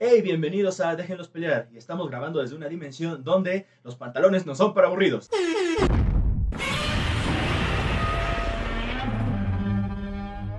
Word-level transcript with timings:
Hey, 0.00 0.22
bienvenidos 0.22 0.80
a 0.80 0.94
Déjenlos 0.96 1.28
pelear. 1.28 1.68
Y 1.72 1.76
estamos 1.78 2.08
grabando 2.08 2.40
desde 2.40 2.54
una 2.54 2.68
dimensión 2.68 3.24
donde 3.24 3.66
los 3.82 3.96
pantalones 3.96 4.46
no 4.46 4.54
son 4.54 4.72
para 4.74 4.86
aburridos. 4.86 5.28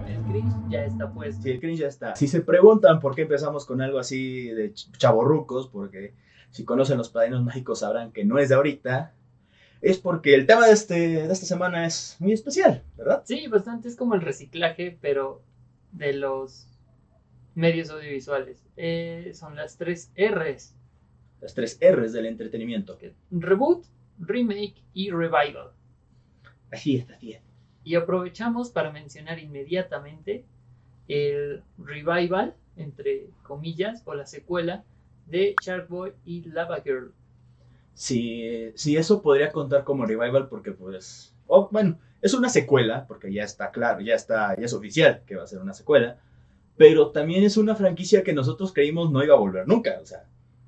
El 0.08 0.22
cringe 0.24 0.54
ya 0.70 0.86
está 0.86 1.12
puesto. 1.12 1.42
Sí, 1.44 1.52
el 1.52 1.60
cringe 1.60 1.80
ya 1.80 1.88
está. 1.88 2.16
Si 2.16 2.28
se 2.28 2.42
preguntan 2.42 3.00
por 3.00 3.16
qué 3.16 3.24
empezamos 3.24 3.66
con 3.66 3.82
algo 3.82 4.00
así 4.00 4.50
de 4.50 4.74
ch- 4.74 4.92
chavorrucos, 4.98 5.68
porque 5.68 6.14
si 6.50 6.66
conocen 6.66 6.98
los 6.98 7.10
padrinos 7.10 7.44
mágicos 7.44 7.80
sabrán 7.80 8.12
que 8.12 8.26
no 8.26 8.40
es 8.40 8.50
de 8.50 8.56
ahorita, 8.56 9.14
es 9.82 9.98
porque 10.00 10.36
el 10.36 10.46
tema 10.46 10.66
de, 10.68 10.74
este, 10.74 10.94
de 11.28 11.32
esta 11.32 11.46
semana 11.46 11.86
es 11.86 12.18
muy 12.20 12.34
especial, 12.34 12.84
¿verdad? 12.98 13.24
Sí, 13.26 13.48
bastante 13.48 13.88
es 13.88 13.96
como 13.96 14.16
el 14.16 14.22
reciclaje, 14.22 14.98
pero 15.00 15.42
de 15.92 16.14
los 16.14 16.68
medios 17.60 17.90
audiovisuales. 17.90 18.64
Eh, 18.78 19.32
son 19.34 19.56
las 19.56 19.78
tres 19.78 20.12
R's. 20.16 20.74
Las 21.42 21.54
tres 21.54 21.78
R's 21.82 22.14
del 22.14 22.26
entretenimiento. 22.26 22.98
que- 22.98 23.14
Reboot, 23.32 23.86
remake 24.20 24.76
y 24.94 25.12
revival. 25.12 25.72
Así 26.72 26.98
es, 26.98 27.10
así 27.10 27.34
es. 27.34 27.42
Y 27.84 27.96
aprovechamos 27.96 28.70
para 28.72 28.92
mencionar 28.92 29.40
inmediatamente 29.40 30.46
el 31.08 31.64
revival, 31.78 32.56
entre 32.78 33.30
comillas, 33.44 34.04
o 34.06 34.14
la 34.14 34.26
secuela 34.26 34.84
de 35.28 35.56
Shark 35.62 35.88
Boy 35.90 36.14
y 36.26 36.44
Lava 36.50 36.82
Girl. 36.82 37.14
Si, 37.94 38.72
si 38.76 38.96
eso 38.96 39.22
podría 39.22 39.52
contar 39.52 39.84
como 39.84 40.06
revival, 40.06 40.48
porque 40.48 40.72
pues, 40.72 41.34
oh, 41.48 41.68
bueno, 41.72 42.00
es 42.22 42.34
una 42.34 42.50
secuela, 42.50 43.06
porque 43.08 43.34
ya 43.34 43.44
está 43.44 43.72
claro, 43.72 44.00
ya 44.02 44.16
está, 44.16 44.56
ya 44.56 44.66
es 44.66 44.74
oficial 44.74 45.24
que 45.26 45.36
va 45.36 45.44
a 45.44 45.48
ser 45.48 45.60
una 45.60 45.74
secuela, 45.74 46.20
pero 46.80 47.10
también 47.10 47.44
es 47.44 47.58
una 47.58 47.76
franquicia 47.76 48.24
que 48.24 48.32
nosotros 48.32 48.72
creímos 48.72 49.12
no 49.12 49.22
iba 49.22 49.36
a 49.36 49.38
volver 49.38 49.68
nunca, 49.68 50.00
o 50.02 50.06
sea, 50.06 50.24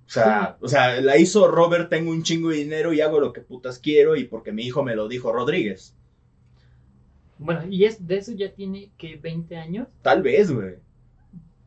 o 0.06 0.10
sea, 0.10 0.58
o 0.60 0.68
sea, 0.68 1.00
la 1.00 1.18
hizo 1.18 1.48
Robert, 1.48 1.90
tengo 1.90 2.12
un 2.12 2.22
chingo 2.22 2.50
de 2.50 2.58
dinero 2.58 2.92
y 2.92 3.00
hago 3.00 3.22
lo 3.22 3.32
que 3.32 3.40
putas 3.40 3.80
quiero 3.80 4.18
y 4.18 4.26
porque 4.26 4.52
mi 4.52 4.64
hijo 4.64 4.84
me 4.84 4.94
lo 4.94 5.08
dijo 5.08 5.32
Rodríguez. 5.32 5.96
Bueno, 7.40 7.66
y 7.70 7.86
es, 7.86 8.06
de 8.06 8.18
eso 8.18 8.34
ya 8.34 8.52
tiene 8.52 8.92
que 8.98 9.16
20 9.16 9.56
años, 9.56 9.88
Tal 10.02 10.22
vez, 10.22 10.52
güey. 10.52 10.76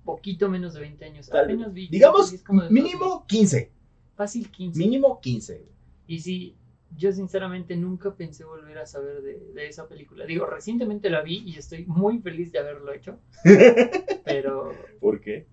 poquito 0.05 0.51
menos 0.51 0.75
de 0.75 0.81
20 0.81 1.05
años. 1.06 1.27
Tal 1.31 1.47
Apenas 1.47 1.73
vi. 1.73 1.89
Digamos, 1.89 2.34
como 2.47 2.69
mínimo 2.69 3.25
15. 3.27 3.73
Fácil 4.14 4.51
15. 4.51 4.79
Mínimo 4.79 5.23
15. 5.23 5.55
güey. 5.55 5.69
Y 6.06 6.20
sí, 6.20 6.55
yo 6.97 7.12
sinceramente 7.12 7.77
nunca 7.77 8.14
pensé 8.14 8.45
volver 8.45 8.78
a 8.78 8.87
saber 8.87 9.23
de, 9.23 9.39
de 9.55 9.67
esa 9.69 9.89
película. 9.89 10.27
Digo, 10.27 10.47
recientemente 10.47 11.11
la 11.11 11.23
vi 11.23 11.42
y 11.45 11.59
estoy 11.59 11.84
muy 11.86 12.19
feliz 12.20 12.53
de 12.53 12.59
haberlo 12.61 12.92
hecho. 12.92 13.19
Pero, 14.25 14.73
¿Por 15.01 15.20
qué? 15.20 15.47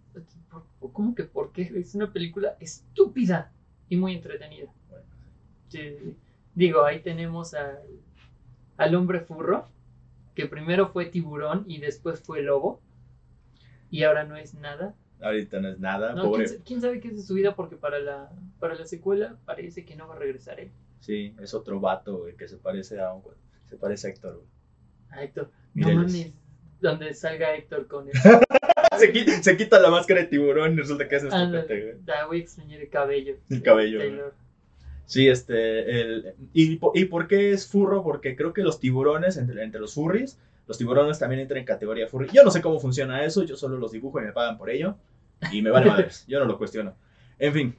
¿por- 0.79 0.91
¿cómo 0.93 1.15
que 1.15 1.23
por 1.23 1.51
qué? 1.51 1.71
Es 1.75 1.95
una 1.95 2.11
película 2.11 2.57
estúpida 2.59 3.51
y 3.89 3.95
muy 3.97 4.13
entretenida. 4.15 4.67
Bueno. 4.89 5.05
Sí, 5.69 6.15
Digo, 6.53 6.83
ahí 6.83 6.99
tenemos 7.01 7.53
al, 7.53 7.79
al 8.77 8.95
hombre 8.95 9.21
furro, 9.21 9.65
que 10.35 10.45
primero 10.45 10.89
fue 10.89 11.05
tiburón 11.05 11.63
y 11.67 11.79
después 11.79 12.19
fue 12.19 12.41
lobo. 12.41 12.81
Y 13.89 14.03
ahora 14.03 14.23
no 14.25 14.35
es 14.35 14.53
nada. 14.53 14.93
Ahorita 15.21 15.59
no 15.61 15.69
es 15.69 15.79
nada, 15.79 16.13
No, 16.13 16.23
pobre. 16.23 16.45
¿quién, 16.45 16.57
sa- 16.57 16.63
quién 16.65 16.81
sabe 16.81 16.99
qué 16.99 17.07
es 17.09 17.15
de 17.17 17.21
su 17.23 17.33
vida? 17.35 17.55
Porque 17.55 17.75
para 17.77 17.99
la, 17.99 18.31
para 18.59 18.75
la 18.75 18.85
secuela 18.85 19.37
parece 19.45 19.85
que 19.85 19.95
no 19.95 20.07
va 20.07 20.15
a 20.15 20.19
regresar 20.19 20.59
él. 20.59 20.71
Sí, 21.01 21.35
es 21.41 21.53
otro 21.53 21.79
vato, 21.79 22.19
güey, 22.19 22.35
que 22.35 22.47
se 22.47 22.57
parece 22.57 22.99
a 22.99 23.13
un, 23.13 23.23
se 23.69 23.75
parece 23.75 24.07
a 24.07 24.09
Héctor, 24.11 24.35
güey. 24.35 24.47
A 25.09 25.23
Héctor. 25.23 25.51
Míreles. 25.73 25.97
No 25.97 26.03
mames. 26.03 26.33
Donde 26.79 27.13
salga 27.13 27.53
Héctor 27.55 27.87
con 27.87 28.07
él. 28.07 28.13
se, 28.99 29.11
quita, 29.11 29.43
se 29.43 29.57
quita 29.57 29.79
la 29.79 29.89
máscara 29.89 30.21
de 30.21 30.27
tiburón 30.27 30.73
y 30.73 30.77
resulta 30.77 31.07
que 31.07 31.15
es 31.15 31.23
este 31.23 31.81
güey. 31.81 31.93
Da, 32.05 32.25
voy 32.25 32.39
a 32.39 32.41
extrañar 32.41 32.81
el 32.81 32.89
cabello. 32.89 33.35
El 33.49 33.61
cabello. 33.61 34.31
Sí, 35.05 35.27
este, 35.27 36.01
el, 36.01 36.35
y, 36.53 36.79
¿y 36.93 37.05
por 37.05 37.27
qué 37.27 37.51
es 37.51 37.67
furro? 37.67 38.03
Porque 38.03 38.35
creo 38.35 38.53
que 38.53 38.61
los 38.61 38.79
tiburones, 38.79 39.37
entre, 39.37 39.61
entre 39.63 39.81
los 39.81 39.93
furries, 39.93 40.39
los 40.67 40.77
tiburones 40.77 41.19
también 41.19 41.41
entran 41.41 41.59
en 41.59 41.65
categoría 41.65 42.07
furry. 42.07 42.29
Yo 42.31 42.43
no 42.43 42.51
sé 42.51 42.61
cómo 42.61 42.79
funciona 42.79 43.25
eso, 43.25 43.43
yo 43.43 43.57
solo 43.57 43.77
los 43.77 43.91
dibujo 43.91 44.21
y 44.21 44.25
me 44.25 44.31
pagan 44.31 44.57
por 44.57 44.69
ello. 44.69 44.95
Y 45.51 45.61
me 45.61 45.69
vale 45.69 45.85
madres, 45.89 46.25
yo 46.27 46.39
no 46.39 46.45
lo 46.45 46.57
cuestiono. 46.57 46.95
En 47.39 47.53
fin, 47.53 47.75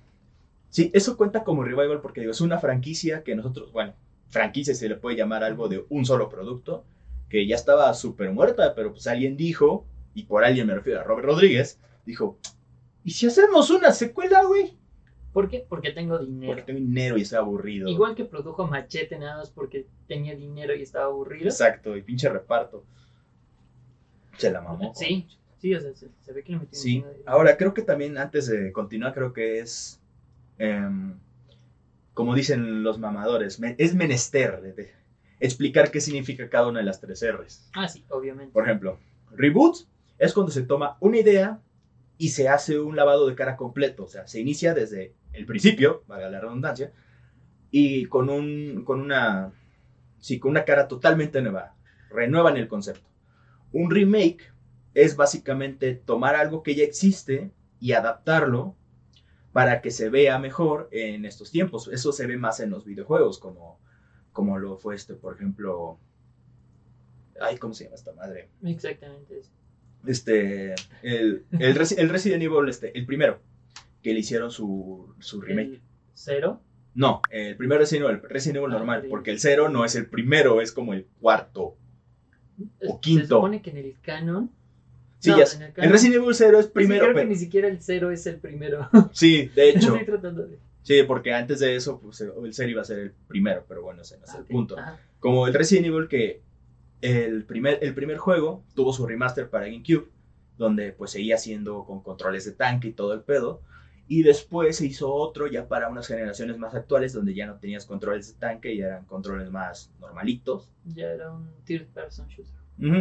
sí, 0.73 0.91
eso 0.95 1.17
cuenta 1.17 1.45
como 1.45 1.63
revival 1.63 2.01
porque 2.01 2.21
digo, 2.21 2.33
es 2.33 2.41
una 2.41 2.59
franquicia 2.59 3.23
que 3.23 3.37
nosotros, 3.37 3.71
bueno, 3.73 3.95
franquicia 4.29 4.75
se 4.75 4.89
le 4.89 4.97
puede 4.97 5.17
llamar 5.17 5.45
algo 5.45 5.69
de 5.69 5.85
un 5.91 6.05
solo 6.05 6.29
producto, 6.29 6.85
que 7.29 7.47
ya 7.47 7.55
estaba 7.55 7.93
súper 7.95 8.33
muerta, 8.33 8.75
pero 8.75 8.91
pues 8.93 9.07
alguien 9.07 9.37
dijo, 9.37 9.87
y 10.15 10.25
por 10.25 10.45
alguien 10.45 10.67
me 10.67 10.75
refiero 10.75 11.01
a 11.01 11.05
Robert 11.05 11.27
Rodríguez, 11.27 11.79
dijo, 12.05 12.39
¿y 13.05 13.11
si 13.13 13.27
hacemos 13.27 13.71
una 13.71 13.93
secuela, 13.93 14.43
güey? 14.45 14.77
¿Por 15.33 15.49
qué? 15.49 15.65
Porque 15.67 15.93
tengo 15.93 16.19
dinero. 16.19 16.53
Porque 16.53 16.63
tengo 16.63 16.81
dinero 16.81 17.17
y 17.17 17.23
estoy 17.23 17.39
aburrido. 17.39 17.89
Igual 17.89 18.15
que 18.15 18.25
produjo 18.27 18.67
Machete 18.67 19.19
nada 19.19 19.39
más 19.39 19.51
porque 19.51 19.87
tenía 20.07 20.35
dinero 20.35 20.75
y 20.75 20.83
estaba 20.83 21.07
aburrido. 21.07 21.47
Exacto, 21.47 21.97
y 21.97 22.03
pinche 22.03 22.29
reparto. 22.29 22.85
Se 24.37 24.51
la 24.51 24.61
mamó. 24.61 24.93
Sí, 24.95 25.27
sí, 25.59 25.75
o 25.75 25.81
sea, 25.81 25.95
se, 25.95 26.09
se 26.21 26.33
ve 26.35 26.43
que 26.43 26.53
le 26.53 26.59
metió 26.59 26.79
un 26.79 26.83
Sí. 26.83 26.91
dinero. 26.97 27.15
Ahora, 27.27 27.57
creo 27.57 27.73
que 27.73 27.81
también 27.83 28.19
antes 28.19 28.47
de 28.47 28.73
continuar, 28.73 29.15
creo 29.15 29.33
que 29.33 29.61
es. 29.61 30.02
Em, 30.59 31.15
como 32.15 32.35
dicen 32.35 32.83
los 32.83 32.99
mamadores, 32.99 33.61
es 33.79 33.95
menester 33.95 34.61
de 34.61 34.93
explicar 35.41 35.91
qué 35.91 36.01
significa 36.01 36.49
cada 36.49 36.69
una 36.69 36.81
de 36.81 36.85
las 36.85 37.01
tres 37.01 37.25
R's. 37.25 37.69
Ah, 37.75 37.89
sí, 37.89 38.05
obviamente. 38.11 38.53
Por 38.53 38.65
ejemplo, 38.65 38.99
reboot 39.33 39.77
es 40.19 40.33
cuando 40.33 40.53
se 40.53 40.63
toma 40.63 40.97
una 41.01 41.19
idea 41.19 41.61
y 42.19 42.29
se 42.29 42.49
hace 42.49 42.79
un 42.79 42.95
lavado 42.95 43.27
de 43.27 43.35
cara 43.35 43.57
completo. 43.57 44.05
O 44.05 44.09
sea, 44.09 44.27
se 44.27 44.41
inicia 44.41 44.75
desde 44.75 45.15
el 45.33 45.47
principio, 45.47 46.05
valga 46.07 46.31
la 46.31 46.41
redundancia, 46.41 46.93
y 47.71 48.05
con, 48.07 48.29
un, 48.29 48.85
con, 48.85 49.01
una, 49.01 49.53
sí, 50.21 50.39
con 50.39 50.53
una 50.53 50.65
cara 50.65 50.87
totalmente 50.87 51.43
nueva. 51.43 51.75
Renuevan 52.11 52.57
el 52.57 52.69
concepto. 52.69 53.09
Un 53.73 53.91
remake 53.91 54.53
es 54.95 55.17
básicamente 55.17 55.95
tomar 55.95 56.37
algo 56.37 56.63
que 56.63 56.75
ya 56.75 56.85
existe 56.85 57.51
y 57.81 57.93
adaptarlo 57.93 58.77
para 59.53 59.81
que 59.83 59.91
se 59.91 60.09
vea 60.09 60.39
mejor 60.39 60.89
en 60.93 61.25
estos 61.25 61.51
tiempos. 61.51 61.89
Eso 61.89 62.13
se 62.13 62.27
ve 62.27 62.37
más 62.37 62.61
en 62.61 62.71
los 62.71 62.85
videojuegos, 62.85 63.39
como, 63.39 63.79
como 64.33 64.59
lo 64.59 64.77
fue 64.79 64.95
este, 64.95 65.15
por 65.15 65.35
ejemplo. 65.35 65.99
Ay, 67.41 67.57
¿cómo 67.59 67.75
se 67.75 67.85
llama 67.85 67.97
esta 67.97 68.13
madre? 68.13 68.49
Exactamente 68.65 69.39
eso. 69.41 69.51
Este, 70.07 70.75
el, 71.03 71.45
el, 71.53 71.75
Resi- 71.77 71.99
el 71.99 72.09
Resident 72.09 72.43
Evil, 72.43 72.69
este, 72.69 72.97
el 72.99 73.07
primero, 73.07 73.41
que 74.03 74.13
le 74.13 74.21
hicieron 74.21 74.51
su, 74.51 75.15
su 75.21 75.41
remake. 75.41 75.75
El 75.75 75.83
cero. 76.15 76.61
No, 76.95 77.23
el 77.31 77.57
primer 77.57 77.79
Resident 77.79 78.07
Evil, 78.09 78.21
el 78.23 78.29
Resident 78.29 78.57
Evil 78.59 78.71
Ah, 78.75 78.79
normal, 78.79 79.03
sí. 79.03 79.09
porque 79.09 79.31
el 79.31 79.41
cero 79.41 79.69
no 79.69 79.85
es 79.85 79.95
el 79.97 80.07
primero, 80.07 80.61
es 80.61 80.73
como 80.73 80.93
el 80.93 81.07
cuarto. 81.21 81.77
O 82.87 82.95
Se 82.95 83.01
quinto. 83.01 83.37
supone 83.37 83.63
que 83.63 83.71
en 83.71 83.77
el 83.79 83.97
canon. 84.03 84.51
Sí, 85.23 85.31
No, 85.31 85.37
ya 85.37 85.43
en 85.45 85.49
sé. 85.49 85.73
el 85.77 85.85
el, 85.85 85.91
Resident 85.91 86.17
Evil 86.17 86.35
0 86.35 86.59
es 86.59 86.67
Sí, 86.67 86.73
primero, 86.75 87.01
creo 87.05 87.15
pero- 87.15 87.27
que 87.29 87.33
ni 87.33 87.39
siquiera 87.39 87.69
el 87.69 87.81
cero 87.81 88.11
es 88.11 88.27
el 88.27 88.37
primero. 88.41 88.89
sí, 89.13 89.49
de 89.55 89.71
hecho, 89.71 89.93
Estoy 89.95 90.05
tratando 90.05 90.47
de. 90.47 90.59
sí, 90.83 91.03
porque 91.05 91.33
antes 91.33 91.61
de 91.61 91.77
eso, 91.77 92.01
pues, 92.01 92.21
el 92.21 92.33
0 92.53 92.69
iba 92.71 92.83
a 92.83 92.85
ser 92.85 92.99
el 92.99 93.13
primero, 93.29 93.65
pero 93.69 93.83
bueno, 93.83 94.03
ese 94.03 94.19
no 94.19 94.25
es 94.25 94.31
Ah, 94.35 94.39
el 94.39 94.45
punto. 94.47 94.77
Ajá. 94.79 94.99
Como 95.21 95.47
el 95.47 95.55
Resident 95.55 95.87
Evil 95.87 96.09
que 96.09 96.43
el 97.03 97.45
primer, 97.45 97.79
el 97.83 97.95
primer 97.95 98.17
juego 98.19 98.65
tuvo 98.75 98.93
su 98.93 99.07
remaster 99.07 99.49
para 99.49 99.67
GameCube, 99.67 100.09
donde 100.59 100.93
pues 100.93 101.13
seguía 101.13 101.39
siendo 101.39 101.85
con 101.85 102.03
controles 102.03 102.45
de 102.45 102.53
tanque 102.53 102.89
y 102.89 102.93
todo 102.93 103.13
el 103.15 103.21
pedo. 103.23 103.63
Y 104.09 104.25
después 104.25 104.77
se 104.77 104.87
hizo 104.87 105.13
otro 105.15 105.47
ya 105.47 105.69
para 105.69 105.89
unas 105.89 106.07
generaciones 106.09 106.59
más 106.59 106.75
actuales, 106.75 107.13
donde 107.13 107.33
ya 107.35 107.47
no 107.47 107.57
tenías 107.59 107.87
controles 107.87 108.27
de 108.35 108.39
tanque 108.41 108.75
y 108.75 108.81
eran 108.81 109.05
controles 109.07 109.51
más 109.51 109.91
normalitos. 110.01 110.69
Ya 110.85 111.07
era 111.07 111.33
un 111.33 111.49
third 111.65 111.87
person 111.87 112.27
shooter. 112.29 112.53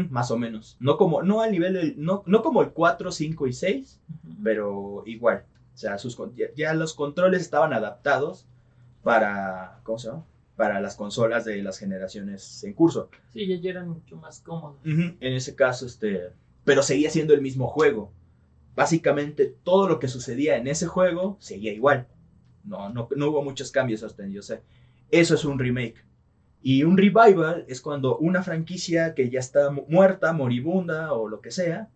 Más 0.10 0.30
o 0.30 0.38
menos. 0.38 0.78
No 0.80 0.98
como, 0.98 1.24
no 1.24 1.42
al 1.42 1.52
nivel 1.52 1.74
del, 1.74 1.96
no, 1.98 2.24
no 2.28 2.44
como 2.44 2.62
el 2.62 2.70
4, 2.70 3.12
5 3.12 3.48
y 3.48 3.54
6, 3.54 4.00
Ujú. 4.10 4.36
pero 4.44 5.04
igual. 5.06 5.44
O 5.74 5.78
sea, 5.78 5.98
sus, 5.98 6.18
ya, 6.36 6.48
ya 6.56 6.74
los 6.74 6.94
controles 6.94 7.42
estaban 7.42 7.74
adaptados 7.74 8.46
para, 9.04 9.80
¿cómo 9.84 9.98
se 9.98 10.10
llama? 10.10 10.26
Para 10.56 10.80
las 10.80 10.96
consolas 10.96 11.46
de 11.46 11.64
las 11.64 11.80
generaciones 11.80 12.64
en 12.64 12.74
curso. 12.74 13.10
Sí, 13.34 13.48
ya, 13.60 13.70
eran 13.70 13.90
mucho 13.90 14.18
más 14.18 14.42
cómodos. 14.42 14.78
En 14.86 15.18
ese 15.22 15.56
caso, 15.56 15.88
este, 15.88 16.30
pero 16.64 16.84
seguía 16.84 17.10
siendo 17.10 17.34
el 17.34 17.42
mismo 17.42 17.68
juego. 17.68 18.12
Básicamente 18.76 19.54
todo 19.64 19.88
lo 19.90 20.00
que 20.00 20.08
sucedía 20.08 20.58
en 20.58 20.68
ese 20.68 20.86
juego 20.86 21.38
seguía 21.40 21.74
igual. 21.74 22.08
No, 22.64 22.90
no, 22.90 23.08
no 23.16 23.30
hubo 23.30 23.42
muchos 23.42 23.72
cambios 23.72 24.04
hasta 24.04 24.22
donde 24.22 24.36
yo 24.36 24.44
sé. 24.44 24.62
Eso 25.10 25.34
es 25.34 25.44
un 25.44 25.58
remake. 25.58 26.06
Y 26.64 26.84
un 26.84 26.98
revival 26.98 27.66
es 27.68 27.82
cuando 27.82 28.18
una 28.18 28.44
franquicia 28.44 29.16
que 29.16 29.30
ya 29.30 29.40
está 29.40 29.72
mu- 29.72 29.86
muerta, 29.90 30.32
moribunda 30.34 31.14
o 31.14 31.28
lo 31.28 31.42
que 31.42 31.52
sea, 31.52 31.90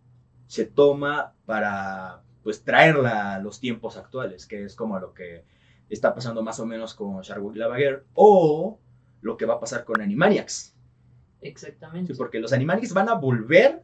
se 0.48 0.66
toma 0.66 1.34
para 1.46 2.22
pues 2.44 2.64
traerla 2.64 3.36
a 3.36 3.40
los 3.40 3.60
tiempos 3.60 3.98
actuales, 3.98 4.46
que 4.46 4.64
es 4.64 4.76
como 4.76 5.00
lo 5.00 5.14
que 5.14 5.44
está 5.90 6.14
pasando 6.16 6.44
más 6.44 6.60
o 6.60 6.66
menos 6.66 6.94
con 6.96 7.22
Sharkboy 7.22 7.56
Lava 7.58 7.78
Girl 7.78 8.04
o 8.14 8.80
lo 9.22 9.38
que 9.38 9.46
va 9.46 9.56
a 9.56 9.60
pasar 9.60 9.84
con 9.84 10.02
Animaniacs. 10.02 10.76
Exactamente. 11.42 12.14
Sí, 12.14 12.18
porque 12.18 12.40
los 12.40 12.54
Animaniacs 12.54 12.94
van 12.94 13.10
a 13.10 13.14
volver 13.16 13.84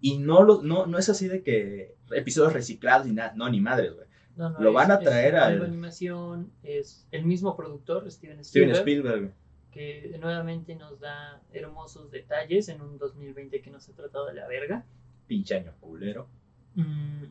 y 0.00 0.18
no, 0.18 0.42
los, 0.42 0.62
no, 0.62 0.86
no 0.86 0.98
es 0.98 1.08
así 1.08 1.28
de 1.28 1.42
que 1.42 1.94
episodios 2.12 2.52
reciclados 2.52 3.06
ni 3.06 3.12
nada, 3.12 3.32
no, 3.36 3.48
ni 3.48 3.60
madres, 3.60 3.94
güey. 3.94 4.06
No, 4.36 4.50
no, 4.50 4.60
Lo 4.60 4.68
es- 4.70 4.74
van 4.74 4.90
a 4.90 4.98
traer 5.00 5.34
una 5.34 5.46
al- 5.46 5.64
animación, 5.64 6.50
es 6.62 7.06
el 7.10 7.24
mismo 7.24 7.56
productor, 7.56 8.10
Steven 8.10 8.40
Spielberg. 8.40 9.32
Que 9.76 10.16
nuevamente 10.18 10.74
nos 10.74 10.98
da 11.00 11.42
hermosos 11.52 12.10
detalles 12.10 12.70
en 12.70 12.80
un 12.80 12.96
2020 12.96 13.60
que 13.60 13.70
nos 13.70 13.86
ha 13.90 13.92
tratado 13.92 14.26
de 14.26 14.32
la 14.32 14.48
verga. 14.48 14.86
Pinche 15.26 15.54
año 15.54 15.74
culero. 15.80 16.28
Mm, 16.76 17.24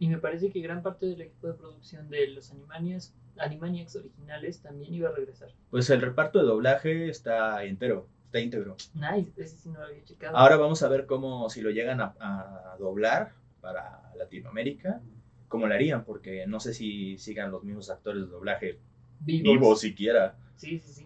y 0.00 0.08
me 0.08 0.18
parece 0.18 0.50
que 0.50 0.60
gran 0.60 0.82
parte 0.82 1.06
del 1.06 1.20
equipo 1.20 1.46
de 1.46 1.54
producción 1.54 2.10
de 2.10 2.26
los 2.26 2.50
Animaniacs, 2.50 3.14
Animaniacs 3.38 3.94
originales 3.94 4.60
también 4.62 4.92
iba 4.92 5.10
a 5.10 5.12
regresar. 5.12 5.50
Pues 5.70 5.88
el 5.90 6.00
reparto 6.00 6.40
de 6.40 6.46
doblaje 6.46 7.08
está 7.08 7.62
entero, 7.62 8.08
está 8.24 8.40
íntegro. 8.40 8.76
Nice, 8.94 9.30
ese 9.36 9.56
sí 9.56 9.68
no 9.68 9.78
lo 9.78 9.86
había 9.86 10.02
checado. 10.02 10.36
Ahora 10.36 10.56
vamos 10.56 10.82
a 10.82 10.88
ver 10.88 11.06
cómo, 11.06 11.48
si 11.50 11.60
lo 11.60 11.70
llegan 11.70 12.00
a, 12.00 12.16
a 12.18 12.76
doblar 12.78 13.32
para 13.60 14.10
Latinoamérica, 14.16 15.00
cómo 15.46 15.68
lo 15.68 15.74
harían, 15.74 16.04
porque 16.04 16.48
no 16.48 16.58
sé 16.58 16.74
si 16.74 17.16
sigan 17.18 17.52
los 17.52 17.62
mismos 17.62 17.90
actores 17.90 18.22
de 18.22 18.28
doblaje 18.28 18.80
Vivos. 19.20 19.52
vivos 19.52 19.80
siquiera. 19.80 20.36
Sí, 20.56 20.80
sí, 20.80 20.92
sí. 20.92 21.05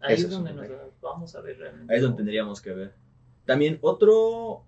Ahí 0.00 0.14
Eso 0.14 0.26
es 0.26 0.32
donde 0.32 0.52
nos 0.52 0.68
vamos 1.00 1.34
a 1.34 1.40
ver 1.40 1.58
realmente. 1.58 1.92
Ahí 1.92 1.96
es 1.98 2.02
donde 2.02 2.16
tendríamos 2.18 2.60
que 2.60 2.72
ver. 2.72 2.94
También 3.44 3.78
otro, 3.80 4.64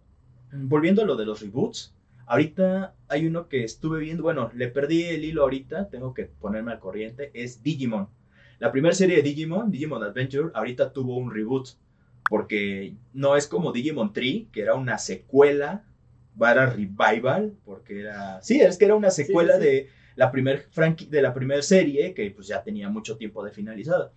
volviendo 0.53 1.03
a 1.03 1.05
lo 1.05 1.17
de 1.17 1.27
los 1.27 1.41
reboots, 1.41 1.95
ahorita 2.27 2.95
hay 3.09 3.27
uno 3.27 3.49
que 3.49 3.65
estuve 3.65 4.01
viendo, 4.01 4.23
bueno, 4.23 4.51
le 4.55 4.69
perdí 4.69 5.05
el 5.05 5.25
hilo 5.25 5.43
ahorita, 5.43 5.89
tengo 5.89 6.15
que 6.15 6.25
ponerme 6.25 6.73
al 6.73 6.79
corriente, 6.81 7.31
es 7.35 7.63
Digimon. 7.63 8.09
La 8.59 8.73
primera 8.73 8.95
serie 8.95 9.17
de 9.17 9.23
Digimon, 9.23 9.71
Digimon 9.71 10.03
Adventure, 10.03 10.51
ahorita 10.55 10.93
tuvo 10.93 11.17
un 11.17 11.33
reboot, 11.33 11.69
porque 12.29 12.95
no 13.13 13.37
es 13.37 13.47
como 13.47 13.73
Digimon 13.73 14.13
Tree, 14.13 14.49
que 14.53 14.63
era 14.63 14.75
una 14.75 14.99
secuela, 14.99 15.85
era 16.41 16.67
revival, 16.67 17.55
porque 17.65 18.01
era... 18.01 18.41
Sí, 18.43 18.61
es 18.61 18.79
que 18.79 18.85
era 18.87 18.95
una 18.95 19.11
secuela 19.11 19.57
sí, 19.57 19.61
sí. 19.61 19.67
de 19.67 19.89
la 20.17 20.31
primer 20.31 20.69
franqui- 20.71 21.09
de 21.09 21.23
la 21.23 21.35
primera 21.35 21.63
serie, 21.63 22.15
que 22.15 22.31
pues 22.31 22.47
ya 22.47 22.63
tenía 22.63 22.89
mucho 22.89 23.17
tiempo 23.17 23.45
de 23.45 23.51
finalizada, 23.51 24.13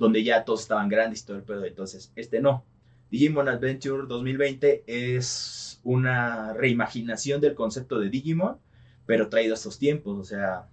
donde 0.00 0.24
ya 0.24 0.44
todos 0.44 0.62
estaban 0.62 0.88
grandes 0.88 1.22
y 1.22 1.26
todo 1.26 1.36
el 1.36 1.42
pedo, 1.44 1.64
entonces 1.64 2.10
este 2.16 2.40
no. 2.40 2.64
Digimon 3.10 3.48
Adventure 3.48 4.06
2020 4.08 4.84
es 4.86 5.80
una 5.84 6.54
reimaginación 6.54 7.40
del 7.40 7.54
concepto 7.54 7.98
de 7.98 8.08
Digimon, 8.08 8.56
pero 9.04 9.28
traído 9.28 9.52
a 9.54 9.56
estos 9.56 9.78
tiempos. 9.78 10.18
O 10.18 10.24
sea, 10.24 10.68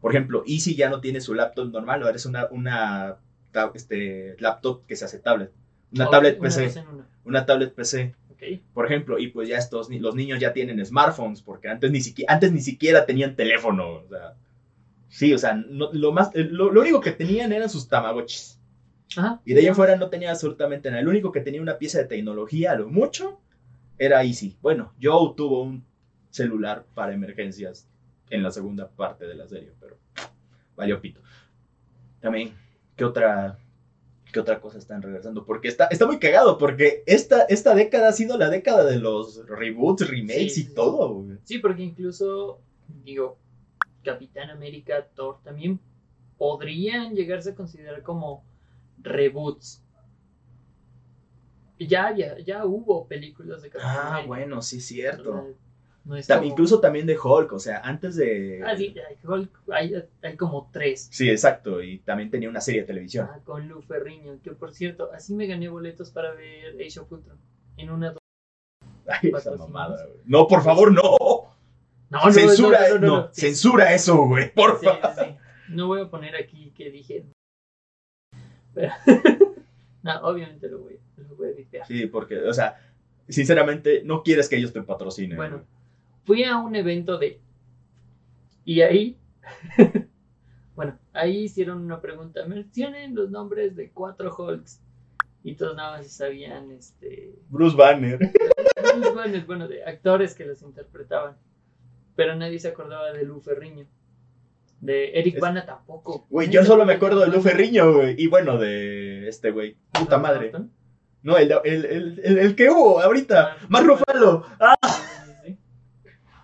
por 0.00 0.12
ejemplo, 0.12 0.44
Easy 0.46 0.76
ya 0.76 0.90
no 0.90 1.00
tiene 1.00 1.20
su 1.20 1.34
laptop 1.34 1.72
normal, 1.72 2.02
ahora 2.02 2.16
es 2.16 2.26
una, 2.26 2.46
una 2.50 3.16
este, 3.74 4.36
laptop 4.38 4.86
que 4.86 4.94
se 4.94 5.06
hace 5.06 5.18
tablet. 5.18 5.50
Una 5.92 6.08
tablet 6.08 6.38
una 6.38 6.48
PC. 6.48 6.84
una. 6.92 7.06
Una 7.24 7.46
tablet 7.46 7.74
PC. 7.74 8.14
Por 8.74 8.86
ejemplo, 8.86 9.18
y 9.18 9.28
pues 9.28 9.48
ya 9.48 9.56
estos, 9.56 9.88
los 9.90 10.14
niños 10.14 10.38
ya 10.40 10.52
tienen 10.52 10.84
smartphones, 10.84 11.42
porque 11.42 11.68
antes 11.68 11.90
ni 11.90 12.00
siquiera, 12.00 12.32
antes 12.32 12.52
ni 12.52 12.60
siquiera 12.60 13.06
tenían 13.06 13.34
teléfono. 13.34 13.94
O 13.94 14.08
sea, 14.08 14.34
sí, 15.12 15.32
o 15.34 15.38
sea, 15.38 15.54
no- 15.54 15.92
lo, 15.92 16.10
más, 16.12 16.30
lo, 16.34 16.72
lo 16.72 16.80
único 16.80 17.00
que 17.00 17.12
tenían 17.12 17.52
eran 17.52 17.68
sus 17.68 17.86
tamagotchis. 17.88 18.58
Ajá. 19.16 19.40
Y 19.44 19.52
de 19.52 19.60
ahí 19.60 19.66
en 19.66 19.74
fuera 19.74 19.94
no 19.96 20.08
tenía 20.08 20.30
absolutamente 20.30 20.88
nada. 20.90 21.02
El 21.02 21.08
único 21.08 21.30
que 21.32 21.42
tenía 21.42 21.60
una 21.60 21.76
pieza 21.78 21.98
de 21.98 22.06
tecnología, 22.06 22.72
a 22.72 22.76
lo 22.76 22.88
mucho, 22.88 23.40
era 23.98 24.24
Easy. 24.24 24.56
Bueno, 24.62 24.94
Joe 25.00 25.34
tuvo 25.36 25.62
un 25.62 25.84
celular 26.30 26.86
para 26.94 27.12
emergencias 27.12 27.86
en 28.30 28.42
la 28.42 28.50
segunda 28.50 28.88
parte 28.88 29.26
de 29.26 29.34
la 29.34 29.46
serie, 29.46 29.72
pero 29.78 29.98
valió 30.74 30.98
pito. 31.00 31.20
También, 32.20 32.54
¿qué 32.96 33.04
otra, 33.04 33.58
qué 34.32 34.40
otra 34.40 34.60
cosa 34.60 34.78
están 34.78 35.02
regresando? 35.02 35.44
Porque 35.44 35.68
está, 35.68 35.86
está 35.88 36.06
muy 36.06 36.18
cagado, 36.18 36.56
porque 36.56 37.02
esta, 37.06 37.42
esta 37.42 37.74
década 37.74 38.08
ha 38.08 38.12
sido 38.12 38.38
la 38.38 38.48
década 38.48 38.84
de 38.84 38.98
los 38.98 39.46
reboots, 39.46 40.08
remakes 40.08 40.54
Sí, 40.54 40.68
y 40.70 40.74
todo. 40.74 41.14
güey. 41.14 41.36
Sí, 41.44 41.58
porque 41.58 41.82
incluso, 41.82 42.60
digo, 43.04 43.38
Capitán 44.02 44.50
América, 44.50 45.06
Thor 45.14 45.40
también 45.42 45.80
podrían 46.38 47.14
llegarse 47.14 47.50
a 47.50 47.54
considerar 47.54 48.02
como 48.02 48.44
reboots. 49.00 49.82
Ya, 51.78 52.06
había- 52.08 52.38
ya 52.38 52.64
hubo 52.64 53.06
películas 53.08 53.62
de 53.62 53.70
Capitán 53.70 53.96
Ah, 53.96 54.08
América. 54.10 54.26
bueno, 54.28 54.62
sí, 54.62 54.80
cierto. 54.80 55.48
no 56.04 56.16
es 56.16 56.28
Tam- 56.28 56.38
como- 56.38 56.50
Incluso 56.50 56.80
también 56.80 57.06
de 57.06 57.16
Hulk, 57.16 57.52
o 57.52 57.58
sea, 57.60 57.78
antes 57.80 58.16
de... 58.16 58.60
Ah, 58.64 58.76
sí, 58.76 58.92
Hulk, 59.24 59.50
hay, 59.72 59.94
hay 60.22 60.36
como 60.36 60.68
tres. 60.72 61.08
Sí, 61.12 61.30
exacto, 61.30 61.80
y 61.80 61.98
también 62.00 62.28
tenía 62.30 62.48
una 62.48 62.60
serie 62.60 62.80
de 62.80 62.86
televisión. 62.88 63.28
Ah, 63.30 63.38
con 63.44 63.68
Lu 63.68 63.82
Ferriño, 63.82 64.40
que 64.42 64.50
por 64.52 64.74
cierto, 64.74 65.10
así 65.12 65.32
me 65.34 65.46
gané 65.46 65.68
boletos 65.68 66.10
para 66.10 66.32
ver 66.34 66.74
Age 66.84 66.98
of 67.00 67.10
Ultron. 67.12 67.38
En 67.76 67.90
una... 67.90 68.14
Ay, 69.06 69.30
esa 69.36 69.54
mamada, 69.56 70.04
güey. 70.06 70.18
No, 70.24 70.46
por 70.48 70.62
favor, 70.62 70.92
no. 70.92 71.41
No, 72.12 72.26
no, 72.26 72.30
censura, 72.30 72.88
no, 72.90 72.98
no, 72.98 73.06
no. 73.06 73.28
Sí, 73.32 73.40
censura 73.40 73.94
eso, 73.94 74.26
güey, 74.26 74.52
por 74.52 74.78
sí, 74.78 74.84
favor. 74.84 75.38
No 75.70 75.86
voy 75.86 76.02
a 76.02 76.10
poner 76.10 76.36
aquí 76.36 76.70
que 76.76 76.90
dije... 76.90 77.24
Pero... 78.74 78.92
no, 80.02 80.20
obviamente 80.20 80.68
lo 80.68 80.80
voy, 80.80 81.00
lo 81.16 81.36
voy 81.36 81.48
a 81.48 81.50
editar. 81.52 81.86
Sí, 81.86 82.04
porque, 82.04 82.36
o 82.36 82.52
sea, 82.52 82.78
sinceramente, 83.30 84.02
no 84.04 84.22
quieres 84.22 84.50
que 84.50 84.56
ellos 84.56 84.74
te 84.74 84.82
patrocinen. 84.82 85.38
Bueno, 85.38 85.56
güey. 85.56 85.66
fui 86.24 86.44
a 86.44 86.58
un 86.58 86.76
evento 86.76 87.16
de... 87.16 87.40
Y 88.66 88.82
ahí... 88.82 89.16
bueno, 90.76 90.98
ahí 91.14 91.44
hicieron 91.44 91.78
una 91.82 92.02
pregunta. 92.02 92.44
Mencionen 92.44 93.14
los 93.14 93.30
nombres 93.30 93.74
de 93.74 93.90
cuatro 93.90 94.36
Hulks. 94.36 94.82
Y 95.44 95.54
todos 95.54 95.74
nada 95.76 95.96
más 95.96 96.08
sabían, 96.08 96.72
este... 96.72 97.38
Bruce 97.48 97.74
Banner. 97.74 98.18
Bruce 98.82 99.14
Banner, 99.14 99.46
bueno, 99.46 99.66
de 99.66 99.82
actores 99.82 100.34
que 100.34 100.44
los 100.44 100.60
interpretaban. 100.60 101.38
Pero 102.16 102.36
nadie 102.36 102.58
se 102.58 102.68
acordaba 102.68 103.10
de 103.12 103.24
Lu 103.24 103.40
Ferriño. 103.40 103.86
De 104.80 105.12
Eric 105.18 105.36
Es- 105.36 105.40
Bana 105.40 105.64
tampoco. 105.64 106.26
Güey, 106.28 106.50
yo 106.50 106.64
solo 106.64 106.84
me 106.84 106.94
acuerdo 106.94 107.20
de 107.20 107.28
Lu 107.28 107.40
Ferriño, 107.40 107.92
güey. 107.94 108.14
Y 108.18 108.26
bueno, 108.26 108.58
de 108.58 109.28
este, 109.28 109.50
güey. 109.50 109.76
Puta 109.92 110.16
Edward 110.16 110.22
madre. 110.22 110.50
Norton. 110.52 110.72
No, 111.22 111.36
el, 111.38 111.52
el, 111.64 111.84
el, 112.24 112.38
el- 112.38 112.56
que 112.56 112.68
hubo 112.68 113.00
ahorita. 113.00 113.52
Ah, 113.52 113.66
Más 113.68 113.84
Rufalo. 113.86 114.44
Ah, 114.58 114.74
Sí, 115.44 115.56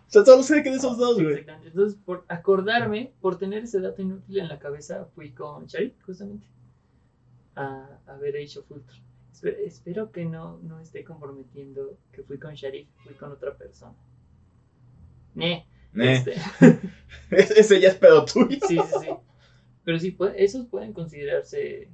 o 0.06 0.10
sea, 0.10 0.24
solo 0.24 0.42
sé 0.42 0.62
que 0.62 0.70
de 0.70 0.76
esos 0.76 0.96
dos, 0.96 1.20
güey. 1.20 1.44
Entonces, 1.66 1.98
por 2.02 2.24
acordarme, 2.28 3.12
por 3.20 3.36
tener 3.38 3.64
ese 3.64 3.78
dato 3.80 4.00
inútil 4.00 4.38
en 4.38 4.48
la 4.48 4.58
cabeza, 4.58 5.04
fui 5.14 5.32
con 5.32 5.66
Sharif, 5.66 6.00
justamente, 6.06 6.46
a, 7.56 7.88
a 8.06 8.16
ver 8.16 8.36
Age 8.36 8.60
of 8.60 8.70
Ultron. 8.70 9.00
Espe- 9.34 9.56
espero 9.66 10.10
que 10.10 10.24
no, 10.24 10.58
no 10.62 10.80
esté 10.80 11.04
comprometiendo 11.04 11.98
que 12.12 12.22
fui 12.22 12.38
con 12.38 12.54
Sharif, 12.54 12.88
fui 13.04 13.14
con 13.14 13.32
otra 13.32 13.54
persona. 13.54 13.94
Ne, 15.38 15.66
Eh, 15.96 16.12
este, 16.12 16.34
Ese 17.60 17.80
ya 17.80 17.88
es 17.88 17.94
pedo 17.94 18.24
tuyo. 18.24 18.48
sí, 18.66 18.76
sí, 18.78 18.94
sí. 19.00 19.08
Pero 19.84 19.98
sí, 19.98 20.10
puede- 20.10 20.42
esos 20.44 20.66
pueden 20.66 20.92
considerarse 20.92 21.88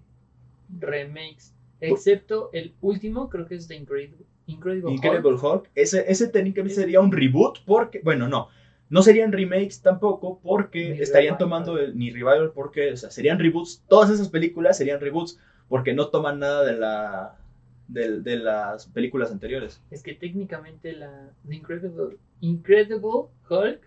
remakes. 0.81 1.53
Excepto 1.81 2.51
el 2.53 2.75
último, 2.81 3.29
creo 3.29 3.47
que 3.47 3.57
es 3.57 3.69
The 3.69 3.75
Incredible, 3.77 4.25
Incredible, 4.47 4.87
Hulk. 4.93 5.05
Incredible 5.05 5.39
Hulk. 5.41 5.71
Ese, 5.75 6.05
ese 6.11 6.29
técnicamente 6.29 6.75
sería 6.75 7.01
un 7.01 7.13
reboot 7.13 7.59
porque, 7.67 8.01
bueno, 8.03 8.29
no. 8.29 8.49
No 8.91 9.03
serían 9.03 9.33
remakes 9.33 9.81
tampoco 9.83 10.41
porque 10.43 10.91
Ni 10.91 11.01
estarían 11.01 11.35
revival. 11.35 11.39
tomando 11.39 11.79
el, 11.79 11.97
ni 11.99 12.11
revival 12.11 12.53
porque, 12.55 12.93
o 12.93 12.97
sea, 12.97 13.11
serían 13.11 13.39
reboots. 13.39 13.83
Todas 13.89 14.11
esas 14.11 14.29
películas 14.29 14.77
serían 14.79 15.01
reboots 15.01 15.39
porque 15.69 15.95
no 15.95 16.09
toman 16.09 16.39
nada 16.39 16.65
de 16.65 16.75
la 16.75 17.37
de, 17.89 18.21
de 18.21 18.37
las 18.37 18.87
películas 18.87 19.31
anteriores. 19.31 19.83
Es 19.91 20.03
que 20.03 20.15
técnicamente 20.15 20.93
la 20.93 21.31
The 21.47 21.55
Incredible, 21.55 22.17
Incredible 22.45 23.29
Hulk 23.49 23.81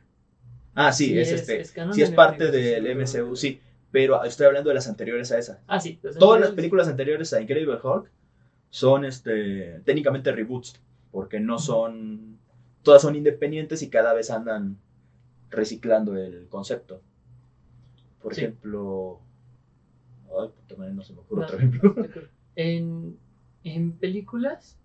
Ah, 0.75 0.91
sí, 0.91 1.07
Sí, 1.07 1.17
es, 1.19 1.31
es- 1.31 1.41
este, 1.41 1.61
es 1.61 1.73
sí 1.95 2.01
es 2.03 2.11
parte 2.11 2.51
del. 2.51 2.85
MCU, 2.87 3.35
sí, 3.35 3.59
pero 3.91 4.23
estoy 4.23 4.45
hablando 4.45 4.69
de 4.69 4.75
las 4.75 4.87
anteriores 4.87 5.31
a 5.31 5.39
esa. 5.39 5.61
Ah, 5.67 5.79
sí. 5.79 5.99
Todas 6.19 6.39
las 6.39 6.51
películas 6.51 6.87
anteriores 6.87 7.33
a 7.33 7.41
Incredible 7.41 7.79
Hulk 7.81 8.11
son 8.69 9.05
este 9.05 9.79
técnicamente 9.85 10.31
reboots 10.31 10.79
porque 11.11 11.39
no 11.39 11.57
son 11.57 12.37
todas 12.83 13.01
son 13.01 13.15
independientes 13.15 13.81
y 13.81 13.89
cada 13.89 14.13
vez 14.13 14.29
andan 14.29 14.77
reciclando 15.49 16.15
el 16.15 16.47
concepto. 16.47 17.01
Por 18.21 18.35
Sí. 18.35 18.41
ejemplo, 18.41 19.19
ay, 20.39 20.49
puta 20.49 20.75
madre, 20.77 20.93
no 20.93 21.03
se 21.03 21.13
me 21.13 21.19
ocurre 21.19 21.39
No, 21.41 21.45
otro 21.47 21.57
ejemplo. 21.57 21.95
no. 21.97 22.05
En, 22.55 23.17
en 23.63 23.91
películas, 23.93 24.77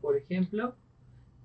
por 0.00 0.16
ejemplo, 0.16 0.74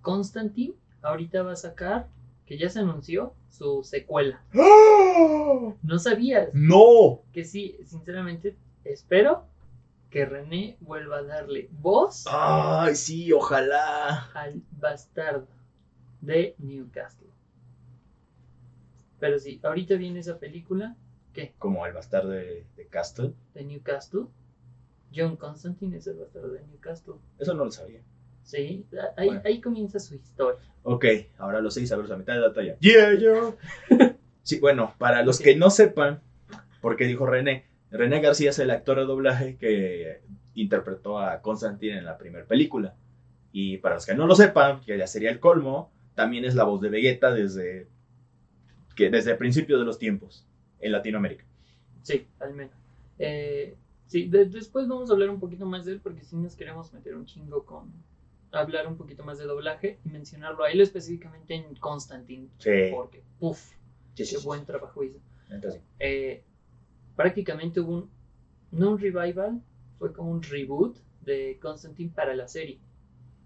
Constantine 0.02 0.74
ahorita 1.08 1.44
va 1.44 1.54
a 1.54 1.56
sacar, 1.58 2.08
que 2.46 2.58
ya 2.58 2.70
se 2.70 2.80
anunció, 2.80 3.34
su 3.50 3.84
secuela. 3.84 4.44
¡Ah! 4.54 5.74
No 5.82 6.00
sabías 6.00 6.50
No, 6.54 7.22
que 7.34 7.44
sí, 7.44 7.78
sinceramente, 7.86 8.56
espero 8.84 9.46
que 10.10 10.26
René 10.26 10.78
vuelva 10.80 11.18
a 11.18 11.24
darle 11.24 11.70
voz 11.72 12.26
ay, 12.30 12.96
sí, 12.96 13.32
ojalá. 13.34 14.30
al 14.34 14.62
bastardo 14.72 15.48
de 16.22 16.56
Newcastle. 16.60 17.28
Pero 19.20 19.40
sí, 19.40 19.60
ahorita 19.64 19.96
viene 19.96 20.20
esa 20.20 20.38
película, 20.40 20.96
¿qué? 21.34 21.54
Como 21.58 21.86
el 21.86 21.94
bastardo 21.94 22.30
de, 22.30 22.66
de 22.76 22.88
Castle. 22.88 23.34
De 23.54 23.64
Newcastle. 23.66 24.26
John 25.14 25.36
Constantine 25.38 25.98
es 25.98 26.08
el 26.08 26.18
bastardo 26.18 26.50
de 26.50 26.64
Newcastle. 26.68 27.16
Eso 27.40 27.54
no 27.54 27.66
lo 27.66 27.72
sabía. 27.72 28.02
Sí, 28.48 28.86
ahí, 29.18 29.28
Bueno. 29.28 29.42
ahí 29.44 29.60
comienza 29.60 30.00
su 30.00 30.16
historia. 30.16 30.58
Ok, 30.84 31.04
ahora 31.38 31.60
lo 31.60 31.70
sé 31.70 31.82
y 31.82 31.88
sabemos 31.88 32.10
a 32.12 32.16
mitad 32.18 32.34
de 32.34 32.40
la 32.40 32.54
talla. 32.54 32.78
Yeah, 32.80 33.14
yo. 33.16 33.58
Sí, 34.44 34.60
bueno, 34.62 34.94
para 34.98 35.22
los 35.24 35.40
que 35.42 35.58
no 35.58 35.70
sepan, 35.70 36.22
porque 36.80 37.06
dijo 37.06 37.26
René, 37.26 37.66
René 37.92 38.22
García 38.22 38.52
es 38.52 38.60
el 38.60 38.72
actor 38.72 38.98
de 39.00 39.04
doblaje 39.06 39.58
que 39.58 40.22
interpretó 40.56 41.20
a 41.20 41.42
Constantine 41.42 41.98
en 41.98 42.06
la 42.06 42.18
primera 42.18 42.46
película. 42.46 42.96
Y 43.52 43.80
para 43.80 43.96
los 43.96 44.06
que 44.06 44.16
no 44.16 44.26
lo 44.28 44.36
sepan, 44.36 44.80
que 44.80 44.98
ya 44.98 45.08
sería 45.08 45.30
el 45.30 45.42
colmo, 45.42 45.92
también 46.16 46.46
es 46.46 46.56
la 46.56 46.64
voz 46.64 46.80
de 46.80 46.88
Vegeta 46.90 47.34
desde, 47.34 47.90
que, 48.96 49.10
desde 49.10 49.32
el 49.32 49.38
principio 49.38 49.78
de 49.78 49.84
los 49.84 50.00
tiempos 50.00 50.48
en 50.80 50.94
Latinoamérica. 50.94 51.44
Sí, 52.02 52.26
al 52.40 52.54
menos. 52.54 52.74
Eh, 53.20 53.76
sí, 54.06 54.30
de- 54.30 54.46
después 54.46 54.88
vamos 54.88 55.10
a 55.10 55.14
hablar 55.14 55.30
un 55.30 55.40
poquito 55.42 55.66
más 55.66 55.84
de 55.84 55.92
él 55.94 56.00
porque 56.02 56.24
si 56.24 56.38
nos 56.38 56.56
queremos 56.56 56.94
meter 56.94 57.14
un 57.16 57.26
chingo 57.26 57.66
con 57.66 57.92
hablar 58.62 58.88
un 58.88 58.98
poquito 58.98 59.24
más 59.24 59.38
de 59.38 59.46
doblaje 59.46 60.00
y 60.06 60.10
mencionarlo 60.10 60.64
a 60.64 60.72
él 60.72 60.82
específicamente 60.82 61.56
en 61.56 61.76
Constantine. 61.76 62.48
Sí. 62.60 62.72
Porque, 62.92 63.24
puff, 63.40 63.74
Sí, 64.16 64.26
sí, 64.26 64.36
qué 64.36 64.42
buen 64.42 64.66
trabajo 64.66 65.04
hizo. 65.04 65.20
Entonces, 65.50 65.82
Eh, 66.00 66.44
prácticamente 67.16 67.80
hubo 67.80 67.94
un, 67.94 68.10
no 68.72 68.92
un 68.92 69.00
revival, 69.00 69.62
fue 70.00 70.12
como 70.14 70.32
un 70.32 70.42
reboot 70.42 70.98
de 71.22 71.58
Constantine 71.62 72.12
para 72.14 72.36
la 72.36 72.48
serie. 72.48 72.80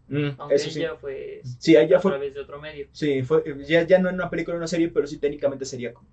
mm, 0.08 0.30
Aunque 0.38 0.56
eso 0.56 0.70
ella 0.80 0.96
fue 0.96 1.42
Sí, 1.60 1.76
a 1.76 2.00
fue 2.00 2.12
través 2.12 2.34
de 2.34 2.40
otro 2.42 2.60
medio. 2.62 2.88
Sí, 2.92 3.22
fue, 3.24 3.44
ya, 3.68 3.84
ya 3.84 4.00
no 4.00 4.10
en 4.10 4.16
una 4.16 4.30
película 4.30 4.56
o 4.56 4.58
una 4.58 4.68
serie, 4.68 4.90
pero 4.90 5.08
sí 5.08 5.18
técnicamente 5.18 5.66
sería 5.66 5.94
como- 5.94 6.10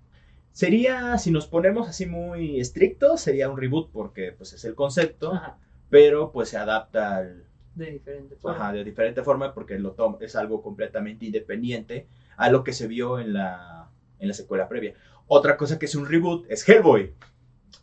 Sería, 0.51 1.17
si 1.17 1.31
nos 1.31 1.47
ponemos 1.47 1.87
así 1.87 2.05
muy 2.05 2.59
estrictos, 2.59 3.21
sería 3.21 3.49
un 3.49 3.57
reboot 3.57 3.91
porque 3.91 4.31
pues 4.33 4.51
es 4.53 4.65
el 4.65 4.75
concepto, 4.75 5.33
Ajá, 5.33 5.57
pero 5.89 6.31
pues 6.31 6.49
se 6.49 6.57
adapta 6.57 7.17
al, 7.17 7.45
de 7.85 7.91
diferente 7.91 8.35
forma. 8.35 8.57
ajá, 8.57 8.73
de 8.73 8.83
diferente 8.83 9.23
forma 9.23 9.53
porque 9.53 9.79
lo 9.79 9.91
tom- 9.93 10.17
es 10.21 10.35
algo 10.35 10.61
completamente 10.61 11.25
independiente 11.25 12.07
a 12.37 12.49
lo 12.51 12.63
que 12.63 12.73
se 12.73 12.87
vio 12.87 13.19
en 13.19 13.33
la, 13.33 13.89
en 14.19 14.27
la 14.27 14.33
secuela 14.33 14.67
previa. 14.67 14.93
Otra 15.27 15.57
cosa 15.57 15.77
que 15.79 15.85
es 15.85 15.95
un 15.95 16.07
reboot 16.07 16.45
es 16.49 16.67
Hellboy. 16.67 17.13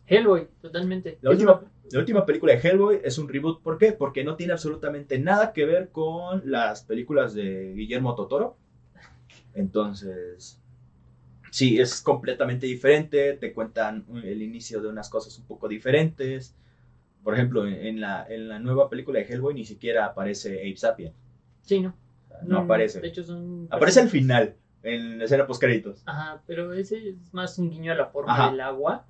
Hellboy, 0.07 0.47
totalmente. 0.61 1.17
La 1.21 1.31
última, 1.31 1.53
una- 1.59 1.71
la 1.91 1.99
última 1.99 2.25
película 2.25 2.53
de 2.53 2.59
Hellboy 2.67 3.01
es 3.03 3.17
un 3.17 3.27
reboot, 3.29 3.61
¿por 3.61 3.77
qué? 3.77 3.91
Porque 3.93 4.23
no 4.23 4.35
tiene 4.35 4.53
absolutamente 4.53 5.19
nada 5.19 5.53
que 5.53 5.65
ver 5.65 5.89
con 5.89 6.41
las 6.49 6.81
películas 6.83 7.33
de 7.33 7.73
Guillermo 7.73 8.15
Totoro. 8.15 8.57
Entonces, 9.53 10.59
sí, 11.51 11.79
es 11.79 12.01
completamente 12.01 12.65
diferente, 12.67 13.33
te 13.33 13.53
cuentan 13.53 14.05
el 14.23 14.41
inicio 14.41 14.81
de 14.81 14.89
unas 14.89 15.09
cosas 15.09 15.37
un 15.39 15.45
poco 15.45 15.67
diferentes. 15.67 16.55
Por 17.27 17.33
ejemplo, 17.33 17.67
en, 17.67 17.99
la, 17.99 18.25
en 18.29 18.47
la 18.47 18.57
nueva 18.57 18.89
película 18.89 19.19
de 19.19 19.25
Hellboy 19.25 19.53
ni 19.53 19.65
siquiera 19.65 20.05
aparece 20.05 20.61
Abe 20.61 20.77
Sapien. 20.77 21.11
Sí, 21.61 21.81
¿no? 21.81 21.89
O 21.89 22.29
sea, 22.29 22.37
No, 22.43 22.59
aparece. 22.59 23.01
De 23.01 23.09
hecho, 23.09 23.21
son. 23.21 23.67
Aparece 23.69 23.99
al 23.99 24.07
final, 24.07 24.55
en 24.81 25.17
la 25.17 25.25
escena 25.25 25.45
post 25.45 25.59
créditos. 25.61 26.03
Ajá, 26.05 26.41
pero 26.47 26.71
ese 26.71 27.09
es 27.09 27.33
más 27.33 27.59
un 27.59 27.69
guiño 27.69 27.91
a 27.91 27.95
la 27.95 28.05
forma 28.05 28.31
Ajá. 28.33 28.51
del 28.51 28.61
agua. 28.61 29.05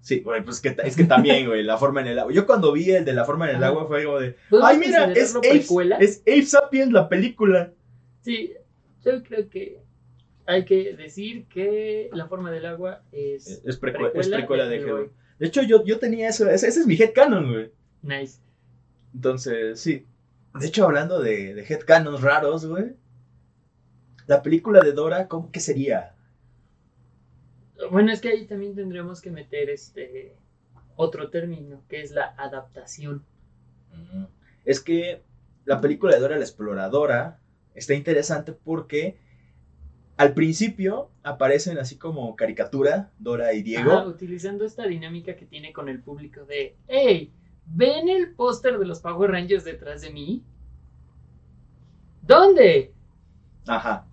Sí, 0.00 0.18
güey, 0.22 0.42
pues 0.44 0.60
que, 0.60 0.74
es 0.82 0.96
que 0.96 1.04
también, 1.04 1.46
güey, 1.46 1.62
la 1.62 1.78
forma 1.78 2.00
en 2.00 2.08
el 2.08 2.18
agua. 2.18 2.32
Yo 2.32 2.46
cuando 2.48 2.72
vi 2.72 2.90
el 2.90 3.04
de 3.04 3.12
la 3.12 3.24
forma 3.24 3.44
en 3.48 3.50
el 3.58 3.62
Ajá. 3.62 3.68
agua 3.68 3.86
fue 3.86 4.04
como 4.06 4.18
de, 4.18 4.34
¿Podemos 4.50 4.68
ay, 4.68 4.78
mira, 4.78 5.12
es 5.12 5.36
Abe, 5.36 5.48
precuela? 5.48 5.98
es 5.98 6.20
Abe 6.26 6.42
Sapien 6.42 6.92
la 6.92 7.08
película. 7.08 7.70
Sí, 8.22 8.54
yo 9.04 9.22
creo 9.22 9.48
que 9.48 9.78
hay 10.46 10.64
que 10.64 10.96
decir 10.96 11.46
que 11.46 12.10
la 12.12 12.26
forma 12.26 12.50
del 12.50 12.66
agua 12.66 13.04
es. 13.12 13.46
Es, 13.46 13.64
es 13.64 13.80
precue- 13.80 14.10
es 14.14 14.28
precuela 14.28 14.66
de 14.66 14.78
Hellboy. 14.78 14.90
Hellboy. 15.02 15.21
De 15.42 15.48
hecho, 15.48 15.62
yo, 15.64 15.84
yo 15.84 15.98
tenía 15.98 16.28
eso. 16.28 16.48
Ese, 16.48 16.68
ese 16.68 16.78
es 16.78 16.86
mi 16.86 16.94
headcanon, 16.94 17.52
güey. 17.52 17.72
Nice. 18.00 18.38
Entonces, 19.12 19.80
sí. 19.80 20.06
De 20.54 20.68
hecho, 20.68 20.84
hablando 20.84 21.20
de, 21.20 21.52
de 21.52 21.62
headcanons 21.62 22.20
raros, 22.20 22.64
güey. 22.64 22.94
La 24.28 24.40
película 24.40 24.82
de 24.82 24.92
Dora, 24.92 25.26
¿cómo 25.26 25.50
que 25.50 25.58
sería? 25.58 26.14
Bueno, 27.90 28.12
es 28.12 28.20
que 28.20 28.28
ahí 28.28 28.46
también 28.46 28.76
tendremos 28.76 29.20
que 29.20 29.32
meter 29.32 29.68
este 29.68 30.36
otro 30.94 31.28
término, 31.28 31.82
que 31.88 32.02
es 32.02 32.12
la 32.12 32.36
adaptación. 32.38 33.24
Es 34.64 34.78
que 34.78 35.24
la 35.64 35.80
película 35.80 36.14
de 36.14 36.20
Dora 36.20 36.36
la 36.36 36.44
Exploradora 36.44 37.40
está 37.74 37.94
interesante 37.94 38.52
porque 38.52 39.18
al 40.22 40.34
principio 40.34 41.10
aparecen 41.24 41.78
así 41.78 41.96
como 41.96 42.36
caricatura, 42.36 43.10
Dora 43.18 43.54
y 43.54 43.62
Diego. 43.62 43.90
Ajá, 43.90 44.06
utilizando 44.06 44.64
esta 44.64 44.86
dinámica 44.86 45.34
que 45.34 45.46
tiene 45.46 45.72
con 45.72 45.88
el 45.88 46.00
público 46.00 46.44
de, 46.44 46.76
hey, 46.86 47.32
¿ven 47.66 48.08
el 48.08 48.32
póster 48.32 48.78
de 48.78 48.86
los 48.86 49.00
Power 49.00 49.32
Rangers 49.32 49.64
detrás 49.64 50.00
de 50.02 50.10
mí? 50.10 50.44
¿Dónde? 52.22 52.92
Ajá. 53.66 54.06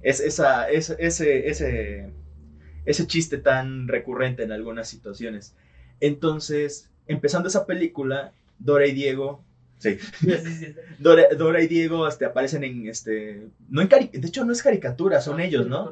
Es 0.00 0.20
esa, 0.20 0.70
es, 0.70 0.88
ese, 0.98 1.46
ese, 1.46 2.10
ese 2.86 3.06
chiste 3.06 3.36
tan 3.36 3.86
recurrente 3.86 4.44
en 4.44 4.52
algunas 4.52 4.88
situaciones. 4.88 5.54
Entonces, 6.00 6.90
empezando 7.06 7.48
esa 7.48 7.66
película, 7.66 8.32
Dora 8.58 8.86
y 8.86 8.92
Diego. 8.92 9.44
Sí. 9.78 9.98
Dora, 10.98 11.24
Dora 11.36 11.62
y 11.62 11.66
Diego 11.66 12.06
este, 12.08 12.24
aparecen 12.24 12.64
en 12.64 12.86
este. 12.88 13.48
No 13.68 13.82
en 13.82 13.88
cari- 13.88 14.10
de 14.10 14.26
hecho, 14.28 14.44
no 14.44 14.52
es 14.52 14.62
caricatura, 14.62 15.20
son 15.20 15.40
ellos, 15.40 15.66
¿no? 15.66 15.90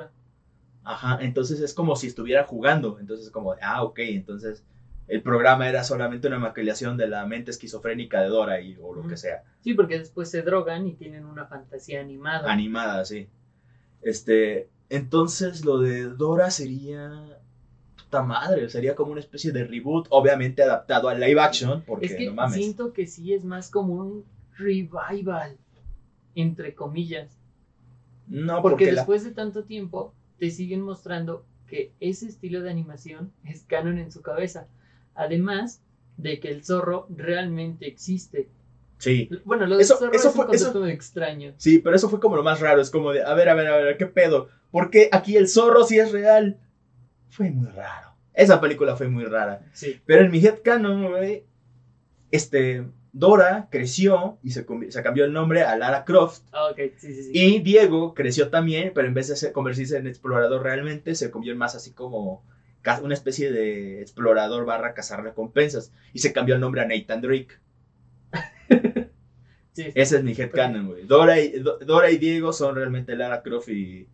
Ajá. 0.85 1.19
Entonces 1.21 1.61
es 1.61 1.75
como 1.75 1.95
si 1.97 2.07
estuvieran 2.09 2.47
jugando. 2.47 2.99
Entonces, 2.99 3.31
como, 3.31 3.55
ah, 3.61 3.83
ok. 3.85 3.99
Entonces, 4.01 4.65
el 5.09 5.23
programa 5.23 5.69
era 5.69 5.85
solamente 5.85 6.29
una 6.29 6.39
maquillación 6.39 6.97
de 6.97 7.09
la 7.09 7.27
mente 7.27 7.51
esquizofrénica 7.51 8.21
de 8.23 8.29
Dora 8.29 8.61
y, 8.61 8.77
o 8.81 8.95
lo 8.95 9.07
que 9.07 9.17
sea. 9.17 9.43
Sí, 9.61 9.75
porque 9.75 9.99
después 9.99 10.31
se 10.31 10.43
drogan 10.43 10.87
y 10.87 10.95
tienen 10.95 11.27
una 11.27 11.47
fantasía 11.47 12.01
animada. 12.01 12.51
animada, 12.51 13.05
sí. 13.05 13.29
Este, 14.01 14.69
entonces 14.89 15.65
lo 15.65 15.79
de 15.79 16.05
Dora 16.05 16.51
sería 16.51 17.39
puta 18.13 18.23
madre, 18.23 18.69
sería 18.69 18.95
como 18.95 19.11
una 19.13 19.21
especie 19.21 19.53
de 19.53 19.65
reboot, 19.65 20.07
obviamente 20.11 20.63
adaptado 20.63 21.09
al 21.09 21.19
live 21.19 21.41
action, 21.41 21.83
porque 21.87 22.07
es 22.07 22.15
que 22.15 22.27
no 22.27 22.35
mames. 22.35 22.57
siento 22.57 22.93
que 22.93 23.07
sí 23.07 23.33
es 23.33 23.43
más 23.43 23.71
como 23.71 23.95
un 23.95 24.25
revival, 24.59 25.57
entre 26.35 26.75
comillas. 26.75 27.39
no, 28.29 28.61
Porque, 28.63 28.71
porque, 28.73 28.87
la- 28.93 29.01
después 29.01 29.25
de 29.25 29.31
tanto 29.33 29.65
tiempo 29.65 30.15
te 30.39 30.51
siguen 30.51 30.83
mostrando 30.83 31.45
que 31.67 31.93
ese 32.01 32.27
estilo 32.27 32.61
de 32.63 32.71
animación 32.71 33.33
es 33.45 33.63
canon 33.65 33.99
en 33.99 34.13
su 34.13 34.21
cabeza. 34.23 34.67
Además 35.15 35.83
de 36.19 36.39
que 36.39 36.49
el 36.51 36.63
zorro 36.65 37.07
realmente 37.11 37.87
existe. 37.87 38.49
sí. 38.99 39.29
Bueno, 39.45 39.67
lo 39.67 39.77
del 39.77 39.81
Eso- 39.83 39.97
zorro 39.97 40.13
eso 40.13 40.29
es 40.29 40.35
un 40.37 40.45
fue- 40.47 40.55
eso- 40.55 40.67
concepto 40.67 40.87
extraño. 40.87 41.55
Sí, 41.57 41.79
pero 41.81 41.97
eso 41.97 42.09
fue 42.11 42.21
como 42.21 42.37
lo 42.37 42.43
más 42.45 42.61
raro, 42.61 42.81
es 42.81 42.91
como 42.91 43.11
de, 43.11 43.23
a 43.23 43.35
ver, 43.35 43.49
a 43.49 43.55
ver, 43.55 43.67
a 43.69 43.77
ver, 43.79 43.97
¿qué 43.97 44.07
pedo? 44.07 44.49
¿Por 44.71 44.91
qué 44.91 45.09
aquí 45.13 45.37
el 45.37 45.49
zorro 45.49 45.85
sí 45.85 45.99
es 45.99 46.13
real? 46.13 46.59
Fue 47.33 47.51
muy 47.51 47.69
raro. 47.71 48.13
Esa 48.35 48.61
película 48.61 48.95
fue 48.97 49.09
muy 49.09 49.25
rara. 49.25 49.65
Sí. 49.73 50.01
Pero 50.07 50.23
en 50.25 50.31
mi 50.31 50.39
headcanon, 50.39 51.09
güey, 51.11 51.45
este, 52.31 52.85
Dora 53.13 53.69
creció 53.71 54.39
y 54.43 54.51
se, 54.51 54.65
cambió 55.03 55.25
el 55.25 55.33
nombre 55.33 55.63
a 55.63 55.77
Lara 55.77 56.05
Croft. 56.05 56.43
Ah, 56.53 56.69
ok, 56.71 56.79
sí, 56.99 57.15
sí, 57.15 57.23
sí. 57.25 57.31
Y 57.35 57.59
Diego 57.61 58.15
creció 58.15 58.49
también, 58.51 58.93
pero 58.95 59.09
en 59.09 59.15
vez 59.15 59.41
de 59.41 59.53
convertirse 59.53 59.97
en 59.97 60.07
explorador 60.07 60.63
realmente, 60.63 61.15
se 61.15 61.31
convirtió 61.31 61.53
en 61.53 61.59
más 61.59 61.75
así 61.75 61.93
como 61.93 62.45
una 63.03 63.15
especie 63.15 63.51
de 63.53 64.01
explorador 64.03 64.65
barra 64.67 64.93
cazar 64.95 65.23
recompensas. 65.23 65.93
Y 66.13 66.19
se 66.19 66.33
cambió 66.33 66.55
el 66.55 66.61
nombre 66.61 66.83
a 66.83 66.87
Nathan 66.87 67.21
Drake. 67.23 67.59
Sí, 69.75 69.85
sí. 69.85 69.93
Ese 69.95 70.19
es 70.19 70.23
mi 70.23 70.33
headcanon, 70.33 70.87
güey. 70.87 71.07
Dora 71.07 71.41
y, 71.41 71.53
Do- 71.61 71.79
Dora 71.79 72.11
y 72.11 72.19
Diego 72.19 72.53
son 72.53 72.75
realmente 72.77 73.17
Lara 73.17 73.41
Croft 73.43 73.71
y, 73.71 74.07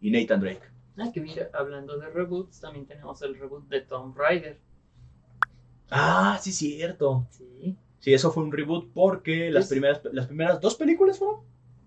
y 0.00 0.10
Nathan 0.10 0.40
Drake. 0.40 0.73
Ah, 0.96 1.10
que 1.12 1.20
mira, 1.20 1.50
hablando 1.52 1.98
de 1.98 2.08
reboots, 2.08 2.60
también 2.60 2.86
tenemos 2.86 3.20
el 3.22 3.36
reboot 3.38 3.68
de 3.68 3.80
Tomb 3.80 4.16
Raider. 4.16 4.58
Ah, 5.90 6.38
sí, 6.40 6.52
cierto. 6.52 7.26
Sí. 7.30 7.76
Sí, 7.98 8.12
eso 8.12 8.30
fue 8.30 8.42
un 8.44 8.52
reboot 8.52 8.92
porque 8.92 9.50
las 9.50 9.64
Es- 9.64 9.70
primeras, 9.70 10.00
las 10.12 10.26
primeras 10.26 10.60
dos 10.60 10.74
películas 10.76 11.18
fueron. 11.18 11.40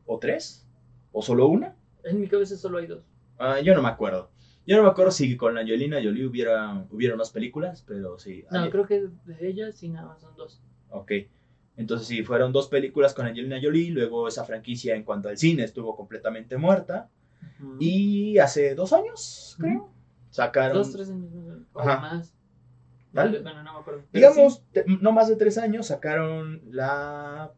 ¿O 0.05 0.19
tres? 0.19 0.67
¿O 1.11 1.21
solo 1.21 1.47
una? 1.47 1.75
En 2.03 2.19
mi 2.19 2.27
cabeza 2.27 2.57
solo 2.57 2.77
hay 2.79 2.87
dos. 2.87 3.03
Ah, 3.37 3.59
yo 3.59 3.75
no 3.75 3.81
me 3.81 3.89
acuerdo. 3.89 4.31
Yo 4.65 4.75
no 4.77 4.83
me 4.83 4.89
acuerdo 4.89 5.11
si 5.11 5.37
con 5.37 5.57
Angelina 5.57 5.97
Jolie 6.03 6.25
hubiera, 6.25 6.85
hubieron 6.91 7.17
más 7.17 7.31
películas, 7.31 7.83
pero 7.87 8.19
sí. 8.19 8.43
No, 8.51 8.69
creo 8.69 8.85
que 8.85 9.07
de 9.25 9.47
ellas 9.47 9.75
sí 9.75 9.89
nada 9.89 10.07
más 10.07 10.21
son 10.21 10.35
dos. 10.35 10.61
Ok. 10.89 11.11
Entonces 11.77 12.07
sí, 12.07 12.23
fueron 12.23 12.51
dos 12.51 12.67
películas 12.67 13.13
con 13.13 13.25
Angelina 13.27 13.59
Jolie, 13.61 13.91
luego 13.91 14.27
esa 14.27 14.43
franquicia 14.43 14.95
en 14.95 15.03
cuanto 15.03 15.29
al 15.29 15.37
cine 15.37 15.63
estuvo 15.63 15.95
completamente 15.95 16.57
muerta. 16.57 17.09
Y 17.79 18.37
hace 18.39 18.75
dos 18.75 18.93
años, 18.93 19.55
creo, 19.59 19.89
sacaron, 20.29 20.77
Dos, 20.77 20.91
tres 20.91 21.09
años 21.09 21.31
o 21.73 21.79
Ajá. 21.79 21.99
más. 21.99 22.33
Vale, 23.13 23.39
bueno, 23.39 23.63
no 23.63 23.73
me 23.73 23.79
acuerdo. 23.79 24.03
Digamos, 24.13 24.63
te- 24.71 24.85
no 25.01 25.11
más 25.11 25.27
de 25.27 25.35
tres 25.37 25.57
años, 25.57 25.87
sacaron 25.87 26.61
la 26.69 27.51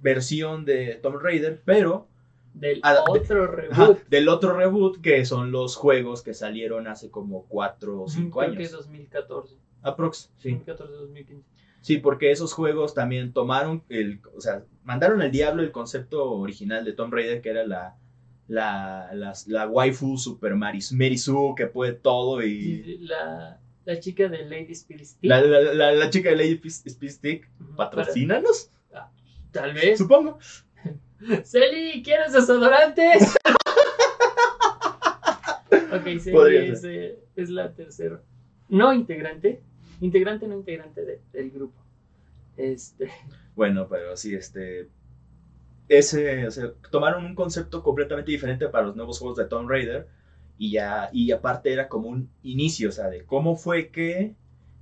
versión 0.00 0.64
de 0.64 0.98
Tomb 1.02 1.20
Raider, 1.20 1.62
pero 1.64 2.08
del 2.52 2.80
Ah, 2.82 2.94
de- 2.94 3.00
otro 3.20 3.44
ajá, 3.44 3.86
reboot. 3.86 4.08
del 4.08 4.28
otro 4.28 4.56
reboot 4.56 5.00
que 5.00 5.24
son 5.24 5.52
los 5.52 5.76
juegos 5.76 6.22
que 6.22 6.34
salieron 6.34 6.86
hace 6.88 7.10
como 7.10 7.44
cuatro 7.46 8.02
o 8.02 8.08
cinco 8.08 8.40
Creo 8.40 8.52
que 8.52 8.56
años. 8.58 8.72
2014. 8.72 9.56
Aprox, 9.82 10.30
sí. 10.38 10.50
2014, 10.50 10.92
2015. 10.94 11.48
Sí, 11.80 11.98
porque 11.98 12.30
esos 12.30 12.54
juegos 12.54 12.94
también 12.94 13.32
tomaron 13.32 13.84
el, 13.90 14.20
o 14.34 14.40
sea, 14.40 14.64
mandaron 14.84 15.20
al 15.20 15.30
diablo 15.30 15.62
el 15.62 15.70
concepto 15.70 16.30
original 16.32 16.84
de 16.84 16.92
Tomb 16.94 17.12
Raider, 17.12 17.42
que 17.42 17.50
era 17.50 17.66
la, 17.66 17.96
la, 18.48 19.10
las- 19.14 19.46
la 19.48 19.66
waifu 19.66 20.16
super 20.18 20.54
Maris, 20.54 20.92
Merisu 20.92 21.54
que 21.56 21.66
puede 21.66 21.92
todo 21.92 22.42
y 22.42 22.98
La, 23.02 23.58
la 23.84 24.00
chica 24.00 24.28
de 24.28 24.44
Lady 24.44 24.72
Spirit 24.72 25.04
Stick. 25.06 25.28
la, 25.30 25.40
la, 25.40 25.60
la- 25.74 25.92
la 25.92 26.10
chica 26.10 26.30
de 26.30 26.36
Lady 26.36 26.60
Speed 26.64 27.10
Stick, 27.10 27.48
patrocínanos, 27.76 28.70
para- 28.90 29.10
Tal 29.52 29.72
vez. 29.74 29.98
supongo. 29.98 30.38
Celi, 31.44 32.02
¿quieres 32.02 32.32
desodorantes? 32.32 33.34
ok, 35.92 36.18
Celi 36.20 36.56
es, 36.72 36.84
eh, 36.84 37.18
es 37.36 37.50
la 37.50 37.72
tercera. 37.72 38.20
No 38.68 38.92
integrante. 38.92 39.60
Integrante, 40.00 40.46
no 40.48 40.54
integrante 40.56 41.04
de- 41.04 41.20
del 41.32 41.50
grupo. 41.50 41.80
Este. 42.56 43.10
Bueno, 43.54 43.88
pero 43.88 44.16
sí, 44.16 44.34
este. 44.34 44.88
Ese, 45.88 46.46
o 46.46 46.50
sea, 46.50 46.72
tomaron 46.90 47.24
un 47.24 47.34
concepto 47.34 47.82
completamente 47.82 48.30
diferente 48.30 48.68
para 48.68 48.86
los 48.86 48.96
nuevos 48.96 49.18
juegos 49.18 49.36
de 49.38 49.46
Tomb 49.46 49.68
Raider. 49.68 50.08
Y 50.56 50.70
ya, 50.72 51.10
y 51.12 51.32
aparte 51.32 51.72
era 51.72 51.88
como 51.88 52.08
un 52.08 52.30
inicio, 52.42 52.88
o 52.88 52.92
sea, 52.92 53.08
de 53.08 53.24
cómo 53.24 53.56
fue 53.56 53.88
que 53.90 54.36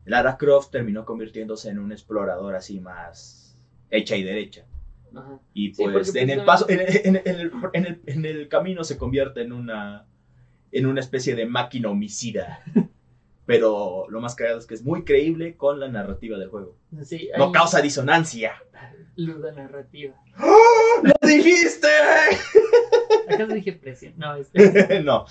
Lara 0.05 0.37
Croft 0.37 0.71
terminó 0.71 1.05
convirtiéndose 1.07 1.71
en 1.71 1.79
un 1.79 1.93
explorador 1.93 2.55
así 2.55 2.79
más 2.81 3.59
hecha 3.91 4.17
y 4.17 4.23
derecha. 4.23 4.67
Ajá. 5.15 5.41
Y 5.55 5.71
pues 5.71 6.15
en 6.15 6.31
el 6.31 6.45
paso, 6.45 6.67
en, 6.69 6.81
en- 6.81 7.17
en 7.25 7.37
el, 7.41 7.53
en 7.73 7.87
el- 7.87 8.01
en 8.07 8.25
el 8.27 8.49
camino 8.49 8.85
se 8.85 8.99
convierte 8.99 9.43
en 9.43 9.53
una, 9.53 10.07
en 10.73 10.87
una 10.87 11.01
especie 11.01 11.35
de 11.35 11.47
máquina 11.47 11.89
homicida. 11.91 12.61
Pero 13.47 14.07
lo 14.09 14.21
más 14.21 14.35
cagado 14.37 14.59
es 14.59 14.67
que 14.67 14.75
es 14.75 14.85
muy 14.85 15.05
creíble 15.05 15.57
con 15.57 15.81
la 15.81 15.89
narrativa 15.89 16.39
del 16.39 16.49
juego. 16.49 16.77
Sí, 17.03 17.29
No 17.37 17.51
causa 17.53 17.81
disonancia. 17.83 18.55
luda 19.17 19.53
narrativa. 19.53 20.15
¡Lo 21.03 21.29
dijiste! 21.29 21.89
¿Acaso 23.29 23.53
dije 23.53 23.73
presión? 23.73 24.15
No, 24.17 24.35
este. 24.37 25.01
no. 25.05 25.27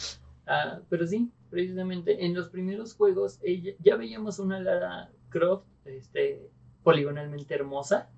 Ah, 0.46 0.80
pero 0.90 1.08
sí, 1.08 1.32
precisamente 1.50 2.26
en 2.26 2.34
los 2.36 2.50
primeros 2.50 2.94
juegos 2.96 3.40
ella- 3.44 3.74
ya 3.80 3.96
veíamos 3.96 4.40
una 4.40 4.60
Lara 4.60 5.10
Croft 5.30 5.66
este, 5.86 6.50
poligonalmente 6.84 7.54
hermosa 7.56 8.10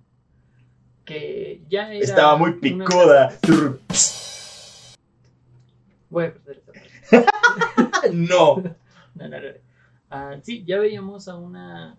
que 1.05 1.61
ya 1.69 1.93
era 1.93 2.03
Estaba 2.03 2.35
muy 2.37 2.51
una- 2.51 2.59
picuda. 2.61 3.37
Voy 6.09 6.25
a 6.25 6.33
perder 6.33 6.63
esa 7.11 7.21
parte. 7.23 8.09
no. 8.13 8.55
No, 9.15 9.27
no, 9.29 9.39
no. 9.39 9.47
Ah, 10.13 10.37
sí, 10.41 10.63
ya 10.65 10.79
veíamos 10.79 11.27
a 11.27 11.35
una 11.35 11.97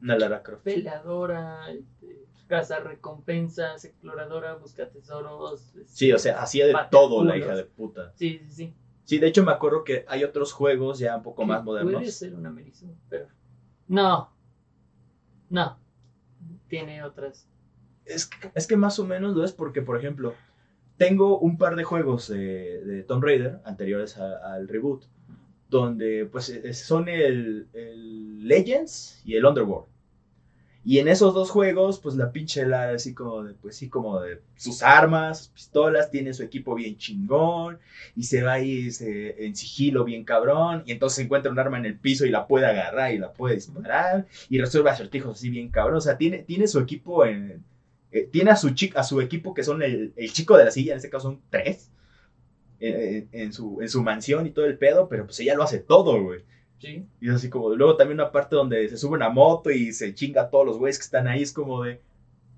Una 0.00 0.16
Lara 0.16 0.42
Croft. 0.42 0.62
peleadora, 0.64 1.70
este, 1.70 2.24
caza 2.46 2.80
recompensas, 2.80 3.84
exploradora, 3.84 4.54
busca 4.54 4.88
tesoros. 4.88 5.74
este, 5.76 5.84
Sí, 5.88 6.12
o 6.12 6.18
sea, 6.18 6.40
hacía 6.42 6.66
de 6.66 6.74
todo 6.90 7.24
la 7.24 7.36
hija 7.36 7.54
de 7.54 7.64
puta. 7.64 8.12
Sí, 8.14 8.40
sí, 8.46 8.50
sí. 8.50 8.74
Sí, 9.04 9.18
de 9.18 9.26
hecho 9.26 9.42
me 9.44 9.52
acuerdo 9.52 9.84
que 9.84 10.04
hay 10.08 10.24
otros 10.24 10.52
juegos 10.52 10.98
ya 10.98 11.16
un 11.16 11.22
poco 11.22 11.44
más 11.44 11.62
modernos. 11.64 11.94
Puede 11.94 12.10
ser 12.10 12.34
una 12.34 12.50
Merisu, 12.50 12.86
pero. 13.08 13.26
No. 13.88 14.30
No. 15.50 15.78
Tiene 16.68 17.02
otras. 17.02 17.46
Es 18.04 18.26
que, 18.26 18.50
es 18.54 18.66
que 18.66 18.76
más 18.76 18.98
o 18.98 19.04
menos 19.06 19.34
lo 19.36 19.44
es 19.44 19.52
porque, 19.52 19.82
por 19.82 19.98
ejemplo, 19.98 20.34
tengo 20.96 21.38
un 21.38 21.58
par 21.58 21.76
de 21.76 21.84
juegos 21.84 22.28
de, 22.28 22.82
de 22.84 23.02
Tomb 23.02 23.22
Raider 23.24 23.60
anteriores 23.64 24.16
a- 24.18 24.54
al 24.54 24.68
reboot, 24.68 25.04
donde 25.72 26.26
pues 26.30 26.50
eh, 26.50 26.72
son 26.74 27.08
el, 27.08 27.66
Legends 28.46 29.20
y 29.24 29.34
el 29.34 29.44
Underworld. 29.44 29.86
Y 30.84 30.98
en 30.98 31.06
esos 31.06 31.32
dos 31.32 31.50
juegos, 31.50 32.00
pues 32.00 32.16
la 32.16 32.32
pinche 32.32 32.66
Lara 32.66 32.94
así 32.96 33.14
como 33.14 33.44
de, 33.44 33.54
pues 33.54 33.76
sí, 33.76 33.88
como 33.88 34.20
de 34.20 34.40
sus 34.56 34.82
armas, 34.82 35.38
sus 35.38 35.48
pistolas, 35.48 36.10
tiene 36.10 36.34
su 36.34 36.42
equipo 36.42 36.74
bien 36.74 36.96
chingón, 36.98 37.78
y 38.16 38.24
se 38.24 38.42
va 38.42 38.54
ahí 38.54 38.88
en 39.00 39.54
sigilo 39.54 40.02
bien 40.04 40.24
cabrón, 40.24 40.82
y 40.84 40.90
entonces 40.90 41.24
encuentra 41.24 41.52
un 41.52 41.58
arma 41.60 41.78
en 41.78 41.86
el 41.86 41.98
piso 41.98 42.26
y 42.26 42.30
la 42.30 42.48
puede 42.48 42.66
agarrar 42.66 43.14
y 43.14 43.18
la 43.18 43.32
puede 43.32 43.54
disparar, 43.54 44.26
y 44.48 44.58
resuelve 44.58 44.90
acertijos 44.90 45.36
así 45.38 45.50
bien 45.50 45.68
cabrón. 45.70 45.98
O 45.98 46.00
sea, 46.00 46.18
tiene, 46.18 46.38
tiene 46.38 46.66
su 46.66 46.80
equipo 46.80 47.24
en, 47.24 47.62
eh, 48.10 48.28
tiene 48.32 48.50
a 48.50 48.56
su, 48.56 48.70
chi- 48.70 48.92
a 48.96 49.04
su 49.04 49.20
equipo 49.20 49.54
que 49.54 49.62
son 49.62 49.82
el, 49.84 50.12
el 50.16 50.32
chico 50.32 50.56
de 50.56 50.64
la 50.64 50.72
silla, 50.72 50.92
en 50.92 50.96
este 50.96 51.10
caso 51.10 51.28
son 51.28 51.40
tres, 51.48 51.92
en, 53.32 53.52
su, 53.52 53.80
en 53.80 53.88
su 53.88 54.02
mansión 54.02 54.46
y 54.46 54.50
todo 54.50 54.64
el 54.66 54.78
pedo, 54.78 55.08
pero 55.08 55.24
pues 55.26 55.38
ella 55.40 55.54
lo 55.54 55.62
hace 55.62 55.78
todo, 55.78 56.22
güey. 56.22 56.44
Sí. 56.78 57.06
Y 57.20 57.28
es 57.28 57.34
así 57.36 57.48
como, 57.48 57.70
luego 57.74 57.96
también 57.96 58.18
una 58.20 58.32
parte 58.32 58.56
donde 58.56 58.88
se 58.88 58.96
sube 58.96 59.14
una 59.14 59.28
moto 59.30 59.70
y 59.70 59.92
se 59.92 60.14
chinga 60.14 60.42
a 60.42 60.50
todos 60.50 60.66
los 60.66 60.78
güeyes 60.78 60.98
que 60.98 61.04
están 61.04 61.28
ahí, 61.28 61.42
es 61.42 61.52
como 61.52 61.84
de, 61.84 62.00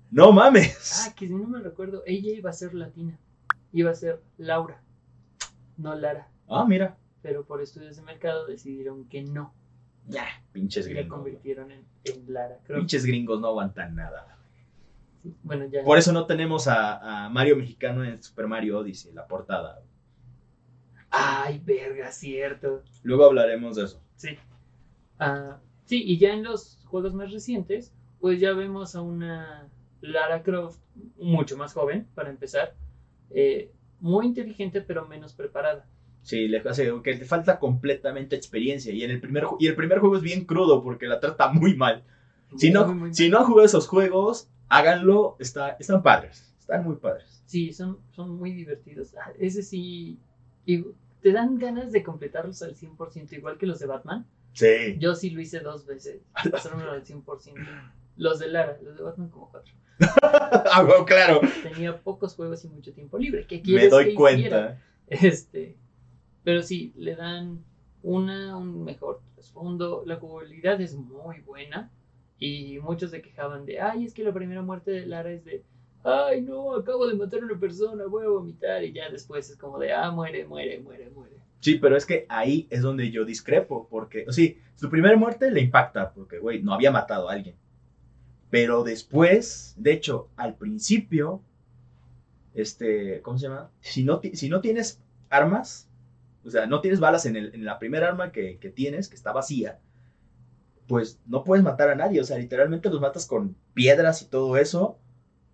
no 0.09 0.31
mames. 0.31 1.05
Ah, 1.07 1.13
que 1.15 1.27
si 1.27 1.33
no 1.33 1.47
me 1.47 1.59
recuerdo, 1.59 2.01
ella 2.05 2.31
iba 2.33 2.49
a 2.49 2.53
ser 2.53 2.73
latina. 2.73 3.19
Iba 3.71 3.91
a 3.91 3.95
ser 3.95 4.21
Laura, 4.37 4.81
no 5.77 5.93
Lara. 5.95 6.27
Ah, 6.47 6.65
mira. 6.67 6.97
Pero 7.21 7.43
por 7.45 7.61
estudios 7.61 7.95
de 7.97 8.01
mercado 8.03 8.45
decidieron 8.47 9.05
que 9.09 9.23
no. 9.23 9.53
Ya, 10.07 10.25
pinches 10.53 10.85
Y 10.87 10.93
la 10.93 11.01
gringos. 11.01 11.19
güey. 11.19 11.23
convirtieron 11.33 11.71
en, 11.71 11.83
en 12.05 12.33
Lara. 12.33 12.59
Creo. 12.63 12.77
Pinches 12.79 13.05
gringos 13.05 13.39
no 13.41 13.47
aguantan 13.47 13.95
nada. 13.95 14.37
Sí, 15.23 15.33
Bueno, 15.43 15.65
ya. 15.65 15.83
Por 15.83 15.97
eso 15.97 16.11
no 16.13 16.25
tenemos 16.27 16.67
a, 16.67 17.25
a 17.25 17.29
Mario 17.29 17.55
Mexicano 17.57 18.03
en 18.05 18.21
Super 18.21 18.47
Mario 18.47 18.79
Odyssey, 18.79 19.11
la 19.13 19.27
portada. 19.27 19.81
Ay, 21.17 21.61
verga, 21.63 22.11
cierto. 22.11 22.83
Luego 23.03 23.25
hablaremos 23.25 23.75
de 23.77 23.85
eso. 23.85 24.01
Sí. 24.15 24.29
Ah, 25.19 25.59
sí, 25.85 26.03
y 26.05 26.17
ya 26.17 26.33
en 26.33 26.43
los 26.43 26.79
juegos 26.85 27.13
más 27.13 27.31
recientes, 27.31 27.93
pues 28.19 28.39
ya 28.39 28.53
vemos 28.53 28.95
a 28.95 29.01
una 29.01 29.69
Lara 30.01 30.43
Croft 30.43 30.79
mucho 31.17 31.57
más 31.57 31.73
joven, 31.73 32.07
para 32.15 32.29
empezar. 32.29 32.75
eh, 33.31 33.71
muy 34.01 34.25
inteligente, 34.27 34.81
pero 34.81 35.07
menos 35.07 35.33
preparada. 35.33 35.87
Sí, 36.21 36.47
le 36.47 36.57
hace 36.59 36.91
que 37.03 37.13
le 37.15 37.25
falta 37.25 37.59
completamente 37.59 38.35
experiencia. 38.35 38.91
Y, 38.93 39.03
en 39.03 39.11
el 39.11 39.21
primer, 39.21 39.45
y 39.59 39.67
el 39.67 39.75
primer 39.75 39.99
juego 39.99 40.17
es 40.17 40.21
bien 40.21 40.45
crudo 40.45 40.83
porque 40.83 41.07
la 41.07 41.19
trata 41.19 41.51
muy 41.51 41.75
mal. 41.75 42.03
Si 42.57 42.71
no, 42.71 42.85
Muy, 42.87 42.95
muy 42.95 43.13
si 43.13 43.29
no 43.29 43.39
han 43.39 43.45
jugado 43.45 43.65
esos 43.65 43.87
juegos, 43.87 44.49
háganlo. 44.69 45.37
Está, 45.39 45.71
están 45.79 46.03
padres. 46.03 46.53
Están 46.59 46.83
muy 46.83 46.95
padres. 46.97 47.41
Sí, 47.45 47.73
son, 47.73 47.99
son 48.11 48.37
muy 48.37 48.51
divertidos. 48.53 49.15
Ah, 49.15 49.31
ese 49.39 49.63
sí. 49.63 50.19
y 50.65 50.85
te 51.25 51.31
dan 51.31 51.57
ganas 51.57 51.91
de 51.91 52.03
completarlos 52.03 52.61
al 52.61 52.75
100%, 52.75 53.33
igual 53.33 53.57
que 53.57 53.65
los 53.65 53.79
de 53.79 53.87
Batman. 53.87 54.27
Sí. 54.53 54.95
Yo 54.99 55.15
sí 55.15 55.31
lo 55.31 55.41
hice 55.41 55.59
dos 55.59 55.87
veces, 55.87 56.21
pasármelo 56.51 56.91
al 56.91 57.03
100%. 57.03 57.55
Los 58.15 58.37
de 58.37 58.47
Lara, 58.47 58.77
los 58.83 58.95
de 58.95 59.01
Batman 59.01 59.29
como 59.29 59.49
cuatro. 59.49 59.73
ah, 60.21 60.85
claro. 61.07 61.41
Tenía 61.63 61.99
pocos 61.99 62.35
juegos 62.35 62.63
y 62.63 62.67
mucho 62.67 62.93
tiempo 62.93 63.17
libre. 63.17 63.47
¿Qué 63.47 63.55
Me 63.55 63.61
quieres 63.63 63.89
doy 63.89 64.09
que 64.09 64.13
cuenta. 64.13 64.39
hiciera? 64.39 64.81
Este, 65.07 65.75
pero 66.43 66.61
sí, 66.61 66.93
le 66.95 67.15
dan 67.15 67.65
una, 68.03 68.55
un 68.55 68.83
mejor 68.83 69.19
trasfondo. 69.33 70.03
La 70.05 70.17
jugabilidad 70.17 70.79
es 70.79 70.93
muy 70.93 71.39
buena. 71.39 71.91
Y 72.37 72.77
muchos 72.83 73.09
se 73.09 73.23
quejaban 73.23 73.65
de, 73.65 73.81
ay, 73.81 74.05
es 74.05 74.13
que 74.13 74.23
la 74.23 74.31
primera 74.31 74.61
muerte 74.61 74.91
de 74.91 75.07
Lara 75.07 75.31
es 75.31 75.43
de, 75.43 75.63
ay, 76.05 76.41
no, 76.41 76.75
acabo 76.75 77.07
de 77.07 77.15
matar 77.15 77.41
a 77.41 77.45
una 77.45 77.59
persona, 77.59 78.05
voy 78.07 78.25
a 78.25 78.29
vomitar. 78.29 78.83
Y 78.83 78.93
ya 78.93 79.09
después 79.09 79.49
es 79.49 79.57
como 79.57 79.79
de, 79.79 79.91
ah, 79.93 80.11
muere, 80.11 80.45
muere, 80.45 80.79
muere, 80.79 81.09
muere. 81.09 81.35
Sí, 81.59 81.75
pero 81.79 81.97
es 81.97 82.05
que 82.05 82.25
ahí 82.29 82.67
es 82.69 82.81
donde 82.81 83.11
yo 83.11 83.25
discrepo. 83.25 83.87
Porque, 83.89 84.25
sí, 84.29 84.59
su 84.75 84.89
primera 84.89 85.17
muerte 85.17 85.51
le 85.51 85.61
impacta. 85.61 86.13
Porque, 86.13 86.39
güey, 86.39 86.61
no 86.63 86.73
había 86.73 86.91
matado 86.91 87.29
a 87.29 87.33
alguien. 87.33 87.55
Pero 88.49 88.83
después, 88.83 89.75
de 89.77 89.93
hecho, 89.93 90.29
al 90.37 90.55
principio, 90.57 91.41
este, 92.53 93.21
¿cómo 93.21 93.37
se 93.37 93.47
llama? 93.47 93.71
Si 93.81 94.03
no, 94.03 94.21
si 94.33 94.49
no 94.49 94.61
tienes 94.61 95.01
armas, 95.29 95.89
o 96.45 96.49
sea, 96.49 96.65
no 96.67 96.81
tienes 96.81 96.99
balas 96.99 97.25
en, 97.25 97.35
el- 97.35 97.53
en 97.55 97.65
la 97.65 97.79
primera 97.79 98.07
arma 98.07 98.31
que, 98.31 98.57
que 98.59 98.69
tienes, 98.69 99.09
que 99.09 99.15
está 99.15 99.31
vacía, 99.33 99.79
pues 100.87 101.19
no 101.25 101.43
puedes 101.43 101.63
matar 101.63 101.89
a 101.89 101.95
nadie. 101.95 102.21
O 102.21 102.23
sea, 102.23 102.37
literalmente 102.37 102.89
los 102.89 103.01
matas 103.01 103.25
con 103.25 103.55
piedras 103.73 104.21
y 104.21 104.25
todo 104.27 104.57
eso. 104.57 104.99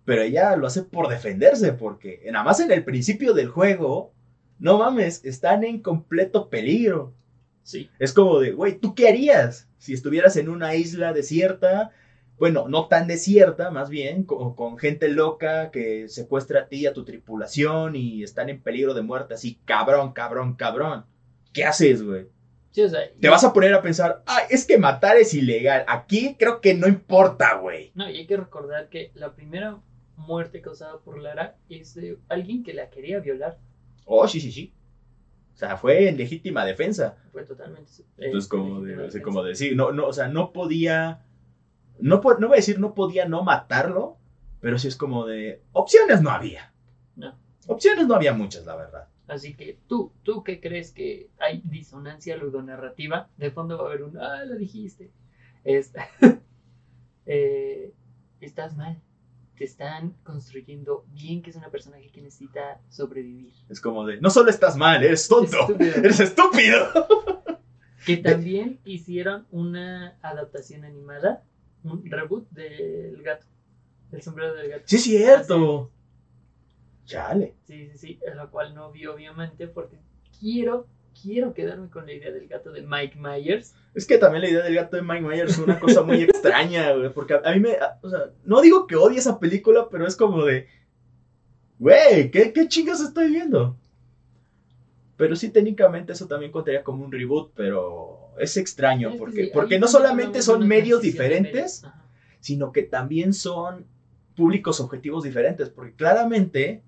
Pero 0.04 0.22
ella 0.22 0.56
lo 0.56 0.66
hace 0.66 0.82
por 0.82 1.08
defenderse, 1.08 1.72
porque 1.72 2.22
nada 2.30 2.44
más 2.44 2.60
en 2.60 2.72
el 2.72 2.84
principio 2.84 3.34
del 3.34 3.48
juego, 3.48 4.12
no 4.58 4.78
mames, 4.78 5.24
están 5.24 5.64
en 5.64 5.80
completo 5.80 6.48
peligro. 6.48 7.14
Sí, 7.62 7.88
Es 8.00 8.12
como 8.12 8.40
de, 8.40 8.52
güey, 8.52 8.78
¿tú 8.78 8.94
qué 8.94 9.08
harías 9.08 9.68
si 9.78 9.94
estuvieras 9.94 10.36
en 10.36 10.48
una 10.48 10.74
isla 10.74 11.12
desierta? 11.12 11.92
Bueno, 12.38 12.66
no 12.68 12.88
tan 12.88 13.06
desierta, 13.06 13.70
más 13.70 13.88
bien, 13.88 14.24
con, 14.24 14.56
con 14.56 14.76
gente 14.78 15.08
loca 15.08 15.70
que 15.70 16.08
secuestra 16.08 16.62
a 16.62 16.66
ti 16.68 16.78
y 16.78 16.86
a 16.86 16.92
tu 16.92 17.04
tripulación 17.04 17.94
y 17.94 18.24
están 18.24 18.48
en 18.48 18.60
peligro 18.60 18.94
de 18.94 19.02
muerte, 19.02 19.34
así, 19.34 19.60
cabrón, 19.64 20.12
cabrón, 20.12 20.56
cabrón. 20.56 21.04
¿Qué 21.52 21.64
haces, 21.64 22.02
güey? 22.02 22.26
sí, 22.72 22.82
o 22.82 22.88
sea, 22.88 23.00
Te 23.20 23.28
vas 23.28 23.44
a 23.44 23.52
poner 23.52 23.74
a 23.74 23.82
pensar, 23.82 24.22
ay, 24.26 24.44
es 24.50 24.66
que 24.66 24.78
matar 24.78 25.16
es 25.18 25.34
ilegal. 25.34 25.84
Aquí 25.86 26.36
creo 26.38 26.60
que 26.60 26.74
no 26.74 26.88
importa, 26.88 27.54
güey. 27.56 27.92
No, 27.94 28.10
y 28.10 28.16
hay 28.16 28.26
que 28.26 28.36
recordar 28.36 28.88
que 28.88 29.12
la 29.14 29.34
primera 29.34 29.78
muerte 30.26 30.60
causada 30.60 30.98
por 31.00 31.20
Lara 31.20 31.56
es 31.68 31.94
de 31.94 32.18
alguien 32.28 32.62
que 32.62 32.74
la 32.74 32.90
quería 32.90 33.20
violar. 33.20 33.58
Oh, 34.04 34.26
sí, 34.26 34.40
sí, 34.40 34.50
sí. 34.50 34.72
O 35.54 35.56
sea, 35.56 35.76
fue 35.76 36.08
en 36.08 36.16
legítima 36.16 36.64
defensa. 36.64 37.16
Fue 37.30 37.44
totalmente. 37.44 37.90
Entonces, 38.16 38.48
como, 38.48 38.80
de, 38.80 39.22
como 39.22 39.42
decir, 39.42 39.76
no, 39.76 39.92
no, 39.92 40.06
o 40.06 40.12
sea, 40.12 40.28
no 40.28 40.52
podía, 40.52 41.24
no, 41.98 42.20
no 42.38 42.48
voy 42.48 42.56
a 42.56 42.60
decir 42.60 42.80
no 42.80 42.94
podía 42.94 43.28
no 43.28 43.42
matarlo, 43.42 44.16
pero 44.60 44.78
sí 44.78 44.88
es 44.88 44.96
como 44.96 45.26
de, 45.26 45.62
opciones 45.72 46.22
no 46.22 46.30
había. 46.30 46.72
No. 47.16 47.34
Opciones 47.66 48.06
no 48.06 48.14
había 48.14 48.32
muchas, 48.32 48.64
la 48.64 48.76
verdad. 48.76 49.08
Así 49.28 49.54
que 49.54 49.78
tú, 49.86 50.12
tú 50.22 50.42
que 50.42 50.60
crees 50.60 50.92
que 50.92 51.30
hay 51.38 51.62
disonancia 51.64 52.36
ludonarrativa, 52.36 53.30
de 53.36 53.50
fondo 53.50 53.78
va 53.78 53.84
a 53.84 53.86
haber 53.88 54.02
un, 54.02 54.18
ah, 54.18 54.44
lo 54.44 54.56
dijiste. 54.56 55.10
Es, 55.64 55.92
eh, 57.26 57.92
estás 58.40 58.76
mal. 58.76 59.00
Te 59.62 59.66
están 59.66 60.16
construyendo 60.24 61.04
bien 61.12 61.40
que 61.40 61.50
es 61.50 61.54
una 61.54 61.70
personaje 61.70 62.10
que 62.10 62.20
necesita 62.20 62.80
sobrevivir. 62.88 63.52
Es 63.68 63.80
como 63.80 64.04
de, 64.04 64.20
no 64.20 64.28
solo 64.28 64.50
estás 64.50 64.76
mal, 64.76 65.04
eres 65.04 65.28
tonto. 65.28 65.56
Estúpido. 65.56 65.94
Eres 65.98 66.18
estúpido. 66.18 66.88
Que 68.04 68.16
también 68.16 68.80
hicieron 68.84 69.46
una 69.52 70.18
adaptación 70.20 70.84
animada, 70.84 71.44
un 71.84 72.02
reboot 72.10 72.50
del 72.50 73.22
gato. 73.22 73.46
El 74.10 74.20
sombrero 74.20 74.52
del 74.54 74.68
gato. 74.68 74.82
Sí, 74.86 74.96
es 74.96 75.04
cierto. 75.04 75.92
Chale. 77.04 77.54
Sí, 77.64 77.88
sí, 77.92 77.98
sí, 77.98 78.18
la 78.34 78.48
cual 78.48 78.74
no 78.74 78.90
vi 78.90 79.06
obviamente 79.06 79.68
porque 79.68 79.96
quiero, 80.40 80.88
quiero 81.20 81.54
quedarme 81.54 81.88
con 81.88 82.06
la 82.06 82.12
idea 82.12 82.30
del 82.30 82.48
gato 82.48 82.72
de 82.72 82.82
Mike 82.82 83.18
Myers. 83.18 83.74
Es 83.94 84.06
que 84.06 84.18
también 84.18 84.42
la 84.42 84.50
idea 84.50 84.62
del 84.62 84.74
gato 84.74 84.96
de 84.96 85.02
Mike 85.02 85.22
Myers 85.22 85.52
es 85.52 85.58
una 85.58 85.78
cosa 85.78 86.02
muy 86.02 86.22
extraña, 86.22 86.92
güey. 86.92 87.12
Porque 87.12 87.34
a, 87.34 87.52
mí 87.52 87.60
me. 87.60 87.76
o 88.02 88.10
sea, 88.10 88.30
no 88.44 88.60
digo 88.60 88.86
que 88.86 88.96
odie 88.96 89.18
esa 89.18 89.38
película, 89.38 89.88
pero 89.90 90.06
es 90.06 90.16
como 90.16 90.44
de. 90.44 90.66
Güey, 91.78 92.30
¿qué, 92.30 92.52
¿qué 92.52 92.68
chingas 92.68 93.00
estoy 93.00 93.30
viendo? 93.30 93.76
Pero 95.16 95.36
sí, 95.36 95.50
técnicamente 95.50 96.12
eso 96.12 96.26
también 96.26 96.50
contaría 96.50 96.82
como 96.82 97.04
un 97.04 97.12
reboot, 97.12 97.52
pero 97.54 98.32
es 98.38 98.56
extraño. 98.56 99.10
Es 99.10 99.16
Porque, 99.16 99.44
sí, 99.44 99.50
porque 99.52 99.78
no 99.78 99.88
solamente 99.88 100.42
son 100.42 100.66
medios 100.66 101.02
diferentes, 101.02 101.82
medios. 101.82 101.98
Sino 102.40 102.72
que 102.72 102.82
también 102.82 103.32
son 103.32 103.86
públicos 104.34 104.80
objetivos 104.80 105.22
diferentes. 105.22 105.68
Porque 105.68 105.94
claramente 105.94 106.82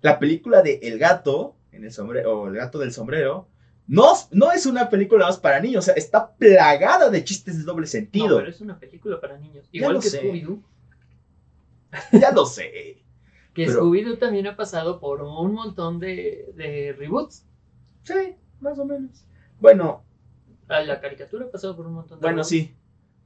la 0.00 0.18
película 0.18 0.62
de 0.62 0.80
El 0.82 0.98
gato, 0.98 1.56
en 1.78 1.84
el 1.84 1.92
sombrero, 1.92 2.40
o 2.42 2.48
El 2.48 2.54
gato 2.54 2.78
del 2.78 2.92
sombrero, 2.92 3.48
no, 3.86 4.12
no 4.32 4.52
es 4.52 4.66
una 4.66 4.90
película 4.90 5.26
más 5.26 5.38
para 5.38 5.60
niños, 5.60 5.84
o 5.84 5.86
sea, 5.86 5.94
está 5.94 6.32
plagada 6.34 7.08
de 7.08 7.24
chistes 7.24 7.56
de 7.58 7.64
doble 7.64 7.86
No, 7.86 7.90
sentido. 7.90 8.36
pero 8.36 8.50
es 8.50 8.60
una 8.60 8.78
película 8.78 9.20
para 9.20 9.38
niños. 9.38 9.66
Igual 9.72 9.98
que. 10.00 10.08
Scooby-Doo. 10.08 10.62
Ya 12.12 12.32
lo 12.32 12.44
sé. 12.46 12.98
Que 13.54 13.66
Pero- 13.66 13.80
Scooby-Doo 13.80 14.18
también 14.18 14.46
ha 14.46 14.54
pasado 14.56 15.00
por 15.00 15.20
un 15.22 15.52
montón 15.54 15.98
de, 15.98 16.52
de 16.54 16.94
reboots. 16.96 17.44
Sí, 18.04 18.36
más 18.60 18.78
o 18.78 18.84
menos. 18.84 19.24
Bueno, 19.58 20.04
Ah, 20.68 20.80
La 20.82 21.00
caricatura 21.00 21.46
ha 21.46 21.50
pasado 21.50 21.74
por 21.74 21.86
un 21.86 21.94
montón 21.94 22.18
de 22.18 22.22
bueno, 22.22 22.36
reboots. 22.36 22.48
sí. 22.50 22.74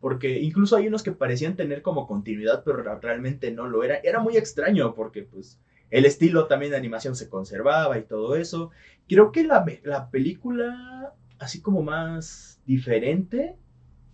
Porque 0.01 0.41
incluso 0.41 0.77
hay 0.77 0.87
unos 0.88 1.03
que 1.03 1.12
parecían 1.12 1.55
tener 1.57 1.83
como 1.83 2.07
continuidad, 2.07 2.62
pero 2.65 2.83
realmente 3.01 3.51
no 3.51 3.69
lo 3.69 3.85
era. 3.85 3.97
Era 3.97 4.21
muy 4.21 4.37
extraño 4.37 4.95
porque 4.95 5.23
pues 5.25 5.59
el 5.92 6.05
estilo 6.07 6.46
también 6.48 6.72
de 6.72 6.78
animación 6.78 7.14
se 7.14 7.28
conservaba 7.28 7.96
y 7.98 8.02
todo 8.02 8.35
eso. 8.35 8.70
Creo 9.09 9.31
que 9.31 9.44
la, 9.44 9.64
la 9.85 10.11
película 10.11 11.14
así 11.38 11.61
como 11.61 11.83
más 11.83 12.61
diferente 12.66 13.57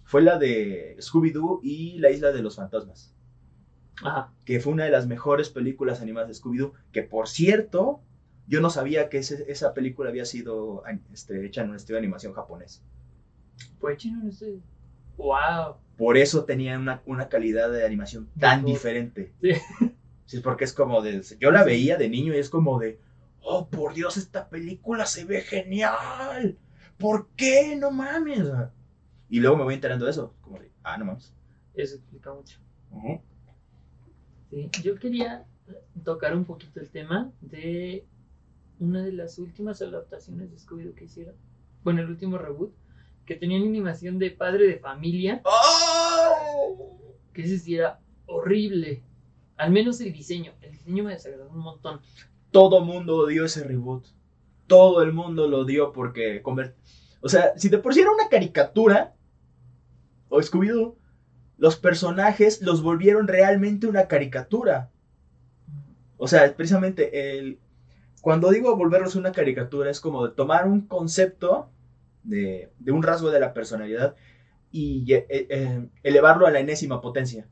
fue 0.04 0.22
la 0.22 0.38
de 0.38 0.96
Scooby-Doo 0.98 1.60
y 1.62 1.98
la 1.98 2.10
isla 2.10 2.32
de 2.32 2.42
los 2.42 2.56
fantasmas. 2.56 3.14
Ajá. 4.00 4.32
que 4.44 4.60
fue 4.60 4.72
una 4.72 4.84
de 4.84 4.90
las 4.92 5.08
mejores 5.08 5.50
películas 5.50 6.00
animadas 6.00 6.28
de 6.28 6.34
Scooby-Doo, 6.34 6.72
que 6.92 7.02
por 7.02 7.26
cierto, 7.28 8.00
yo 8.46 8.60
no 8.60 8.70
sabía 8.70 9.08
que 9.08 9.18
ese- 9.18 9.50
esa 9.50 9.74
película 9.74 10.08
había 10.10 10.24
sido 10.24 10.84
este, 11.12 11.44
hecha 11.44 11.62
en 11.62 11.70
un 11.70 11.76
estudio 11.76 11.96
de 11.96 12.00
animación 12.06 12.32
japonés. 12.32 12.80
Pues 13.80 13.98
chino, 13.98 14.22
no 14.22 14.30
sé. 14.30 14.60
¡Wow! 15.16 15.78
Por 15.96 16.16
eso 16.16 16.44
tenía 16.44 16.78
una, 16.78 17.02
una 17.06 17.28
calidad 17.28 17.72
de 17.72 17.84
animación 17.84 18.28
tan 18.38 18.58
Mejor. 18.62 18.72
diferente. 18.72 19.32
Sí. 19.42 19.50
Sí, 20.28 20.40
porque 20.40 20.64
es 20.64 20.74
como 20.74 21.00
de... 21.00 21.22
Yo 21.40 21.50
la 21.50 21.64
veía 21.64 21.96
de 21.96 22.10
niño 22.10 22.34
y 22.34 22.36
es 22.36 22.50
como 22.50 22.78
de... 22.78 23.00
Oh, 23.40 23.66
por 23.66 23.94
Dios, 23.94 24.18
esta 24.18 24.50
película 24.50 25.06
se 25.06 25.24
ve 25.24 25.40
genial. 25.40 26.58
¿Por 26.98 27.30
qué? 27.30 27.74
No 27.76 27.90
mames. 27.90 28.46
Y 29.30 29.40
luego 29.40 29.56
me 29.56 29.64
voy 29.64 29.72
enterando 29.72 30.04
de 30.04 30.10
eso. 30.10 30.34
Como 30.42 30.58
de, 30.58 30.70
ah, 30.82 30.98
no 30.98 31.06
mames. 31.06 31.32
Eso 31.72 31.94
explica 31.94 32.34
mucho. 32.34 32.58
Sí, 34.50 34.70
yo 34.82 34.98
quería 34.98 35.46
tocar 36.04 36.36
un 36.36 36.44
poquito 36.44 36.78
el 36.78 36.90
tema 36.90 37.32
de 37.40 38.06
una 38.80 39.02
de 39.02 39.12
las 39.12 39.38
últimas 39.38 39.80
adaptaciones 39.80 40.50
de 40.50 40.58
Scooby-Doo 40.58 40.94
que 40.94 41.04
hicieron. 41.04 41.36
Bueno, 41.82 42.02
el 42.02 42.10
último 42.10 42.36
reboot, 42.36 42.74
que 43.24 43.34
tenía 43.34 43.56
una 43.56 43.66
animación 43.66 44.18
de 44.18 44.30
padre 44.30 44.66
de 44.66 44.78
familia, 44.78 45.40
¡Oh! 45.46 47.16
que 47.32 47.44
ese 47.44 47.58
sí 47.58 47.76
era 47.76 47.98
horrible. 48.26 49.07
Al 49.58 49.70
menos 49.70 50.00
el 50.00 50.12
diseño. 50.12 50.52
El 50.60 50.72
diseño 50.72 51.04
me 51.04 51.12
desagradó 51.12 51.50
un 51.50 51.58
montón. 51.58 52.00
todo 52.50 52.80
mundo 52.80 53.16
odió 53.16 53.44
ese 53.44 53.64
reboot. 53.64 54.06
Todo 54.66 55.02
el 55.02 55.12
mundo 55.12 55.48
lo 55.48 55.60
odió 55.60 55.92
porque... 55.92 56.42
O 57.20 57.28
sea, 57.28 57.52
si 57.56 57.68
de 57.68 57.78
por 57.78 57.94
sí 57.94 58.00
era 58.00 58.10
una 58.10 58.28
caricatura, 58.28 59.14
o 60.28 60.40
Scooby-Doo, 60.40 60.96
los 61.56 61.76
personajes 61.76 62.62
los 62.62 62.82
volvieron 62.82 63.26
realmente 63.26 63.86
una 63.86 64.06
caricatura. 64.06 64.90
O 66.16 66.28
sea, 66.28 66.54
precisamente 66.54 67.38
el... 67.38 67.58
Cuando 68.22 68.50
digo 68.50 68.76
volverlos 68.76 69.16
una 69.16 69.32
caricatura 69.32 69.90
es 69.90 70.00
como 70.00 70.26
de 70.26 70.34
tomar 70.34 70.66
un 70.66 70.82
concepto 70.82 71.70
de, 72.24 72.70
de 72.78 72.92
un 72.92 73.02
rasgo 73.02 73.30
de 73.30 73.40
la 73.40 73.54
personalidad 73.54 74.16
y 74.70 75.12
eh, 75.12 75.26
eh, 75.28 75.88
elevarlo 76.02 76.46
a 76.46 76.50
la 76.50 76.60
enésima 76.60 77.00
potencia. 77.00 77.46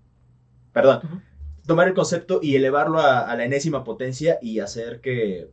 Perdón. 0.72 1.22
Tomar 1.66 1.88
el 1.88 1.94
concepto 1.94 2.40
y 2.42 2.56
elevarlo 2.56 2.98
a, 3.00 3.20
a 3.30 3.36
la 3.36 3.44
enésima 3.44 3.84
potencia 3.84 4.38
y 4.40 4.60
hacer 4.60 5.00
que 5.00 5.50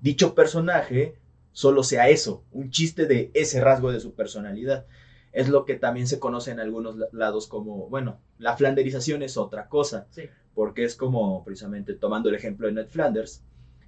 dicho 0.00 0.34
personaje 0.34 1.16
solo 1.52 1.82
sea 1.82 2.08
eso, 2.08 2.44
un 2.50 2.70
chiste 2.70 3.06
de 3.06 3.30
ese 3.34 3.60
rasgo 3.60 3.92
de 3.92 4.00
su 4.00 4.14
personalidad. 4.14 4.86
Es 5.32 5.48
lo 5.48 5.64
que 5.64 5.74
también 5.76 6.06
se 6.06 6.18
conoce 6.18 6.50
en 6.50 6.60
algunos 6.60 6.96
la- 6.96 7.08
lados 7.12 7.46
como, 7.46 7.88
bueno, 7.88 8.20
la 8.38 8.56
flanderización 8.56 9.22
es 9.22 9.36
otra 9.36 9.68
cosa, 9.68 10.06
Sí. 10.10 10.22
porque 10.54 10.84
es 10.84 10.96
como, 10.96 11.44
precisamente 11.44 11.94
tomando 11.94 12.28
el 12.28 12.34
ejemplo 12.34 12.66
de 12.66 12.74
Ned 12.74 12.88
Flanders, 12.88 13.42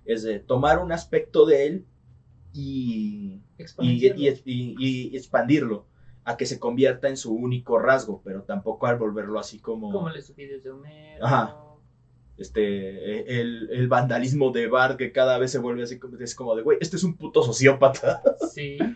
es 0.05 0.23
de 0.23 0.38
tomar 0.40 0.79
un 0.79 0.93
aspecto 0.93 1.47
de 1.47 1.67
él 1.67 1.85
y, 2.53 3.40
y, 3.59 3.62
Exponenciarlo. 3.62 4.23
y- 4.23 4.29
y- 4.45 4.77
y 5.12 5.17
expandirlo 5.17 5.87
a 6.25 6.37
que 6.37 6.47
se 6.47 6.59
convierta 6.59 7.09
en 7.09 7.17
su 7.17 7.35
único 7.35 7.79
rasgo, 7.79 8.23
pero 8.25 8.43
tampoco 8.43 8.87
al 8.87 8.97
volverlo 8.99 9.39
así 9.39 9.59
como, 9.61 9.93
Como 9.93 10.09
los 10.09 10.19
estúpidos 10.19 10.63
de 10.63 10.71
Homero. 10.71 11.25
Ajá. 11.25 11.57
este 12.39 12.63
eh, 13.21 13.41
el, 13.41 13.69
el 13.71 13.89
vandalismo 13.89 14.51
de 14.51 14.67
Bart 14.69 14.97
que 14.99 15.13
cada 15.13 15.39
vez 15.39 15.51
se 15.53 15.59
vuelve 15.59 15.83
así 15.83 15.99
como, 15.99 16.17
es 16.19 16.35
como 16.35 16.55
de, 16.57 16.63
güey, 16.63 16.79
este 16.81 16.97
es 16.97 17.05
un 17.05 17.17
puto 17.17 17.43
sociópata. 17.43 18.23
Sí. 18.53 18.79
No, 18.79 18.95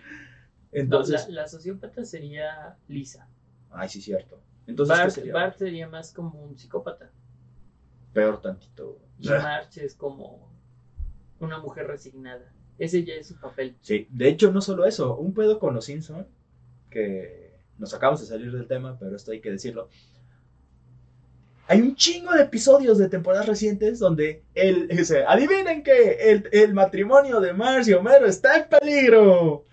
Entonces, 0.72 1.28
la, 1.28 1.42
la 1.42 1.48
sociópata 1.48 2.04
sería 2.04 2.76
Lisa. 2.88 3.28
ay, 3.70 3.88
sí, 3.88 4.00
cierto. 4.02 4.40
Entonces, 4.66 4.94
¿qué 4.96 5.00
Bart, 5.02 5.14
sería? 5.14 5.32
Bart 5.32 5.56
sería 5.56 5.88
más 5.88 6.12
como 6.12 6.42
un 6.44 6.56
psicópata. 6.58 7.10
Peor 8.12 8.40
tantito. 8.40 8.98
Y 9.18 9.28
March 9.28 9.78
es 9.78 9.94
como 9.94 10.50
una 11.40 11.58
mujer 11.58 11.86
resignada. 11.86 12.52
Ese 12.78 13.02
ya 13.04 13.14
es 13.14 13.28
su 13.28 13.36
papel. 13.40 13.76
Sí, 13.80 14.06
de 14.10 14.28
hecho, 14.28 14.52
no 14.52 14.60
solo 14.60 14.84
eso, 14.84 15.16
un 15.16 15.32
pedo 15.34 15.58
con 15.58 15.74
los 15.74 15.86
Simpson 15.86 16.26
que 16.90 17.52
nos 17.78 17.92
acabamos 17.94 18.20
de 18.20 18.26
salir 18.26 18.50
del 18.52 18.66
tema, 18.66 18.96
pero 18.98 19.14
esto 19.16 19.32
hay 19.32 19.40
que 19.40 19.50
decirlo. 19.50 19.88
Hay 21.70 21.82
un 21.82 21.94
chingo 21.96 22.32
de 22.32 22.42
episodios 22.44 22.96
de 22.96 23.10
temporadas 23.10 23.46
recientes 23.46 23.98
donde 23.98 24.42
el, 24.54 24.88
dice, 24.88 25.24
adivinen 25.24 25.82
que 25.82 26.12
el, 26.30 26.48
el 26.50 26.72
matrimonio 26.72 27.40
de 27.40 27.52
Marge 27.52 27.90
y 27.90 27.94
Homero 27.94 28.24
está 28.26 28.56
en 28.56 28.68
peligro. 28.70 29.66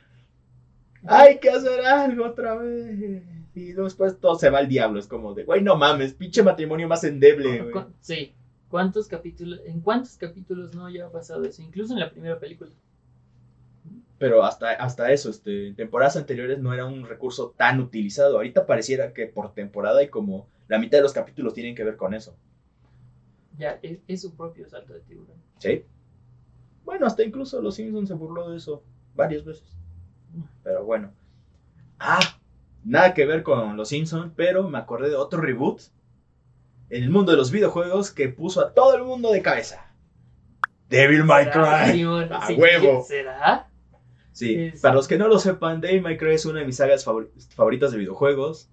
Hay 1.05 1.39
que 1.39 1.49
hacer 1.49 1.85
algo 1.85 2.25
otra 2.25 2.55
vez. 2.55 3.21
Y 3.53 3.71
después 3.71 4.19
todo 4.19 4.37
se 4.37 4.49
va 4.49 4.57
al 4.57 4.67
diablo. 4.67 4.99
Es 4.99 5.07
como 5.07 5.33
de, 5.33 5.45
güey, 5.45 5.61
no 5.61 5.77
mames, 5.77 6.13
pinche 6.13 6.43
matrimonio 6.43 6.87
más 6.89 7.05
endeble. 7.05 7.59
güey". 7.61 7.71
Cu- 7.71 7.93
Sí. 8.01 8.33
¿Cuántos 8.67 9.07
capítulos, 9.07 9.61
¿En 9.65 9.79
cuántos 9.79 10.17
capítulos 10.17 10.75
no 10.75 10.89
ya 10.89 11.05
ha 11.05 11.11
pasado 11.11 11.45
eso? 11.45 11.61
Incluso 11.61 11.93
en 11.93 11.99
la 12.01 12.09
primera 12.11 12.37
película. 12.37 12.71
Pero 14.17 14.43
hasta, 14.43 14.71
hasta 14.71 15.11
eso, 15.11 15.29
este, 15.29 15.67
en 15.67 15.75
temporadas 15.75 16.15
anteriores 16.15 16.59
no 16.59 16.73
era 16.73 16.85
un 16.85 17.05
recurso 17.05 17.53
tan 17.57 17.79
utilizado. 17.81 18.37
Ahorita 18.37 18.65
pareciera 18.65 19.13
que 19.13 19.27
por 19.27 19.53
temporada 19.53 20.01
y 20.03 20.07
como 20.07 20.47
la 20.67 20.79
mitad 20.79 20.99
de 20.99 21.03
los 21.03 21.13
capítulos 21.13 21.53
tienen 21.53 21.75
que 21.75 21.83
ver 21.83 21.97
con 21.97 22.13
eso. 22.13 22.35
Ya 23.57 23.79
es, 23.81 23.99
es 24.07 24.21
su 24.21 24.35
propio 24.35 24.69
salto 24.69 24.93
de 24.93 25.01
tiburón. 25.01 25.35
¿Sí? 25.59 25.85
Bueno, 26.85 27.05
hasta 27.07 27.23
incluso 27.23 27.61
Los 27.61 27.75
Simpsons 27.75 28.07
se 28.07 28.13
burló 28.13 28.49
de 28.49 28.57
eso 28.57 28.83
varias 29.15 29.43
veces. 29.43 29.67
Pero 30.63 30.85
bueno. 30.85 31.11
Ah, 31.99 32.19
nada 32.83 33.13
que 33.13 33.25
ver 33.25 33.43
con 33.43 33.75
Los 33.75 33.89
Simpsons, 33.89 34.31
pero 34.35 34.67
me 34.69 34.77
acordé 34.77 35.09
de 35.09 35.15
otro 35.15 35.41
reboot 35.41 35.81
en 36.89 37.03
el 37.03 37.09
mundo 37.09 37.31
de 37.31 37.37
los 37.37 37.51
videojuegos 37.51 38.11
que 38.11 38.29
puso 38.29 38.61
a 38.61 38.73
todo 38.73 38.95
el 38.95 39.03
mundo 39.03 39.31
de 39.31 39.41
cabeza. 39.41 39.91
Devil 40.89 41.23
May 41.23 41.45
¿Será, 41.45 41.83
Cry. 41.85 41.91
Simón? 41.93 42.31
¡A 42.31 42.47
Sí, 42.47 42.53
huevo! 42.53 43.03
¿Será? 43.03 43.64
Sí, 44.35 44.71
Sí, 44.71 44.79
para 44.81 44.95
los 44.95 45.07
que 45.07 45.17
no 45.17 45.27
lo 45.29 45.39
sepan, 45.39 45.79
Devil 45.79 46.01
May 46.01 46.17
Cry 46.17 46.33
es 46.33 46.45
una 46.45 46.59
de 46.59 46.65
mis 46.65 46.75
sagas 46.75 47.05
favor- 47.05 47.31
favoritas 47.55 47.91
de 47.93 47.97
videojuegos. 47.99 48.69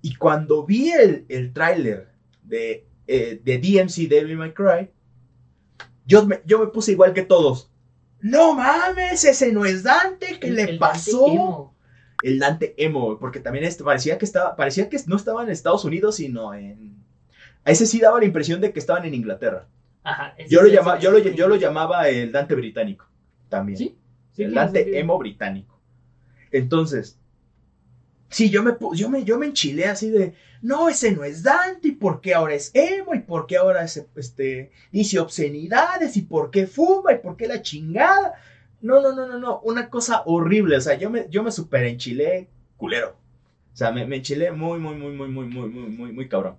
Y 0.00 0.14
cuando 0.14 0.64
vi 0.64 0.90
el, 0.92 1.26
el 1.28 1.52
tráiler 1.52 2.08
de, 2.44 2.86
eh, 3.08 3.40
de 3.42 3.58
DMC 3.58 4.08
Devil 4.08 4.36
May 4.36 4.52
Cry, 4.54 4.90
yo 6.06 6.24
me, 6.26 6.40
yo 6.44 6.58
me 6.58 6.66
puse 6.68 6.92
igual 6.92 7.12
que 7.12 7.22
todos. 7.22 7.70
no 8.20 8.54
mames, 8.54 9.24
ese 9.24 9.52
no 9.52 9.64
es 9.64 9.82
Dante, 9.82 10.38
¿qué 10.38 10.48
El- 10.48 10.54
le 10.54 10.62
el 10.62 10.66
Dante 10.66 10.78
pasó? 10.78 11.26
emo. 11.26 11.74
El 12.22 12.38
Dante 12.38 12.74
emo, 12.76 13.18
porque 13.18 13.40
también 13.40 13.64
este, 13.64 13.82
parecía 13.82 14.16
que 14.18 14.24
estaba, 14.24 14.54
parecía 14.54 14.88
que 14.88 14.96
no 15.06 15.16
estaba 15.16 15.42
en 15.42 15.50
Estados 15.50 15.84
Unidos, 15.84 16.14
sino 16.16 16.54
en... 16.54 16.94
A 17.64 17.70
ese 17.72 17.86
sí 17.86 17.98
daba 17.98 18.20
la 18.20 18.24
impresión 18.24 18.60
de 18.60 18.72
que 18.72 18.78
estaban 18.78 19.04
en 19.04 19.14
Inglaterra. 19.14 19.66
Ajá, 20.04 20.34
Yo 20.48 20.62
lo, 20.62 20.68
llama, 20.68 20.98
yo, 21.00 21.10
lo, 21.10 21.18
yo 21.18 21.48
lo 21.48 21.56
llamaba 21.56 22.08
el 22.08 22.30
Dante 22.30 22.54
británico, 22.54 23.06
también. 23.48 23.78
Sí, 23.78 23.96
sí, 24.32 24.42
el 24.42 24.94
emo 24.94 25.18
británico. 25.18 25.78
Entonces, 26.50 27.18
sí, 28.28 28.50
yo 28.50 28.62
me, 28.62 28.72
yo, 28.94 29.08
me, 29.08 29.24
yo 29.24 29.38
me 29.38 29.46
enchilé 29.46 29.86
así 29.86 30.10
de, 30.10 30.34
no, 30.60 30.88
ese 30.88 31.12
no 31.12 31.24
es 31.24 31.42
Dante, 31.42 31.88
¿y 31.88 31.92
por 31.92 32.20
qué 32.20 32.34
ahora 32.34 32.54
es 32.54 32.70
emo? 32.74 33.14
¿Y 33.14 33.20
por 33.20 33.46
qué 33.46 33.56
ahora 33.56 33.84
es, 33.84 34.04
este, 34.16 34.70
dice 34.90 35.18
obscenidades? 35.18 36.16
¿Y 36.16 36.22
por 36.22 36.50
qué 36.50 36.66
fuma? 36.66 37.12
¿Y 37.12 37.18
por 37.18 37.36
qué 37.36 37.46
la 37.46 37.62
chingada? 37.62 38.34
No, 38.80 39.00
no, 39.00 39.14
no, 39.14 39.26
no, 39.26 39.38
no, 39.38 39.60
una 39.60 39.88
cosa 39.88 40.22
horrible, 40.26 40.76
o 40.76 40.80
sea, 40.80 40.98
yo 40.98 41.08
me, 41.10 41.26
yo 41.30 41.42
me 41.42 41.52
super 41.52 41.84
enchilé 41.84 42.48
culero. 42.76 43.16
O 43.72 43.76
sea, 43.76 43.90
me, 43.92 44.06
me 44.06 44.16
enchilé 44.16 44.52
muy, 44.52 44.78
muy, 44.78 44.94
muy, 44.96 45.12
muy, 45.12 45.28
muy, 45.28 45.46
muy, 45.46 45.68
muy, 45.68 45.88
muy, 45.88 46.12
muy 46.12 46.28
cabrón. 46.28 46.56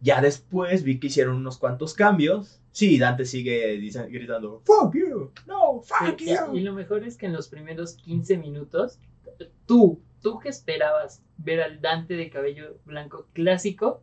Ya 0.00 0.20
después 0.22 0.82
vi 0.82 0.98
que 0.98 1.08
hicieron 1.08 1.36
unos 1.36 1.58
cuantos 1.58 1.94
cambios. 1.94 2.60
Sí, 2.72 2.98
Dante 2.98 3.24
sigue 3.26 3.76
gritando, 4.08 4.62
fuck 4.64 4.94
you, 4.94 5.30
no, 5.46 5.82
fuck 5.82 6.18
Sí, 6.20 6.26
you. 6.30 6.56
y 6.56 6.60
lo 6.60 6.72
mejor 6.72 7.04
es 7.04 7.16
que 7.16 7.26
en 7.26 7.32
los 7.32 7.48
primeros 7.48 7.94
15 7.94 8.36
minutos, 8.38 8.98
tú, 9.66 10.00
tú 10.22 10.38
que 10.38 10.48
esperabas 10.50 11.20
ver 11.36 11.60
al 11.62 11.80
Dante 11.80 12.14
de 12.14 12.30
cabello 12.30 12.78
blanco 12.84 13.26
clásico, 13.32 14.02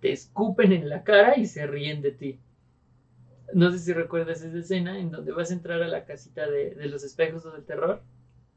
te 0.00 0.12
escupen 0.12 0.72
en 0.72 0.88
la 0.88 1.04
cara 1.04 1.36
y 1.38 1.46
se 1.46 1.66
ríen 1.66 2.00
de 2.02 2.12
ti. 2.12 2.40
No 3.52 3.70
sé 3.70 3.78
si 3.78 3.92
recuerdas 3.92 4.42
esa 4.42 4.58
escena 4.58 4.98
en 4.98 5.10
donde 5.10 5.32
vas 5.32 5.50
a 5.50 5.54
entrar 5.54 5.82
a 5.82 5.88
la 5.88 6.04
casita 6.04 6.48
de, 6.48 6.74
de 6.74 6.86
los 6.86 7.04
espejos 7.04 7.44
o 7.44 7.50
del 7.52 7.64
terror 7.64 8.00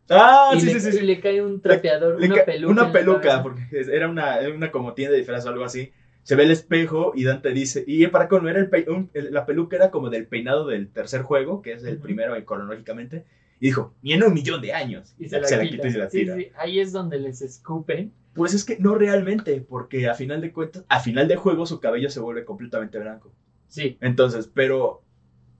Ah, 0.09 0.53
y, 0.55 0.59
sí, 0.61 0.67
le, 0.67 0.79
sí, 0.79 0.91
sí, 0.91 0.97
y 0.99 1.01
le 1.01 1.19
cae 1.19 1.41
un 1.41 1.59
trapeador, 1.61 2.19
Le 2.19 2.27
una 2.27 2.35
ca- 2.35 2.45
peluca. 2.45 2.71
Una 2.71 2.91
peluca, 2.91 3.43
porque 3.43 3.61
era 3.91 4.07
una, 4.07 4.38
una 4.55 4.71
como 4.71 4.93
tienda 4.93 5.11
de 5.13 5.17
disfraz 5.17 5.45
o 5.45 5.49
algo 5.49 5.65
así. 5.65 5.91
Se 6.25 6.35
ve 6.35 6.43
el 6.43 6.51
espejo 6.51 7.11
y 7.15 7.23
Dante 7.23 7.51
dice, 7.51 7.83
y 7.85 8.07
para 8.07 8.27
colmo 8.27 8.49
era 8.49 8.59
el 8.59 8.67
pe- 8.69 8.88
un- 8.89 9.11
el- 9.13 9.31
la 9.31 9.45
peluca 9.45 9.75
era 9.75 9.91
como 9.91 10.09
del 10.09 10.25
peinado 10.27 10.65
del 10.65 10.89
tercer 10.89 11.21
juego, 11.21 11.61
que 11.61 11.73
es 11.73 11.83
el 11.83 11.95
Ujú. 11.95 12.03
primero 12.03 12.35
eh, 12.35 12.43
cronológicamente, 12.43 13.25
y 13.59 13.67
dijo, 13.67 13.93
ni 14.01 14.13
en 14.13 14.23
un 14.23 14.33
millón 14.33 14.59
de 14.61 14.73
años. 14.73 15.13
Y 15.19 15.29
se 15.29 15.39
la, 15.39 15.47
quita. 15.47 15.69
quita 15.69 15.88
y 15.88 15.91
se 15.91 15.97
la 15.99 16.09
tira. 16.09 16.35
sí, 16.35 16.49
ahí 16.57 16.79
es 16.79 16.91
donde 16.91 17.19
les 17.19 17.41
escupen. 17.43 18.11
Pues 18.33 18.53
es 18.55 18.65
que 18.65 18.77
no 18.79 18.95
realmente, 18.95 19.61
porque 19.61 20.09
a 20.09 20.15
final 20.15 20.41
de 20.41 20.51
cuentas, 20.51 20.83
a 20.89 20.99
final 20.99 21.27
de 21.27 21.35
juego 21.38 21.65
su 21.67 21.79
cabello 21.79 22.09
se 22.09 22.19
vuelve 22.19 22.43
completamente 22.43 22.99
blanco. 22.99 23.31
Sí, 23.67 23.97
Entonces, 24.01 24.49
pero, 24.53 25.03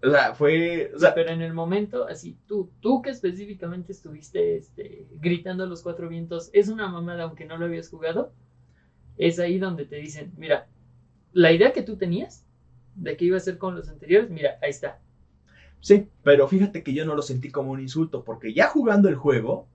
o 0.04 0.10
sea, 0.12 0.36
fue, 0.36 0.92
o 0.96 1.00
sea, 1.00 1.14
pero 1.14 1.30
en 1.32 1.42
el 1.42 1.54
momento, 1.54 2.08
así, 2.08 2.38
tú, 2.48 2.72
tú 2.82 3.02
que 3.02 3.12
específicamente 3.12 3.92
estuviste 3.92 4.58
este, 4.58 5.08
gritando 5.22 5.64
a 5.64 5.68
los 5.68 5.84
cuatro 5.84 6.10
vientos, 6.10 6.50
es 6.54 6.70
una 6.70 6.88
mamada 6.90 7.24
aunque 7.24 7.46
no 7.46 7.58
lo 7.58 7.66
habías 7.66 7.90
jugado, 7.90 8.34
es 9.18 9.40
ahí 9.40 9.60
donde 9.60 9.86
te 9.86 9.98
dicen, 9.98 10.34
mira, 10.38 10.68
la 11.34 11.52
idea 11.52 11.74
que 11.74 11.82
tú 11.84 11.98
tenías 11.98 12.46
de 12.96 13.18
que 13.18 13.26
iba 13.26 13.38
a 13.38 13.42
ser 13.42 13.58
con 13.58 13.76
los 13.76 13.90
anteriores, 13.90 14.30
mira, 14.30 14.58
ahí 14.62 14.70
está. 14.70 15.00
sí, 15.82 16.08
pero 16.24 16.48
fíjate 16.48 16.84
que 16.84 16.94
yo 16.94 17.06
no 17.06 17.16
lo 17.16 17.22
sentí 17.22 17.50
como 17.52 17.72
un 17.72 17.82
insulto, 17.82 18.24
porque 18.24 18.54
ya 18.54 18.68
jugando 18.68 19.10
el 19.10 19.16
juego, 19.16 19.68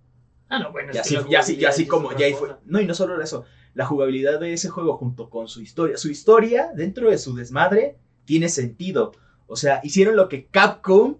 Ah, 0.52 0.58
no, 0.58 0.72
bueno, 0.72 0.92
Ya 0.92 1.02
es 1.02 1.08
que 1.08 1.16
así, 1.16 1.28
ya 1.30 1.38
así, 1.38 1.56
ya 1.56 1.68
así 1.68 1.86
como, 1.86 2.10
ya 2.16 2.26
ahí 2.26 2.34
fue. 2.34 2.48
No, 2.64 2.80
y 2.80 2.84
no 2.86 2.92
solo 2.92 3.22
eso. 3.22 3.44
La 3.72 3.86
jugabilidad 3.86 4.40
de 4.40 4.52
ese 4.52 4.68
juego 4.68 4.96
junto 4.96 5.30
con 5.30 5.46
su 5.46 5.62
historia. 5.62 5.96
Su 5.96 6.10
historia, 6.10 6.72
dentro 6.74 7.08
de 7.08 7.18
su 7.18 7.36
desmadre, 7.36 7.98
tiene 8.24 8.48
sentido. 8.48 9.12
O 9.46 9.54
sea, 9.54 9.80
hicieron 9.84 10.16
lo 10.16 10.28
que 10.28 10.46
Capcom 10.46 11.18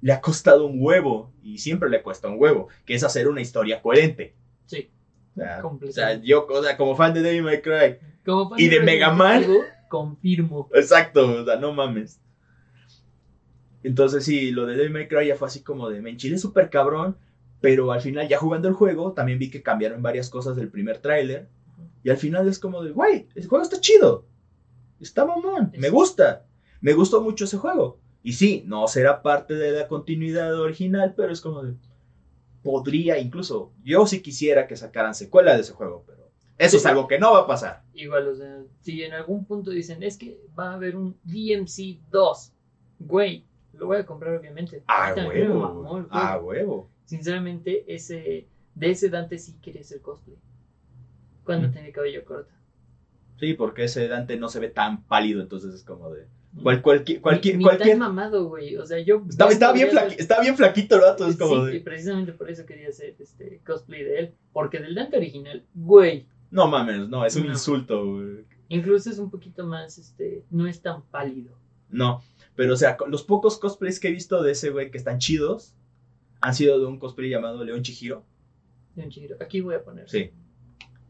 le 0.00 0.14
ha 0.14 0.22
costado 0.22 0.64
un 0.64 0.78
huevo. 0.82 1.30
Y 1.42 1.58
siempre 1.58 1.90
le 1.90 2.02
cuesta 2.02 2.28
un 2.28 2.36
huevo. 2.38 2.68
Que 2.86 2.94
es 2.94 3.04
hacer 3.04 3.28
una 3.28 3.42
historia 3.42 3.82
coherente. 3.82 4.34
Sí, 4.64 4.88
O 5.36 5.40
sea, 5.40 5.58
o 5.58 5.62
Completamente. 5.62 5.92
sea, 5.92 6.28
yo, 6.28 6.46
o 6.48 6.62
sea, 6.62 6.76
como 6.76 6.96
fan 6.96 7.14
de 7.14 7.22
Devil 7.22 7.42
May 7.44 7.62
Cry. 7.62 7.98
como 8.24 8.50
fan 8.50 8.60
¿Y 8.60 8.68
de 8.68 8.80
Mega 8.80 9.12
Man? 9.12 9.44
Confirmo. 9.88 10.68
Exacto, 10.74 11.42
o 11.42 11.44
sea, 11.44 11.56
no 11.56 11.72
mames. 11.72 12.20
Entonces 13.82 14.24
sí, 14.24 14.50
lo 14.50 14.66
de 14.66 14.76
Devil 14.76 14.92
May 14.92 15.08
Cry 15.08 15.28
ya 15.28 15.36
fue 15.36 15.48
así 15.48 15.62
como 15.62 15.88
de 15.88 16.02
me 16.02 16.10
enchilé 16.10 16.36
súper 16.38 16.68
cabrón, 16.68 17.16
pero 17.60 17.92
al 17.92 18.00
final 18.00 18.28
ya 18.28 18.38
jugando 18.38 18.68
el 18.68 18.74
juego 18.74 19.12
también 19.12 19.38
vi 19.38 19.50
que 19.50 19.62
cambiaron 19.62 20.02
varias 20.02 20.28
cosas 20.28 20.56
del 20.56 20.68
primer 20.68 20.98
tráiler 20.98 21.48
y 22.02 22.10
al 22.10 22.16
final 22.18 22.46
es 22.48 22.58
como 22.58 22.82
de, 22.82 22.90
güey, 22.92 23.28
el 23.34 23.46
juego 23.46 23.62
está 23.62 23.80
chido, 23.80 24.26
está 25.00 25.24
mamón, 25.24 25.72
me 25.78 25.88
gusta, 25.90 26.46
me 26.80 26.92
gustó 26.92 27.20
mucho 27.22 27.44
ese 27.44 27.56
juego. 27.56 27.98
Y 28.22 28.34
sí, 28.34 28.64
no 28.66 28.86
será 28.86 29.22
parte 29.22 29.54
de 29.54 29.72
la 29.72 29.88
continuidad 29.88 30.58
original, 30.60 31.14
pero 31.16 31.32
es 31.32 31.40
como 31.40 31.62
de, 31.62 31.74
podría 32.62 33.18
incluso, 33.18 33.72
yo 33.82 34.06
sí 34.06 34.20
quisiera 34.20 34.66
que 34.66 34.76
sacaran 34.76 35.14
secuela 35.14 35.54
de 35.54 35.60
ese 35.62 35.72
juego, 35.72 36.04
pero 36.06 36.30
eso 36.58 36.76
es 36.76 36.86
algo 36.86 37.06
que 37.08 37.18
no 37.18 37.32
va 37.32 37.40
a 37.40 37.46
pasar. 37.46 37.82
Igual, 37.94 38.28
o 38.28 38.34
sea, 38.34 38.62
si 38.80 39.02
en 39.02 39.14
algún 39.14 39.44
punto 39.46 39.70
dicen, 39.70 40.02
es 40.02 40.16
que 40.18 40.38
va 40.58 40.72
a 40.72 40.74
haber 40.74 40.96
un 40.96 41.16
DMC 41.24 42.00
2, 42.10 42.52
güey, 42.98 43.44
lo 43.72 43.86
voy 43.86 43.96
a 43.98 44.04
comprar 44.06 44.36
obviamente. 44.36 44.82
Ah, 44.86 45.12
me 45.16 45.26
huevo, 45.26 45.60
mamó 45.60 45.88
juego. 45.90 46.08
ah, 46.10 46.38
huevo. 46.38 46.90
Sinceramente, 47.06 47.84
ese, 47.92 48.46
de 48.74 48.90
ese 48.90 49.08
Dante 49.08 49.38
sí 49.38 49.56
quería 49.62 49.80
hacer 49.80 50.00
cosplay. 50.00 50.36
Cuando 51.44 51.68
Mm. 51.68 51.72
tenía 51.72 51.92
cabello 51.92 52.24
corto. 52.24 52.52
Sí, 53.38 53.54
porque 53.54 53.84
ese 53.84 54.06
Dante 54.06 54.36
no 54.36 54.48
se 54.50 54.60
ve 54.60 54.68
tan 54.68 55.02
pálido, 55.04 55.40
entonces 55.40 55.72
es 55.74 55.82
como 55.82 56.10
de. 56.10 56.26
Cual, 56.62 56.82
cualquier, 56.82 57.20
cualquier, 57.20 57.56
ni 57.58 57.64
cualquier- 57.64 57.90
tan 57.90 57.98
mamado, 58.00 58.48
güey. 58.48 58.76
O 58.76 58.84
sea, 58.84 58.98
yo. 58.98 59.24
Está, 59.28 59.48
está 59.48 59.72
bien 59.72 59.88
flaqui- 59.90 60.16
está 60.18 60.40
bien 60.40 60.56
flaquito 60.56 60.96
el 60.96 61.02
vato, 61.02 61.26
es 61.28 61.36
como 61.36 61.66
Sí, 61.68 61.76
y 61.76 61.80
precisamente 61.80 62.32
por 62.32 62.50
eso 62.50 62.66
quería 62.66 62.88
hacer 62.88 63.14
este 63.18 63.60
cosplay 63.64 64.02
de 64.02 64.18
él. 64.18 64.34
Porque 64.52 64.78
del 64.80 64.94
Dante 64.96 65.16
original, 65.16 65.64
güey. 65.74 66.26
No 66.50 66.66
mames, 66.66 67.08
no, 67.08 67.24
es 67.24 67.36
un 67.36 67.46
No. 67.46 67.52
insulto, 67.52 68.04
güey. 68.04 68.44
Incluso 68.68 69.10
es 69.10 69.18
un 69.18 69.30
poquito 69.30 69.64
más, 69.64 69.96
este, 69.98 70.44
no 70.50 70.66
es 70.66 70.82
tan 70.82 71.02
pálido. 71.02 71.56
No, 71.88 72.22
pero 72.56 72.74
o 72.74 72.76
sea, 72.76 72.96
los 73.08 73.22
pocos 73.22 73.56
cosplays 73.58 74.00
que 74.00 74.08
he 74.08 74.12
visto 74.12 74.42
de 74.42 74.52
ese 74.52 74.70
güey 74.70 74.90
que 74.90 74.98
están 74.98 75.18
chidos 75.18 75.74
han 76.40 76.54
sido 76.54 76.80
de 76.80 76.86
un 76.86 76.98
cosplay 76.98 77.30
llamado 77.30 77.64
León 77.64 77.82
Chihiro. 77.82 78.24
De 78.96 79.04
un 79.04 79.10
chiro. 79.10 79.36
Aquí 79.40 79.60
voy 79.60 79.76
a 79.76 79.84
poner. 79.84 80.08
Sí. 80.10 80.30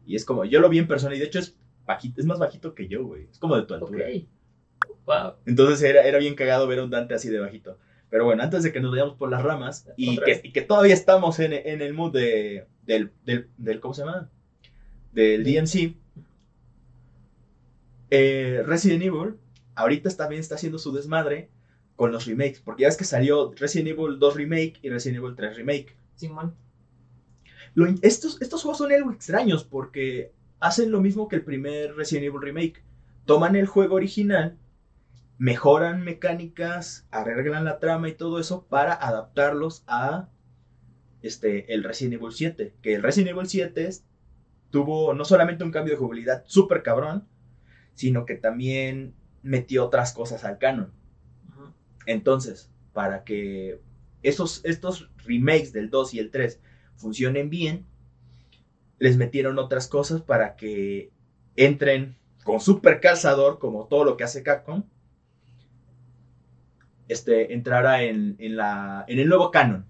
Y 0.05 0.15
es 0.15 0.23
como, 0.25 0.45
yo 0.45 0.59
lo 0.59 0.69
vi 0.69 0.77
en 0.79 0.87
persona 0.87 1.15
y 1.15 1.19
de 1.19 1.25
hecho 1.25 1.39
es 1.39 1.55
bajito, 1.85 2.21
es 2.21 2.27
más 2.27 2.37
bajito 2.37 2.75
que 2.75 2.87
yo, 2.87 3.03
güey. 3.05 3.27
Es 3.31 3.39
como 3.39 3.55
de 3.55 3.63
tu 3.63 3.73
Ok. 3.73 3.81
altura. 3.81 4.05
Wow. 5.05 5.33
Entonces 5.45 5.81
era, 5.83 6.01
era 6.03 6.17
bien 6.19 6.35
cagado 6.35 6.67
ver 6.67 6.79
a 6.79 6.83
un 6.83 6.89
Dante 6.89 7.13
así 7.13 7.29
de 7.29 7.39
bajito. 7.39 7.77
Pero 8.09 8.25
bueno, 8.25 8.43
antes 8.43 8.63
de 8.63 8.71
que 8.73 8.81
nos 8.81 8.91
vayamos 8.91 9.15
por 9.15 9.29
las 9.29 9.41
ramas 9.43 9.87
y 9.95 10.17
que, 10.17 10.25
vez. 10.25 10.41
y 10.43 10.51
que 10.51 10.61
todavía 10.61 10.93
estamos 10.93 11.39
en, 11.39 11.53
en 11.53 11.81
el 11.81 11.93
mood 11.93 12.11
de, 12.13 12.67
del, 12.83 13.11
del, 13.25 13.49
del- 13.57 13.79
¿Cómo 13.79 13.93
se 13.93 14.03
llama? 14.03 14.29
Del 15.13 15.43
DMC. 15.43 15.95
eh, 18.09 18.63
Resident 18.65 19.03
Evil 19.03 19.35
ahorita 19.75 20.09
también 20.11 20.41
está 20.41 20.55
haciendo 20.55 20.77
su 20.79 20.91
desmadre 20.91 21.49
con 21.95 22.11
los 22.11 22.25
remakes. 22.25 22.59
Porque 22.59 22.81
ya 22.83 22.87
ves 22.89 22.97
que 22.97 23.03
salió 23.05 23.53
Resident 23.57 23.89
Evil 23.97 24.19
2 24.19 24.35
Remake 24.35 24.73
y 24.81 24.89
Resident 24.89 25.23
Evil 25.23 25.35
3 25.35 25.55
Remake. 25.57 25.95
Simón. 26.15 26.53
Lo 27.73 27.85
estos, 28.01 28.41
estos 28.41 28.61
juegos 28.61 28.79
son 28.79 28.91
algo 28.91 29.11
extraños 29.11 29.63
porque 29.63 30.33
hacen 30.59 30.91
lo 30.91 30.99
mismo 30.99 31.27
que 31.27 31.37
el 31.37 31.43
primer 31.43 31.95
Resident 31.95 32.25
Evil 32.27 32.41
Remake. 32.41 32.83
Toman 33.25 33.55
el 33.55 33.67
juego 33.67 33.95
original, 33.95 34.57
mejoran 35.41 36.03
mecánicas, 36.03 37.07
arreglan 37.09 37.65
la 37.65 37.79
trama 37.79 38.07
y 38.07 38.13
todo 38.13 38.39
eso 38.39 38.67
para 38.67 38.93
adaptarlos 38.93 39.83
a 39.87 40.29
este, 41.23 41.73
el 41.73 41.83
Resident 41.83 42.21
Evil 42.21 42.31
7. 42.31 42.75
Que 42.83 42.93
el 42.93 43.01
Resident 43.01 43.31
Evil 43.31 43.47
7 43.47 43.87
es- 43.87 44.05
tuvo 44.69 45.15
no 45.15 45.25
solamente 45.25 45.63
un 45.63 45.71
cambio 45.71 45.95
de 45.95 45.97
jugabilidad 45.97 46.43
súper 46.45 46.83
cabrón, 46.83 47.27
sino 47.95 48.27
que 48.27 48.35
también 48.35 49.15
metió 49.41 49.83
otras 49.83 50.13
cosas 50.13 50.43
al 50.43 50.59
canon. 50.59 50.93
Entonces, 52.05 52.69
para 52.93 53.23
que 53.23 53.81
esos, 54.21 54.63
estos 54.63 55.09
remakes 55.25 55.73
del 55.73 55.89
2 55.89 56.13
y 56.13 56.19
el 56.19 56.29
3 56.29 56.61
funcionen 56.97 57.49
bien, 57.49 57.87
les 58.99 59.17
metieron 59.17 59.57
otras 59.57 59.87
cosas 59.87 60.21
para 60.21 60.55
que 60.55 61.11
entren 61.55 62.15
con 62.43 62.59
super 62.59 62.99
calzador, 63.01 63.57
como 63.57 63.87
todo 63.87 64.03
lo 64.03 64.17
que 64.17 64.23
hace 64.23 64.43
Capcom, 64.43 64.83
este, 67.11 67.53
entrara 67.53 68.03
en, 68.03 68.35
en, 68.39 68.55
la, 68.55 69.05
en 69.07 69.19
el 69.19 69.27
nuevo 69.27 69.51
canon. 69.51 69.85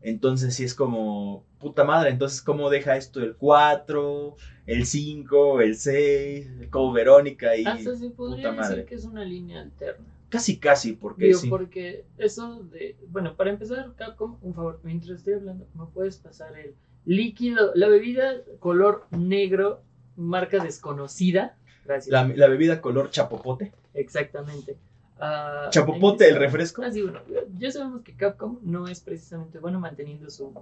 Entonces, 0.00 0.54
sí 0.54 0.64
es 0.64 0.74
como, 0.74 1.44
puta 1.58 1.82
madre, 1.84 2.10
entonces, 2.10 2.42
¿cómo 2.42 2.68
deja 2.68 2.96
esto 2.96 3.20
el 3.20 3.36
4, 3.36 4.36
el 4.66 4.84
5, 4.84 5.60
el 5.62 5.76
6, 5.76 6.50
como 6.70 6.92
Verónica 6.92 7.56
y 7.56 7.64
Hasta 7.64 7.96
se 7.96 8.10
podría 8.10 8.50
puta 8.50 8.52
madre. 8.52 8.76
decir 8.76 8.88
que 8.88 8.94
es 8.96 9.04
una 9.04 9.24
línea 9.24 9.62
alterna. 9.62 10.04
casi, 10.28 10.58
casi, 10.58 10.92
porque 10.92 11.26
Digo, 11.26 11.38
sí. 11.38 11.48
porque 11.48 12.04
eso 12.18 12.62
de. 12.64 12.96
Bueno, 13.08 13.34
para 13.34 13.48
empezar, 13.50 13.94
Capcom, 13.96 14.36
un 14.42 14.52
favor, 14.54 14.80
mientras 14.82 15.18
estoy 15.18 15.34
hablando, 15.34 15.66
¿me 15.74 15.86
puedes 15.86 16.18
pasar 16.18 16.54
el 16.58 16.74
líquido, 17.06 17.72
la 17.74 17.88
bebida 17.88 18.42
color 18.58 19.06
negro, 19.10 19.80
marca 20.16 20.62
desconocida? 20.62 21.56
Gracias. 21.86 22.12
La, 22.12 22.26
la 22.26 22.48
bebida 22.48 22.82
color 22.82 23.10
chapopote. 23.10 23.72
Exactamente. 23.94 24.76
Ah, 25.18 25.68
Chapopote, 25.70 26.28
el 26.28 26.36
refresco. 26.36 26.82
Ah, 26.82 26.90
sí, 26.90 27.02
bueno, 27.02 27.20
ya 27.56 27.70
sabemos 27.70 28.02
que 28.02 28.16
Capcom 28.16 28.58
no 28.62 28.88
es 28.88 29.00
precisamente 29.00 29.58
bueno 29.58 29.78
manteniendo 29.80 30.28
su, 30.30 30.52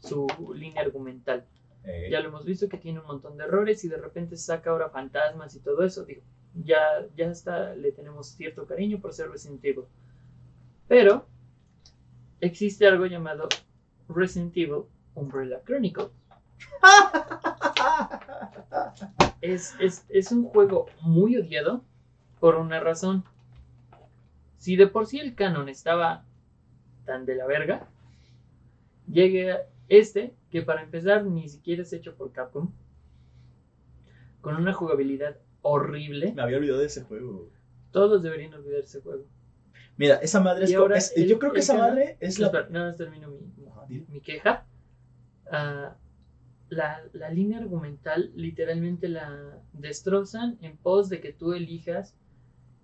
su 0.00 0.26
línea 0.54 0.82
argumental. 0.82 1.44
Eh, 1.84 2.08
Ya 2.10 2.20
lo 2.20 2.28
hemos 2.28 2.44
visto 2.44 2.68
que 2.68 2.78
tiene 2.78 3.00
un 3.00 3.06
montón 3.06 3.36
de 3.36 3.44
errores 3.44 3.84
y 3.84 3.88
de 3.88 3.96
repente 3.98 4.36
saca 4.36 4.70
ahora 4.70 4.88
fantasmas 4.90 5.54
y 5.54 5.60
todo 5.60 5.82
eso. 5.84 6.04
Digo, 6.04 6.22
ya, 6.64 6.78
ya 7.16 7.26
está, 7.26 7.74
le 7.74 7.92
tenemos 7.92 8.28
cierto 8.28 8.66
cariño 8.66 8.98
por 9.00 9.12
ser 9.12 9.30
Resident 9.30 9.64
Evil. 9.64 9.84
Pero 10.88 11.26
existe 12.40 12.86
algo 12.86 13.06
llamado 13.06 13.48
Resident 14.08 14.56
Evil 14.56 14.84
Umbrella 15.14 15.60
Chronicles. 15.64 16.08
Es, 19.40 19.74
es, 19.78 20.04
es 20.08 20.32
un 20.32 20.44
juego 20.44 20.86
muy 21.02 21.36
odiado 21.36 21.84
por 22.40 22.56
una 22.56 22.80
razón. 22.80 23.24
Si 24.58 24.76
de 24.76 24.86
por 24.86 25.06
sí 25.06 25.18
el 25.20 25.34
canon 25.34 25.68
estaba 25.68 26.24
tan 27.06 27.24
de 27.24 27.34
la 27.36 27.46
verga, 27.46 27.88
llega 29.10 29.62
este, 29.88 30.34
que 30.50 30.62
para 30.62 30.82
empezar 30.82 31.24
ni 31.24 31.48
siquiera 31.48 31.82
es 31.82 31.92
hecho 31.92 32.14
por 32.14 32.32
Capcom, 32.32 32.70
con 34.40 34.56
una 34.56 34.72
jugabilidad 34.72 35.36
horrible. 35.62 36.32
Me 36.34 36.42
había 36.42 36.58
olvidado 36.58 36.80
de 36.80 36.86
ese 36.86 37.02
juego. 37.02 37.48
Todos 37.90 38.22
deberían 38.22 38.52
olvidar 38.54 38.80
ese 38.80 39.00
juego. 39.00 39.24
Mira, 39.96 40.16
esa 40.16 40.40
madre 40.40 40.64
es. 40.64 40.74
Ahora 40.74 40.98
es- 40.98 41.12
el- 41.16 41.26
yo 41.28 41.38
creo 41.38 41.52
que 41.52 41.60
esa 41.60 41.74
canon- 41.74 41.88
madre 41.90 42.16
es 42.20 42.38
la. 42.38 42.50
Nada 42.70 42.88
más 42.88 42.96
termino 42.96 43.28
mi, 43.30 43.66
Ajá, 43.66 43.86
mi 43.88 44.20
queja. 44.20 44.64
Ah, 45.50 45.96
la, 46.68 47.02
la 47.14 47.30
línea 47.30 47.58
argumental 47.58 48.30
literalmente 48.36 49.08
la 49.08 49.58
destrozan 49.72 50.58
en 50.60 50.76
pos 50.76 51.08
de 51.08 51.20
que 51.20 51.32
tú 51.32 51.54
elijas 51.54 52.14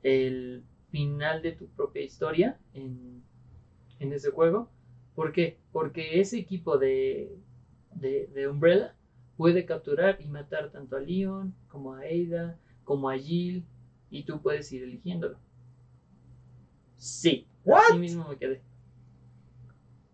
el 0.03 0.65
final 0.95 1.43
de 1.43 1.51
tu 1.51 1.67
propia 1.67 2.03
historia 2.03 2.57
en, 2.73 3.21
en 3.99 4.13
ese 4.13 4.31
juego. 4.31 4.69
¿Por 5.17 5.33
qué? 5.33 5.57
Porque 5.73 6.21
ese 6.21 6.39
equipo 6.39 6.79
de, 6.79 7.37
de, 7.97 8.29
de 8.33 8.47
Umbrella 8.47 8.95
puede 9.37 9.65
capturar 9.65 10.17
y 10.21 10.29
matar 10.29 10.71
tanto 10.71 10.95
a 10.95 11.01
Leon 11.01 11.53
como 11.69 11.95
a 11.95 12.03
Ada, 12.03 12.57
como 12.85 13.09
a 13.09 13.17
Jill, 13.17 13.65
y 14.09 14.23
tú 14.23 14.41
puedes 14.41 14.71
ir 14.71 14.85
eligiéndolo. 14.85 15.37
Sí, 16.97 17.45
¿What? 17.65 17.81
así 17.89 17.99
mismo 17.99 18.29
me 18.29 18.37
quedé. 18.37 18.61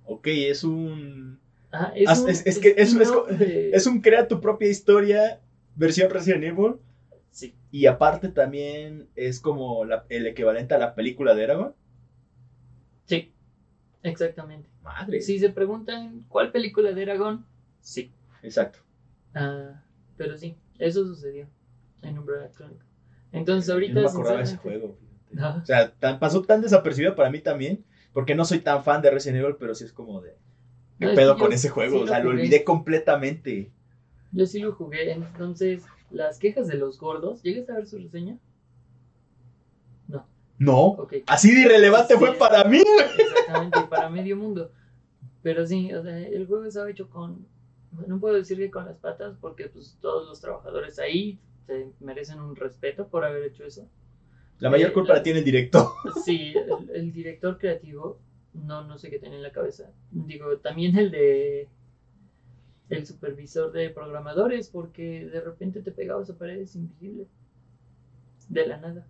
Ok, 0.04 0.26
es 0.28 0.64
un. 0.64 1.38
Ajá, 1.70 1.92
es, 1.94 2.18
un, 2.18 2.28
es- 2.30 2.46
es 2.46 2.58
que 2.58 2.72
de- 2.72 3.70
Es 3.76 3.86
un 3.86 4.00
crea 4.00 4.26
tu 4.26 4.40
propia 4.40 4.68
historia, 4.68 5.38
versión 5.76 6.08
Resident 6.10 6.44
Evil. 6.44 6.76
Sí, 7.30 7.54
Y 7.72 7.86
aparte 7.86 8.28
también 8.28 9.08
es 9.14 9.40
como 9.40 9.84
la- 9.84 10.04
el 10.08 10.26
equivalente 10.26 10.74
a 10.74 10.78
la 10.78 10.94
película 10.94 11.34
de 11.34 11.42
Eragon. 11.44 11.74
sí, 13.04 13.32
exactamente. 14.02 14.68
Madre. 14.82 15.20
Si 15.20 15.38
se 15.38 15.50
preguntan 15.50 16.24
cuál 16.28 16.50
película 16.50 16.92
de 16.92 17.02
Aragón, 17.02 17.44
sí. 17.80 18.10
Exacto. 18.42 18.78
Ah, 19.34 19.82
pero 20.16 20.36
sí, 20.36 20.56
eso 20.78 21.04
sucedió 21.06 21.46
en 22.02 22.18
Umbrella 22.18 22.50
Chronicles. 22.50 22.88
Entonces 23.32 23.70
ahorita, 23.70 23.94
Yo 23.94 24.00
no 24.00 24.08
me 24.08 24.10
acordaba 24.10 24.40
ese 24.42 24.56
juego. 24.56 24.96
No. 25.32 25.56
O 25.58 25.64
sea, 25.64 25.92
tan- 25.92 26.18
pasó 26.18 26.42
tan 26.42 26.60
desapercibido 26.60 27.14
para 27.14 27.30
mí 27.30 27.38
también. 27.40 27.84
Porque 28.12 28.34
no 28.34 28.44
soy 28.44 28.58
tan 28.58 28.82
fan 28.82 29.02
de 29.02 29.10
Resident 29.10 29.40
Evil, 29.44 29.54
pero 29.56 29.72
sí 29.74 29.84
es 29.84 29.92
como 29.92 30.20
de. 30.20 30.30
¿Qué 30.98 31.04
No, 31.06 31.10
es 31.12 31.16
pedo 31.16 31.34
que 31.36 31.40
con 31.40 31.52
ese 31.52 31.68
juego? 31.68 31.98
sí 31.98 32.02
o 32.02 32.06
sea, 32.08 32.18
lo 32.18 32.30
olvidé 32.30 32.64
completamente. 32.64 33.70
Yo 34.32 34.46
sí 34.46 34.58
lo 34.60 34.72
jugué, 34.72 35.12
entonces 35.12 35.82
las 36.10 36.38
quejas 36.38 36.66
de 36.68 36.74
los 36.76 36.98
gordos, 36.98 37.42
¿llegas 37.42 37.68
a 37.70 37.74
ver 37.76 37.86
su 37.86 37.98
reseña? 37.98 38.38
No, 40.08 40.26
No. 40.58 41.08
Así 41.26 41.54
de 41.54 41.62
irrelevante 41.62 42.14
Sí. 42.14 42.18
fue 42.20 42.34
para 42.34 42.64
mí. 42.64 42.82
Exactamente, 43.18 43.80
para 43.88 44.08
medio 44.10 44.36
mundo. 44.36 44.70
Pero 45.42 45.66
sí, 45.66 45.92
o 45.94 46.02
sea, 46.02 46.18
el 46.18 46.46
juego 46.46 46.64
estaba 46.64 46.90
hecho 46.90 47.08
con, 47.08 47.46
no 48.06 48.20
puedo 48.20 48.34
decir 48.34 48.58
que 48.58 48.70
con 48.70 48.84
las 48.84 48.96
patas, 48.98 49.36
porque 49.40 49.68
pues 49.68 49.96
todos 50.00 50.28
los 50.28 50.40
trabajadores 50.40 50.98
ahí 50.98 51.38
se 51.66 51.90
merecen 52.00 52.40
un 52.40 52.56
respeto 52.56 53.08
por 53.08 53.24
haber 53.24 53.44
hecho 53.44 53.64
eso. 53.64 53.88
La 54.58 54.68
mayor 54.68 54.90
Eh, 54.90 54.92
culpa 54.92 55.12
la- 55.14 55.18
la 55.18 55.22
tiene 55.22 55.38
el 55.38 55.44
director. 55.44 55.86
Sí, 56.24 56.52
el, 56.54 56.90
el 56.94 57.12
director 57.12 57.56
creativo, 57.58 58.18
no, 58.52 58.82
no 58.84 58.98
sé 58.98 59.08
qué 59.08 59.18
tiene 59.18 59.36
en 59.36 59.42
la 59.42 59.52
cabeza. 59.52 59.90
Digo, 60.10 60.58
también 60.58 60.98
el 60.98 61.10
de 61.10 61.68
el 62.90 63.06
supervisor 63.06 63.72
de 63.72 63.88
programadores, 63.90 64.68
porque 64.68 65.26
de 65.26 65.40
repente 65.40 65.80
te 65.80 65.92
pegabas 65.92 66.28
a 66.30 66.36
paredes 66.36 66.74
invisibles. 66.74 67.28
De 68.48 68.66
la 68.66 68.76
nada. 68.78 69.06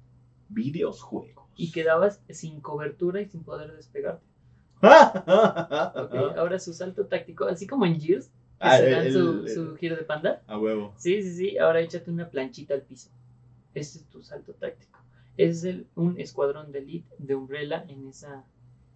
Videojuegos. 0.48 1.46
Y 1.56 1.72
quedabas 1.72 2.20
sin 2.28 2.60
cobertura 2.60 3.20
y 3.20 3.26
sin 3.26 3.42
poder 3.42 3.72
despegarte. 3.74 4.24
Ah, 4.82 5.92
Ok, 5.96 6.36
ahora 6.38 6.58
su 6.58 6.72
salto 6.72 7.06
táctico, 7.06 7.44
así 7.46 7.66
como 7.66 7.84
en 7.86 8.00
Gears, 8.00 8.26
que 8.26 8.32
Ah, 8.60 8.76
se 8.78 8.86
el- 8.86 8.90
dan 8.92 9.12
su, 9.12 9.30
el- 9.46 9.48
su 9.48 9.76
giro 9.76 9.96
de 9.96 10.02
panda. 10.04 10.42
A 10.46 10.58
huevo. 10.58 10.92
Sí, 10.96 11.22
sí, 11.22 11.32
sí, 11.34 11.58
ahora 11.58 11.80
échate 11.80 12.10
una 12.10 12.28
planchita 12.28 12.74
al 12.74 12.82
piso. 12.82 13.10
Ese 13.74 13.98
es 13.98 14.04
tu 14.06 14.22
salto 14.22 14.52
táctico. 14.54 14.98
Es 15.36 15.64
el, 15.64 15.86
un 15.94 16.18
escuadrón 16.20 16.70
de 16.72 16.80
elite 16.80 17.14
de 17.18 17.34
Umbrella 17.34 17.84
en 17.88 18.08
esa 18.08 18.44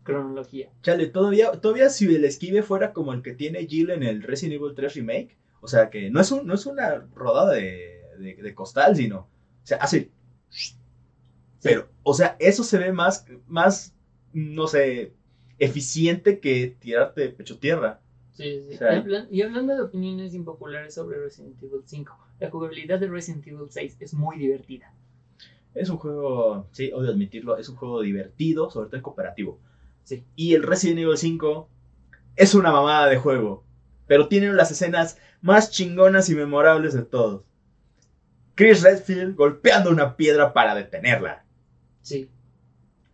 cronología. 0.04 0.70
Chale, 0.82 1.06
todavía, 1.08 1.52
todavía 1.52 1.90
si 1.90 2.06
el 2.14 2.24
esquive 2.24 2.62
fuera 2.62 2.92
como 2.92 3.12
el 3.12 3.22
que 3.22 3.32
tiene 3.34 3.66
Jill 3.66 3.90
en 3.90 4.02
el 4.04 4.22
Resident 4.22 4.60
Evil 4.60 4.74
3 4.76 4.94
Remake, 4.94 5.36
o 5.60 5.68
sea 5.68 5.90
que 5.90 6.10
no 6.10 6.20
es, 6.20 6.30
un, 6.30 6.46
no 6.46 6.54
es 6.54 6.66
una 6.66 7.06
rodada 7.14 7.52
de, 7.54 8.02
de- 8.18 8.36
de 8.36 8.54
costal, 8.54 8.96
sino, 8.96 9.18
o 9.20 9.66
sea, 9.66 9.78
hace... 9.78 10.10
Pero, 11.62 11.88
o 12.02 12.14
sea, 12.14 12.36
eso 12.38 12.62
se 12.62 12.78
ve 12.78 12.92
más, 12.92 13.26
más, 13.46 13.94
no 14.32 14.66
sé, 14.66 15.14
eficiente 15.58 16.38
que 16.40 16.76
tirarte 16.78 17.28
pecho 17.30 17.58
tierra. 17.58 18.00
Sí, 18.32 18.62
sí. 18.68 18.74
O 18.74 18.78
sea, 18.78 18.94
y, 18.94 18.98
hablan- 19.00 19.28
y 19.30 19.42
hablando 19.42 19.74
de 19.74 19.82
opiniones 19.82 20.34
impopulares 20.34 20.94
sobre 20.94 21.18
Resident 21.20 21.62
Evil 21.62 21.80
5, 21.84 22.18
la 22.40 22.50
jugabilidad 22.50 22.98
de 22.98 23.08
Resident 23.08 23.46
Evil 23.46 23.66
6 23.70 23.96
es 24.00 24.12
muy 24.14 24.38
divertida. 24.38 24.92
Es 25.74 25.88
un 25.88 25.96
juego, 25.96 26.68
sí, 26.72 26.92
odio 26.92 27.10
admitirlo, 27.10 27.56
es 27.56 27.68
un 27.68 27.76
juego 27.76 28.02
divertido, 28.02 28.70
sobre 28.70 28.88
todo 28.88 28.96
en 28.96 29.02
cooperativo. 29.02 29.58
Sí. 30.04 30.24
Y 30.36 30.54
el 30.54 30.62
Resident 30.62 31.00
Evil 31.00 31.16
5 31.16 31.68
es 32.36 32.54
una 32.54 32.70
mamada 32.72 33.08
de 33.08 33.16
juego, 33.16 33.64
pero 34.06 34.28
tiene 34.28 34.52
las 34.52 34.70
escenas 34.70 35.18
más 35.40 35.70
chingonas 35.70 36.28
y 36.28 36.34
memorables 36.34 36.94
de 36.94 37.02
todos. 37.02 37.42
Chris 38.54 38.82
Redfield 38.82 39.34
golpeando 39.34 39.90
una 39.90 40.16
piedra 40.16 40.52
para 40.52 40.74
detenerla. 40.74 41.44
Sí. 42.02 42.30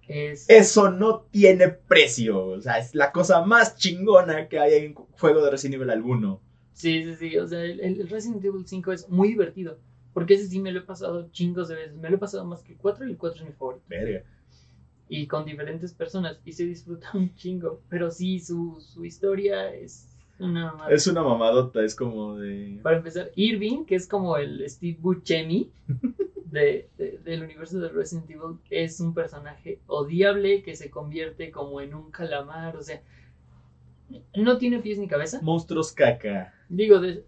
Es, 0.07 0.45
Eso 0.49 0.91
no 0.91 1.21
tiene 1.31 1.69
precio, 1.69 2.45
o 2.45 2.61
sea, 2.61 2.79
es 2.79 2.95
la 2.95 3.13
cosa 3.13 3.45
más 3.45 3.77
chingona 3.77 4.49
que 4.49 4.59
hay 4.59 4.85
en 4.85 4.95
juego 4.95 5.45
de 5.45 5.53
Resident 5.53 5.77
Evil 5.77 5.91
alguno. 5.91 6.41
Sí, 6.73 7.05
sí, 7.05 7.15
sí. 7.15 7.39
O 7.39 7.47
sea, 7.47 7.63
el, 7.63 7.81
el 7.81 8.09
Resident 8.09 8.45
Evil 8.45 8.67
5 8.67 8.93
es 8.93 9.09
muy 9.09 9.29
divertido. 9.29 9.79
Porque 10.13 10.35
ese 10.35 10.49
sí 10.49 10.59
me 10.59 10.73
lo 10.73 10.81
he 10.81 10.83
pasado 10.83 11.31
chingos 11.31 11.69
de 11.69 11.77
veces. 11.77 11.97
Me 11.97 12.11
lo 12.11 12.17
he 12.17 12.19
pasado 12.19 12.45
más 12.45 12.63
que 12.63 12.73
el 12.73 12.79
4 12.79 13.07
y 13.07 13.11
el 13.13 13.17
4 13.17 13.43
es 13.43 13.49
mi 13.49 13.55
favorito. 13.55 13.85
Verga. 13.89 14.25
Y 15.13 15.27
con 15.27 15.45
diferentes 15.45 15.93
personas. 15.93 16.39
Y 16.45 16.53
se 16.53 16.65
disfruta 16.65 17.11
un 17.15 17.35
chingo. 17.35 17.81
Pero 17.89 18.11
sí, 18.11 18.39
su, 18.41 18.81
su 18.81 19.05
historia 19.05 19.75
es 19.75 20.07
una 20.39 20.67
mamada. 20.73 20.91
Es 20.91 21.07
una 21.09 21.23
mamadota, 21.23 21.85
es 21.85 21.95
como 21.95 22.37
de... 22.39 22.79
Para 22.83 22.97
empezar, 22.99 23.31
Irving, 23.35 23.85
que 23.85 23.97
es 23.97 24.07
como 24.07 24.37
el 24.39 24.65
Steve 24.71 24.97
Buscemi 25.01 25.71
de, 26.47 26.89
de- 26.97 27.19
del 27.25 27.43
universo 27.43 27.79
de 27.81 27.89
Resident 27.89 28.31
Evil, 28.31 28.57
es 28.71 29.01
un 29.01 29.13
personaje 29.13 29.81
odiable 29.87 30.63
que 30.63 30.77
se 30.77 30.89
convierte 30.91 31.51
como 31.51 31.81
en 31.81 31.93
un 31.95 32.11
calamar. 32.11 32.77
O 32.77 32.83
sea, 32.83 33.03
no 34.37 34.59
tiene 34.59 34.79
pies 34.79 34.99
ni 34.99 35.09
cabeza. 35.09 35.41
Monstruos 35.43 35.93
caca. 35.93 36.55
Digo, 36.69 37.01
de, 37.01 37.25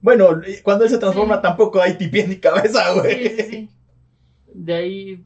Bueno, 0.00 0.40
cuando 0.62 0.84
él 0.84 0.90
se 0.90 0.98
transforma 0.98 1.36
Sí. 1.36 1.42
tampoco 1.42 1.80
hay 1.82 1.98
tipié 1.98 2.26
ni 2.26 2.36
cabeza, 2.38 2.92
güey. 2.94 3.28
Sí, 3.28 3.34
sí, 3.36 3.42
sí. 3.50 3.68
De 4.54 4.74
ahí 4.74 5.24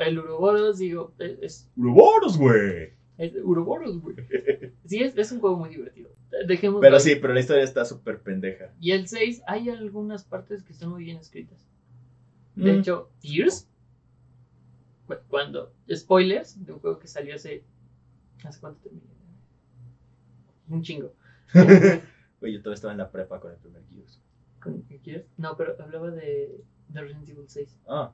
el 0.00 0.18
Uroboros, 0.18 0.78
digo, 0.78 1.12
es, 1.18 1.38
es, 1.40 1.70
Uroboros, 1.76 2.38
güey. 2.38 2.90
es 3.18 3.32
Uroboros, 3.42 4.00
güey. 4.00 4.16
Sí, 4.86 5.02
es, 5.02 5.16
es 5.16 5.32
un 5.32 5.40
juego 5.40 5.56
muy 5.56 5.70
divertido. 5.70 6.10
Dejemos 6.46 6.80
Pero 6.80 7.00
sí, 7.00 7.16
pero 7.16 7.32
la 7.34 7.40
historia 7.40 7.64
está 7.64 7.84
súper 7.84 8.20
pendeja. 8.20 8.72
Y 8.80 8.92
el 8.92 9.08
6, 9.08 9.42
hay 9.46 9.70
algunas 9.70 10.24
partes 10.24 10.62
que 10.62 10.72
están 10.72 10.90
muy 10.90 11.04
bien 11.04 11.16
escritas. 11.18 11.66
De 12.54 12.72
Mm. 12.72 12.78
hecho, 12.80 13.10
Tears, 13.20 13.68
cu- 15.06 15.14
cuando, 15.28 15.72
spoilers, 15.92 16.64
de 16.64 16.72
un 16.72 16.78
juego 16.80 16.98
que 16.98 17.08
salió 17.08 17.34
hace, 17.34 17.64
¿hace 18.44 18.60
cuánto 18.60 18.80
terminé? 18.80 19.04
Un 20.68 20.82
chingo. 20.82 21.12
Güey, 22.40 22.52
yo 22.52 22.58
todavía 22.60 22.74
estaba 22.74 22.92
en 22.92 22.98
la 22.98 23.10
prepa 23.10 23.40
con 23.40 23.50
el 23.52 23.56
primer 23.56 23.82
Gears. 23.88 24.20
¿Con- 24.62 24.82
¿qué 24.82 24.98
quieres? 24.98 25.26
No, 25.38 25.56
pero 25.56 25.74
hablaba 25.82 26.10
de, 26.10 26.60
de 26.88 27.00
Resident 27.00 27.28
Evil 27.30 27.44
6. 27.48 27.78
Ah, 27.88 28.12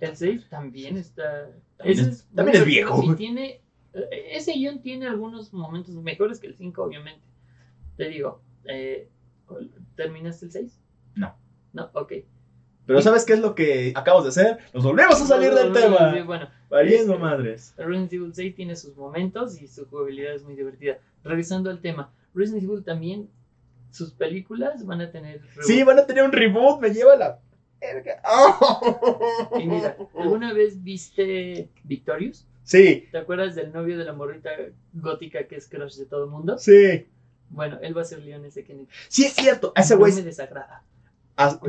El 0.00 0.16
6 0.16 0.48
también 0.48 0.96
está. 0.96 1.50
También 1.76 1.98
ese 1.98 2.10
es- 2.10 2.28
también 2.34 2.56
es 2.58 2.64
viejo. 2.64 3.02
Y 3.02 3.14
tiene. 3.16 3.60
eh, 3.94 4.08
Ese 4.32 4.52
guion 4.52 4.80
tiene 4.82 5.06
algunos 5.08 5.52
momentos 5.52 5.94
mejores 5.96 6.38
que 6.38 6.46
el 6.46 6.54
5, 6.56 6.82
obviamente. 6.84 7.24
Te 7.96 8.08
digo, 8.08 8.40
eh, 8.64 9.08
¿terminaste 9.96 10.46
el 10.46 10.52
6? 10.52 10.80
No. 11.16 11.34
No, 11.72 11.90
ok. 11.94 12.12
pero 12.86 13.00
¿sabes 13.02 13.24
qué 13.24 13.34
es 13.34 13.38
lo 13.40 13.54
que 13.54 13.92
acabamos 13.94 14.24
de 14.24 14.30
hacer? 14.30 14.58
Nos 14.74 14.82
volvemos 14.82 15.20
a 15.20 15.24
salir 15.26 15.52
del 15.54 15.72
Sí, 15.74 15.80
tema. 15.80 16.24
Bueno, 16.24 16.48
Valiendo 16.68 17.12
Este- 17.14 17.22
madres. 17.24 17.74
Resident 17.76 18.12
Evil 18.12 18.34
6 18.34 18.54
tiene 18.56 18.74
sus 18.76 18.96
momentos 18.96 19.60
y 19.62 19.66
su 19.68 19.86
jugabilidad 19.86 20.34
es 20.34 20.42
muy 20.44 20.54
divertida. 20.56 20.98
Regresando 21.22 21.70
al 21.70 21.80
tema, 21.80 22.12
Resident 22.34 22.64
Evil 22.64 22.82
también, 22.84 23.28
sus 23.90 24.12
películas 24.12 24.84
van 24.86 25.00
a 25.02 25.10
tener... 25.12 25.40
Sí, 25.62 25.72
reboot. 25.74 25.86
van 25.86 25.98
a 26.00 26.06
tener 26.06 26.24
un 26.24 26.32
reboot, 26.32 26.80
me 26.80 26.90
lleva 26.90 27.14
la 27.16 27.38
verga. 27.80 28.20
Y 29.58 29.66
mira, 29.66 29.96
¿alguna 30.18 30.52
vez 30.52 30.82
viste 30.82 31.68
Victorious? 31.84 32.46
Sí, 32.62 33.08
¿Te 33.10 33.18
acuerdas 33.18 33.54
del 33.54 33.72
novio 33.72 33.98
de 33.98 34.04
la 34.04 34.12
morrita 34.12 34.50
gótica 34.92 35.46
que 35.48 35.56
es 35.56 35.66
crush 35.68 35.96
de 35.96 36.06
todo 36.06 36.24
el 36.24 36.30
mundo? 36.30 36.58
sí. 36.58 37.06
Bueno, 37.52 37.78
él 37.82 37.96
va 37.98 38.02
a 38.02 38.04
ser 38.04 38.20
Leon 38.20 38.44
S. 38.44 38.62
Kennedy. 38.62 38.86
Sí, 39.08 39.24
es 39.24 39.32
cierto. 39.32 39.72
A 39.74 39.80
ese 39.80 39.94
No 39.94 40.00
güey. 40.00 40.12
me 40.12 40.22
desagrada. 40.22 40.84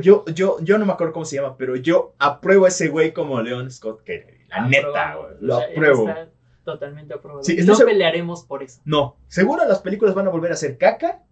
Yo, 0.00 0.24
yo, 0.26 0.58
yo 0.60 0.78
no 0.78 0.86
me 0.86 0.92
acuerdo 0.92 1.12
cómo 1.12 1.24
se 1.24 1.34
llama, 1.34 1.56
pero 1.56 1.74
yo 1.74 2.14
apruebo 2.20 2.66
a 2.66 2.68
ese 2.68 2.86
güey 2.86 3.12
como 3.12 3.40
Leon 3.42 3.68
Scott 3.68 4.04
Kennedy. 4.04 4.44
La 4.48 4.68
neta, 4.68 5.16
güey. 5.16 5.34
Lo 5.40 5.56
O 5.56 5.58
sea, 5.58 5.66
él 5.66 5.72
apruebo. 5.72 6.08
está 6.08 6.28
totalmente 6.62 7.14
aprobado. 7.14 7.42
Sí, 7.42 7.56
no 7.64 7.76
pelearemos 7.78 8.44
por 8.44 8.62
eso. 8.62 8.80
No, 8.84 9.16
seguro 9.26 9.64
las 9.66 9.80
películas 9.80 10.14
van 10.14 10.28
a 10.28 10.30
volver 10.30 10.52
a 10.52 10.56
ser 10.56 10.78
caca. 10.78 11.22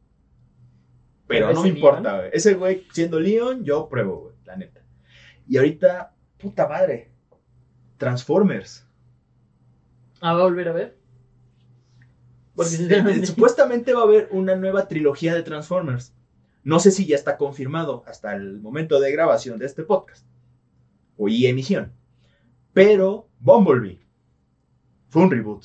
Pero 1.29 1.47
Pero 1.47 1.53
no 1.53 1.63
me 1.63 1.69
importa, 1.69 2.17
güey. 2.17 2.31
Ese 2.33 2.55
güey 2.55 2.89
siendo 2.93 3.21
Leon, 3.21 3.63
yo 3.63 3.85
apruebo, 3.85 4.17
güey. 4.23 4.30
La 4.51 4.57
neta. 4.57 4.81
Y 5.47 5.57
ahorita, 5.59 6.13
puta 6.37 6.67
madre. 6.67 7.13
Transformers. 7.99 8.85
Ah, 10.21 10.33
¿va 10.33 10.41
a 10.41 10.45
volver 10.45 10.69
a 10.69 10.73
ver? 10.73 10.99
Porque 12.57 12.75
Eh, 12.75 12.79
sinceramente... 12.79 13.27
Supuestamente 13.27 13.95
va 13.95 14.01
a 14.01 14.05
haber 14.05 14.29
una 14.33 14.57
nueva 14.57 14.89
trilogía 14.89 15.35
de 15.35 15.45
Transformers. 15.45 16.13
No 16.65 16.81
sé 16.81 16.91
si 16.91 17.07
ya 17.07 17.15
está 17.15 17.37
confirmado 17.37 18.03
hasta 18.09 18.35
el 18.35 18.61
momento 18.61 18.99
de 18.99 19.13
grabación 19.13 19.61
de 19.61 19.67
este 19.67 19.85
podcast. 19.85 20.27
O 21.17 21.29
y 21.29 21.47
emisión. 21.47 21.93
Pero 22.73 23.29
Bumblebee 23.39 24.01
fue 25.11 25.23
un 25.23 25.31
reboot. 25.31 25.65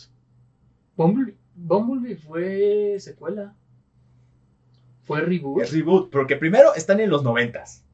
Bumblebee, 0.96 1.38
Bumblebee 1.56 2.18
fue 2.18 2.98
secuela. 3.00 3.56
Fue 5.04 5.22
reboot. 5.22 5.64
Es 5.64 5.74
reboot, 5.74 6.12
porque 6.12 6.36
primero 6.36 6.76
están 6.76 7.00
en 7.00 7.10
los 7.10 7.24
noventas. 7.24 7.85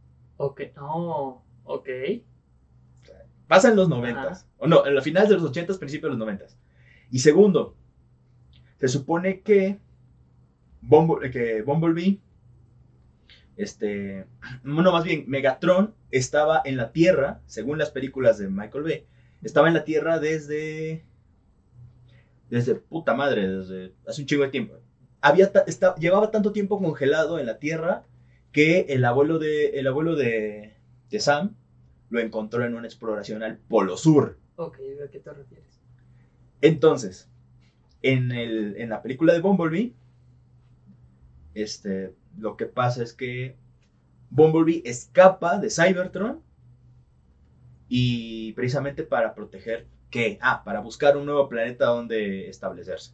Ok, 0.44 0.62
no, 0.76 1.44
ok. 1.66 1.89
Pasa 3.48 3.70
en 3.70 3.76
los 3.76 3.89
noventas. 3.89 4.48
O 4.58 4.66
no, 4.68 4.86
en 4.88 4.96
la 4.96 5.02
final 5.02 5.28
de 5.28 5.36
los 5.36 5.44
ochentas, 5.44 5.78
principio 5.78 6.08
de 6.08 6.12
los 6.12 6.20
noventas. 6.20 6.58
Y 7.12 7.20
segundo, 7.20 7.76
se 8.80 8.88
supone 8.88 9.42
que, 9.42 9.80
Bumble- 10.82 11.30
que 11.32 11.62
Bumblebee, 11.62 12.20
este, 13.56 14.26
no 14.64 14.92
más 14.92 15.04
bien, 15.04 15.26
Megatron 15.28 15.94
estaba 16.10 16.62
en 16.66 16.78
la 16.78 16.92
Tierra, 16.92 17.42
según 17.46 17.78
las 17.78 17.92
películas 17.92 18.38
de 18.39 18.48
Michael 18.50 18.84
Bay, 18.84 19.06
estaba 19.44 19.68
en 19.68 19.76
la 19.76 19.84
Tierra 19.84 20.18
desde, 20.20 21.06
desde 22.50 22.76
puta 22.76 23.14
madre, 23.14 23.48
desde 23.48 23.94
hace 24.08 24.22
un 24.22 24.28
chingo 24.28 24.44
de 24.44 24.50
tiempo. 24.50 24.74
Había 25.20 25.52
llevaba 26.00 26.32
tanto 26.32 26.52
tiempo 26.52 26.80
congelado 26.80 27.38
en 27.38 27.46
la 27.46 27.60
Tierra 27.60 28.06
que 28.52 28.82
el 28.89 29.06
abuelo 29.06 29.39
de, 29.39 29.70
el 29.80 29.88
abuelo 29.88 30.16
de, 30.16 30.76
de 31.10 31.20
Sam 31.20 31.56
lo 32.10 32.20
encontró 32.20 32.66
en 32.66 32.76
una 32.76 32.88
exploración 32.88 33.43
al 33.43 33.58
Polo 33.58 33.97
Sur. 33.97 34.38
Ok, 34.58 34.78
¿a 35.04 35.10
qué 35.10 35.20
te 35.20 35.32
refieres? 35.32 35.82
Entonces, 36.62 37.30
en, 38.02 38.32
el, 38.32 38.76
en 38.78 38.89
la 38.89 39.02
película 39.02 39.34
de 39.34 39.39
Bumblebee, 39.39 39.93
este, 41.54 42.14
lo 42.38 42.58
que 42.58 42.66
pasa 42.66 43.04
es 43.04 43.14
que 43.14 43.56
Bumblebee 44.30 44.84
escapa 44.86 45.58
de 45.58 45.70
Cybertron 45.70 46.41
y 47.88 48.54
precisamente 48.54 49.04
para 49.04 49.34
proteger 49.34 49.88
que, 50.10 50.38
ah, 50.41 50.64
para 50.64 50.82
buscar 50.82 51.18
un 51.18 51.26
nuevo 51.26 51.47
planeta 51.49 51.86
donde 51.86 52.49
establecerse. 52.49 53.14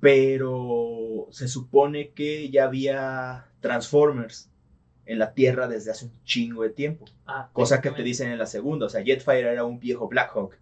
Pero 0.00 1.28
se 1.30 1.48
supone 1.48 2.10
que 2.10 2.50
ya 2.50 2.64
había 2.64 3.46
Transformers 3.66 4.48
en 5.06 5.18
la 5.18 5.32
Tierra 5.34 5.68
desde 5.68 5.90
hace 5.90 6.06
un 6.06 6.12
chingo 6.24 6.62
de 6.62 6.70
tiempo. 6.70 7.04
Ah, 7.26 7.48
Cosa 7.52 7.80
que 7.80 7.90
te 7.90 8.02
dicen 8.02 8.30
en 8.30 8.38
la 8.38 8.46
segunda. 8.46 8.86
O 8.86 8.88
sea, 8.88 9.02
Jetfire 9.04 9.52
era 9.52 9.64
un 9.64 9.78
viejo 9.78 10.08
Blackhawk. 10.08 10.54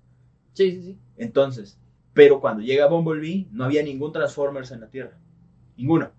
Sí, 0.53 0.73
sí, 0.73 0.83
sí. 0.83 0.99
Entonces, 1.17 1.79
pero 2.13 2.41
cuando 2.41 2.63
llega 2.63 2.87
Bumblebee, 2.87 3.49
no 3.51 3.65
había 3.65 3.83
ningún 3.83 4.13
Transformers 4.13 4.71
en 4.71 4.81
la 4.81 4.89
Tierra. 4.89 5.17
Ninguno. 5.77 6.11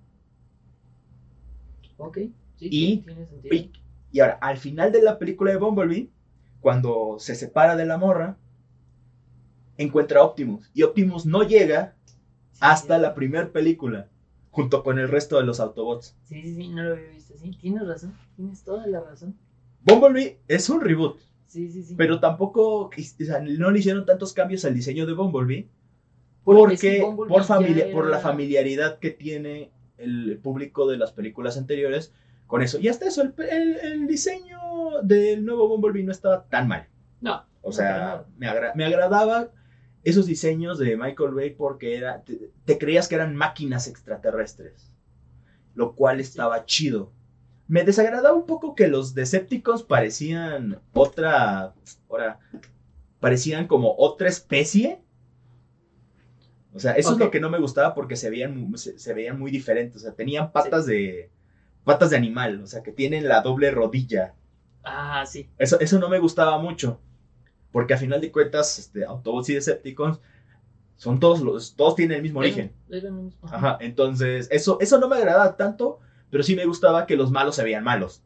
Ok, 1.98 2.18
sí, 2.58 2.68
Y- 2.72 2.98
tiene 2.98 3.26
sentido. 3.26 3.56
Y, 3.56 3.72
y 4.12 4.20
ahora, 4.20 4.38
al 4.42 4.58
final 4.58 4.92
de 4.92 5.02
la 5.02 5.18
película 5.18 5.52
de 5.52 5.58
Bumblebee, 5.58 6.10
cuando 6.62 7.18
se 7.20 7.36
separa 7.36 7.76
de 7.76 7.86
la 7.86 7.98
morra, 7.98 8.38
encuentra 9.78 10.20
a 10.20 10.24
Optimus. 10.24 10.70
Y 10.74 10.84
Optimus 10.84 11.26
no 11.26 11.44
llega 11.44 11.96
hasta 12.60 12.96
sí. 12.96 13.02
la 13.02 13.14
primera 13.14 13.50
película, 13.52 14.10
junto 14.56 14.84
con 14.84 15.00
el 15.00 15.10
resto 15.10 15.38
de 15.38 15.44
los 15.44 15.60
Autobots. 15.60 16.16
Sí, 16.24 16.42
sí, 16.42 16.56
sí, 16.56 16.70
no 16.70 16.82
lo 16.84 16.94
había 16.94 17.10
visto. 17.10 17.34
Sí, 17.38 17.52
tienes 17.60 17.86
razón, 17.86 18.18
tienes 18.38 18.64
toda 18.64 18.88
la 18.88 19.02
razón. 19.02 19.36
Bumblebee 19.84 20.40
es 20.48 20.70
un 20.70 20.80
reboot, 20.80 21.20
Sí, 21.46 21.70
sí, 21.70 21.84
sí. 21.84 21.96
pero 21.98 22.22
tampoco, 22.22 22.86
o 22.86 22.92
sea, 23.20 23.40
no 23.42 23.70
le 23.72 23.80
hicieron 23.80 24.06
tantos 24.06 24.32
cambios 24.32 24.64
al 24.64 24.74
diseño 24.74 25.06
de 25.06 25.14
Bumblebee, 25.14 25.68
Porque 26.46 27.02
Bumblebee 27.02 27.28
por, 27.30 27.44
familia, 27.44 27.84
era- 27.86 27.94
por 27.94 28.10
la 28.10 28.20
familiaridad 28.20 29.00
que 29.00 29.12
tiene 29.12 29.72
el 29.98 30.40
público 30.42 30.88
de 30.88 30.98
las 30.98 31.12
películas 31.12 31.58
anteriores 31.58 32.14
con 32.48 32.62
eso. 32.62 32.80
Y 32.80 32.88
hasta 32.88 33.08
eso, 33.08 33.24
el, 33.24 33.34
el- 33.50 33.76
el 33.78 34.08
diseño 34.08 34.60
del 35.04 35.44
nuevo 35.46 35.68
Bumblebee 35.68 36.04
no 36.04 36.12
estaba 36.14 36.46
tan 36.46 36.68
mal. 36.70 36.88
No, 37.20 37.44
O 37.62 37.70
No, 37.70 37.72
sea, 37.74 38.26
me, 38.38 38.48
agra- 38.48 38.74
me 38.76 38.86
agradaba 38.86 39.50
esos 40.06 40.28
diseños 40.28 40.78
de 40.78 40.96
Michael 40.96 41.34
Bay 41.34 41.50
porque 41.50 41.98
era, 41.98 42.22
te, 42.22 42.52
te 42.64 42.78
creías 42.78 43.08
que 43.08 43.16
eran 43.16 43.36
máquinas 43.36 43.88
extraterrestres, 43.88 44.94
lo 45.74 45.94
cual 45.96 46.20
estaba 46.20 46.66
chido. 46.66 47.12
Me 47.68 47.84
desagradaba 47.84 48.36
un 48.36 48.46
poco 48.46 48.76
que 48.76 48.88
los 48.88 49.16
Decepticons 49.16 49.82
parecían 49.84 50.80
otra, 50.94 51.74
ahora, 52.08 52.40
parecían 53.20 53.68
como 53.68 53.96
otra 53.98 54.30
especie. 54.30 55.02
O 56.74 56.80
sea, 56.80 56.92
eso 56.94 57.14
es 57.14 57.18
lo 57.18 57.32
que 57.32 57.40
no 57.40 57.50
me 57.50 57.58
gustaba 57.58 57.96
porque 57.96 58.16
se 58.16 58.30
veían, 58.30 58.72
se 58.78 59.14
veían 59.14 59.40
muy 59.40 59.50
diferentes. 59.50 60.04
O 60.04 60.06
sea, 60.06 60.14
tenían 60.14 60.52
patas 60.52 60.86
de 60.86 61.32
patas 61.84 62.10
de 62.10 62.18
animal, 62.18 62.62
o 62.62 62.68
sea, 62.68 62.84
que 62.84 62.92
tienen 62.92 63.28
la 63.28 63.42
doble 63.42 63.72
rodilla. 63.72 64.34
Ah, 64.84 65.24
sí. 65.26 65.50
Eso, 65.58 65.80
eso 65.80 65.98
no 66.00 66.10
me 66.10 66.20
gustaba 66.20 66.58
mucho. 66.58 67.00
Porque 67.76 67.94
a 67.94 67.98
final 67.98 68.22
de 68.22 68.32
cuentas, 68.32 68.80
este, 68.80 69.04
Autobots 69.04 69.50
y 69.50 69.56
Decepticons 69.56 70.22
son 70.96 71.20
todos 71.20 71.42
los, 71.42 71.76
todos 71.76 71.98
tienen 71.98 72.16
el 72.16 72.24
mismo 72.24 72.40
origen. 72.40 72.72
Lo 72.88 73.12
mismo. 73.12 73.50
Ajá, 73.52 73.78
entonces, 73.82 74.48
eso, 74.50 74.78
eso 74.80 74.98
no 74.98 75.10
me 75.10 75.18
agradaba 75.18 75.58
tanto, 75.58 76.00
pero 76.30 76.42
sí 76.42 76.56
me 76.56 76.66
gustaba 76.66 77.06
que 77.06 77.18
los 77.18 77.32
malos 77.32 77.58
se 77.58 77.66
veían 77.66 77.84
malos. 77.84 78.24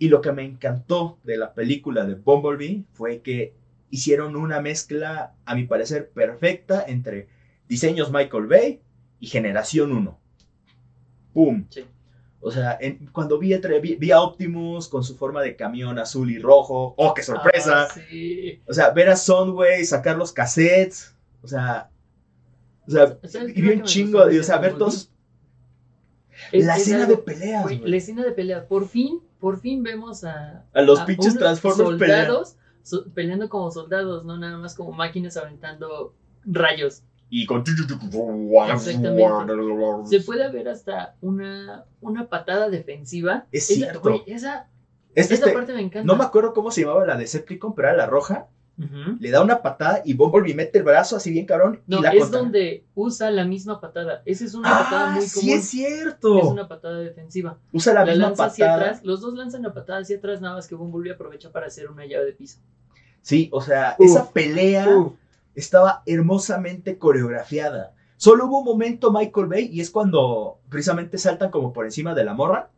Y 0.00 0.08
lo 0.08 0.20
que 0.20 0.32
me 0.32 0.42
encantó 0.42 1.20
de 1.22 1.36
la 1.36 1.54
película 1.54 2.06
de 2.06 2.16
Bumblebee 2.16 2.86
fue 2.92 3.20
que 3.20 3.54
hicieron 3.88 4.34
una 4.34 4.60
mezcla, 4.60 5.34
a 5.44 5.54
mi 5.54 5.62
parecer, 5.62 6.10
perfecta 6.10 6.84
entre 6.88 7.28
diseños 7.68 8.10
Michael 8.10 8.48
Bay 8.48 8.80
y 9.20 9.28
Generación 9.28 9.92
1. 9.92 10.18
¡Pum! 11.34 11.66
Sí. 11.70 11.84
O 12.40 12.50
sea, 12.52 12.78
en- 12.80 13.06
cuando 13.12 13.38
vi, 13.38 13.52
entre- 13.52 13.80
vi, 13.80 13.96
vi 13.96 14.12
a 14.12 14.20
Optimus 14.20 14.88
con 14.88 15.02
su 15.02 15.16
forma 15.16 15.42
de 15.42 15.56
camión 15.56 15.98
azul 15.98 16.30
y 16.30 16.38
rojo, 16.38 16.94
¡oh, 16.96 17.12
qué 17.14 17.22
sorpresa! 17.22 17.88
Ah, 17.90 17.94
sí. 18.08 18.60
O 18.68 18.72
sea, 18.72 18.90
ver 18.90 19.08
a 19.10 19.16
Soundwave 19.16 19.84
sacar 19.84 20.16
los 20.16 20.32
cassettes, 20.32 21.14
o 21.42 21.48
sea, 21.48 21.90
o 22.86 22.90
sea, 22.90 23.18
¿Sabes 23.24 23.56
y 23.56 23.60
vi 23.60 23.70
un 23.70 23.82
chingo, 23.82 24.24
de, 24.24 24.38
o 24.38 24.42
sea, 24.44 24.58
ver 24.58 24.78
todos, 24.78 25.10
Es- 26.52 26.64
la 26.64 26.76
es 26.76 26.82
escena 26.82 27.06
de 27.06 27.16
peleas, 27.16 27.62
güey, 27.64 27.78
güey. 27.78 27.90
la 27.90 27.96
escena 27.96 28.24
de 28.24 28.30
pelea. 28.32 28.68
Por 28.68 28.86
fin, 28.88 29.20
por 29.40 29.60
fin 29.60 29.82
vemos 29.82 30.22
a. 30.24 30.64
a 30.72 30.82
los 30.82 31.00
a 31.00 31.06
pinches 31.06 31.36
Transformers 31.36 31.98
peleando. 31.98 32.44
soldados 32.44 32.56
so- 32.84 33.04
peleando 33.12 33.48
como 33.48 33.70
soldados, 33.72 34.24
no 34.24 34.38
nada 34.38 34.56
más 34.58 34.74
como 34.76 34.92
máquinas 34.92 35.36
aventando 35.36 36.14
rayos. 36.44 37.02
Y 37.30 37.44
con... 37.46 37.64
Se 40.06 40.20
puede 40.20 40.50
ver 40.50 40.68
hasta 40.68 41.14
una, 41.20 41.84
una 42.00 42.28
patada 42.28 42.68
defensiva. 42.70 43.46
Es 43.52 43.70
Esa- 43.70 43.74
cierto. 43.74 44.00
güey, 44.00 44.22
esa, 44.26 44.68
Este, 45.14 45.34
esa 45.34 45.44
este, 45.46 45.52
parte 45.56 45.72
me 45.74 45.80
encanta. 45.82 46.06
no 46.06 46.16
me 46.16 46.24
acuerdo 46.24 46.54
cómo 46.54 46.70
se 46.70 46.82
llamaba 46.82 47.04
la 47.06 47.16
Decepticon, 47.16 47.74
pero 47.74 47.88
era 47.88 47.96
la 47.96 48.06
roja. 48.06 48.46
Le 49.18 49.30
da 49.32 49.42
una 49.42 49.60
patada 49.60 50.02
y 50.04 50.14
Bumblebee 50.14 50.54
mete 50.54 50.78
el 50.78 50.84
brazo 50.84 51.16
así 51.16 51.32
bien 51.32 51.46
cabrón 51.46 51.80
No, 51.88 51.98
y 51.98 52.02
la 52.02 52.10
es 52.10 52.20
contra. 52.22 52.38
donde 52.38 52.84
usa 52.94 53.28
la 53.32 53.44
misma 53.44 53.80
patada. 53.80 54.22
Esa 54.24 54.44
es 54.44 54.54
una 54.54 54.70
patada 54.70 55.08
Ah, 55.08 55.14
muy 55.16 55.22
sí 55.26 55.40
común. 55.40 55.58
es 55.58 55.64
cierto. 55.68 56.38
Es 56.38 56.44
una 56.44 56.68
patada 56.68 57.00
defensiva. 57.00 57.58
Usa 57.72 57.92
la, 57.92 58.04
La, 58.04 58.12
misma 58.12 58.26
lanza 58.28 58.44
hacia 58.44 58.66
patada. 58.66 58.84
atrás. 58.90 59.04
Los 59.04 59.20
dos 59.20 59.34
lanzan 59.34 59.64
la 59.64 59.74
patada 59.74 59.98
hacia 59.98 60.18
atrás, 60.18 60.40
nada 60.40 60.54
más 60.54 60.68
que 60.68 60.76
Bumblebee 60.76 61.10
aprovecha 61.12 61.50
para 61.50 61.66
hacer 61.66 61.90
una 61.90 62.06
llave 62.06 62.24
de 62.26 62.32
piso. 62.34 62.60
Sí, 63.20 63.48
o 63.52 63.60
sea, 63.60 63.96
Uf. 63.98 64.06
esa 64.06 64.30
pelea 64.30 64.86
estaba 65.58 66.02
hermosamente 66.06 66.98
coreografiada. 66.98 67.94
Solo 68.16 68.46
hubo 68.46 68.58
un 68.60 68.64
momento 68.64 69.12
Michael 69.12 69.46
Bay 69.46 69.68
y 69.72 69.80
es 69.80 69.90
cuando 69.90 70.60
precisamente 70.68 71.18
saltan 71.18 71.50
como 71.50 71.72
por 71.72 71.84
encima 71.84 72.14
de 72.14 72.24
la 72.24 72.34
morra 72.34 72.70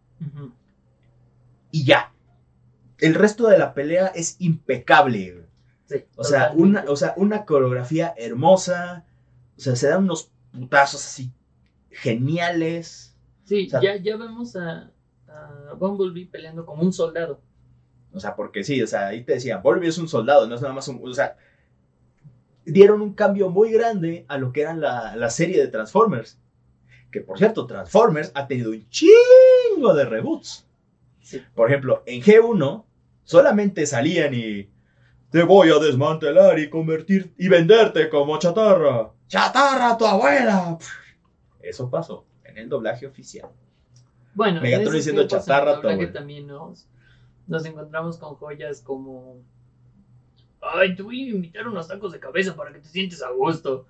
y 1.70 1.84
ya. 1.84 2.12
el 2.98 3.14
resto 3.14 3.46
de 3.48 3.56
la 3.58 3.72
pelea 3.74 4.08
es 4.08 4.36
impecable. 4.40 5.46
Sí, 5.86 6.04
O 6.16 6.24
sea, 6.24 6.52
una, 6.54 6.84
o 6.88 6.96
sea, 6.96 7.14
una 7.16 7.44
coreografía 7.46 8.14
hermosa. 8.16 9.04
O 9.56 9.60
sea, 9.60 9.74
se 9.76 9.88
dan 9.88 10.04
unos 10.04 10.30
putazos 10.52 11.04
así 11.04 11.32
geniales. 11.90 13.16
Sí, 13.44 13.66
o 13.66 13.70
sea- 13.70 13.80
ya, 13.80 13.96
ya 13.96 14.16
vemos 14.16 14.54
a, 14.56 14.90
a 15.28 15.74
Bumblebee 15.78 16.26
peleando 16.26 16.64
como 16.66 16.82
un 16.82 16.92
soldado. 16.92 17.40
O 18.12 18.20
sea, 18.20 18.34
porque 18.36 18.64
sí, 18.64 18.82
o 18.82 18.86
sea, 18.86 19.08
ahí 19.08 19.24
te 19.24 19.34
decía, 19.34 19.58
Bumblebee 19.58 19.88
es 19.88 19.98
un 19.98 20.08
soldado, 20.08 20.46
no 20.46 20.54
es 20.54 20.60
nada 20.62 20.74
más 20.74 20.86
un... 20.88 21.00
O 21.02 21.14
sea, 21.14 21.36
dieron 22.70 23.02
un 23.02 23.14
cambio 23.14 23.50
muy 23.50 23.72
grande 23.72 24.24
a 24.28 24.38
lo 24.38 24.52
que 24.52 24.62
era 24.62 24.74
la, 24.74 25.16
la 25.16 25.30
serie 25.30 25.60
de 25.60 25.68
Transformers. 25.68 26.38
Que 27.10 27.20
por 27.20 27.38
cierto, 27.38 27.66
Transformers 27.66 28.30
ha 28.34 28.46
tenido 28.46 28.70
un 28.70 28.88
chingo 28.88 29.94
de 29.94 30.04
reboots. 30.04 30.66
Sí. 31.22 31.42
Por 31.54 31.68
ejemplo, 31.68 32.02
en 32.06 32.22
G1 32.22 32.84
solamente 33.24 33.86
salían 33.86 34.34
y... 34.34 34.68
Te 35.30 35.44
voy 35.44 35.70
a 35.70 35.78
desmantelar 35.78 36.58
y 36.58 36.68
convertir 36.68 37.32
y 37.38 37.46
venderte 37.46 38.08
como 38.08 38.36
chatarra. 38.40 39.12
¡Chatarra, 39.28 39.96
tu 39.96 40.04
abuela! 40.04 40.76
Eso 41.62 41.88
pasó 41.88 42.26
en 42.42 42.58
el 42.58 42.68
doblaje 42.68 43.06
oficial. 43.06 43.48
Bueno, 44.34 44.60
Megatron 44.60 44.92
diciendo 44.92 45.28
chatarra, 45.28 45.76
güey. 45.76 46.12
también 46.12 46.48
nos, 46.48 46.88
nos 47.46 47.64
encontramos 47.64 48.18
con 48.18 48.34
joyas 48.34 48.80
como... 48.80 49.36
Ay, 50.60 50.94
te 50.94 51.02
voy 51.02 51.22
a 51.24 51.30
invitar 51.30 51.66
unos 51.66 51.88
tacos 51.88 52.12
de 52.12 52.20
cabeza 52.20 52.54
para 52.54 52.72
que 52.72 52.80
te 52.80 52.88
sientes 52.88 53.22
a 53.22 53.30
gusto. 53.30 53.86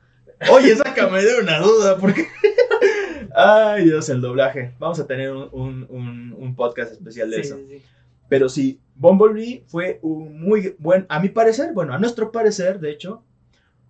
Oye, 0.53 0.75
sácame 0.77 1.23
de 1.23 1.41
una 1.41 1.59
duda, 1.59 1.97
porque. 1.99 2.27
Ay, 3.35 3.85
Dios, 3.85 4.09
el 4.09 4.21
doblaje. 4.21 4.75
Vamos 4.79 4.99
a 5.01 5.07
tener 5.07 5.33
un, 5.33 5.49
un- 5.53 5.87
un- 5.89 6.35
un 6.39 6.55
podcast 6.57 6.93
especial 6.93 7.31
de 7.31 7.37
Sí, 7.37 7.43
eso. 7.43 7.57
sí, 7.57 7.67
sí. 7.69 7.83
Pero 8.29 8.49
sí, 8.49 8.81
Bumblebee 8.95 9.65
fue 9.67 9.99
un 10.03 10.41
muy 10.41 10.75
buen. 10.79 11.07
A 11.09 11.21
mi 11.21 11.29
parecer, 11.29 11.73
bueno, 11.75 11.93
a 11.93 11.99
nuestro 11.99 12.31
parecer, 12.33 12.79
de 12.81 12.91
hecho, 12.93 13.25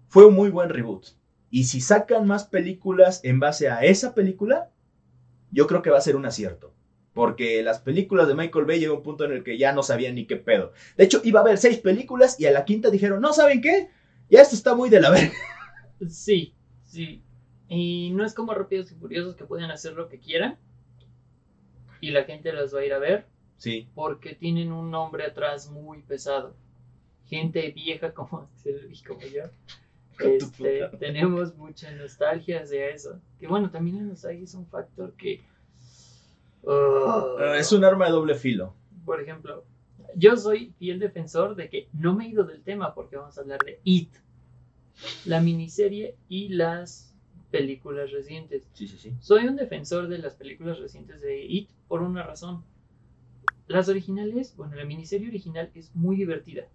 fue 0.08 0.24
un 0.26 0.34
muy 0.34 0.50
buen 0.50 0.68
reboot. 0.70 1.06
Y 1.50 1.64
si 1.64 1.80
sacan 1.80 2.26
más 2.26 2.44
películas 2.44 3.20
en 3.24 3.40
base 3.40 3.68
a 3.68 3.80
esa 3.84 4.14
película, 4.14 4.70
yo 5.50 5.66
creo 5.66 5.82
que 5.82 5.90
va 5.90 5.98
a 5.98 6.02
ser 6.02 6.16
un 6.16 6.24
acierto. 6.26 6.72
Porque 7.14 7.62
las 7.62 7.80
películas 7.80 8.28
de 8.28 8.34
Michael 8.34 8.66
Bay 8.66 8.78
llegó 8.78 8.94
a 8.94 8.98
un 8.98 9.02
punto 9.02 9.24
en 9.24 9.32
el 9.32 9.42
que 9.42 9.58
ya 9.58 9.72
no 9.72 9.82
sabían 9.82 10.14
ni 10.14 10.26
qué 10.26 10.36
pedo. 10.36 10.72
De 10.96 11.04
hecho, 11.04 11.20
iba 11.24 11.40
a 11.40 11.42
haber 11.42 11.58
seis 11.58 11.78
películas 11.78 12.38
y 12.38 12.46
a 12.46 12.52
la 12.52 12.64
quinta 12.64 12.90
dijeron, 12.90 13.20
no, 13.20 13.32
¿saben 13.32 13.60
qué? 13.60 13.88
Ya 14.28 14.42
esto 14.42 14.54
está 14.54 14.74
muy 14.74 14.90
de 14.90 15.00
la 15.00 15.10
verga. 15.10 15.32
Sí, 16.08 16.54
sí. 16.86 17.22
Y 17.68 18.10
no 18.14 18.24
es 18.24 18.32
como 18.32 18.54
Rápidos 18.54 18.90
y 18.90 18.94
Furiosos 18.94 19.36
que 19.36 19.44
pueden 19.44 19.70
hacer 19.70 19.92
lo 19.92 20.08
que 20.08 20.18
quieran. 20.18 20.58
Y 22.00 22.10
la 22.10 22.24
gente 22.24 22.54
los 22.54 22.74
va 22.74 22.80
a 22.80 22.84
ir 22.86 22.94
a 22.94 22.98
ver 22.98 23.26
Sí, 23.60 23.90
porque 23.94 24.34
tienen 24.34 24.72
un 24.72 24.90
nombre 24.90 25.22
atrás 25.22 25.70
muy 25.70 26.00
pesado. 26.00 26.56
Gente 27.26 27.70
vieja 27.72 28.14
como 28.14 28.38
Axel 28.54 28.88
y 28.90 29.02
como 29.02 29.20
yo. 29.20 29.42
Este, 30.18 30.88
tenemos 30.98 31.54
mucha 31.56 31.92
nostalgia 31.92 32.62
hacia 32.62 32.88
eso. 32.88 33.20
Que 33.38 33.46
bueno, 33.46 33.70
también 33.70 33.98
la 33.98 34.02
nostalgia 34.04 34.44
es 34.44 34.54
un 34.54 34.66
factor 34.66 35.14
que... 35.14 35.42
uh, 36.62 37.38
Ah, 37.38 37.56
es 37.58 37.72
un 37.72 37.84
arma 37.84 38.06
de 38.06 38.12
doble 38.12 38.34
filo. 38.34 38.74
Por 39.04 39.20
ejemplo, 39.20 39.64
yo 40.16 40.36
soy 40.36 40.72
fiel 40.78 40.98
defensor 40.98 41.54
de 41.56 41.68
que 41.68 41.88
no 41.92 42.14
me 42.14 42.26
he 42.26 42.28
ido 42.28 42.44
del 42.44 42.62
tema 42.62 42.94
porque 42.94 43.16
vamos 43.16 43.36
a 43.38 43.40
hablar 43.40 43.60
de 43.64 43.80
It, 43.84 44.12
la 45.24 45.40
miniserie 45.40 46.16
y 46.28 46.50
las 46.50 47.14
películas 47.50 48.10
recientes. 48.12 48.62
Sí, 48.74 48.86
sí, 48.86 48.98
sí. 48.98 49.12
Soy 49.20 49.46
un 49.46 49.56
defensor 49.56 50.08
de 50.08 50.18
las 50.18 50.34
películas 50.34 50.78
recientes 50.78 51.20
de 51.20 51.44
It 51.44 51.70
por 51.88 52.02
una 52.02 52.22
razón. 52.22 52.62
Las 53.66 53.88
originales, 53.88 54.54
bueno, 54.56 54.74
la 54.74 54.84
miniserie 54.84 55.28
original 55.28 55.70
es 55.74 55.94
muy 55.94 56.16
divertida. 56.16 56.66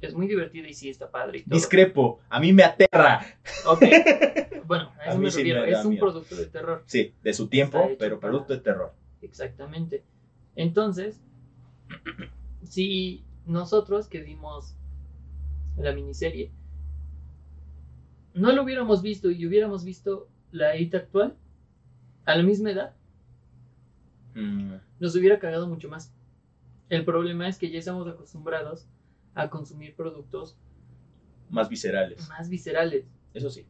Es 0.00 0.14
muy 0.14 0.26
divertida 0.28 0.68
y 0.68 0.74
sí 0.74 0.88
está 0.90 1.10
padre 1.10 1.38
y 1.38 1.42
todo. 1.42 1.54
Discrepo, 1.56 2.20
a 2.28 2.38
mí 2.40 2.52
me 2.52 2.62
aterra. 2.64 3.20
Ok. 3.66 3.82
Bueno, 4.68 4.92
a 5.00 5.06
eso 5.12 5.18
me 5.18 5.30
sí 5.30 5.38
refiero. 5.38 5.62
me 5.62 5.70
da 5.70 5.78
es 5.78 5.84
un 5.86 5.92
miedo. 5.92 6.04
producto 6.06 6.36
de 6.36 6.44
terror. 6.44 6.82
Sí, 6.84 7.14
de 7.22 7.32
su 7.32 7.48
tiempo, 7.48 7.88
pero 7.98 8.20
para- 8.20 8.30
producto 8.32 8.52
de 8.52 8.60
terror. 8.60 8.92
Exactamente. 9.22 10.04
Entonces, 10.56 11.22
si 12.64 13.24
nosotros 13.46 14.08
que 14.08 14.20
vimos 14.20 14.76
la 15.78 15.92
miniserie 15.92 16.50
no 18.34 18.52
lo 18.52 18.62
hubiéramos 18.62 19.00
visto 19.00 19.30
y 19.30 19.46
hubiéramos 19.46 19.84
visto 19.86 20.28
la 20.52 20.76
IT 20.76 20.94
actual 20.94 21.34
a 22.26 22.36
la 22.36 22.42
misma 22.42 22.70
edad, 22.70 22.94
Mm, 24.34 24.74
nos 25.00 25.16
hubiera 25.16 25.38
cagado 25.38 25.66
mucho 25.66 25.88
más. 25.88 26.12
El 26.90 27.04
problema 27.06 27.48
es 27.48 27.56
que 27.58 27.70
ya 27.70 27.78
estamos 27.78 28.06
acostumbrados 28.06 28.86
a 29.40 29.48
consumir 29.50 29.94
productos 29.94 30.56
más 31.50 31.68
viscerales. 31.68 32.28
más 32.28 32.48
viscerales. 32.48 33.04
Eso 33.34 33.50
sí. 33.50 33.66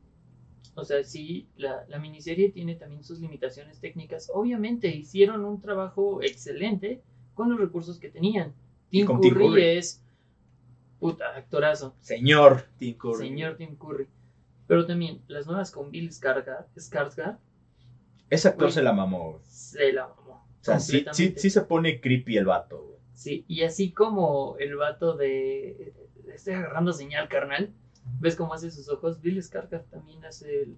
O 0.75 0.85
sea, 0.85 1.03
sí, 1.05 1.49
la, 1.57 1.85
la 1.89 1.99
miniserie 1.99 2.51
tiene 2.51 2.75
también 2.77 3.03
sus 3.05 3.21
limitaciones 3.21 3.81
técnicas. 3.81 4.31
Obviamente 4.33 4.89
hicieron 4.89 5.45
un 5.45 5.61
trabajo 5.61 6.23
excelente 6.23 7.03
con 7.35 7.51
los 7.51 7.59
recursos 7.59 7.99
que 7.99 8.09
tenían. 8.11 8.55
Tim 8.91 9.07
Curry, 9.07 9.21
Tim 9.21 9.35
Curry. 9.35 9.62
es 9.79 10.03
puta 10.99 11.37
actorazo, 11.37 11.95
Señor 12.01 12.64
Tim 12.79 12.97
Curry. 12.97 13.29
señor 13.29 13.57
Tim 13.57 13.77
Curry. 13.77 14.07
Pero 14.66 14.87
también 14.87 15.23
las 15.29 15.47
nuevas 15.47 15.71
con 15.71 15.91
Bill 15.91 16.11
Skarsgård, 16.11 17.39
Ese 18.31 18.49
actor 18.49 18.71
se 18.73 18.83
la 18.83 18.93
mamó. 18.93 19.41
se 19.45 19.93
la 19.93 20.09
mamó. 20.09 20.47
O 20.61 20.64
sea, 20.64 20.79
sí, 20.81 21.05
sí, 21.12 21.35
sí 21.37 21.51
se 21.51 21.62
pone 21.62 22.01
creepy 22.01 22.37
el 22.37 22.47
vato. 22.47 22.83
güey. 22.85 22.97
Sí, 23.19 23.45
y 23.49 23.62
así 23.64 23.91
como 23.91 24.55
el 24.61 24.77
vato 24.77 25.16
de 25.16 25.93
estoy 26.33 26.55
agarrando 26.55 26.93
señal 26.93 27.29
carnal, 27.29 27.73
¿ves 28.21 28.37
cómo 28.37 28.55
hace 28.55 28.71
sus 28.71 28.89
ojos? 28.89 29.21
Bill 29.21 29.39
Skarsgård 29.43 29.83
también 29.91 30.25
hace 30.25 30.62
el 30.62 30.77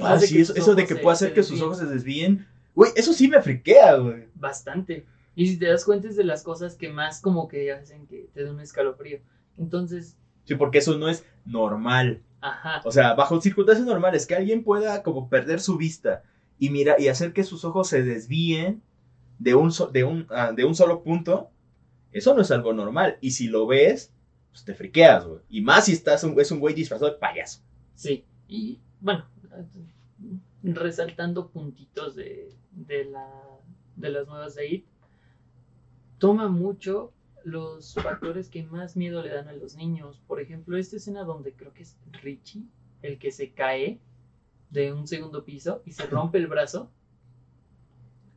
Ah, 0.00 0.14
hace 0.14 0.26
sí, 0.26 0.40
eso, 0.40 0.74
de 0.74 0.86
que 0.86 0.96
puede 0.96 1.14
hacer 1.14 1.32
que 1.34 1.44
sus 1.44 1.60
ojos 1.62 1.78
se 1.78 1.86
desvíen. 1.86 2.48
Güey, 2.74 2.90
eso 2.96 3.12
sí 3.12 3.28
me 3.28 3.40
friquea, 3.40 3.94
güey. 3.94 4.24
bastante. 4.34 5.06
Y 5.36 5.46
si 5.46 5.56
te 5.56 5.66
das 5.66 5.84
cuenta 5.84 6.08
es 6.08 6.16
de 6.16 6.24
las 6.24 6.42
cosas 6.42 6.74
que 6.74 6.88
más 6.88 7.20
como 7.20 7.46
que 7.46 7.70
hacen 7.72 8.08
que 8.08 8.28
te 8.34 8.42
dé 8.42 8.50
un 8.50 8.58
escalofrío. 8.60 9.20
Entonces, 9.56 10.16
Sí, 10.46 10.56
porque 10.56 10.78
eso 10.78 10.98
no 10.98 11.08
es 11.08 11.24
normal. 11.44 12.22
ajá, 12.40 12.80
O 12.84 12.90
sea, 12.90 13.14
bajo 13.14 13.40
circunstancias 13.40 13.86
normales, 13.86 14.26
que 14.26 14.34
alguien 14.34 14.64
pueda 14.64 15.04
como 15.04 15.28
perder 15.28 15.60
su 15.60 15.76
vista 15.76 16.24
y 16.58 16.70
mira 16.70 16.96
y 16.98 17.06
hacer 17.06 17.32
que 17.32 17.44
sus 17.44 17.64
ojos 17.64 17.86
se 17.88 18.02
desvíen 18.02 18.82
de 19.42 19.54
un, 19.54 19.72
de 19.92 20.04
un, 20.04 20.26
ah, 20.30 20.52
de 20.52 20.64
un 20.64 20.74
solo 20.74 21.02
punto, 21.02 21.50
eso 22.12 22.34
no 22.34 22.42
es 22.42 22.50
algo 22.50 22.72
normal. 22.72 23.18
Y 23.20 23.32
si 23.32 23.48
lo 23.48 23.66
ves, 23.66 24.12
pues 24.50 24.64
te 24.64 24.74
friqueas, 24.74 25.26
güey. 25.26 25.40
Y 25.48 25.60
más 25.62 25.86
si 25.86 25.92
estás 25.92 26.22
un, 26.24 26.38
es 26.38 26.50
un 26.50 26.60
güey 26.60 26.74
disfrazado 26.74 27.10
de 27.10 27.18
payaso. 27.18 27.60
sí. 27.94 28.24
Y 28.48 28.80
bueno, 29.00 29.24
resaltando 30.62 31.48
puntitos 31.48 32.14
de, 32.14 32.54
de, 32.72 33.06
la, 33.06 33.26
de 33.96 34.10
las 34.10 34.26
nuevas 34.28 34.54
de 34.54 34.68
IT, 34.68 34.86
toma 36.18 36.48
mucho 36.48 37.12
los 37.44 37.94
factores 37.94 38.50
que 38.50 38.62
más 38.64 38.94
miedo 38.94 39.22
le 39.22 39.30
dan 39.30 39.48
a 39.48 39.54
los 39.54 39.74
niños. 39.74 40.20
Por 40.26 40.40
ejemplo, 40.40 40.76
esta 40.76 40.96
escena 40.96 41.24
donde 41.24 41.54
creo 41.54 41.72
que 41.72 41.82
es 41.82 41.96
Richie 42.22 42.64
el 43.00 43.18
que 43.18 43.32
se 43.32 43.52
cae 43.52 44.00
de 44.70 44.92
un 44.92 45.08
segundo 45.08 45.44
piso 45.44 45.82
y 45.86 45.92
se 45.92 46.06
rompe 46.06 46.38
el 46.38 46.46
brazo. 46.46 46.90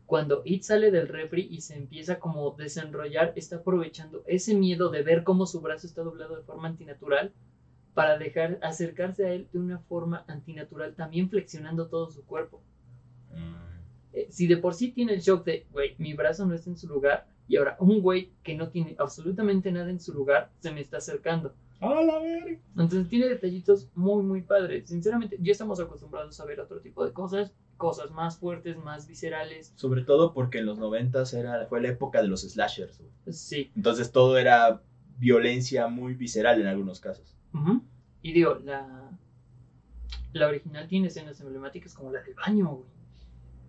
Cuando 0.05 0.43
It 0.45 0.63
sale 0.63 0.91
del 0.91 1.07
refri 1.07 1.47
y 1.49 1.61
se 1.61 1.75
empieza 1.75 2.19
como 2.19 2.47
a 2.47 2.55
desenrollar, 2.55 3.33
está 3.35 3.57
aprovechando 3.57 4.23
ese 4.27 4.53
miedo 4.53 4.89
de 4.89 5.01
ver 5.01 5.23
cómo 5.23 5.45
su 5.45 5.61
brazo 5.61 5.87
está 5.87 6.03
doblado 6.03 6.35
de 6.35 6.43
forma 6.43 6.67
antinatural 6.67 7.33
para 7.95 8.17
dejar 8.17 8.59
acercarse 8.61 9.25
a 9.25 9.33
él 9.33 9.47
de 9.51 9.59
una 9.59 9.79
forma 9.79 10.23
antinatural, 10.27 10.95
también 10.95 11.29
flexionando 11.29 11.87
todo 11.87 12.11
su 12.11 12.25
cuerpo. 12.25 12.61
Eh, 14.13 14.27
si 14.29 14.47
de 14.47 14.57
por 14.57 14.75
sí 14.75 14.91
tiene 14.91 15.13
el 15.13 15.21
shock 15.21 15.43
de, 15.45 15.65
güey, 15.71 15.95
mi 15.97 16.13
brazo 16.13 16.45
no 16.45 16.53
está 16.53 16.69
en 16.69 16.77
su 16.77 16.87
lugar, 16.87 17.27
y 17.47 17.57
ahora 17.57 17.77
un 17.79 18.01
güey 18.01 18.31
que 18.43 18.55
no 18.55 18.69
tiene 18.69 18.95
absolutamente 18.97 19.71
nada 19.71 19.89
en 19.89 19.99
su 19.99 20.13
lugar 20.13 20.51
se 20.59 20.71
me 20.71 20.81
está 20.81 20.97
acercando. 20.97 21.53
¡A 21.79 22.01
la 22.01 22.19
verga! 22.19 22.59
Entonces 22.77 23.09
tiene 23.09 23.27
detallitos 23.27 23.89
muy, 23.95 24.23
muy 24.23 24.41
padres. 24.41 24.89
Sinceramente, 24.89 25.37
ya 25.41 25.51
estamos 25.51 25.79
acostumbrados 25.79 26.39
a 26.39 26.45
ver 26.45 26.59
otro 26.59 26.79
tipo 26.79 27.05
de 27.05 27.11
cosas, 27.11 27.53
cosas 27.77 28.11
más 28.11 28.37
fuertes, 28.37 28.77
más 28.77 29.07
viscerales. 29.07 29.73
Sobre 29.75 30.03
todo 30.03 30.33
porque 30.33 30.59
en 30.59 30.65
los 30.65 30.77
noventas 30.77 31.33
era, 31.33 31.65
fue 31.67 31.81
la 31.81 31.89
época 31.89 32.21
de 32.21 32.27
los 32.27 32.41
slashers. 32.41 32.99
güey. 32.99 33.11
Sí. 33.33 33.71
Entonces 33.75 34.11
todo 34.11 34.37
era 34.37 34.81
violencia 35.17 35.87
muy 35.87 36.13
visceral 36.13 36.59
en 36.61 36.67
algunos 36.67 36.99
casos. 36.99 37.35
Ujú. 37.53 37.81
Y 38.21 38.33
digo, 38.33 38.59
la, 38.63 39.09
la 40.33 40.47
original 40.47 40.87
tiene 40.87 41.07
escenas 41.07 41.39
emblemáticas 41.41 41.93
como 41.93 42.11
la 42.11 42.21
del 42.21 42.33
baño, 42.33 42.69
güey. 42.69 42.95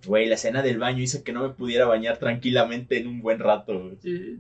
Güey, 0.07 0.29
la 0.29 0.35
escena 0.37 0.63
del 0.63 0.79
baño 0.79 1.03
hizo 1.03 1.25
que 1.25 1.33
no 1.33 1.43
me 1.43 1.51
pudiera 1.51 1.87
bañar 1.87 2.19
tranquilamente 2.19 2.99
en 2.99 3.09
un 3.09 3.21
buen 3.23 3.39
rato. 3.41 3.79
güey. 3.81 3.99
Eh, 4.05 4.39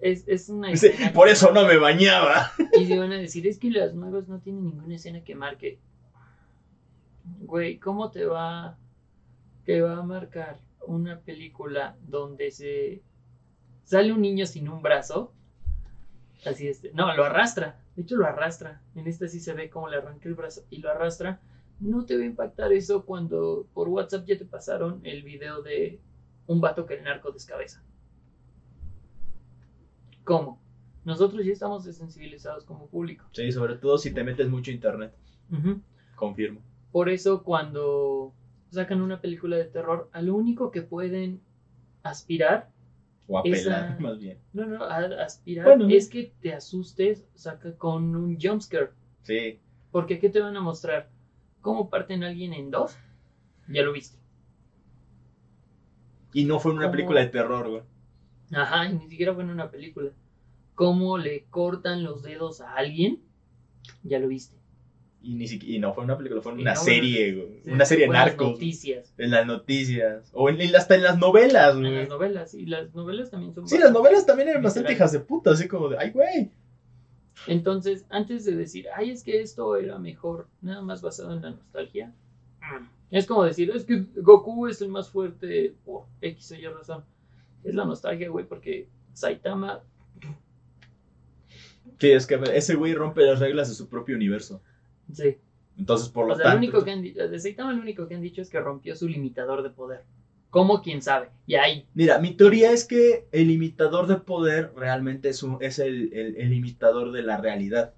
Es, 0.00 0.24
es 0.28 0.48
una 0.48 0.70
escena 0.72 1.12
Por 1.12 1.28
eso 1.28 1.52
no 1.52 1.66
me 1.66 1.76
bañaba. 1.76 2.52
Y 2.78 2.86
se 2.86 2.98
van 2.98 3.12
a 3.12 3.18
decir, 3.18 3.46
es 3.46 3.58
que 3.58 3.70
las 3.70 3.94
nuevas 3.94 4.28
no 4.28 4.38
tienen 4.38 4.64
ninguna 4.64 4.94
escena 4.94 5.22
que 5.24 5.34
marque. 5.34 5.78
Güey, 7.38 7.78
¿cómo 7.78 8.10
te 8.10 8.24
va, 8.26 8.78
te 9.64 9.80
va 9.80 9.98
a 9.98 10.02
marcar 10.02 10.60
una 10.86 11.20
película 11.20 11.96
donde 12.02 12.50
se, 12.50 13.02
sale 13.90 14.12
un 14.12 14.20
niño 14.22 14.46
sin 14.46 14.68
un 14.68 14.82
brazo. 14.82 15.32
Así 16.46 16.68
este. 16.68 16.92
No, 16.92 17.14
lo 17.14 17.24
arrastra. 17.24 17.82
De 17.96 18.02
hecho, 18.02 18.16
lo 18.16 18.26
arrastra. 18.26 18.80
En 18.94 19.06
esta 19.06 19.28
sí 19.28 19.40
se 19.40 19.52
ve 19.52 19.68
cómo 19.68 19.88
le 19.88 19.96
arranca 19.96 20.28
el 20.28 20.34
brazo 20.34 20.62
y 20.70 20.78
lo 20.78 20.90
arrastra. 20.90 21.40
No 21.80 22.04
te 22.04 22.16
va 22.16 22.22
a 22.22 22.26
impactar 22.26 22.72
eso 22.72 23.04
cuando 23.04 23.66
por 23.74 23.88
WhatsApp 23.88 24.26
ya 24.26 24.38
te 24.38 24.44
pasaron 24.44 25.00
el 25.02 25.22
video 25.22 25.62
de 25.62 26.00
un 26.46 26.60
vato 26.60 26.86
que 26.86 26.94
el 26.94 27.04
narco 27.04 27.32
descabeza. 27.32 27.82
¿Cómo? 30.24 30.60
Nosotros 31.04 31.44
ya 31.44 31.52
estamos 31.52 31.84
desensibilizados 31.84 32.64
como 32.64 32.86
público. 32.86 33.26
Sí, 33.32 33.50
sobre 33.50 33.76
todo 33.76 33.98
si 33.98 34.12
te 34.12 34.22
metes 34.22 34.48
mucho 34.48 34.70
a 34.70 34.74
internet. 34.74 35.14
Confirmo. 36.14 36.60
Por 36.92 37.08
eso 37.08 37.42
cuando 37.42 38.34
sacan 38.70 39.00
una 39.00 39.20
película 39.20 39.56
de 39.56 39.64
terror, 39.64 40.08
a 40.12 40.22
lo 40.22 40.34
único 40.34 40.70
que 40.70 40.82
pueden 40.82 41.40
aspirar, 42.02 42.70
O 43.28 43.38
a 43.38 43.42
Esa- 43.44 43.64
pelar, 43.86 44.00
más 44.00 44.18
bien. 44.18 44.38
no, 44.52 44.66
no, 44.66 44.82
a- 44.84 45.22
aspirar 45.24 45.64
Bueno. 45.66 45.86
es 45.88 46.08
que 46.08 46.32
te 46.40 46.52
asustes, 46.52 47.24
saca 47.34 47.76
con 47.76 48.16
un 48.16 48.36
jumpscare. 48.40 48.90
Sí. 49.22 49.60
Porque 49.92 50.18
¿qué 50.18 50.28
te 50.30 50.40
van 50.40 50.56
a 50.56 50.60
mostrar? 50.60 51.10
¿Cómo 51.60 51.90
parten 51.90 52.24
a 52.24 52.28
alguien 52.28 52.52
en 52.54 52.70
dos? 52.70 52.96
Ya 53.68 53.82
lo 53.82 53.92
viste. 53.92 54.18
Y 56.32 56.44
no 56.44 56.58
fue 56.60 56.72
en 56.72 56.78
una 56.78 56.86
¿Cómo? 56.86 56.92
película 56.92 57.20
de 57.20 57.26
terror, 57.26 57.68
güey. 57.68 57.82
Ajá, 58.52 58.86
y 58.88 58.94
ni 58.94 59.08
siquiera 59.08 59.34
fue 59.34 59.42
en 59.44 59.50
una 59.50 59.70
película. 59.70 60.10
¿Cómo 60.74 61.18
le 61.18 61.44
cortan 61.50 62.02
los 62.04 62.22
dedos 62.22 62.60
a 62.60 62.74
alguien? 62.74 63.20
Ya 64.02 64.18
lo 64.18 64.28
viste. 64.28 64.56
Y, 65.22 65.34
ni 65.34 65.46
siquiera, 65.48 65.76
y 65.76 65.78
no 65.80 65.92
fue 65.92 66.02
en 66.04 66.10
una 66.10 66.16
película, 66.16 66.40
fue 66.40 66.52
en 66.52 66.60
una 66.60 66.72
no, 66.74 66.80
serie, 66.80 67.34
güey. 67.34 67.60
Sí, 67.62 67.70
Una 67.70 67.84
serie 67.84 68.02
de 68.04 68.06
en 68.06 68.12
las 68.14 68.26
narcos. 68.26 68.52
noticias. 68.52 69.14
En 69.18 69.30
las 69.30 69.46
noticias. 69.46 70.30
O 70.32 70.48
en, 70.48 70.60
en- 70.60 70.74
hasta 70.74 70.94
en 70.94 71.02
las 71.02 71.18
novelas, 71.18 71.74
En 71.74 71.80
güey. 71.82 71.94
las 71.94 72.08
novelas. 72.08 72.54
Y 72.54 72.64
las 72.66 72.94
novelas 72.94 73.30
también 73.30 73.52
son 73.54 73.68
Sí, 73.68 73.76
las 73.78 73.92
novelas 73.92 74.24
también 74.24 74.48
eran 74.48 74.62
bastante 74.62 74.92
hijas 74.94 75.12
de 75.12 75.20
puta, 75.20 75.50
así 75.50 75.68
como 75.68 75.88
de, 75.90 75.98
ay, 75.98 76.10
güey. 76.10 76.50
Entonces, 77.46 78.06
antes 78.10 78.44
de 78.46 78.56
decir, 78.56 78.86
ay, 78.94 79.10
es 79.10 79.22
que 79.22 79.40
esto 79.42 79.76
era 79.76 79.98
mejor, 79.98 80.48
nada 80.62 80.80
más 80.82 81.02
basado 81.02 81.32
en 81.34 81.42
la 81.42 81.50
nostalgia, 81.50 82.14
mm, 82.60 82.86
es 83.16 83.26
como 83.26 83.44
decir, 83.44 83.70
es 83.74 83.84
que 83.84 84.04
Goku 84.16 84.68
es 84.68 84.80
el 84.82 84.88
más 84.88 85.10
fuerte 85.10 85.74
por 85.84 86.04
X 86.22 86.52
o 86.52 86.54
Y 86.54 86.66
razón. 86.66 87.04
Es 87.64 87.74
la 87.74 87.84
nostalgia, 87.84 88.28
güey, 88.30 88.46
porque 88.46 88.88
Saitama, 89.12 89.80
Sí, 91.98 92.10
es 92.12 92.26
que 92.26 92.40
ese 92.54 92.74
güey 92.76 92.94
rompe 92.94 93.22
las 93.22 93.40
reglas 93.40 93.68
de 93.68 93.74
su 93.74 93.88
propio 93.88 94.16
universo. 94.16 94.62
Sí. 95.14 95.36
Entonces, 95.78 96.08
por 96.10 96.26
lo 96.26 96.34
O 96.34 96.36
sea, 96.36 96.44
lo 96.46 96.50
tanto. 96.52 96.58
único 96.66 96.84
que 96.84 96.90
han 96.90 97.00
dicho, 97.02 97.26
de 97.26 97.40
Saitama 97.40 97.72
lo 97.72 97.80
único 97.80 98.06
que 98.06 98.14
han 98.14 98.20
dicho 98.20 98.42
es 98.42 98.50
que 98.50 98.60
rompió 98.60 98.94
su 98.96 99.08
limitador 99.08 99.62
de 99.62 99.70
poder. 99.70 100.02
¿Cómo? 100.50 100.82
¿Quién 100.82 101.00
sabe? 101.00 101.28
Y 101.46 101.54
ahí, 101.54 101.86
Mira, 101.94 102.18
mi 102.18 102.32
teoría 102.34 102.72
es 102.72 102.84
que 102.84 103.26
el 103.32 103.48
limitador 103.48 104.06
de 104.08 104.16
poder 104.16 104.72
realmente 104.76 105.28
es, 105.28 105.42
un- 105.42 105.58
es 105.60 105.78
el, 105.78 106.12
el- 106.12 106.36
el 106.36 106.50
limitador 106.50 107.12
de 107.12 107.22
la 107.22 107.36
realidad. 107.38 107.94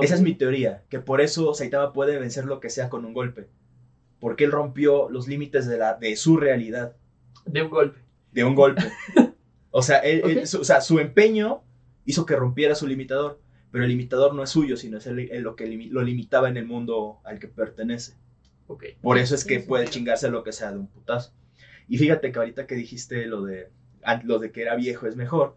Esa 0.00 0.14
es 0.14 0.20
mi 0.22 0.34
teoría, 0.34 0.84
que 0.88 1.00
por 1.00 1.20
eso 1.20 1.52
Saitama 1.52 1.92
puede 1.92 2.18
vencer 2.18 2.44
lo 2.44 2.60
que 2.60 2.70
sea 2.70 2.88
con 2.88 3.04
un 3.04 3.12
golpe. 3.12 3.48
Porque 4.20 4.44
él 4.44 4.52
rompió 4.52 5.08
los 5.10 5.26
límites 5.26 5.66
de, 5.66 5.76
la, 5.78 5.94
de 5.94 6.14
su 6.16 6.36
realidad, 6.36 6.94
de 7.46 7.62
un 7.62 7.70
golpe. 7.70 7.98
de 8.32 8.44
un 8.44 8.54
golpe. 8.54 8.82
O 9.72 9.82
sea, 9.82 9.98
él- 9.98 10.22
él- 10.24 10.38
Ok. 10.38 10.44
su, 10.46 10.60
o 10.62 10.64
sea, 10.64 10.80
su 10.80 10.98
empeño 10.98 11.62
hizo 12.04 12.26
que 12.26 12.34
rompiera 12.34 12.74
su 12.74 12.88
limitador, 12.88 13.40
pero 13.70 13.84
el 13.84 13.90
limitador 13.90 14.34
no 14.34 14.42
es 14.42 14.50
suyo, 14.50 14.76
sino 14.76 14.98
es 14.98 15.06
el- 15.06 15.30
el- 15.30 15.42
lo 15.42 15.56
que 15.56 15.66
lo 15.68 16.02
limitaba 16.02 16.48
en 16.48 16.56
el 16.56 16.66
mundo 16.66 17.20
al 17.24 17.38
que 17.38 17.48
pertenece. 17.48 18.14
Ok. 18.66 18.84
Por 19.02 19.18
eso 19.18 19.34
es 19.34 19.44
que 19.44 19.60
puede 19.60 19.88
chingarse 19.88 20.30
lo 20.30 20.42
que 20.44 20.52
sea 20.52 20.72
de 20.72 20.78
un 20.78 20.86
putazo. 20.86 21.32
Y 21.88 21.98
fíjate 21.98 22.30
que 22.32 22.38
ahorita 22.38 22.66
que 22.66 22.74
dijiste 22.76 23.26
lo 23.26 23.42
de, 23.42 23.70
an- 24.02 24.22
lo 24.24 24.38
de 24.38 24.52
que 24.52 24.62
era 24.62 24.76
viejo 24.76 25.06
es 25.06 25.16
mejor, 25.16 25.56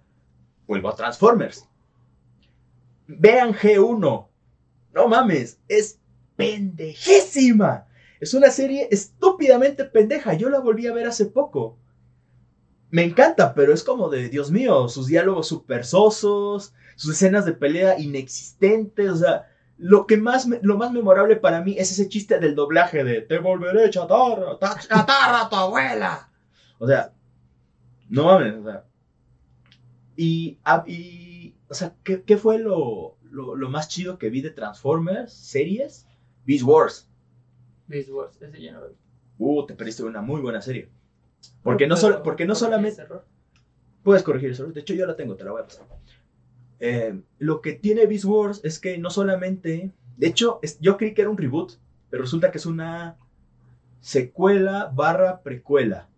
vuelvo 0.67 0.89
a 0.89 0.95
Transformers. 0.95 1.67
Vean 3.07 3.53
G1. 3.53 4.27
No 4.93 5.07
mames, 5.07 5.59
es 5.67 5.99
pendejísima. 6.35 7.87
Es 8.19 8.33
una 8.33 8.49
serie 8.49 8.87
estúpidamente 8.91 9.85
pendeja. 9.85 10.33
Yo 10.33 10.49
la 10.49 10.59
volví 10.59 10.87
a 10.87 10.93
ver 10.93 11.07
hace 11.07 11.25
poco. 11.25 11.77
Me 12.89 13.03
encanta, 13.03 13.53
pero 13.53 13.73
es 13.73 13.83
como 13.83 14.09
de, 14.09 14.29
Dios 14.29 14.51
mío, 14.51 14.87
sus 14.87 15.07
diálogos 15.07 15.47
super 15.47 15.83
sosos, 15.83 16.73
sus 17.03 17.15
escenas 17.15 17.45
de 17.45 17.51
pelea 17.53 17.99
inexistentes, 17.99 19.09
o 19.09 19.15
sea, 19.17 19.47
lo 19.77 20.07
que 20.07 20.17
más, 20.17 20.47
lo 20.61 20.77
más 20.77 20.91
memorable 20.91 21.35
para 21.35 21.61
mí 21.61 21.75
es 21.77 21.91
ese 21.91 22.07
chiste 22.07 22.39
del 22.39 22.55
doblaje 22.55 23.03
de 23.03 23.21
te 23.21 23.39
volveré 23.39 23.89
chatarra, 23.89 24.57
ta- 24.57 24.79
chatarra 24.79 25.41
a 25.41 25.49
tu 25.49 25.55
abuela. 25.57 26.29
O 26.79 26.87
sea, 26.87 27.11
no 28.09 28.25
mames, 28.25 28.53
o 28.55 28.63
sea. 28.63 28.85
Y, 30.15 30.59
ah, 30.63 30.83
y 30.87 31.55
o 31.69 31.73
sea, 31.73 31.95
¿qué, 32.03 32.23
qué 32.23 32.37
fue 32.37 32.59
lo, 32.59 33.17
lo, 33.23 33.55
lo 33.55 33.69
más 33.69 33.87
chido 33.89 34.17
que 34.17 34.29
vi 34.29 34.41
de 34.41 34.51
Transformers 34.51 35.33
series? 35.33 36.07
Beast 36.45 36.63
Wars. 36.63 37.09
Beast 37.87 38.09
Wars, 38.09 38.41
ese 38.41 38.61
ya 38.61 38.73
no 38.73 38.81
lo 38.81 38.89
vi. 38.89 38.95
Uh, 39.39 39.65
te 39.65 39.73
perdiste 39.73 40.03
una 40.03 40.21
muy 40.21 40.39
buena 40.39 40.61
serie. 40.61 40.89
Porque 41.63 41.87
no, 41.87 41.95
Pero, 41.95 42.01
sol- 42.13 42.21
porque 42.23 42.45
no 42.45 42.53
¿por 42.53 42.59
qué 42.59 42.65
solamente... 42.65 43.03
Puedes 44.03 44.23
corregir 44.23 44.51
eso. 44.51 44.65
De 44.67 44.81
hecho, 44.81 44.93
yo 44.93 45.05
la 45.07 45.15
tengo, 45.15 45.35
te 45.35 45.43
la 45.43 45.51
voy 45.51 45.61
a 45.61 45.65
pasar. 45.65 45.85
Eh, 46.85 47.17
lo 47.39 47.61
que 47.61 47.73
tiene 47.73 48.05
Beast 48.07 48.25
Wars 48.25 48.59
es 48.63 48.77
que 48.79 48.97
no 48.97 49.09
solamente. 49.09 49.91
De 50.17 50.27
hecho, 50.27 50.59
es- 50.61 50.77
yo 50.81 50.97
creí 50.97 51.13
que 51.13 51.21
era 51.21 51.29
un 51.31 51.37
reboot, 51.37 51.73
pero 52.09 52.23
resulta 52.23 52.51
que 52.51 52.57
es 52.57 52.65
una 52.65 53.15
secuela 54.01 54.91
barra 54.93 55.41
precuela. 55.41 56.09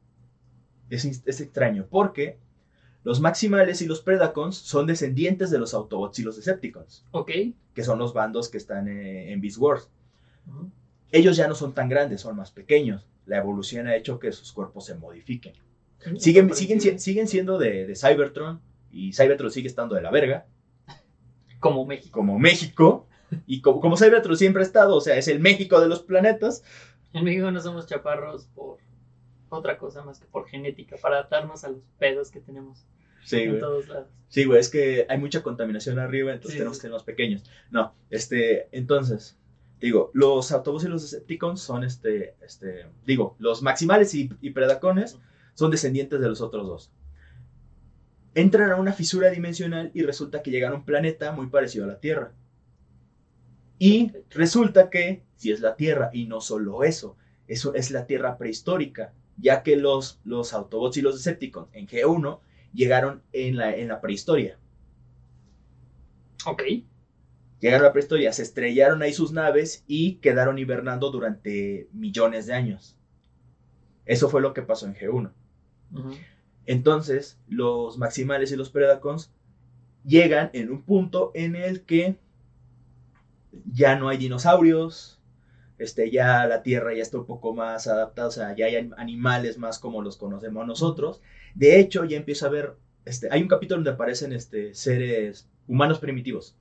Es, 0.89 1.05
es 1.05 1.41
extraño, 1.41 1.88
porque 1.89 2.38
los 3.03 3.20
Maximales 3.22 3.82
y 3.82 3.86
los 3.86 4.01
Predacons 4.01 4.55
son 4.55 4.88
descendientes 4.88 5.51
de 5.51 5.59
los 5.59 5.74
Autobots 5.74 6.18
y 6.20 6.24
los 6.24 6.36
Decepticons, 6.38 7.05
Ok. 7.11 7.32
que 7.74 7.84
son 7.84 7.99
los 7.99 8.13
bandos 8.13 8.49
que 8.49 8.57
están 8.57 8.88
eh, 8.88 9.32
en 9.32 9.41
Beast 9.41 9.57
Wars. 9.59 9.89
Ellos 11.11 11.38
ya 11.38 11.47
no 11.47 11.55
son 11.55 11.74
tan 11.74 11.89
grandes, 11.89 12.22
son 12.22 12.36
más 12.36 12.51
pequeños. 12.51 13.07
La 13.26 13.38
evolución 13.38 13.88
ha 13.88 13.95
hecho 13.95 14.20
que 14.20 14.32
sus 14.32 14.51
cuerpos 14.51 14.86
se 14.86 14.95
modifiquen. 14.95 15.53
Siguen, 16.18 16.53
siguen, 16.53 16.82
si- 16.82 16.99
siguen 16.99 17.28
siendo 17.28 17.57
de, 17.57 17.86
de 17.88 17.95
Cybertron 17.95 18.59
y 18.96 19.14
Cybertron 19.14 19.52
sigue 19.52 19.68
estando 19.68 19.96
de 19.96 20.02
la 20.02 20.10
verga, 20.12 20.46
Como 21.60 21.86
México. 21.86 22.18
como 22.20 22.39
México. 22.39 23.08
Y 23.48 23.62
como, 23.62 23.82
como 23.82 23.98
Cybertron 23.98 24.38
siempre 24.38 24.62
ha 24.62 24.66
estado, 24.66 24.96
o 24.96 25.02
sea, 25.02 25.18
es 25.18 25.28
el 25.28 25.39
México 25.39 25.82
de 25.82 25.88
los 25.89 26.02
planetas. 26.04 26.64
En 27.14 27.24
México 27.24 27.50
no 27.52 27.60
somos 27.60 27.88
chaparros 27.88 28.46
por 28.54 28.78
otra 29.50 29.78
cosa 29.78 30.04
más 30.04 30.20
que 30.20 30.28
por 30.28 30.48
genética, 30.48 30.96
para 31.02 31.16
adaptarnos 31.18 31.64
a 31.64 31.70
los 31.70 31.82
pedos 31.98 32.30
que 32.32 32.39
tenemos 32.39 32.86
Sí, 33.24 33.38
en 33.41 33.50
güey. 33.50 33.60
todos 33.62 33.88
lados. 33.88 34.08
Sí, 34.28 34.46
güey, 34.46 34.60
es 34.60 34.70
que 34.70 35.06
hay 35.10 35.18
mucha 35.18 35.41
contaminación 35.41 35.98
arriba, 35.98 36.32
entonces 36.32 36.54
Sí, 36.54 36.58
tenemos 36.60 36.78
sí. 36.78 36.82
que 36.82 36.88
ser 36.88 36.91
más 36.91 37.04
pequeños. 37.04 37.43
No, 37.72 37.96
este, 38.12 38.68
entonces, 38.78 39.38
digo, 39.80 40.12
los 40.14 40.52
Autobots 40.52 40.84
y 40.86 40.88
los 40.89 41.02
Decepticons 41.02 41.60
son, 41.62 41.84
este, 41.84 42.36
este, 42.46 42.86
digo, 43.06 43.36
los 43.39 43.62
Maximales 43.64 44.14
y, 44.14 44.30
y 44.41 44.52
Predacones 44.52 45.18
son 45.56 45.72
descendientes 45.72 46.20
de 46.20 46.28
los 46.30 46.41
otros 46.41 46.68
dos. 46.68 46.91
Entran 48.36 48.69
a 48.69 48.75
una 48.75 48.93
fisura 48.93 49.29
dimensional 49.29 49.91
y 49.93 50.03
resulta 50.03 50.43
que 50.43 50.51
llegan 50.51 50.73
a 50.73 50.75
un 50.75 50.86
planeta 50.86 51.31
muy 51.31 51.47
parecido 51.47 51.86
a 51.86 51.88
la 51.88 51.99
Tierra. 51.99 52.33
Y 53.79 54.11
resulta 54.29 54.89
que 54.89 55.23
si 55.36 55.51
es 55.51 55.61
la 55.61 55.75
Tierra, 55.75 56.09
y 56.13 56.27
no 56.27 56.41
solo 56.41 56.83
eso, 56.83 57.17
eso 57.47 57.73
es 57.73 57.91
la 57.91 58.05
Tierra 58.05 58.38
prehistórica, 58.38 59.13
ya 59.38 59.63
que 59.63 59.75
los, 59.77 60.19
los 60.23 60.53
Autobots 60.53 60.97
y 60.97 61.01
los 61.01 61.15
Decepticons 61.15 61.69
en 61.73 61.88
G1 61.88 62.39
llegaron 62.73 63.23
en 63.31 63.57
la, 63.57 63.75
en 63.75 63.88
la 63.88 64.01
prehistoria. 64.01 64.57
Ok. 66.45 66.63
Llegaron 67.59 67.86
a 67.86 67.88
la 67.89 67.93
prehistoria, 67.93 68.33
se 68.33 68.43
estrellaron 68.43 69.01
ahí 69.01 69.13
sus 69.13 69.31
naves 69.31 69.83
y 69.88 70.15
quedaron 70.15 70.59
hibernando 70.59 71.09
durante 71.09 71.88
millones 71.93 72.47
de 72.47 72.53
años. 72.53 72.97
Eso 74.05 74.29
fue 74.29 74.41
lo 74.41 74.53
que 74.53 74.61
pasó 74.61 74.86
en 74.86 74.95
G1. 74.95 75.31
Ujú. 75.93 76.13
Entonces, 76.66 77.39
los 77.47 77.97
Maximales 77.97 78.51
y 78.51 78.55
los 78.55 78.70
Predacons 78.70 79.32
llegan 80.03 80.49
en 80.53 80.72
un 80.72 80.84
punto 80.84 81.32
en 81.34 81.55
el 81.55 81.82
que 81.84 82.18
ya 83.72 83.95
no 83.95 84.09
hay 84.09 84.18
dinosaurios, 84.18 85.20
este, 85.78 86.09
ya 86.09 86.45
la 86.47 86.63
Tierra 86.63 86.93
ya 86.93 87.01
está 87.01 87.18
un 87.18 87.26
poco 87.26 87.53
más 87.53 87.88
adaptada, 87.88 88.28
o 88.28 88.32
sea, 88.32 88.55
ya 88.55 88.68
hay 88.68 88.89
animales 88.97 89.57
más 89.57 89.80
como 89.80 90.01
los 90.01 90.18
conocemos 90.18 90.66
nosotros. 90.66 91.22
De 91.53 91.80
hecho, 91.80 92.05
ya 92.05 92.18
empieza 92.18 92.45
a 92.45 92.49
haber, 92.49 92.76
este, 93.05 93.28
hay 93.32 93.41
un 93.41 93.47
capítulo 93.47 93.78
donde 93.78 93.91
aparecen 93.91 94.32
este, 94.34 94.74
seres 94.74 95.49
humanos 95.68 95.99
primitivos. 95.99 96.55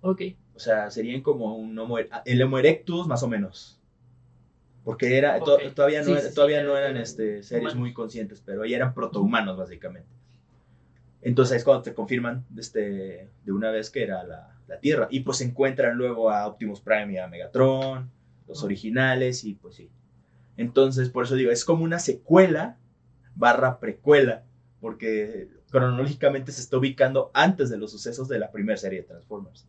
Ok. 0.00 0.22
O 0.54 0.58
sea, 0.58 0.90
serían 0.90 1.22
como 1.22 1.56
un 1.56 1.78
homo, 1.78 1.98
el 1.98 2.42
Homo 2.42 2.58
erectus 2.58 3.06
más 3.06 3.22
o 3.22 3.28
menos. 3.28 3.80
Porque 4.84 5.16
era, 5.16 5.38
to- 5.40 5.58
todavía 5.74 6.02
no, 6.02 6.16
Sí, 6.16 6.28
sí, 6.28 6.34
todavía 6.34 6.62
no 6.64 6.76
eran 6.76 6.96
este, 6.96 7.42
seres 7.42 7.62
humanos. 7.62 7.76
muy 7.78 7.92
conscientes, 7.92 8.42
pero 8.44 8.64
ya 8.64 8.76
eran 8.76 8.94
protohumanos 8.94 9.56
básicamente. 9.56 10.08
Entonces 11.20 11.58
es 11.58 11.64
cuando 11.64 11.82
te 11.82 11.94
confirman 11.94 12.44
este, 12.56 13.30
de 13.44 13.52
una 13.52 13.70
vez 13.70 13.90
que 13.90 14.02
era 14.02 14.24
la, 14.24 14.56
la 14.66 14.80
Tierra. 14.80 15.06
Y 15.10 15.20
pues 15.20 15.40
encuentran 15.40 15.96
luego 15.96 16.30
a 16.30 16.46
Optimus 16.48 16.80
Prime 16.80 17.12
y 17.12 17.18
a 17.18 17.28
Megatron, 17.28 18.10
los 18.48 18.64
originales, 18.64 19.44
y 19.44 19.54
pues 19.54 19.76
sí. 19.76 19.88
Entonces, 20.56 21.08
por 21.10 21.24
eso 21.24 21.36
digo, 21.36 21.52
es 21.52 21.64
como 21.64 21.84
una 21.84 21.98
secuela 22.00 22.76
barra 23.36 23.78
precuela. 23.78 24.44
Porque 24.80 25.48
cronológicamente 25.70 26.50
se 26.50 26.60
está 26.60 26.76
ubicando 26.76 27.30
antes 27.34 27.70
de 27.70 27.78
los 27.78 27.92
sucesos 27.92 28.26
de 28.28 28.40
la 28.40 28.50
primera 28.50 28.76
serie 28.76 29.02
de 29.02 29.06
Transformers. 29.06 29.68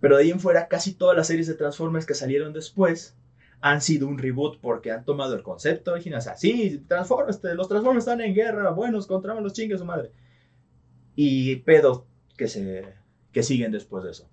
Pero 0.00 0.16
de 0.16 0.24
ahí 0.24 0.30
en 0.32 0.40
fuera, 0.40 0.66
casi 0.66 0.92
todas 0.94 1.16
las 1.16 1.28
series 1.28 1.46
de 1.46 1.54
Transformers 1.54 2.04
que 2.06 2.14
salieron 2.14 2.52
después 2.52 3.16
han 3.60 3.80
sido 3.82 4.08
un 4.08 4.18
reboot 4.18 4.58
porque 4.60 4.90
han 4.90 5.04
tomado 5.04 5.34
el 5.34 5.42
concepto 5.42 5.92
original. 5.92 6.18
O 6.18 6.22
sea, 6.22 6.36
sí, 6.36 6.82
Transformers, 6.88 7.36
este, 7.36 7.54
los 7.54 7.68
Transformers 7.68 8.06
están 8.06 8.20
en 8.20 8.34
guerra, 8.34 8.70
buenos 8.70 9.06
contra 9.06 9.34
malos, 9.34 9.52
chingue 9.52 9.76
su 9.76 9.84
madre. 9.84 10.10
Y 11.14 11.56
pedos 11.56 12.04
que, 12.36 12.48
se, 12.48 12.84
que 13.32 13.42
siguen 13.42 13.72
después 13.72 14.04
de 14.04 14.12
eso. 14.12 14.28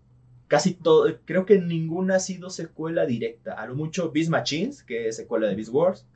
Casi 0.47 0.73
todo, 0.73 1.13
creo 1.25 1.45
que 1.45 1.59
ninguna 1.59 2.15
ha 2.15 2.19
sido 2.19 2.49
secuela 2.49 3.05
directa. 3.05 3.53
A 3.53 3.67
lo 3.67 3.75
mucho 3.75 4.11
Beast 4.11 4.30
Machines, 4.30 4.84
que 4.84 5.09
es 5.09 5.17
secuela 5.17 5.47
de 5.47 5.55
Beast 5.55 5.73
Wars. 5.73 6.07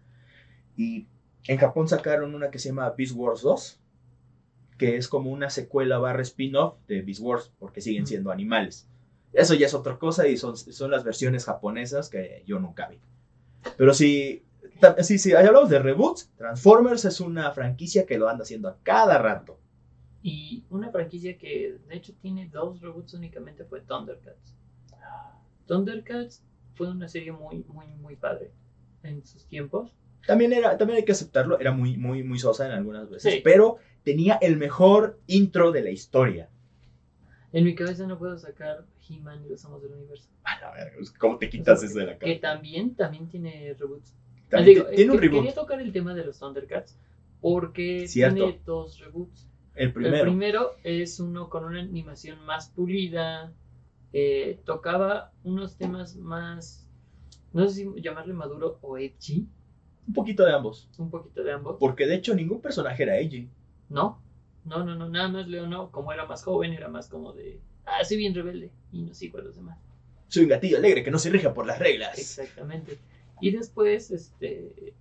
Y 0.78 1.07
en 1.47 1.57
Japón 1.57 1.89
sacaron 1.89 2.34
una 2.34 2.49
que 2.49 2.59
se 2.59 2.70
llama 2.70 2.93
Beast 2.97 3.14
Wars 3.14 3.41
2, 3.41 3.80
que 4.78 4.95
es 4.95 5.09
como 5.09 5.32
una 5.32 5.49
secuela 5.49 5.97
barra 5.97 6.22
spin-off 6.22 6.76
de 6.88 7.01
Beast 7.01 7.20
Wars, 7.22 7.51
porque 7.59 7.82
siguen 7.82 8.07
siendo 8.07 8.32
animales. 8.32 8.88
Eso 9.34 9.53
ya 9.53 9.65
es 9.67 9.73
otra 9.73 9.97
cosa 9.97 10.27
y 10.27 10.38
son, 10.38 10.57
son 10.57 10.91
las 10.91 11.03
versiones 11.03 11.45
japonesas 11.45 12.09
que 12.09 12.43
yo 12.45 12.59
nunca 12.59 12.88
vi. 12.89 12.99
Pero 13.77 13.93
sí, 13.93 14.43
sí, 14.99 15.17
sí, 15.17 15.34
ahí 15.34 15.45
hablamos 15.45 15.69
de 15.69 15.79
reboots. 15.79 16.32
Transformers 16.38 17.05
es 17.05 17.19
una 17.21 17.51
franquicia 17.51 18.05
que 18.05 18.17
lo 18.17 18.27
anda 18.27 18.43
haciendo 18.43 18.67
a 18.67 18.77
cada 18.84 19.17
rato. 19.17 19.59
Y 20.23 20.65
una 20.69 20.91
franquicia 20.91 21.38
que 21.38 21.77
de 21.88 21.95
hecho 21.95 22.13
tiene 22.21 22.47
dos 22.49 22.82
reboots 22.82 23.13
únicamente 23.13 23.63
fue 23.65 23.82
Thundercats. 23.82 24.55
Thundercats 25.67 26.43
fue 26.75 26.89
una 26.89 27.07
serie 27.07 27.32
muy, 27.32 27.63
muy, 27.67 27.88
muy 27.95 28.15
padre 28.15 28.51
en 29.03 29.25
sus 29.25 29.45
tiempos. 29.47 29.93
También, 30.27 30.53
era, 30.53 30.77
también 30.77 30.97
hay 30.97 31.05
que 31.05 31.13
aceptarlo, 31.13 31.59
era 31.59 31.71
muy, 31.71 31.97
muy, 31.97 32.23
muy 32.23 32.38
sosa 32.38 32.65
en 32.67 32.73
algunas 32.73 33.09
veces, 33.09 33.34
Sí. 33.34 33.41
pero 33.43 33.77
tenía 34.03 34.36
el 34.36 34.57
mejor 34.57 35.19
intro 35.27 35.71
de 35.71 35.82
la 35.82 35.89
historia. 35.89 36.49
En 37.54 37.66
mi 37.66 37.76
cabeza 37.76 38.08
no 38.08 38.18
puedo 38.18 38.38
sacar 38.38 38.86
He-Man 39.10 39.43
y 39.45 39.49
los 39.49 39.66
Amos 39.66 39.82
del 39.82 39.91
Universo. 39.91 40.30
A 40.43 40.60
la 40.62 40.72
verga, 40.72 40.95
¿cómo 41.20 41.38
te 41.38 41.49
quitas 41.49 41.84
eso 41.84 41.99
de 41.99 42.06
la 42.06 42.14
Que 42.14 42.20
cabeza? 42.39 42.41
también, 42.41 42.95
también 42.95 43.28
tiene 43.28 43.76
reboots. 43.78 44.14
También 44.49 44.76
Digo, 44.78 44.89
ti- 44.89 44.95
tiene 44.95 45.12
eh, 45.12 45.16
un 45.16 45.20
que- 45.20 45.28
reboot. 45.28 45.41
Quería 45.43 45.56
tocar 45.56 45.82
el 45.82 45.91
tema 45.91 46.14
de 46.14 46.26
los 46.26 46.39
Thundercats 46.39 46.97
porque 47.41 48.08
Cierto. 48.08 48.36
tiene 48.36 48.62
dos 48.66 48.99
reboots. 48.99 49.47
El 49.76 49.91
primero. 49.93 50.16
El 50.18 50.22
primero 50.24 50.72
es 50.84 51.20
uno 51.20 51.49
con 51.49 51.66
una 51.66 51.80
animación 51.82 52.43
más 52.45 52.70
pulida. 52.70 53.54
eh, 54.14 54.60
tocaba 54.66 55.32
unos 55.45 55.78
temas 55.78 56.18
más, 56.18 56.86
no 57.54 57.66
sé 57.70 57.76
si 57.86 58.02
llamarle 58.02 58.34
maduro 58.34 58.78
o 58.82 58.97
edgy, 58.97 59.47
Un 60.06 60.14
poquito 60.14 60.43
de 60.43 60.52
ambos. 60.52 60.89
un 60.97 61.10
poquito 61.10 61.43
de 61.45 61.54
ambos. 61.54 61.78
Porque 61.80 62.06
de 62.06 62.16
hecho 62.16 62.36
ningún 62.36 62.60
personaje 62.60 63.04
era 63.04 63.18
edgy. 63.18 63.47
No, 63.88 64.22
no, 64.66 64.84
no, 64.84 64.95
no, 64.95 65.09
nada 65.09 65.28
más 65.28 65.47
Leono, 65.47 65.91
como 65.91 66.12
era 66.14 66.26
más 66.26 66.43
joven, 66.43 66.74
era 66.74 66.88
más 66.88 67.07
como 67.07 67.34
de, 67.34 67.59
ah, 67.86 68.03
soy 68.03 68.18
bien 68.18 68.36
rebelde 68.36 68.72
y 68.91 69.01
no 69.01 69.14
sigo 69.14 69.39
a 69.39 69.41
los 69.41 69.55
demás. 69.55 69.78
Soy 70.28 70.43
un 70.43 70.49
gatillo 70.49 70.78
alegre 70.78 71.03
que 71.03 71.12
no 71.12 71.20
se 71.20 71.30
rija 71.30 71.53
por 71.53 71.66
las 71.66 71.80
reglas. 71.80 72.18
Exactamente. 72.18 72.97
Y 73.41 73.51
después, 73.51 74.12
este, 74.12 74.93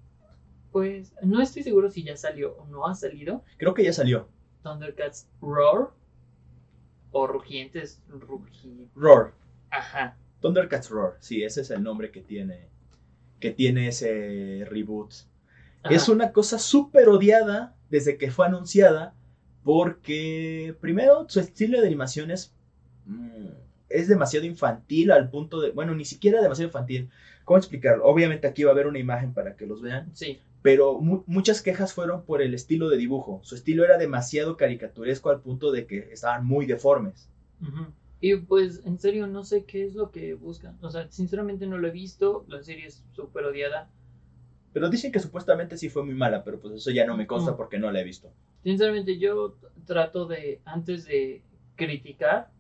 pues, 0.72 1.12
no 1.22 1.40
estoy 1.40 1.62
seguro 1.62 1.90
si 1.90 2.02
ya 2.02 2.16
salió 2.16 2.56
o 2.56 2.66
no 2.66 2.86
ha 2.86 2.94
salido 2.94 3.44
Creo 3.58 3.74
que 3.74 3.84
ya 3.84 3.92
salió. 3.92 4.28
Thundercats 4.62 5.28
Roar 5.40 5.90
o 7.12 7.26
Rugientes 7.26 8.02
Rugi. 8.08 8.88
Roar. 8.94 9.34
Ajá. 9.70 10.16
Thundercats 10.40 10.90
Roar. 10.90 11.16
Sí, 11.20 11.42
ese 11.42 11.60
es 11.60 11.70
el 11.70 11.82
nombre 11.82 12.10
que 12.10 12.22
tiene. 12.22 12.68
Que 13.38 13.50
tiene 13.50 13.88
ese 13.88 14.64
reboot. 14.68 15.12
Ajá. 15.82 15.94
Es 15.94 16.08
una 16.08 16.32
cosa 16.32 16.58
súper 16.58 17.08
odiada 17.08 17.76
desde 17.88 18.16
que 18.18 18.30
fue 18.30 18.46
anunciada. 18.46 19.14
Porque, 19.64 20.74
primero, 20.80 21.26
su 21.28 21.40
estilo 21.40 21.80
de 21.80 21.86
animación 21.86 22.30
es. 22.30 22.54
mm, 23.06 23.46
es 23.88 24.06
demasiado 24.08 24.46
infantil 24.46 25.10
al 25.10 25.30
punto 25.30 25.60
de. 25.60 25.70
Bueno, 25.72 25.94
ni 25.94 26.04
siquiera 26.04 26.40
demasiado 26.40 26.68
infantil. 26.68 27.10
¿Cómo 27.44 27.58
explicarlo? 27.58 28.04
Obviamente 28.04 28.46
aquí 28.46 28.62
va 28.64 28.70
a 28.70 28.74
haber 28.74 28.86
una 28.86 28.98
imagen 29.00 29.34
para 29.34 29.56
que 29.56 29.66
los 29.66 29.82
vean. 29.82 30.10
Sí. 30.14 30.38
Pero 30.62 31.00
mu- 31.00 31.24
muchas 31.26 31.62
quejas 31.62 31.92
fueron 31.94 32.24
por 32.24 32.40
el 32.42 32.54
estilo 32.54 32.88
de 32.88 32.96
dibujo. 32.98 33.40
Su 33.42 33.54
estilo 33.56 33.84
era 33.84 33.98
demasiado 33.98 34.56
caricaturesco 34.56 35.30
al 35.30 35.40
punto 35.40 35.72
de 35.72 35.86
que 35.86 36.10
estaban 36.12 36.46
muy 36.46 36.66
deformes. 36.66 37.28
Y 38.20 38.36
pues, 38.36 38.82
en 38.84 38.98
serio, 38.98 39.26
no 39.26 39.42
sé 39.44 39.64
qué 39.64 39.84
es 39.84 39.94
lo 39.94 40.10
que 40.10 40.34
buscan. 40.34 40.76
O 40.82 40.90
sea, 40.90 41.10
sinceramente 41.10 41.66
no 41.66 41.78
lo 41.78 41.88
he 41.88 41.90
visto. 41.90 42.44
La 42.48 42.62
serie 42.62 42.86
es 42.86 43.02
súper 43.12 43.44
odiada. 43.46 43.90
Pero 44.72 44.88
dicen 44.88 45.10
que 45.10 45.18
supuestamente 45.18 45.76
sí 45.76 45.88
fue 45.88 46.04
muy 46.04 46.14
mala, 46.14 46.44
pero 46.44 46.60
pues 46.60 46.74
eso 46.74 46.90
ya 46.92 47.04
no 47.06 47.16
me 47.16 47.26
consta 47.26 47.56
porque 47.56 47.78
no 47.78 47.90
la 47.90 48.00
he 48.00 48.04
visto. 48.04 48.30
Sinceramente, 48.62 49.18
yo 49.18 49.56
trato 49.86 50.26
de, 50.26 50.60
antes 50.64 51.06
de 51.06 51.42
criticar 51.76 52.50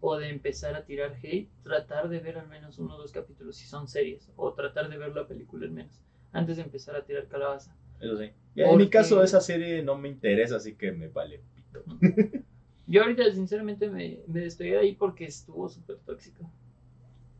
o 0.00 0.16
de 0.16 0.28
empezar 0.28 0.74
a 0.74 0.84
tirar 0.84 1.16
hate, 1.22 1.48
tratar 1.62 2.08
de 2.08 2.20
ver 2.20 2.38
al 2.38 2.48
menos 2.48 2.78
uno 2.78 2.96
o 2.96 2.98
dos 2.98 3.12
capítulos 3.12 3.56
si 3.56 3.66
son 3.66 3.88
series, 3.88 4.30
o 4.36 4.52
tratar 4.52 4.88
de 4.88 4.96
ver 4.96 5.14
la 5.14 5.26
película 5.26 5.66
al 5.66 5.72
menos, 5.72 6.00
antes 6.32 6.56
de 6.56 6.62
empezar 6.62 6.96
a 6.96 7.04
tirar 7.04 7.26
calabaza. 7.26 7.76
Eso 8.00 8.16
sí. 8.16 8.30
En 8.54 8.76
mi 8.76 8.88
caso 8.88 9.22
esa 9.22 9.40
serie 9.40 9.82
no 9.82 9.96
me 9.96 10.08
interesa, 10.08 10.56
así 10.56 10.74
que 10.74 10.92
me 10.92 11.08
vale. 11.08 11.40
pito. 11.54 11.84
Yo 12.86 13.02
ahorita, 13.02 13.30
sinceramente, 13.32 13.90
me, 13.90 14.20
me 14.26 14.40
despegué 14.40 14.72
de 14.72 14.78
ahí 14.78 14.94
porque 14.94 15.26
estuvo 15.26 15.68
súper 15.68 15.98
tóxico. 15.98 16.50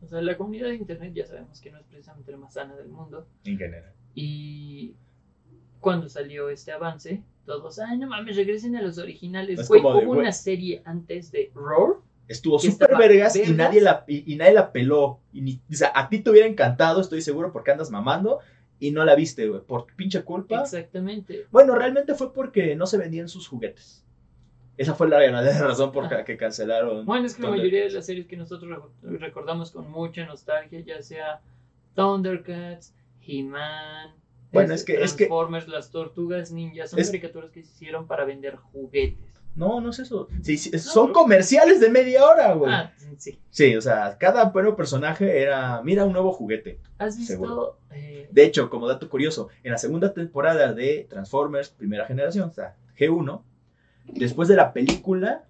O 0.01 0.07
sea, 0.07 0.21
la 0.21 0.37
comunidad 0.37 0.67
de 0.67 0.75
internet 0.75 1.13
ya 1.13 1.25
sabemos 1.25 1.59
que 1.59 1.71
no 1.71 1.79
es 1.79 1.85
precisamente 1.85 2.31
la 2.31 2.37
más 2.37 2.53
sana 2.53 2.75
del 2.75 2.87
mundo. 2.87 3.27
En 3.43 3.57
general. 3.57 3.91
Y 4.13 4.95
cuando 5.79 6.07
salió 6.07 6.49
este 6.49 6.71
avance, 6.71 7.23
todos, 7.49 7.79
ay, 7.79 7.97
no 7.97 8.07
mames, 8.07 8.35
regresen 8.35 8.75
a 8.75 8.81
los 8.83 8.99
originales. 8.99 9.59
Es 9.59 9.67
Güey, 9.67 9.81
como 9.81 9.95
de, 9.95 10.03
hubo 10.05 10.09
güey. 10.13 10.19
una 10.21 10.31
serie 10.31 10.81
antes 10.85 11.31
de 11.31 11.51
Roar. 11.55 11.95
Estuvo 12.27 12.59
súper 12.59 12.95
vergas, 12.95 13.35
y 13.35 13.51
nadie 13.53 13.81
la 13.81 14.03
y, 14.07 14.31
y 14.31 14.35
nadie 14.35 14.53
la 14.53 14.71
peló. 14.71 15.19
Y 15.33 15.41
ni- 15.41 15.61
o 15.67 15.73
sea, 15.73 15.91
a 15.95 16.09
ti 16.09 16.19
te 16.19 16.29
hubiera 16.29 16.47
encantado, 16.47 17.01
estoy 17.01 17.21
seguro, 17.23 17.51
porque 17.51 17.71
andas 17.71 17.89
mamando 17.89 18.37
y 18.79 18.91
no 18.91 19.03
la 19.03 19.15
viste, 19.15 19.47
güey. 19.49 19.61
Por 19.61 19.87
tu 19.87 19.95
pinche 19.95 20.21
culpa. 20.23 20.61
Exactamente. 20.61 21.47
Bueno, 21.49 21.73
realmente 21.73 22.13
fue 22.13 22.31
porque 22.31 22.75
no 22.75 22.85
se 22.85 22.97
vendían 22.99 23.27
sus 23.29 23.47
juguetes. 23.47 24.05
Esa 24.77 24.93
fue 24.93 25.09
la 25.09 25.17
verdadera 25.17 25.57
razón 25.67 25.91
por 25.91 26.09
la 26.09 26.23
que 26.23 26.37
cancelaron. 26.37 27.03
Bueno, 27.05 27.25
es 27.25 27.33
que 27.35 27.41
la 27.41 27.49
mayoría 27.49 27.83
de 27.85 27.89
las 27.89 28.05
series 28.05 28.27
que 28.27 28.37
nosotros 28.37 28.79
re- 29.01 29.17
recordamos 29.17 29.71
con 29.71 29.89
mucha 29.89 30.23
nostalgia, 30.27 30.81
ya 30.81 31.01
sea 31.01 31.41
Thundercats, 31.95 32.93
He-Man, 33.25 34.11
Bueno, 34.51 34.73
es 34.73 34.83
que- 34.83 35.03
es 35.03 35.13
que- 35.13 35.25
Transformers, 35.27 35.67
las 35.67 35.91
Tortugas 35.91 36.51
Ninja, 36.51 36.87
son 36.87 36.99
Es- 36.99 37.07
caricaturas 37.07 37.51
que 37.51 37.63
se 37.63 37.71
hicieron 37.71 38.07
para 38.07 38.25
vender 38.25 38.55
juguetes. 38.55 39.19
No, 39.55 39.81
no 39.81 39.89
es 39.89 39.99
eso. 39.99 40.27
Sí, 40.41 40.57
sí, 40.57 40.77
son 40.79 41.11
comerciales 41.11 41.79
de 41.81 41.89
media 41.89 42.23
hora, 42.25 42.53
güey. 42.53 42.71
Ah, 42.71 42.93
sí. 43.17 43.39
Sí, 43.49 43.75
o 43.75 43.81
sea, 43.81 44.17
cada 44.17 44.53
nuevo 44.53 44.75
personaje 44.75 45.41
era, 45.41 45.81
mira, 45.83 46.05
un 46.05 46.13
nuevo 46.13 46.31
juguete. 46.31 46.79
¿Has 46.97 47.17
visto? 47.17 47.77
Eh, 47.91 48.27
De 48.31 48.43
hecho, 48.45 48.69
como 48.69 48.87
dato 48.87 49.09
curioso, 49.09 49.49
en 49.63 49.71
la 49.71 49.77
segunda 49.79 50.13
temporada 50.13 50.71
de 50.73 51.07
Transformers 51.09 51.69
primera 51.69 52.05
generación, 52.05 52.49
o 52.49 52.53
sea, 52.53 52.75
G1, 52.97 53.41
después 54.05 54.47
de 54.47 54.55
la 54.55 54.71
película, 54.71 55.43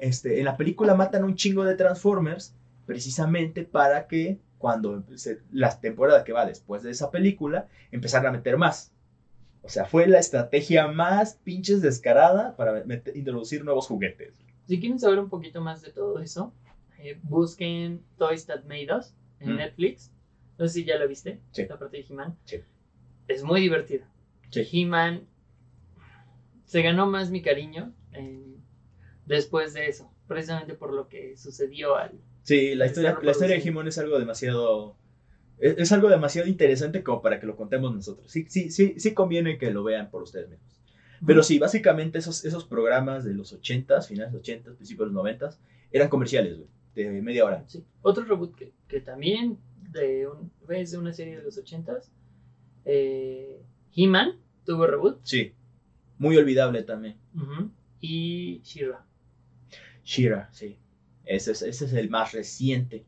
este, 0.00 0.38
en 0.38 0.44
la 0.46 0.56
película 0.56 0.94
matan 0.94 1.24
un 1.24 1.34
chingo 1.34 1.64
de 1.64 1.74
Transformers 1.74 2.54
precisamente 2.86 3.64
para 3.64 4.06
que 4.06 4.38
cuando 4.60 5.02
se- 5.16 5.40
la 5.50 5.80
temporada 5.80 6.22
que 6.22 6.32
va 6.32 6.44
después 6.46 6.82
de 6.84 6.90
esa 6.92 7.10
película, 7.10 7.66
empezaran 7.90 8.26
a 8.28 8.36
meter 8.38 8.56
más. 8.58 8.92
O 9.62 9.68
sea, 9.68 9.86
fue 9.86 10.06
la 10.06 10.18
estrategia 10.18 10.86
más 10.88 11.34
pinches 11.42 11.82
descarada 11.82 12.54
para 12.56 12.84
meter- 12.84 13.16
introducir 13.16 13.64
nuevos 13.64 13.86
juguetes. 13.88 14.34
si 14.66 14.78
quieren 14.78 15.00
saber 15.00 15.18
un 15.18 15.28
poquito 15.28 15.60
más 15.60 15.82
de 15.82 15.90
todo 15.90 16.20
eso, 16.20 16.54
eh, 17.00 17.18
busquen 17.24 18.04
Toys 18.18 18.46
That 18.46 18.62
Made 18.66 18.86
Us 18.96 19.16
en 19.40 19.54
Mm. 19.54 19.56
Netflix. 19.56 20.12
No 20.58 20.68
sé 20.68 20.74
si 20.74 20.84
ya 20.84 20.96
la 20.96 21.06
viste, 21.06 21.40
Sí. 21.50 21.66
la 21.66 21.76
parte 21.76 21.96
de 21.96 22.06
He-Man. 22.08 22.36
Sí. 22.44 22.58
Es 23.26 23.42
muy 23.42 23.60
divertida. 23.60 24.08
Sí. 24.50 24.62
He-Man 24.70 25.26
se 26.66 26.82
ganó 26.82 27.06
más 27.10 27.30
mi 27.30 27.42
cariño 27.42 27.92
eh, 28.12 28.54
después 29.26 29.72
de 29.74 29.86
eso, 29.86 30.08
precisamente 30.28 30.74
por 30.74 30.92
lo 30.92 31.08
que 31.08 31.36
sucedió 31.36 31.96
al... 31.96 32.12
Sí, 32.42 32.74
la 32.74 32.86
historia, 32.86 33.18
la 33.22 33.30
historia 33.30 33.56
de. 33.56 33.62
He-Man 33.68 33.88
es 33.88 33.98
algo 33.98 34.18
demasiado. 34.18 34.96
Es, 35.58 35.76
es 35.78 35.92
algo 35.92 36.08
demasiado 36.08 36.48
interesante 36.48 37.02
como 37.02 37.20
para 37.22 37.38
que 37.38 37.46
lo 37.46 37.56
contemos 37.56 37.94
nosotros. 37.94 38.30
Sí, 38.30 38.46
sí, 38.48 38.70
sí, 38.70 38.94
sí 38.98 39.14
conviene 39.14 39.58
que 39.58 39.70
lo 39.70 39.84
vean 39.84 40.10
por 40.10 40.22
ustedes 40.22 40.48
mismos. 40.48 40.80
Pero 41.26 41.42
sí, 41.42 41.58
básicamente 41.58 42.18
esos, 42.18 42.46
esos 42.46 42.64
programas 42.64 43.24
de 43.24 43.34
los 43.34 43.52
80s, 43.52 44.06
finales 44.08 44.32
de 44.32 44.38
los 44.38 44.46
80s, 44.48 44.76
principios 44.76 45.08
de 45.10 45.14
los 45.14 45.24
90s, 45.24 45.58
eran 45.92 46.08
comerciales, 46.08 46.56
güey, 46.56 46.68
de 46.94 47.20
media 47.20 47.44
hora. 47.44 47.62
Sí. 47.66 47.84
Otro 48.00 48.24
reboot 48.24 48.54
que, 48.56 48.72
que 48.88 49.00
también 49.02 49.58
de 49.90 50.26
un, 50.26 50.50
es 50.70 50.92
de 50.92 50.98
una 50.98 51.12
serie 51.12 51.36
de 51.36 51.42
los 51.42 51.62
80s, 51.62 52.08
eh, 52.86 53.60
He-Man 53.94 54.38
tuvo 54.64 54.86
reboot 54.86 55.20
Sí, 55.22 55.52
muy 56.16 56.38
olvidable 56.38 56.84
también. 56.84 57.16
ujú, 57.34 57.70
y 58.00 58.62
She-Ra. 58.64 59.04
Shira, 60.02 60.48
sí. 60.52 60.78
Ese 61.36 61.52
es, 61.52 61.62
ese 61.62 61.84
es 61.86 61.92
el 61.92 62.10
más 62.10 62.32
reciente. 62.32 63.04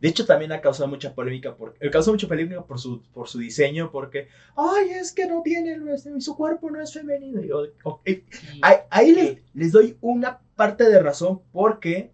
De 0.00 0.08
hecho, 0.08 0.26
también 0.26 0.52
ha 0.52 0.60
causado 0.60 0.88
mucha 0.88 1.14
polémica, 1.14 1.56
por, 1.56 1.74
eh, 1.80 1.90
causó 1.90 2.10
mucha 2.12 2.28
polémica 2.28 2.62
por 2.62 2.78
su, 2.78 3.02
por 3.14 3.26
su 3.28 3.38
diseño, 3.38 3.90
porque, 3.90 4.28
ay, 4.56 4.90
es 4.90 5.12
que 5.12 5.26
no 5.26 5.40
tiene, 5.42 5.78
este, 5.94 6.20
su 6.20 6.36
cuerpo 6.36 6.70
no 6.70 6.80
es 6.82 6.92
femenino. 6.92 7.42
Y 7.42 7.48
yo, 7.48 7.62
ok, 7.84 8.00
Y- 8.08 8.22
Ahí, 8.62 8.76
ahí 8.90 9.12
les, 9.14 9.38
les 9.54 9.72
doy 9.72 9.96
una 10.00 10.40
parte 10.56 10.84
de 10.90 11.00
razón 11.00 11.40
porque 11.52 12.10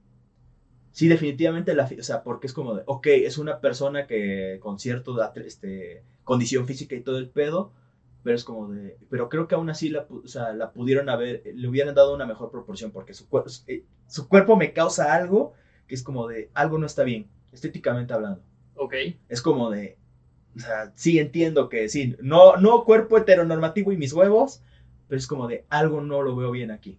sí, 0.93 1.09
definitivamente, 1.09 1.75
la, 1.75 1.85
o 1.99 2.03
sea, 2.03 2.23
porque 2.23 2.47
es 2.47 2.53
como 2.53 2.75
de, 2.75 2.83
ok, 2.87 3.07
es 3.09 3.39
una 3.39 3.61
persona 3.61 4.07
que 4.07 4.59
con 4.61 4.79
cierto 4.79 5.15
dat- 5.15 5.37
este, 5.45 6.03
condición 6.25 6.67
física 6.67 6.95
y 6.95 7.01
todo 7.03 7.19
el 7.19 7.29
pedo, 7.29 7.73
pero 8.23 8.37
es 8.37 8.45
como 8.45 8.69
de, 8.69 8.99
pero 9.09 9.29
creo 9.29 9.49
que 9.49 9.55
aún 9.55 9.71
así 9.71 9.89
la, 9.89 10.07
o 10.11 10.27
sea, 10.29 10.53
la 10.53 10.73
pudieron 10.73 11.09
haber, 11.09 11.43
le 11.55 11.69
hubieran 11.69 11.95
dado 11.95 12.15
una 12.15 12.27
mejor 12.27 12.51
proporción 12.51 12.91
porque 12.91 13.15
su, 13.15 13.29
cuer- 13.29 13.63
eh, 13.67 13.85
su 14.09 14.29
cuerpo 14.29 14.57
me 14.57 14.73
causa 14.73 15.15
algo 15.15 15.55
que 15.87 15.95
es 15.95 16.03
como 16.03 16.29
de, 16.29 16.51
algo 16.55 16.79
no 16.79 16.87
está 16.87 17.03
bien, 17.05 17.29
estéticamente 17.53 18.13
hablando. 18.13 18.43
Ok. 18.77 18.95
Es 19.29 19.43
como 19.43 19.71
de, 19.71 19.99
o 20.57 20.61
sea, 20.61 20.93
sí 20.95 21.19
entiendo 21.19 21.69
que 21.69 21.89
sí, 21.89 22.17
no, 22.21 22.57
no 22.57 22.85
cuerpo 22.85 23.19
heteronormativo 23.19 23.93
y 23.93 23.97
mis 23.97 24.13
huevos, 24.13 24.63
pero 25.09 25.19
es 25.19 25.27
como 25.27 25.49
de, 25.49 25.65
algo 25.71 26.01
no 26.01 26.23
lo 26.23 26.37
veo 26.37 26.51
bien 26.51 26.71
aquí. 26.71 26.99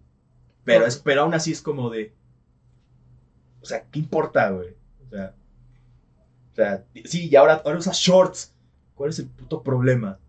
Pero, 0.66 0.86
es, 0.86 0.98
pero 0.98 1.22
aún 1.24 1.34
así 1.34 1.52
es 1.54 1.62
como 1.62 1.90
de, 1.90 2.14
o 3.62 3.66
sea, 3.66 3.84
¿qué 3.90 4.00
importa, 4.00 4.50
güey? 4.50 4.76
O 5.06 5.10
sea, 5.10 5.34
o 6.52 6.56
sea, 6.56 6.86
sí, 7.06 7.30
y 7.32 7.36
ahora, 7.36 7.62
ahora 7.66 7.80
usas 7.80 7.98
shorts. 7.98 8.54
¿Cuál 8.96 9.10
es 9.12 9.20
el 9.20 9.28
puto 9.28 9.64
problema? 9.64 10.20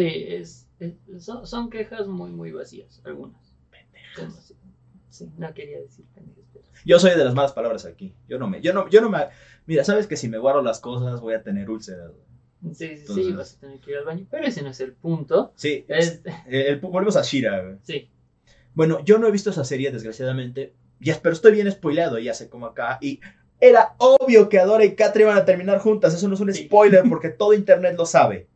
Sí, 0.00 0.24
es, 0.28 0.68
es- 0.78 1.24
son, 1.24 1.46
son 1.46 1.70
quejas 1.70 2.06
muy, 2.06 2.30
muy 2.30 2.52
vacías, 2.52 3.00
algunas. 3.04 3.54
Demasiado. 4.16 4.62
Sí, 5.10 5.30
no 5.38 5.52
quería 5.54 5.80
decir 5.80 6.04
pendejas, 6.14 6.44
pero... 6.52 6.64
Yo 6.84 6.98
soy 6.98 7.10
de 7.12 7.24
las 7.24 7.34
malas 7.34 7.52
palabras 7.52 7.84
aquí. 7.86 8.14
Yo 8.28 8.38
no 8.38 8.46
me, 8.48 8.60
yo 8.60 8.72
no, 8.72 8.88
yo 8.88 9.00
no 9.00 9.08
me, 9.10 9.18
mira, 9.66 9.82
sabes 9.84 10.06
que 10.06 10.16
si 10.16 10.28
me 10.28 10.38
guardo 10.38 10.62
las 10.62 10.80
cosas 10.80 11.20
voy 11.20 11.34
a 11.34 11.42
tener 11.42 11.70
úlceras. 11.70 12.12
Sí, 12.74 12.96
sí, 12.98 13.06
sí, 13.14 13.32
vas 13.32 13.54
a 13.54 13.60
tener 13.60 13.80
que 13.80 13.92
ir 13.92 13.96
al 13.98 14.04
baño. 14.04 14.26
Pero 14.30 14.44
ese 14.46 14.62
no 14.62 14.70
es 14.70 14.80
el 14.80 14.92
punto. 14.92 15.52
Sí, 15.56 15.84
Es, 15.88 16.22
el- 16.46 16.54
el- 16.66 16.80
volvemos 16.80 17.16
a 17.16 17.22
Shira, 17.22 17.62
güey. 17.62 17.76
sí, 17.82 18.10
Bueno, 18.74 19.02
yo 19.04 19.18
no 19.18 19.26
he 19.26 19.30
visto 19.32 19.50
esa 19.50 19.64
serie, 19.64 19.90
desgraciadamente. 19.90 20.74
Ya, 21.00 21.18
pero 21.22 21.32
estoy 21.32 21.52
bien 21.52 21.70
spoileado, 21.70 22.18
ya 22.18 22.34
sé 22.34 22.48
cómo 22.48 22.66
acá. 22.66 22.98
Y 23.00 23.20
era 23.60 23.94
obvio 23.98 24.48
que 24.48 24.58
Adora 24.58 24.84
y 24.84 24.94
Catra 24.94 25.22
iban 25.22 25.38
a 25.38 25.44
terminar 25.44 25.78
juntas. 25.78 26.14
Eso 26.14 26.28
no 26.28 26.34
es 26.34 26.40
un 26.40 26.52
Sí. 26.52 26.64
spoiler 26.64 27.02
porque 27.08 27.30
todo 27.30 27.54
internet 27.54 27.94
lo 27.96 28.06
sabe. 28.06 28.48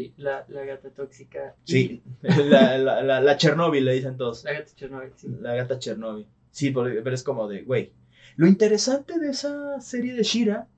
Sí, 0.00 0.14
la, 0.16 0.44
la 0.48 0.64
gata 0.64 0.90
tóxica. 0.90 1.54
Sí, 1.64 2.02
la, 2.22 2.78
la, 2.78 3.02
la, 3.02 3.20
la 3.20 3.36
Chernobyl 3.36 3.84
le 3.84 3.94
dicen 3.94 4.16
todos. 4.16 4.44
La 4.44 4.52
gata 4.52 4.74
Chernobyl, 4.74 5.12
sí. 5.16 5.28
La 5.40 5.54
gata 5.54 5.78
Chernobyl. 5.78 6.26
Sí, 6.50 6.70
pero 6.70 7.14
es 7.14 7.22
como 7.22 7.48
de, 7.48 7.62
güey. 7.62 7.92
Lo 8.36 8.46
interesante 8.46 9.18
de 9.18 9.30
esa 9.30 9.80
serie 9.80 10.14
de 10.14 10.22
Shira 10.22 10.68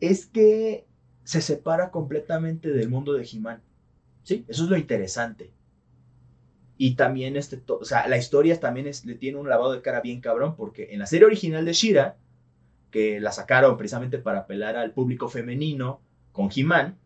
es 0.00 0.26
que 0.26 0.86
se 1.24 1.40
separa 1.40 1.90
completamente 1.90 2.70
del 2.70 2.88
mundo 2.88 3.12
de 3.12 3.28
He-Man. 3.30 3.62
Sí. 4.22 4.44
Eso 4.48 4.64
es 4.64 4.70
lo 4.70 4.76
interesante. 4.76 5.52
Y 6.78 6.94
también, 6.94 7.36
este, 7.36 7.62
o 7.68 7.84
sea, 7.84 8.06
la 8.08 8.18
historia 8.18 8.58
también 8.60 8.86
es, 8.86 9.04
le 9.04 9.14
tiene 9.14 9.38
un 9.38 9.48
lavado 9.48 9.72
de 9.72 9.80
cara 9.80 10.00
bien 10.00 10.20
cabrón, 10.20 10.56
porque 10.56 10.92
en 10.92 10.98
la 10.98 11.06
serie 11.06 11.26
original 11.26 11.64
de 11.64 11.72
Shira, 11.72 12.16
que 12.90 13.20
la 13.20 13.32
sacaron 13.32 13.76
precisamente 13.76 14.18
para 14.18 14.40
apelar 14.40 14.76
al 14.76 14.92
público 14.92 15.28
femenino 15.28 16.00
con 16.32 16.50
He-Man, 16.54 16.98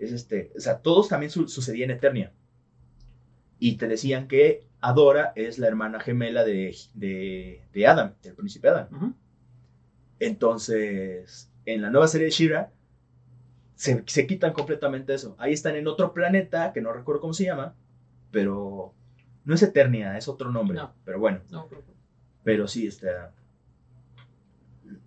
es 0.00 0.12
este, 0.12 0.52
o 0.56 0.60
sea, 0.60 0.78
todos 0.78 1.08
también 1.08 1.30
su- 1.30 1.48
sucedía 1.48 1.84
en 1.84 1.90
Eternia. 1.92 2.32
Y 3.58 3.76
te 3.76 3.86
decían 3.88 4.26
que 4.28 4.66
Adora 4.80 5.32
es 5.36 5.58
la 5.58 5.66
hermana 5.68 6.00
gemela 6.00 6.44
de, 6.44 6.74
de, 6.94 7.62
de 7.72 7.86
Adam, 7.86 8.14
del 8.22 8.34
príncipe 8.34 8.68
Adam. 8.68 9.14
Entonces, 10.18 11.50
en 11.66 11.82
la 11.82 11.90
nueva 11.90 12.08
serie 12.08 12.26
de 12.26 12.30
Shira, 12.30 12.72
se, 13.74 14.02
se 14.06 14.26
quitan 14.26 14.52
completamente 14.52 15.14
eso. 15.14 15.34
Ahí 15.38 15.52
están 15.52 15.76
en 15.76 15.86
otro 15.88 16.12
planeta, 16.12 16.72
que 16.72 16.80
no 16.80 16.92
recuerdo 16.92 17.20
cómo 17.22 17.32
se 17.34 17.44
llama, 17.44 17.74
pero 18.30 18.94
no 19.44 19.54
es 19.54 19.62
Eternia, 19.62 20.16
es 20.18 20.28
otro 20.28 20.50
nombre. 20.50 20.76
No. 20.78 20.94
Pero 21.04 21.18
bueno, 21.18 21.40
No, 21.50 21.66
pero- 21.68 21.82
pero 22.44 22.68
sí, 22.68 22.86
está. 22.86 23.32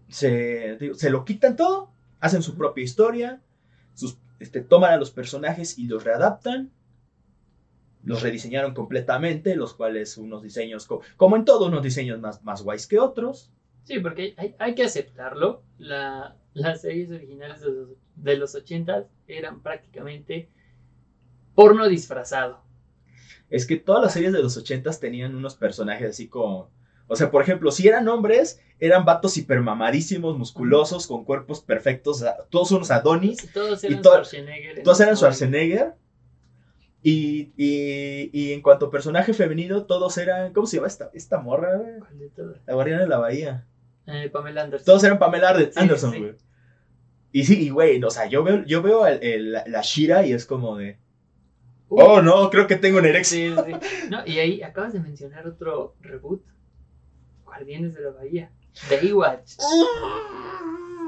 Se, 0.07 0.77
digo, 0.77 0.93
se 0.95 1.09
lo 1.09 1.25
quitan 1.25 1.55
todo, 1.55 1.91
hacen 2.19 2.43
su 2.43 2.55
propia 2.55 2.83
historia, 2.83 3.41
sus, 3.95 4.17
este, 4.43 4.61
toman 4.61 4.93
a 4.93 4.97
los 4.97 5.11
personajes 5.11 5.77
y 5.77 5.87
los 5.87 6.03
readaptan. 6.03 6.71
Los 8.03 8.21
rediseñaron 8.21 8.73
completamente, 8.73 9.55
los 9.55 9.73
cuales 9.73 10.17
unos 10.17 10.43
diseños, 10.43 10.85
co- 10.87 11.01
como 11.15 11.37
en 11.37 11.45
todo, 11.45 11.67
unos 11.67 11.81
diseños 11.83 12.19
más, 12.19 12.43
más 12.43 12.61
guays 12.61 12.85
que 12.85 12.99
otros. 12.99 13.49
Sí, 13.85 13.99
porque 13.99 14.33
hay, 14.37 14.55
hay 14.59 14.75
que 14.75 14.83
aceptarlo. 14.83 15.63
La, 15.77 16.35
las 16.53 16.81
series 16.81 17.11
originales 17.11 17.61
de 17.61 17.71
los, 17.71 17.89
de 18.15 18.37
los 18.37 18.55
80 18.55 19.07
eran 19.27 19.61
prácticamente 19.61 20.49
porno 21.55 21.87
disfrazado. 21.87 22.61
Es 23.49 23.65
que 23.65 23.77
todas 23.77 24.03
las 24.03 24.13
series 24.13 24.33
de 24.33 24.41
los 24.43 24.57
80s 24.57 24.99
tenían 24.99 25.35
unos 25.35 25.55
personajes 25.55 26.09
así 26.09 26.27
como. 26.27 26.69
O 27.07 27.15
sea, 27.15 27.29
por 27.31 27.41
ejemplo, 27.43 27.69
si 27.71 27.87
eran 27.87 28.07
hombres, 28.07 28.59
eran 28.79 29.05
vatos 29.05 29.37
hipermamadísimos, 29.37 30.37
musculosos, 30.37 31.05
con 31.07 31.25
cuerpos 31.25 31.61
perfectos, 31.61 32.23
todos 32.49 32.71
unos 32.71 32.91
Adonis. 32.91 33.43
Y 33.43 33.47
todos 33.47 33.83
eran 33.83 34.01
to- 34.01 34.09
Schwarzenegger. 34.11 34.77
en 34.79 34.83
Todos 34.83 34.99
eran 35.01 35.15
Schwarzenegger. 35.15 35.93
Y, 37.05 37.51
y, 37.57 38.29
y 38.31 38.53
en 38.53 38.61
cuanto 38.61 38.85
a 38.85 38.89
personaje 38.91 39.33
femenino, 39.33 39.83
todos 39.85 40.17
eran. 40.17 40.53
¿Cómo 40.53 40.65
se 40.67 40.77
llama 40.77 40.87
esta, 40.87 41.09
esta 41.13 41.37
morra? 41.39 41.81
La 42.65 42.73
guardiana 42.73 43.01
de 43.03 43.09
la 43.09 43.17
bahía. 43.17 43.67
Eh, 44.07 44.29
Pamela 44.31 44.63
Anderson. 44.63 44.85
Todos 44.85 45.03
eran 45.03 45.19
Pamela 45.19 45.53
Sí, 45.59 45.69
Anderson, 45.75 46.11
sí. 46.13 46.19
güey. 46.19 46.35
Y 47.33 47.43
sí, 47.45 47.65
y 47.65 47.69
güey, 47.71 48.01
o 48.03 48.09
sea, 48.09 48.27
yo 48.27 48.43
veo, 48.43 48.63
yo 48.65 48.81
veo 48.81 49.05
el- 49.07 49.21
el- 49.23 49.51
la, 49.51 49.63
la 49.67 49.81
Shira 49.81 50.25
y 50.25 50.31
es 50.33 50.45
como 50.45 50.77
de. 50.77 50.97
Uh, 51.89 52.01
Oh, 52.01 52.21
no, 52.21 52.49
creo 52.49 52.67
que 52.67 52.75
tengo 52.77 52.99
un 52.99 53.05
erección. 53.05 53.65
Sí, 53.65 53.73
sí. 53.73 54.07
No, 54.09 54.25
y 54.25 54.39
ahí 54.39 54.61
acabas 54.63 54.93
de 54.93 54.99
mencionar 55.01 55.45
otro 55.47 55.95
reboot. 55.99 56.41
Guardianes 57.53 57.93
de 57.93 58.01
la 58.01 58.09
Bahía. 58.11 58.49
Baywatch. 58.89 59.57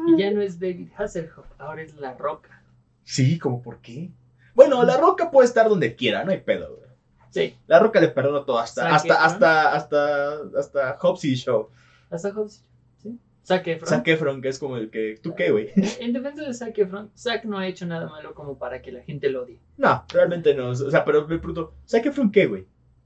Y 0.08 0.20
ya 0.20 0.30
no 0.32 0.42
es 0.42 0.60
David 0.60 0.90
Hasselhoff, 0.96 1.48
ahora 1.58 1.82
es 1.82 1.96
La 1.96 2.14
Roca. 2.14 2.62
Sí, 3.04 3.40
como 3.40 3.62
por 3.64 3.80
qué. 3.80 4.12
Bueno, 4.54 4.84
la 4.84 4.98
roca 4.98 5.32
puede 5.32 5.48
estar 5.48 5.68
donde 5.68 5.96
quiera, 5.96 6.24
no 6.24 6.32
hay 6.32 6.40
pedo, 6.40 6.76
güey. 6.76 6.90
Sí, 7.32 7.58
La 7.68 7.80
roca 7.80 8.00
le 8.00 8.08
perdono 8.10 8.46
todo, 8.46 8.60
hasta, 8.60 8.84
Zac 8.84 8.94
hasta, 8.94 9.26
hasta, 9.26 9.74
hasta, 9.74 10.42
hasta 10.58 10.98
Hobbs 11.02 11.26
y 11.26 11.36
Show. 11.36 11.70
hasta 12.10 12.30
Hobbs. 12.30 12.64
Sí. 13.02 13.20
Zac 13.44 13.68
Efron. 13.68 13.90
Zac 13.90 14.08
Efron, 14.08 14.42
que 14.42 14.50
es 14.50 14.60
como 14.60 14.78
el 14.78 14.90
que. 14.90 15.20
¿Tú 15.22 15.36
qué, 15.36 15.52
güey? 15.52 15.72
En 16.00 16.14
defensa 16.14 16.44
de 16.44 16.54
Zac 16.54 16.78
Efron, 16.78 17.12
Zac 17.18 17.44
no 17.46 17.58
ha 17.58 17.68
hecho 17.68 17.86
nada 17.86 18.08
malo 18.08 18.34
como 18.34 18.58
para 18.58 18.82
que 18.82 18.92
la 18.92 19.02
gente 19.02 19.30
lo 19.30 19.44
odie. 19.44 19.60
No, 19.78 20.06
realmente 20.10 20.54
no. 20.54 20.70
O 20.70 20.76
sea, 20.76 21.04
pero 21.04 21.28
me 21.28 21.38
pregunto, 21.40 21.74
¿Zac 21.88 22.06
Efron 22.06 22.32
qué, 22.32 22.46
güey? 22.46 22.66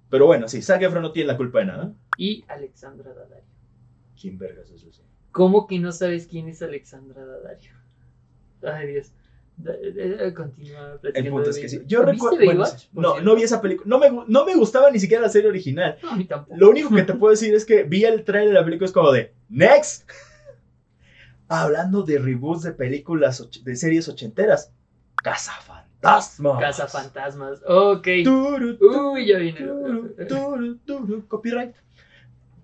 Pero 0.10 0.28
bueno, 0.28 0.48
sí, 0.48 0.62
Zac 0.62 0.82
Efron 0.82 1.02
no 1.02 1.12
tiene 1.12 1.28
la 1.32 1.38
culpa 1.38 1.60
de 1.60 1.66
nada. 1.66 1.94
Y 2.20 2.44
Alexandra 2.50 3.14
Daddario. 3.14 3.46
¿Quién 4.20 4.38
vergas 4.38 4.70
es 4.72 4.84
ese? 4.84 5.02
¿Cómo 5.32 5.68
que 5.68 5.80
no 5.80 5.92
sabes 5.94 6.28
quién 6.28 6.50
es 6.50 6.62
Alexandra 6.62 7.26
Daddario? 7.26 7.72
Ay, 8.64 8.88
Dios. 8.88 9.12
Da- 9.56 9.72
da- 9.74 10.24
da- 10.26 10.34
Continúa 10.34 10.94
El 10.94 11.00
platicando 11.00 11.32
punto 11.32 11.46
de 11.46 11.52
es 11.52 11.58
que 11.60 11.70
sí. 11.70 11.82
Yo 11.86 12.00
¿Viste 12.00 12.12
recuerdo. 12.12 12.46
bueno, 12.46 12.60
no, 12.60 12.66
cierto? 12.66 13.22
no 13.22 13.36
vi 13.36 13.44
esa 13.44 13.62
película. 13.62 13.88
No 13.88 14.00
me, 14.00 14.26
no 14.28 14.46
me 14.46 14.56
gustaba 14.56 14.92
ni 14.92 15.00
siquiera 15.00 15.24
la 15.24 15.30
serie 15.30 15.50
original. 15.50 15.98
No, 16.04 16.10
a 16.12 16.16
mí 16.18 16.26
tampoco. 16.26 16.58
Lo 16.58 16.70
único 16.70 16.94
que 16.94 17.04
te 17.04 17.14
puedo 17.14 17.32
decir 17.32 17.54
es 17.56 17.66
que 17.66 17.84
vi 17.84 18.04
el 18.04 18.24
trailer 18.26 18.50
de 18.50 18.60
la 18.60 18.66
película 18.66 18.86
es 18.86 18.92
como 18.92 19.12
de 19.12 19.34
Next. 19.50 20.10
Hablando 21.48 22.04
de 22.04 22.20
reboots 22.20 22.64
de 22.64 22.74
películas 22.74 23.48
de 23.64 23.76
series 23.76 24.08
ochenteras. 24.08 24.72
Cazafantasmas. 25.24 26.60
Casa 26.60 26.88
Fantasmas. 26.88 27.60
Ok. 27.66 28.08
Turu, 28.24 28.78
turu, 28.78 29.12
Uy, 29.14 29.26
ya 29.28 29.38
viene. 29.40 29.60
turu, 29.60 30.78
turu, 30.86 31.28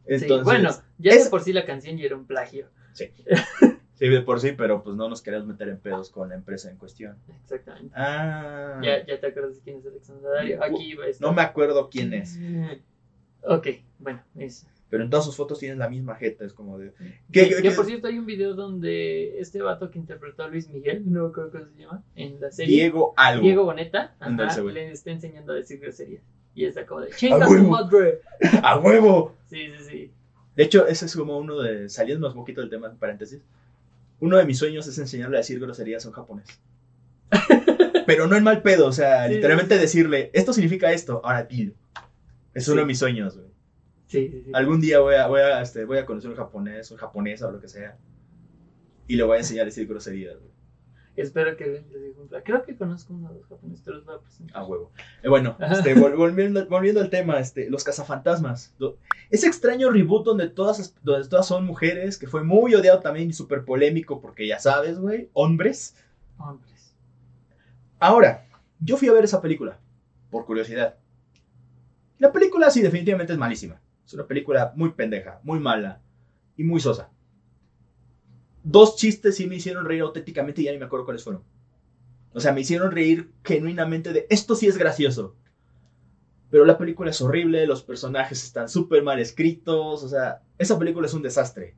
Sí, 0.08 0.14
Entonces, 0.14 0.44
bueno, 0.46 0.70
ya 0.98 1.12
es- 1.12 1.24
de 1.26 1.30
por 1.30 1.42
sí 1.42 1.52
la 1.54 1.66
canción 1.66 1.98
ya 1.98 2.06
era 2.06 2.16
un 2.16 2.26
plagio. 2.26 2.70
Sí, 2.94 3.12
de 4.00 4.22
por 4.22 4.40
sí, 4.40 4.52
pero 4.54 4.84
pues 4.84 4.96
no 4.96 5.10
nos 5.10 5.22
queremos 5.22 5.48
meter 5.48 5.68
en 5.70 5.80
pedos 5.80 6.10
con 6.10 6.30
la 6.30 6.36
empresa 6.36 6.70
en 6.70 6.78
cuestión. 6.78 7.18
Exactamente. 7.42 7.92
Ah. 7.96 8.80
Ya, 8.84 9.06
ya 9.06 9.20
te 9.20 9.28
acuerdas 9.28 9.56
de 9.56 9.62
quién 9.62 9.78
es 9.80 9.86
Alexandra 9.86 10.30
Daddario. 10.30 10.64
Aquí 10.64 10.94
va 10.96 11.06
a 11.06 11.08
estar. 11.08 11.28
No 11.28 11.34
me 11.34 11.42
acuerdo 11.42 11.90
quién 11.90 12.14
es. 12.14 12.38
Ok, 13.42 13.68
bueno, 14.00 14.22
es. 14.38 14.68
Pero 14.96 15.04
en 15.04 15.10
todas 15.10 15.26
sus 15.26 15.36
fotos 15.36 15.60
tienen 15.60 15.78
la 15.78 15.90
misma 15.90 16.16
jeta. 16.16 16.46
Es 16.46 16.54
como 16.54 16.78
de. 16.78 16.94
Que, 17.30 17.50
¿Qué- 17.50 17.62
que 17.62 17.72
por 17.72 17.86
cierto 17.86 18.08
hay 18.08 18.18
un 18.18 18.26
video 18.26 18.54
donde 18.54 19.40
este 19.42 19.62
vato 19.62 19.92
que 19.92 20.00
interpretó 20.00 20.44
a 20.44 20.48
Luis 20.48 20.70
Miguel, 20.70 21.04
no 21.12 21.34
creo 21.34 21.52
cómo 21.52 21.66
se 21.66 21.82
llama, 21.82 22.02
en 22.16 22.40
la 22.40 22.50
serie. 22.50 22.74
Diego 22.78 23.14
algo. 23.18 23.44
Diego 23.44 23.66
Boneta, 23.66 24.16
ajá, 24.22 24.62
le 24.62 24.92
está 24.94 25.12
enseñando 25.12 25.52
a 25.52 25.58
decir 25.58 25.82
groserías. 25.82 26.24
Y 26.54 26.64
está 26.64 26.86
como 26.86 27.02
de 27.02 27.10
chinga 27.10 27.44
¡A 27.44 27.46
tu 27.46 27.52
huevo! 27.56 27.70
madre. 27.72 28.22
¡A 28.64 28.80
huevo! 28.80 29.36
Sí, 29.50 29.68
sí, 29.78 29.84
sí. 29.90 30.12
De 30.56 30.64
hecho, 30.64 30.88
ese 30.88 31.08
es 31.08 31.14
como 31.14 31.38
uno 31.38 31.60
de. 31.60 31.90
Saliendo 31.90 32.30
un 32.30 32.34
poquito 32.34 32.62
del 32.62 32.70
tema, 32.70 32.94
paréntesis. 32.98 33.42
Uno 34.22 34.38
de 34.38 34.46
mis 34.46 34.58
sueños 34.58 34.88
es 34.88 34.98
enseñarle 34.98 35.36
a 35.36 35.40
decir 35.42 35.60
groserías 35.60 36.06
en 36.06 36.14
japonés. 36.14 36.48
Pero 38.06 38.28
no 38.28 38.36
en 38.38 38.44
mal 38.44 38.62
pedo, 38.62 38.88
o 38.88 38.92
sea, 38.94 39.28
Sí, 39.28 39.34
literalmente 39.34 39.76
sí. 39.76 39.82
decirle, 39.82 40.30
esto 40.34 40.54
significa 40.54 40.92
esto, 40.94 41.20
ahora 41.26 41.44
dilo. 41.44 41.74
Es 42.54 42.68
uno 42.70 42.76
Sí. 42.76 42.80
de 42.82 42.86
mis 42.86 43.00
sueños, 43.00 43.36
güey. 43.36 43.48
Sí, 44.08 44.30
sí, 44.30 44.42
sí. 44.46 44.52
Algún 44.54 44.80
día 44.82 45.00
voy 45.00 45.16
a, 45.16 45.28
voy 45.28 45.42
a, 45.42 45.62
este, 45.62 45.84
voy 45.86 45.98
a 45.98 46.06
conocer 46.06 46.30
un 46.30 46.38
japonés, 46.38 46.92
un 46.92 46.98
japonesa 46.98 47.48
o 47.48 47.52
lo 47.52 47.60
que 47.60 47.68
sea. 47.68 47.98
y 49.08 49.16
le 49.16 49.24
voy 49.24 49.36
a 49.38 49.40
enseñar 49.40 49.64
a 49.64 49.66
decir 49.66 49.88
groserías, 49.88 50.38
güey. 50.40 50.54
Espero 51.16 51.56
que. 51.56 51.82
Creo 52.44 52.64
que 52.64 52.76
conozco 52.76 53.14
uno 53.14 53.30
de 53.30 53.36
los 53.40 53.48
japoneses, 53.48 53.86
te 53.86 53.92
los 53.92 54.04
voy 54.04 54.16
a 54.16 54.20
presentar. 54.20 54.58
A 54.58 54.66
huevo. 54.66 54.92
Eh, 55.24 55.30
bueno, 55.30 55.56
este, 55.60 55.96
vol- 55.96 56.18
volviendo, 56.18 56.66
volviendo 56.68 57.00
al 57.00 57.10
tema, 57.10 57.40
este, 57.40 57.70
los 57.70 57.84
cazafantasmas. 57.86 58.76
Ese 59.30 59.48
extraño 59.48 59.90
reboot 59.92 60.26
donde 60.26 60.50
todas, 60.50 60.94
donde 61.04 61.28
todas 61.30 61.48
son 61.48 61.66
mujeres, 61.66 62.18
que 62.18 62.28
fue 62.28 62.44
muy 62.44 62.76
odiado 62.76 63.00
también 63.00 63.30
y 63.30 63.34
súper 63.34 63.64
polémico, 63.64 64.20
porque 64.20 64.46
ya 64.46 64.60
sabes, 64.60 65.00
güey, 65.00 65.30
hombres. 65.34 65.96
Hombres. 66.38 66.94
Ahora, 68.00 68.46
yo 68.82 68.98
fui 68.98 69.08
a 69.08 69.14
ver 69.14 69.24
esa 69.24 69.42
película, 69.42 69.80
por 70.30 70.46
curiosidad. 70.46 70.96
La 72.20 72.32
película 72.34 72.70
sí, 72.70 72.82
definitivamente 72.82 73.32
es 73.34 73.40
malísima. 73.40 73.80
Es 74.06 74.14
una 74.14 74.28
película 74.28 74.74
muy 74.76 74.92
pendeja, 74.92 75.40
muy 75.44 75.60
mala 75.60 76.02
y 76.56 76.64
muy 76.64 76.80
sosa. 76.80 77.10
Dos 78.64 78.96
chistes 78.96 79.36
sí 79.36 79.48
me 79.48 79.56
hicieron 79.56 79.86
reír 79.86 80.02
auténticamente 80.02 80.62
y 80.62 80.66
ya 80.66 80.72
ni 80.72 80.78
me 80.80 80.86
acuerdo 80.86 81.06
cuáles 81.06 81.24
fueron. 81.24 81.44
O 82.34 82.40
sea, 82.40 82.52
me 82.52 82.62
hicieron 82.62 82.92
reír 82.92 83.32
genuinamente 83.44 84.12
de 84.14 84.28
esto 84.30 84.56
sí 84.56 84.68
es 84.68 84.78
gracioso. 84.78 85.36
Pero 86.50 86.66
la 86.66 86.78
película 86.78 87.10
es 87.12 87.22
horrible, 87.22 87.66
los 87.68 87.84
personajes 87.84 88.44
están 88.44 88.70
súper 88.70 89.04
mal 89.04 89.20
escritos, 89.20 90.04
o 90.04 90.08
sea, 90.10 90.42
esa 90.58 90.78
película 90.78 91.08
es 91.08 91.14
un 91.14 91.22
desastre. 91.22 91.76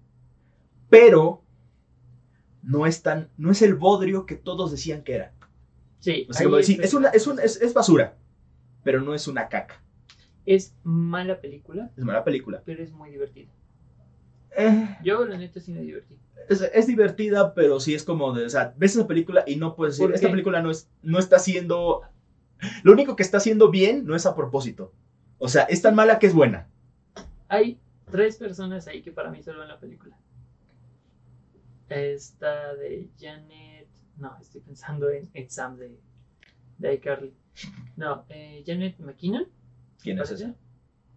Pero 0.90 1.44
no 2.62 2.86
es 2.86 3.02
tan, 3.02 3.30
no 3.38 3.52
es 3.52 3.62
el 3.62 3.76
bodrio 3.76 4.26
que 4.26 4.36
todos 4.36 4.72
decían 4.72 5.04
que 5.04 5.16
era. 5.16 5.34
Sí, 6.00 6.28
O 6.30 6.34
sea, 6.34 6.42
ahí 6.42 6.46
como 6.46 6.58
decir, 6.58 6.82
estoy 6.82 6.86
es, 6.86 6.94
una, 6.94 7.10
de 7.12 7.18
es, 7.18 7.28
un- 7.28 7.40
es, 7.40 7.62
es 7.62 7.74
basura, 7.74 8.18
pero 8.84 9.02
no 9.02 9.14
es 9.14 9.28
una 9.28 9.48
caca. 9.50 9.82
Es 10.48 10.74
mala 10.84 11.40
película, 11.42 11.92
Es 11.96 12.04
mala 12.04 12.24
película. 12.24 12.64
pero 12.66 12.82
es 12.82 12.92
muy 12.92 13.12
divertida. 13.12 13.52
Eh, 14.58 14.98
Yo, 15.04 15.24
la 15.26 15.38
neta, 15.38 15.60
sí 15.60 15.72
me 15.74 15.82
divertí. 15.82 16.16
es, 16.50 16.62
es 16.62 16.88
divertida, 16.88 17.54
pero 17.54 17.80
sí 17.80 17.94
es 17.94 18.04
como 18.04 18.34
de, 18.34 18.46
o 18.46 18.50
sea, 18.50 18.74
ves 18.78 18.96
esa 18.96 19.06
película 19.08 19.44
y 19.46 19.58
no 19.58 19.76
puedes 19.76 19.96
decir, 19.96 20.08
¿Por 20.08 20.16
esta 20.16 20.28
qué? 20.28 20.32
película 20.32 20.62
no, 20.64 20.72
es, 20.72 20.90
no 21.04 21.20
está 21.20 21.36
haciendo, 21.36 22.02
lo 22.84 22.92
único 22.94 23.16
que 23.16 23.24
está 23.24 23.38
haciendo 23.38 23.70
bien 23.70 24.06
no 24.08 24.16
es 24.16 24.26
a 24.26 24.36
propósito. 24.36 24.94
O 25.38 25.48
sea, 25.50 25.64
es 25.64 25.82
tan 25.84 25.94
mala 25.96 26.18
que 26.18 26.26
es 26.28 26.34
buena. 26.34 26.68
Hay 27.50 27.80
tres 28.10 28.38
personas 28.38 28.88
ahí 28.88 29.02
que 29.04 29.12
para 29.12 29.30
mí 29.30 29.44
salvan 29.44 29.68
la 29.68 29.80
película. 29.80 30.18
Esta 31.90 32.74
de 32.76 33.10
Janet. 33.20 33.88
No, 34.18 34.36
estoy 34.42 34.62
pensando 34.62 35.10
en, 35.10 35.30
Sam 35.50 35.78
de, 35.78 36.00
de 36.80 36.94
iCarly. 36.96 37.34
No, 37.96 38.26
eh, 38.30 38.64
Janet 38.66 38.98
McKinnon. 39.00 39.46
¿Quién 40.02 40.20
es 40.20 40.32
esa? 40.32 40.54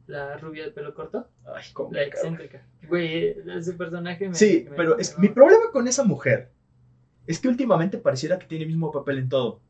La 0.07 0.37
rubia 0.39 0.65
de 0.65 0.71
pelo 0.73 0.95
corto. 0.95 1.29
Ay, 1.45 1.65
cómo 1.73 1.93
La 1.93 2.03
excéntrica. 2.03 2.67
Güey, 2.89 3.37
su 3.63 3.77
personaje 3.77 4.29
me. 4.29 4.35
Sí, 4.35 4.67
me- 4.69 4.77
pero 4.77 4.97
me- 4.97 5.03
es, 5.03 5.17
me- 5.19 5.29
mi 5.29 5.35
problema 5.35 5.71
con 5.73 5.87
esa 5.87 6.03
mujer 6.05 6.51
es 7.27 7.39
que 7.39 7.49
últimamente 7.49 7.99
pareciera 7.99 8.39
que 8.39 8.47
tiene 8.47 8.65
el 8.65 8.71
mismo 8.71 8.91
papel 8.91 9.19
en 9.19 9.29
todo. 9.29 9.61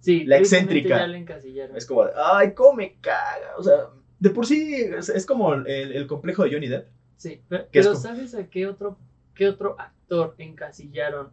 Sí, 0.00 0.24
la 0.24 0.36
excéntrica. 0.38 1.06
La. 1.06 1.76
Es 1.76 1.86
como, 1.86 2.04
de, 2.04 2.12
ay, 2.16 2.52
cómo 2.54 2.74
me 2.74 2.96
caga. 3.00 3.56
O 3.56 3.62
sea, 3.62 3.88
de 4.18 4.30
por 4.30 4.46
sí 4.46 4.74
es, 4.74 5.08
es 5.08 5.24
como 5.24 5.54
el, 5.54 5.66
el 5.66 6.06
complejo 6.06 6.44
de 6.44 6.52
Johnny 6.52 6.68
Depp. 6.68 6.88
Sí, 7.16 7.42
pero, 7.48 7.68
Que 7.70 7.78
es 7.80 7.86
pero 7.86 7.94
como- 7.94 8.02
¿sabes 8.02 8.34
a 8.34 8.48
qué 8.48 8.66
otro, 8.66 8.98
qué 9.34 9.48
otro 9.48 9.74
actor 9.80 10.34
encasillaron? 10.38 11.30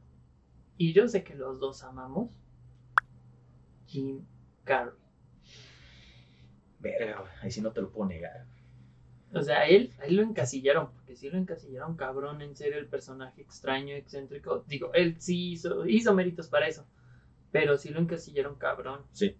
Y 0.78 0.93
yo 0.93 1.07
sé 1.07 1.23
que 1.23 1.36
los 1.36 1.59
dos 1.59 1.84
amamos. 1.84 2.30
Jim 3.88 4.21
Carrey. 4.63 4.93
Verga, 6.99 7.23
ahí 7.41 7.51
sí 7.51 7.61
no 7.61 7.71
te 7.71 7.81
lo 7.81 7.89
puedo 7.91 8.07
negar. 8.09 8.45
O 9.33 9.41
sea, 9.41 9.67
él, 9.67 9.91
él 10.07 10.15
lo 10.15 10.21
encasillaron, 10.21 10.91
porque 10.91 11.15
sí 11.15 11.29
lo 11.29 11.38
encasillaron 11.38 11.97
cabrón 11.97 12.41
en 12.41 12.55
ser 12.55 12.73
el 12.73 12.86
personaje 12.88 13.41
extraño, 13.41 13.93
excéntrico. 13.95 14.63
Digo, 14.67 14.93
él 14.93 15.15
sí 15.19 15.51
hizo, 15.53 15.86
hizo 15.86 16.13
méritos 16.13 16.47
para 16.47 16.67
eso, 16.67 16.86
pero 17.51 17.77
sí 17.77 17.89
lo 17.89 17.99
encasillaron 17.99 18.55
cabrón. 18.55 19.01
Sí. 19.11 19.36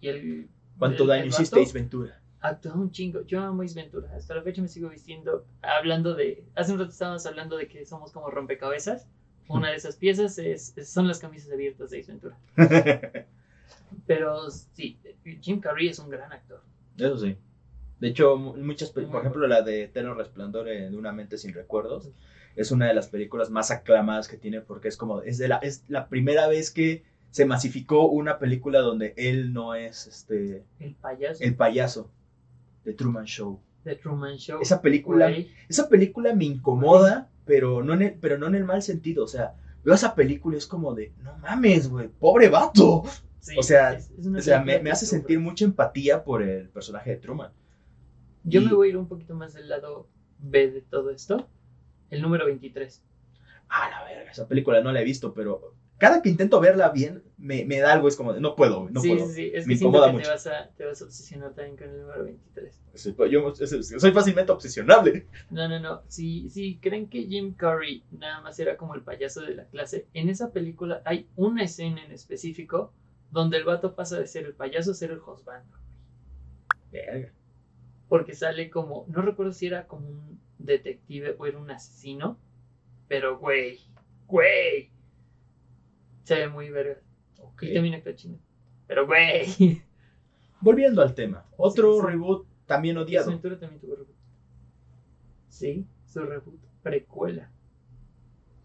Y 0.00 0.08
él 0.08 0.48
¿Cuánto 0.78 1.02
el- 1.04 1.08
daño 1.08 1.22
el 1.24 1.28
hiciste, 1.30 1.60
Ace 1.62 1.72
Ventura? 1.72 2.20
actuó 2.40 2.74
un 2.74 2.90
chingo. 2.92 3.22
Yo 3.22 3.40
amo 3.40 3.62
Ace 3.62 3.74
Ventura. 3.74 4.08
Hasta 4.14 4.34
la 4.36 4.42
fecha 4.42 4.62
me 4.62 4.68
sigo 4.68 4.88
vistiendo, 4.88 5.46
hablando 5.62 6.14
de, 6.14 6.44
hace 6.54 6.72
un 6.72 6.78
rato 6.78 6.90
estábamos 6.92 7.24
hablando 7.26 7.56
de 7.56 7.66
que 7.68 7.84
somos 7.84 8.12
como 8.12 8.30
rompecabezas. 8.30 9.08
Una 9.48 9.70
de 9.70 9.76
esas 9.76 9.96
piezas 9.96 10.38
es- 10.38 10.74
son 10.86 11.08
las 11.08 11.18
camisas 11.18 11.50
abiertas 11.52 11.90
de 11.90 12.00
Ace 12.00 12.12
Ventura. 12.12 12.38
Pero 14.06 14.50
sí, 14.50 14.98
Jim 15.40 15.60
Carrey 15.60 15.88
es 15.88 15.98
un 15.98 16.10
gran 16.10 16.32
actor. 16.32 16.62
Eso 16.96 17.18
sí. 17.18 17.36
De 18.00 18.08
hecho, 18.08 18.36
mu- 18.36 18.56
muchas, 18.56 18.94
Muy 18.96 19.06
por 19.06 19.20
ejemplo, 19.20 19.46
la 19.46 19.62
de 19.62 19.84
Eterno 19.84 20.14
Resplandor 20.14 20.66
de 20.66 20.96
una 20.96 21.12
mente 21.12 21.38
sin 21.38 21.54
recuerdos, 21.54 22.10
es 22.56 22.70
una 22.72 22.86
de 22.88 22.94
las 22.94 23.08
películas 23.08 23.48
más 23.50 23.70
aclamadas 23.70 24.28
que 24.28 24.36
tiene 24.36 24.60
porque 24.60 24.88
es 24.88 24.96
como, 24.96 25.22
es, 25.22 25.38
de 25.38 25.48
la, 25.48 25.56
es 25.58 25.84
la 25.88 26.08
primera 26.08 26.48
vez 26.48 26.70
que 26.70 27.04
se 27.30 27.46
masificó 27.46 28.08
una 28.08 28.38
película 28.38 28.80
donde 28.80 29.14
él 29.16 29.52
no 29.54 29.74
es 29.74 30.06
este, 30.06 30.64
El 30.80 30.94
payaso 30.96 31.42
el 31.42 31.54
payaso 31.54 32.10
de 32.84 32.92
Truman 32.92 33.24
Show. 33.24 33.58
de 33.84 33.96
Truman 33.96 34.36
Show. 34.36 34.60
Esa 34.60 34.82
película, 34.82 35.32
esa 35.68 35.88
película 35.88 36.34
me 36.34 36.44
incomoda, 36.44 37.30
pero 37.46 37.82
no, 37.82 37.94
en 37.94 38.02
el, 38.02 38.12
pero 38.20 38.36
no 38.36 38.48
en 38.48 38.56
el 38.56 38.64
mal 38.64 38.82
sentido. 38.82 39.24
O 39.24 39.28
sea, 39.28 39.54
veo 39.84 39.94
esa 39.94 40.14
película 40.14 40.56
y 40.56 40.58
es 40.58 40.66
como 40.66 40.92
de, 40.94 41.12
no 41.22 41.38
mames, 41.38 41.88
güey, 41.88 42.08
pobre 42.08 42.48
vato. 42.48 43.04
Sí, 43.42 43.54
o 43.58 43.62
sea, 43.62 43.92
es- 43.92 44.10
es 44.10 44.26
O 44.26 44.40
sea, 44.40 44.62
me, 44.62 44.78
me 44.80 44.90
hace 44.90 45.04
sentir 45.06 45.38
mucha 45.40 45.64
empatía 45.64 46.24
por 46.24 46.42
el 46.42 46.68
personaje 46.70 47.10
de 47.10 47.16
Truman. 47.16 47.52
Yo 48.44 48.60
y- 48.60 48.64
me 48.64 48.72
voy 48.72 48.88
a 48.88 48.90
ir 48.90 48.96
un 48.96 49.08
poquito 49.08 49.34
más 49.34 49.52
del 49.52 49.68
lado 49.68 50.08
B 50.38 50.70
de 50.70 50.80
todo 50.82 51.10
esto. 51.10 51.48
El 52.10 52.22
número 52.22 52.46
23. 52.46 53.02
Ah, 53.68 53.88
la 53.90 54.04
verga, 54.04 54.30
esa 54.30 54.48
película 54.48 54.80
no 54.82 54.92
la 54.92 55.00
he 55.00 55.04
visto, 55.04 55.32
pero 55.32 55.74
cada 55.98 56.20
que 56.20 56.28
intento 56.28 56.60
verla 56.60 56.90
bien, 56.90 57.22
me, 57.38 57.64
me 57.64 57.78
da 57.78 57.92
algo, 57.92 58.08
es 58.08 58.16
como, 58.16 58.32
no 58.34 58.54
puedo, 58.56 58.90
no 58.90 59.00
sí, 59.00 59.08
puedo. 59.08 59.26
sí, 59.28 59.32
sí, 59.34 59.50
es 59.54 59.66
Me 59.66 59.74
que 59.78 59.84
incomoda 59.84 60.08
que 60.08 60.12
mucho. 60.14 60.24
te 60.26 60.30
vas, 60.30 60.46
a, 60.48 60.68
te 60.76 60.84
vas 60.84 61.00
a 61.00 61.04
obsesionar 61.04 61.54
también 61.54 61.76
con 61.76 61.88
el 61.88 62.00
número 62.00 62.24
23. 62.24 62.82
Sí, 62.94 63.12
pues, 63.12 63.30
Yo 63.30 63.54
soy 63.54 64.12
fácilmente 64.12 64.52
obsesionable. 64.52 65.26
No, 65.50 65.68
no, 65.68 65.78
no. 65.80 66.02
Si, 66.08 66.50
si 66.50 66.78
creen 66.78 67.08
que 67.08 67.22
Jim 67.24 67.54
Carrey 67.54 68.04
nada 68.10 68.40
más 68.42 68.58
era 68.58 68.76
como 68.76 68.94
el 68.94 69.02
payaso 69.02 69.40
de 69.42 69.54
la 69.54 69.64
clase, 69.66 70.06
en 70.12 70.28
esa 70.28 70.52
película 70.52 71.00
hay 71.06 71.28
una 71.36 71.62
escena 71.62 72.04
en 72.04 72.12
específico 72.12 72.92
donde 73.32 73.56
el 73.56 73.64
vato 73.64 73.96
pasa 73.96 74.18
de 74.20 74.26
ser 74.28 74.44
el 74.46 74.54
payaso 74.54 74.92
a 74.92 74.94
ser 74.94 75.10
el 75.10 75.18
husband. 75.18 75.64
Verga. 76.92 77.32
Porque 78.08 78.34
sale 78.34 78.70
como, 78.70 79.06
no 79.08 79.22
recuerdo 79.22 79.52
si 79.52 79.66
era 79.66 79.86
como 79.88 80.06
un 80.08 80.40
detective 80.58 81.34
o 81.38 81.46
era 81.46 81.58
un 81.58 81.70
asesino, 81.70 82.38
pero 83.08 83.38
güey, 83.38 83.80
güey. 84.28 84.90
Se 86.24 86.36
ve 86.36 86.48
muy 86.48 86.70
verga. 86.70 87.00
Ok. 87.40 87.64
Y 87.64 87.74
también 87.74 87.94
actúa 87.94 88.14
chino. 88.14 88.38
Pero 88.86 89.06
güey. 89.06 89.82
Volviendo 90.60 91.02
al 91.02 91.14
tema, 91.14 91.44
otro 91.56 91.94
Sí, 91.94 92.00
sí. 92.00 92.06
reboot 92.06 92.46
también 92.66 92.96
odiado. 92.98 93.30
Ventura 93.30 93.58
también 93.58 93.80
tuvo 93.80 93.96
reboot. 93.96 94.14
Sí, 95.48 95.86
su 96.06 96.20
reboot. 96.20 96.60
Precuela. 96.82 97.50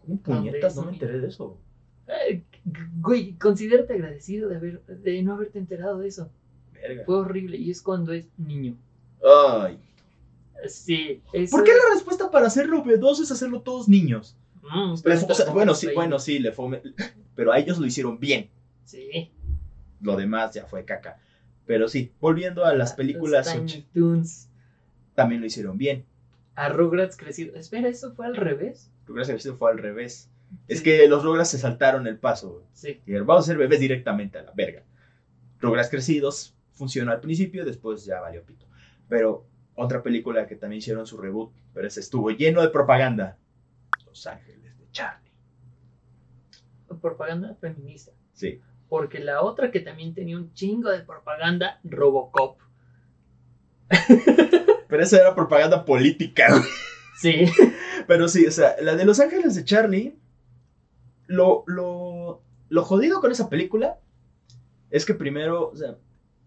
¿Cómo 0.00 0.20
puñetas? 0.20 0.76
No 0.76 0.84
me 0.84 0.92
enteré 0.92 1.18
de 1.20 1.28
eso. 1.28 1.58
G- 2.06 2.44
Güey, 3.00 3.34
considérate 3.34 3.94
agradecido 3.94 4.48
de, 4.48 4.56
haber, 4.56 4.80
de 4.86 5.22
no 5.22 5.34
haberte 5.34 5.58
enterado 5.58 5.98
de 5.98 6.08
eso. 6.08 6.30
Verga. 6.72 7.04
Fue 7.04 7.16
horrible. 7.16 7.56
Y 7.56 7.70
es 7.70 7.82
cuando 7.82 8.12
es 8.12 8.26
niño. 8.36 8.76
Ay. 9.66 9.78
Sí. 10.68 11.22
eso- 11.32 11.56
¿Por 11.56 11.64
qué 11.64 11.70
la 11.72 11.94
respuesta 11.94 12.30
para 12.30 12.46
hacer 12.46 12.68
novedoso 12.68 13.22
es 13.22 13.30
hacerlo 13.30 13.60
todos 13.62 13.88
niños? 13.88 14.36
Mm, 14.62 14.94
pero 15.02 15.16
o 15.28 15.34
sea, 15.34 15.50
bueno, 15.52 15.74
sí, 15.74 15.88
ahí. 15.88 15.94
bueno, 15.94 16.18
sí, 16.18 16.38
le 16.40 16.52
fue... 16.52 16.82
Pero 17.34 17.52
a 17.52 17.58
ellos 17.58 17.78
lo 17.78 17.86
hicieron 17.86 18.18
bien. 18.18 18.50
Sí. 18.84 19.30
Lo 20.00 20.16
demás 20.16 20.54
ya 20.54 20.66
fue 20.66 20.84
caca. 20.84 21.18
Pero 21.66 21.88
sí, 21.88 22.12
volviendo 22.20 22.64
a 22.64 22.74
las 22.74 22.92
películas, 22.94 23.46
Los 23.46 23.66
Tiny 23.66 23.80
och- 23.82 23.92
Toons. 23.94 24.48
también 25.14 25.40
lo 25.40 25.46
hicieron 25.46 25.78
bien. 25.78 26.04
A 26.54 26.68
Rugrats 26.70 27.16
crecido. 27.16 27.54
Espera, 27.54 27.88
¿eso 27.88 28.12
fue 28.14 28.26
al 28.26 28.36
revés? 28.36 28.90
Rugrats 29.06 29.28
crecido 29.30 29.56
fue 29.56 29.70
al 29.70 29.78
revés. 29.78 30.28
Es 30.66 30.82
que 30.82 31.08
los 31.08 31.24
Rugrats 31.24 31.50
se 31.50 31.58
saltaron 31.58 32.06
el 32.06 32.18
paso. 32.18 32.52
güey. 32.52 32.64
Sí. 32.72 33.00
Dijeron, 33.06 33.26
vamos 33.26 33.44
a 33.44 33.46
ser 33.48 33.58
bebés 33.58 33.80
directamente 33.80 34.38
a 34.38 34.42
la 34.42 34.52
verga. 34.52 34.82
Rugrats 35.60 35.90
crecidos 35.90 36.54
funcionó 36.72 37.10
al 37.12 37.20
principio, 37.20 37.64
después 37.64 38.04
ya 38.04 38.20
valió 38.20 38.44
pito. 38.44 38.66
Pero 39.08 39.46
otra 39.74 40.02
película 40.02 40.46
que 40.46 40.56
también 40.56 40.78
hicieron 40.78 41.06
su 41.06 41.18
reboot, 41.18 41.52
pero 41.74 41.86
ese 41.86 42.00
estuvo 42.00 42.30
lleno 42.30 42.62
de 42.62 42.68
propaganda. 42.68 43.38
Los 44.06 44.26
Ángeles 44.26 44.78
de 44.78 44.90
Charlie. 44.90 45.30
Propaganda 47.00 47.54
feminista. 47.60 48.12
Sí. 48.32 48.60
Porque 48.88 49.18
la 49.18 49.42
otra 49.42 49.70
que 49.70 49.80
también 49.80 50.14
tenía 50.14 50.36
un 50.36 50.52
chingo 50.54 50.90
de 50.90 51.00
propaganda, 51.00 51.80
Robocop. 51.84 52.58
Pero 54.88 55.02
esa 55.02 55.20
era 55.20 55.34
propaganda 55.34 55.84
política. 55.84 56.46
güey. 56.50 56.62
Sí. 57.20 57.44
Pero 58.06 58.28
sí, 58.28 58.46
o 58.46 58.50
sea, 58.50 58.76
la 58.80 58.94
de 58.96 59.04
Los 59.04 59.20
Ángeles 59.20 59.54
de 59.54 59.64
Charlie, 59.64 60.16
lo, 61.28 61.62
lo, 61.68 62.42
lo 62.68 62.82
jodido 62.84 63.20
con 63.20 63.30
esa 63.30 63.48
película 63.48 63.98
es 64.90 65.06
que 65.06 65.14
primero, 65.14 65.68
o 65.70 65.76
sea, 65.76 65.96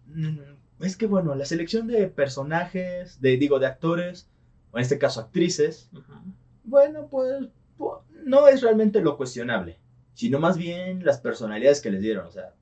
mm, 0.08 0.84
es 0.84 0.98
que 0.98 1.06
bueno, 1.08 1.34
la 1.36 1.46
selección 1.46 1.88
de 1.88 2.08
personajes, 2.08 3.22
de, 3.22 3.38
digo, 3.38 3.60
de 3.60 3.68
actores, 3.68 4.28
o 4.72 4.78
en 4.78 4.82
este 4.82 4.98
caso 5.00 5.22
actrices, 5.22 5.90
bueno, 6.66 7.08
pues, 7.10 7.46
pu- 7.78 8.02
no 8.26 8.48
es 8.48 8.62
realmente 8.62 9.02
lo 9.02 9.16
cuestionable, 9.18 9.78
sino 10.14 10.40
más 10.40 10.58
bien 10.58 11.06
las 11.06 11.20
personalidades 11.22 11.80
que 11.82 11.92
les 11.92 12.02
dieron. 12.02 12.26
O 12.28 12.32
sea, 12.32 12.54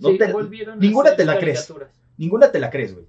no 0.00 0.08
Sí, 0.10 0.18
te- 0.18 0.32
ninguna 0.78 1.10
ser 1.10 1.16
te 1.18 1.24
la 1.24 1.38
crees. 1.38 1.72
ninguna 2.16 2.50
te 2.52 2.58
la 2.60 2.70
crees, 2.70 2.94
güey. 2.94 3.06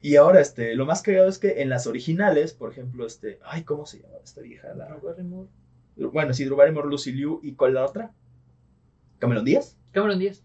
Y 0.00 0.16
ahora, 0.16 0.40
este, 0.40 0.74
lo 0.76 0.86
más 0.86 1.02
cagado 1.02 1.28
es 1.28 1.38
que 1.38 1.62
en 1.62 1.68
las 1.68 1.86
originales, 1.86 2.52
por 2.54 2.70
ejemplo, 2.70 3.06
este, 3.06 3.40
ay, 3.44 3.64
¿cómo 3.64 3.86
se 3.86 4.00
llama 4.02 4.14
esta 4.22 4.40
vieja? 4.40 4.72
La- 4.74 4.86
Drew 4.86 5.00
Barrymore. 5.00 5.48
Bueno, 5.96 6.34
sí, 6.34 6.44
Drew 6.44 6.56
Barrymore, 6.56 6.88
Lucy 6.88 7.12
Liu, 7.12 7.40
¿y 7.42 7.54
cuál 7.54 7.70
es 7.70 7.74
la 7.74 7.84
otra? 7.86 8.12
¿Cameron 9.18 9.44
Díaz? 9.44 9.76
Cameron 9.92 10.18
Díaz. 10.18 10.44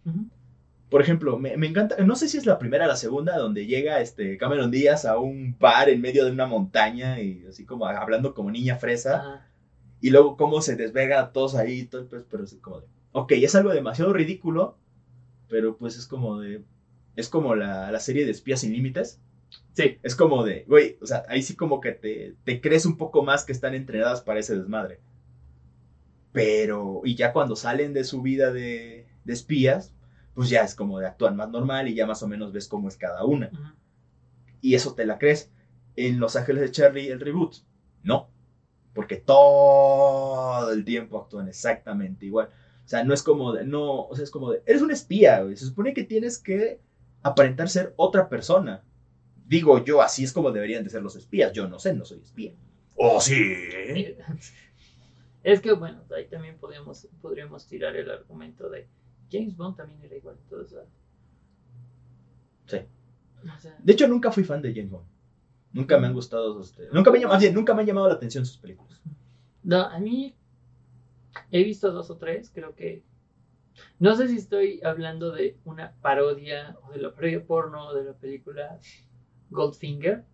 Por 0.90 1.02
ejemplo, 1.02 1.38
me, 1.40 1.56
me 1.58 1.68
encanta, 1.68 1.98
no 2.04 2.16
sé 2.16 2.28
si 2.28 2.38
es 2.38 2.46
la 2.46 2.60
primera 2.60 2.86
o 2.86 2.88
la 2.88 2.96
segunda, 2.96 3.38
donde 3.38 3.66
llega 3.66 4.02
este 4.02 4.38
Cameron 4.38 4.72
Díaz 4.72 5.06
a 5.06 5.18
un 5.18 5.58
bar 5.58 5.90
en 5.90 6.02
medio 6.02 6.26
de 6.26 6.32
una 6.32 6.48
montaña 6.48 7.22
y 7.22 7.46
así 7.48 7.66
como 7.66 7.86
hablando 7.86 8.34
como 8.34 8.52
niña 8.52 8.78
fresa, 8.78 9.22
Ah, 9.24 9.48
y 10.02 10.10
luego 10.10 10.36
cómo 10.36 10.62
se 10.62 10.76
desvega 10.76 11.22
a 11.22 11.32
todos 11.32 11.56
ahí, 11.56 11.86
todo, 11.86 12.08
pues, 12.08 12.26
pero 12.30 12.44
es 12.44 12.56
como 12.56 12.82
de, 12.82 12.88
ok, 13.14 13.32
es 13.34 13.56
algo 13.56 13.72
demasiado 13.72 14.12
ridículo, 14.14 14.78
pero 15.48 15.78
pues 15.78 15.98
es 15.98 16.08
como 16.08 16.40
de, 16.40 16.64
es 17.16 17.30
como 17.30 17.56
la, 17.56 17.92
la 17.92 18.00
serie 18.00 18.26
de 18.26 18.32
Espías 18.32 18.62
sin 18.62 18.74
Límites, 18.74 19.22
sí. 19.74 19.98
es 20.02 20.16
como 20.16 20.44
de, 20.44 20.66
güey, 20.68 20.98
o 21.02 21.06
sea, 21.06 21.24
ahí 21.30 21.42
sí 21.44 21.56
como 21.56 21.80
que 21.82 21.92
te, 21.92 22.36
te 22.44 22.62
crees 22.62 22.86
un 22.86 22.98
poco 22.98 23.24
más 23.24 23.46
que 23.46 23.52
están 23.52 23.76
entrenadas 23.76 24.22
para 24.22 24.40
ese 24.40 24.58
desmadre. 24.58 25.00
Pero, 26.32 27.02
y 27.04 27.16
ya 27.16 27.34
cuando 27.34 27.56
salen 27.56 27.94
de 27.94 28.04
su 28.04 28.22
vida 28.22 28.52
de, 28.52 29.08
de 29.24 29.34
espías, 29.34 29.94
pues 30.34 30.50
ya 30.50 30.64
es 30.64 30.76
como 30.76 31.00
de 31.00 31.08
actúan 31.08 31.36
más 31.36 31.50
normal 31.50 31.88
y 31.88 31.96
ya 31.96 32.06
más 32.06 32.24
o 32.24 32.28
menos 32.28 32.54
ves 32.54 32.68
cómo 32.68 32.88
es 32.88 32.98
cada 32.98 33.26
una. 33.26 33.52
Y 34.62 34.76
eso 34.76 34.94
te 34.94 35.06
la 35.06 35.18
crees. 35.18 35.52
En 35.96 36.20
Los 36.20 36.36
Ángeles 36.36 36.62
de 36.62 36.72
Charlie, 36.72 37.10
el 37.10 37.20
reboot, 37.20 37.56
no. 38.04 38.30
Porque 38.94 39.18
todo 39.18 40.72
el 40.72 40.86
tiempo 40.86 41.20
actúan 41.20 41.48
exactamente 41.48 42.26
igual. 42.26 42.50
O 42.86 42.88
sea, 42.88 43.04
no 43.04 43.14
es 43.14 43.24
como 43.24 43.54
de, 43.54 43.66
no, 43.66 44.06
o 44.06 44.16
sea, 44.16 44.24
es 44.24 44.32
como 44.32 44.52
de, 44.52 44.64
eres 44.66 44.82
un 44.82 44.92
espía, 44.92 45.42
güey. 45.42 45.56
Se 45.56 45.66
supone 45.66 45.94
que 45.94 46.04
tienes 46.04 46.38
que 46.38 46.80
aparentar 47.22 47.70
ser 47.70 47.94
otra 47.98 48.30
persona. 48.30 48.84
Digo 49.48 49.84
yo, 49.84 50.02
así 50.02 50.24
es 50.24 50.34
como 50.34 50.52
deberían 50.52 50.84
de 50.84 50.90
ser 50.90 51.02
los 51.02 51.16
espías. 51.16 51.52
Yo 51.52 51.68
no 51.68 51.80
sé, 51.80 51.94
no 51.94 52.06
soy 52.06 52.20
espía. 52.20 52.54
Oh, 52.96 53.20
sí. 53.20 53.36
Es 55.44 55.60
que 55.62 55.72
bueno, 55.74 56.04
ahí 56.16 56.28
también 56.28 56.58
podríamos, 56.58 57.08
podríamos 57.22 57.66
tirar 57.68 57.96
el 57.96 58.10
argumento 58.12 58.70
de 58.70 58.88
James 59.32 59.56
Bond 59.56 59.76
también 59.78 60.02
era 60.04 60.16
igual. 60.16 60.38
Entonces, 60.44 60.78
ah, 60.80 60.86
Sí. 62.68 62.78
o 63.56 63.60
sea, 63.60 63.76
De 63.80 63.94
hecho, 63.94 64.08
nunca 64.08 64.32
fui 64.32 64.44
fan 64.44 64.62
de 64.62 64.74
James 64.74 64.92
Bond. 64.92 65.08
Nunca 65.74 65.98
me 65.98 66.08
han 66.08 66.14
gustado, 66.14 66.60
este, 66.62 66.88
nunca 66.92 67.12
me, 67.12 67.20
llamado- 67.20 67.40
bien, 67.40 67.54
nunca 67.56 67.74
me 67.74 67.82
han 67.82 67.88
llamado 67.88 68.08
la 68.10 68.16
atención 68.16 68.46
sus 68.46 68.58
películas. 68.58 69.02
no, 69.64 69.78
a 69.84 70.00
mí 70.00 70.36
he 71.50 71.64
visto 71.64 71.92
dos 71.92 72.10
o 72.12 72.18
tres, 72.18 72.52
creo 72.54 72.76
que 72.76 73.04
no 74.00 74.16
sé 74.16 74.28
si 74.28 74.36
estoy 74.38 74.82
hablando 74.84 75.32
de 75.32 75.58
una 75.64 75.94
parodia 76.02 76.78
o 76.84 76.92
de 76.92 77.00
la 77.02 77.14
parodia 77.16 77.46
porno 77.46 77.88
o 77.88 77.94
de 77.94 78.04
la 78.04 78.14
película 78.14 78.80
Goldfinger, 79.50 80.26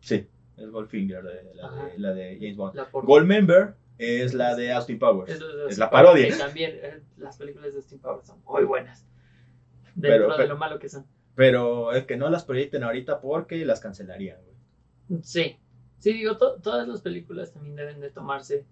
Sí, 0.00 0.26
es 0.56 0.70
Goldfinger, 0.70 1.22
de- 1.22 1.54
la, 1.54 1.70
de, 1.72 1.98
la 1.98 2.12
de 2.12 2.36
James 2.40 2.56
Bond. 2.56 2.74
la 2.74 2.90
porno. 2.90 3.06
Goldmember 3.08 3.76
es 3.98 4.34
la 4.34 4.54
de 4.54 4.72
Austin 4.72 4.98
Powers. 4.98 5.30
Es, 5.32 5.40
Es 5.70 5.78
la 5.78 5.90
parodia. 5.90 6.28
que 6.28 6.36
también 6.36 6.72
eh, 6.82 7.00
las 7.16 7.36
películas 7.38 7.72
de 7.72 7.76
Austin 7.78 7.98
Powers 7.98 8.26
son 8.26 8.42
muy 8.44 8.64
buenas. 8.64 9.06
Dentro 9.94 10.26
Pero- 10.26 10.28
de 10.30 10.36
pero- 10.36 10.48
lo 10.48 10.56
malo 10.58 10.78
que 10.78 10.88
son. 10.88 11.06
Pero 11.34 11.92
es 11.92 12.04
que 12.06 12.16
no 12.16 12.30
las 12.30 12.44
proyecten 12.44 12.82
ahorita 12.82 13.20
porque 13.20 13.64
las 13.66 13.80
cancelarían, 13.80 14.38
güey. 14.42 15.22
Sí, 15.22 15.56
sí, 15.98 16.12
digo, 16.14 16.36
to- 16.38 16.56
todas 16.62 16.88
las 16.88 17.02
películas 17.02 17.52
también 17.52 17.76
deben 17.76 18.00
de 18.00 18.10
tomarse 18.10 18.64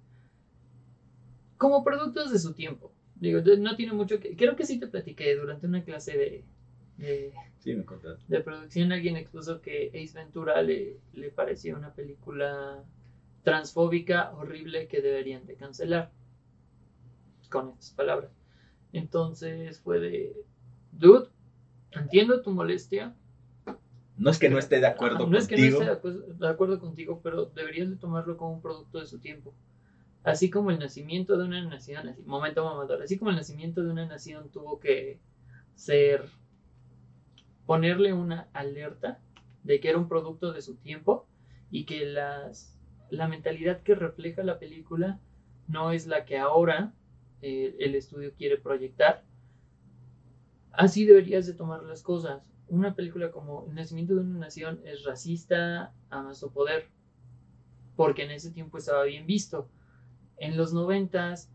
como 1.59 1.85
productos 1.85 2.33
de 2.33 2.39
su 2.39 2.53
tiempo. 2.55 2.93
Digo, 3.17 3.41
no 3.59 3.77
tiene 3.77 3.93
mucho 3.93 4.19
que... 4.21 4.37
Creo 4.37 4.57
que 4.57 4.67
sí 4.67 4.79
te 4.81 4.87
platiqué 4.89 5.35
durante 5.37 5.67
una 5.67 5.85
clase 5.85 6.17
de, 6.19 6.45
de, 6.99 7.33
Sí, 7.61 7.75
me 7.75 7.85
contaste. 7.85 8.25
de 8.29 8.41
producción, 8.41 8.93
alguien 8.93 9.17
expuso 9.17 9.61
que 9.63 9.89
Ace 9.95 10.19
Ventura 10.19 10.61
le, 10.63 10.99
le 11.13 11.31
parecía 11.31 11.77
una 11.77 11.95
película 11.95 12.83
transfóbica, 13.45 14.33
horrible, 14.35 14.89
que 14.89 15.01
deberían 15.01 15.47
de 15.47 15.55
cancelar. 15.55 16.11
Con 17.51 17.69
estas 17.69 17.93
palabras. 17.93 18.33
Entonces 18.93 19.81
fue 19.81 20.01
de... 20.01 20.35
Dude, 20.91 21.29
entiendo 21.93 22.43
tu 22.43 22.51
molestia, 22.51 23.15
No 24.17 24.31
es 24.31 24.39
que 24.39 24.49
no 24.49 24.59
esté 24.59 24.81
de 24.81 24.87
acuerdo 24.87 25.17
Ajá, 25.17 25.27
no 25.27 25.39
es 25.39 25.47
que 25.47 25.57
no 25.57 25.63
contigo. 25.63 25.83
esté 25.83 25.91
de 25.91 25.97
acuerdo, 25.97 26.35
de 26.35 26.49
acuerdo 26.49 26.81
contigo, 26.81 27.21
pero 27.23 27.47
deberías 27.47 27.91
de 27.91 27.97
tomarlo 27.97 28.37
como 28.37 28.55
un 28.55 28.63
producto 28.63 28.99
de 28.99 29.07
su 29.07 29.19
tiempo. 29.19 29.55
Así 30.23 30.51
como 30.51 30.71
el 30.71 30.79
nacimiento 30.79 31.37
de 31.37 31.45
una 31.45 31.63
nación, 31.69 32.09
así, 32.09 32.23
momento 32.23 32.65
mamador, 32.65 33.03
así 33.03 33.19
como 33.19 33.31
el 33.31 33.37
nacimiento 33.37 33.83
de 33.83 33.91
una 33.91 34.07
nación 34.07 34.51
tuvo 34.51 34.81
que 34.81 35.21
ser, 35.75 36.25
ponerle 37.67 38.13
una 38.13 38.49
alerta 38.53 39.21
de 39.65 39.81
que 39.81 39.91
era 39.91 39.99
un 39.99 40.09
producto 40.09 40.53
de 40.53 40.63
su 40.63 40.77
tiempo 40.77 41.27
y 41.71 41.85
que 41.85 42.07
las, 42.07 42.74
la 43.11 43.29
mentalidad 43.29 43.83
que 43.83 43.95
refleja 43.95 44.43
la 44.43 44.59
película 44.59 45.21
no 45.69 45.93
es 45.93 46.07
la 46.07 46.25
que 46.25 46.39
ahora 46.39 46.93
eh, 47.43 47.77
el 47.81 47.95
estudio 47.95 48.33
quiere 48.37 48.59
proyectar. 48.59 49.25
Así 50.73 51.05
deberías 51.05 51.47
de 51.47 51.55
tomar 51.55 51.83
las 51.85 52.03
cosas. 52.03 52.43
Una 52.69 52.95
película 52.95 53.31
como 53.31 53.67
El 53.69 53.75
nacimiento 53.75 54.15
de 54.15 54.21
una 54.21 54.39
nación 54.39 54.81
es 54.85 55.05
racista 55.05 55.93
a 56.11 56.23
más 56.23 56.43
no 56.43 56.51
poder, 56.51 56.89
porque 57.97 58.25
en 58.25 58.31
ese 58.33 58.51
tiempo 58.51 58.79
estaba 58.79 59.05
bien 59.05 59.27
visto. 59.27 59.69
En 60.39 60.57
los 60.57 60.73
noventas, 60.73 61.51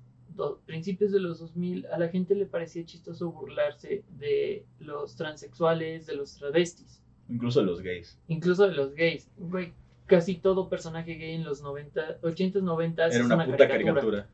principios 0.65 1.11
de 1.11 1.19
los 1.19 1.39
2000, 1.39 1.87
a 1.87 1.97
la 1.97 2.07
gente 2.09 2.35
le 2.35 2.45
parecía 2.45 2.85
chistoso 2.85 3.31
burlarse 3.31 4.05
de 4.17 4.65
los 4.79 5.15
transexuales, 5.15 6.05
de 6.05 6.15
los 6.15 6.35
travestis, 6.35 7.01
Incluso 7.27 7.61
los 7.61 7.81
gays. 7.81 8.17
incluso 8.27 8.67
de 8.67 8.73
los 8.73 8.93
gays. 8.95 9.29
Güey, 9.37 9.73
casi 10.09 10.35
todo 10.35 10.67
personaje 10.67 11.13
gay 11.15 11.35
en 11.35 11.45
los 11.45 11.61
90, 11.61 12.19
80s, 12.21 12.61
90s 12.61 12.97
Era 12.97 13.07
es 13.07 13.19
una, 13.21 13.45
puta 13.45 13.67
caricatura. 13.67 14.27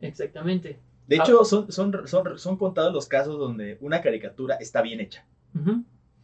Exactamente. 0.00 0.78
De 1.06 1.16
Ah. 1.18 1.22
hecho, 1.24 1.44
son, 1.44 1.70
son, 1.70 2.06
son, 2.08 2.38
son 2.38 2.56
contados 2.56 2.94
los 2.94 3.06
casos 3.06 3.38
donde 3.38 3.76
una 3.80 4.00
caricatura 4.00 4.54
está 4.56 4.80
bien 4.80 5.00
hecha. 5.00 5.26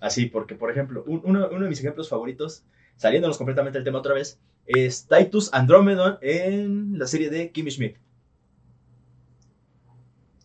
Así, 0.00 0.26
porque, 0.26 0.54
por 0.54 0.70
ejemplo, 0.70 1.04
un- 1.06 1.20
uno, 1.24 1.48
uno 1.50 1.64
de 1.64 1.68
mis 1.68 1.80
ejemplos 1.80 2.08
favoritos, 2.08 2.64
saliéndonos 2.96 3.36
completamente 3.36 3.78
del 3.78 3.84
tema 3.84 3.98
otra 3.98 4.14
vez, 4.14 4.40
es 4.66 5.06
Titus 5.08 5.52
Andromedon 5.52 6.18
en 6.22 6.98
la 6.98 7.06
serie 7.06 7.28
de 7.30 7.50
Kimmy 7.50 7.70
Schmidt. 7.70 7.96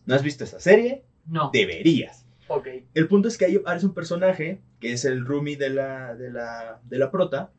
¿No 0.06 0.14
has 0.14 0.22
visto 0.22 0.44
esa 0.44 0.60
serie? 0.60 1.04
No. 1.26 1.50
Deberías. 1.52 2.26
Ok. 2.48 2.68
El 2.92 3.08
punto 3.08 3.28
es 3.28 3.38
que 3.38 3.46
ahí 3.46 3.56
aparece 3.56 3.86
un 3.86 3.94
personaje 3.94 4.60
que 4.80 4.92
es 4.92 5.04
el 5.04 5.24
roomie 5.24 5.56
de 5.56 5.70
la, 5.70 6.14
de 6.14 6.30
la, 6.30 6.80
de 6.84 6.98
la 6.98 7.10
prota. 7.10 7.52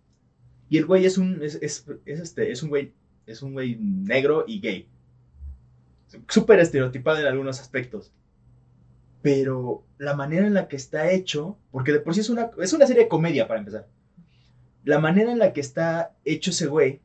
Y 0.69 0.77
el 0.77 0.85
güey 0.85 1.05
es 1.05 1.17
un, 1.17 1.41
es, 1.43 1.55
es- 1.61 1.85
es 2.05 2.19
este, 2.19 2.51
es 2.51 2.63
un 2.63 2.69
güey, 2.69 2.91
es 3.27 3.41
un 3.41 3.53
güey 3.53 3.75
negro 3.79 4.45
y 4.47 4.59
gay. 4.59 4.87
Súper 6.29 6.59
estereotipado 6.59 7.19
en 7.19 7.27
algunos 7.27 7.59
aspectos. 7.59 8.11
Pero 9.21 9.83
la 9.97 10.15
manera 10.15 10.45
en 10.45 10.53
la 10.53 10.67
que 10.67 10.75
está 10.75 11.11
hecho, 11.11 11.57
porque 11.71 11.91
de 11.91 11.99
por 11.99 12.13
sí 12.13 12.19
es 12.21 12.29
una, 12.29 12.51
es 12.61 12.73
una 12.73 12.85
serie 12.87 13.03
de 13.03 13.09
comedia 13.09 13.47
para 13.47 13.59
empezar. 13.59 13.87
La 14.83 14.99
manera 14.99 15.31
en 15.31 15.39
la 15.39 15.51
que 15.51 15.61
está 15.61 16.15
hecho 16.25 16.51
ese 16.51 16.67
güey 16.67 17.01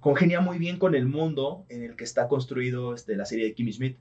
congenia 0.00 0.40
muy 0.40 0.58
bien 0.58 0.78
con 0.78 0.94
el 0.94 1.06
mundo 1.06 1.66
en 1.68 1.82
el 1.82 1.96
que 1.96 2.04
está 2.04 2.28
construido 2.28 2.94
este, 2.94 3.16
la 3.16 3.24
serie 3.26 3.46
de 3.46 3.54
Kimmy 3.54 3.72
Schmidt. 3.72 3.96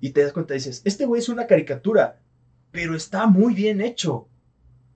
Y 0.00 0.10
te 0.10 0.22
das 0.22 0.32
cuenta, 0.32 0.54
dices, 0.54 0.82
este 0.84 1.06
güey 1.06 1.20
es 1.20 1.28
una 1.28 1.46
caricatura, 1.46 2.18
pero 2.72 2.96
está 2.96 3.26
muy 3.28 3.54
bien 3.54 3.80
hecho. 3.80 4.26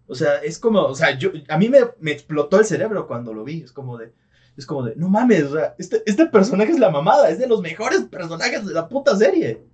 O 0.09 0.15
sea, 0.15 0.37
es 0.37 0.59
como, 0.59 0.83
o 0.83 0.95
sea, 0.95 1.19
yo, 1.19 1.31
a 1.49 1.59
mí 1.59 1.69
me, 1.69 1.79
me 1.99 2.13
explotó 2.13 2.59
el 2.59 2.65
cerebro 2.65 3.07
cuando 3.07 3.35
lo 3.35 3.45
vi. 3.45 3.63
Es 3.63 3.73
como 3.73 3.99
de, 3.99 4.13
es 4.57 4.67
como 4.67 4.85
de, 4.85 4.97
no 4.97 5.09
mames, 5.09 5.45
o 5.45 5.53
sea, 5.55 5.75
este, 5.79 6.03
este 6.07 6.27
personaje 6.27 6.73
es 6.73 6.79
la 6.79 6.91
mamada, 6.91 7.29
es 7.29 7.39
de 7.39 7.47
los 7.47 7.61
mejores 7.61 8.03
personajes 8.03 8.67
de 8.67 8.73
la 8.73 8.89
puta 8.89 9.17
serie. 9.17 9.65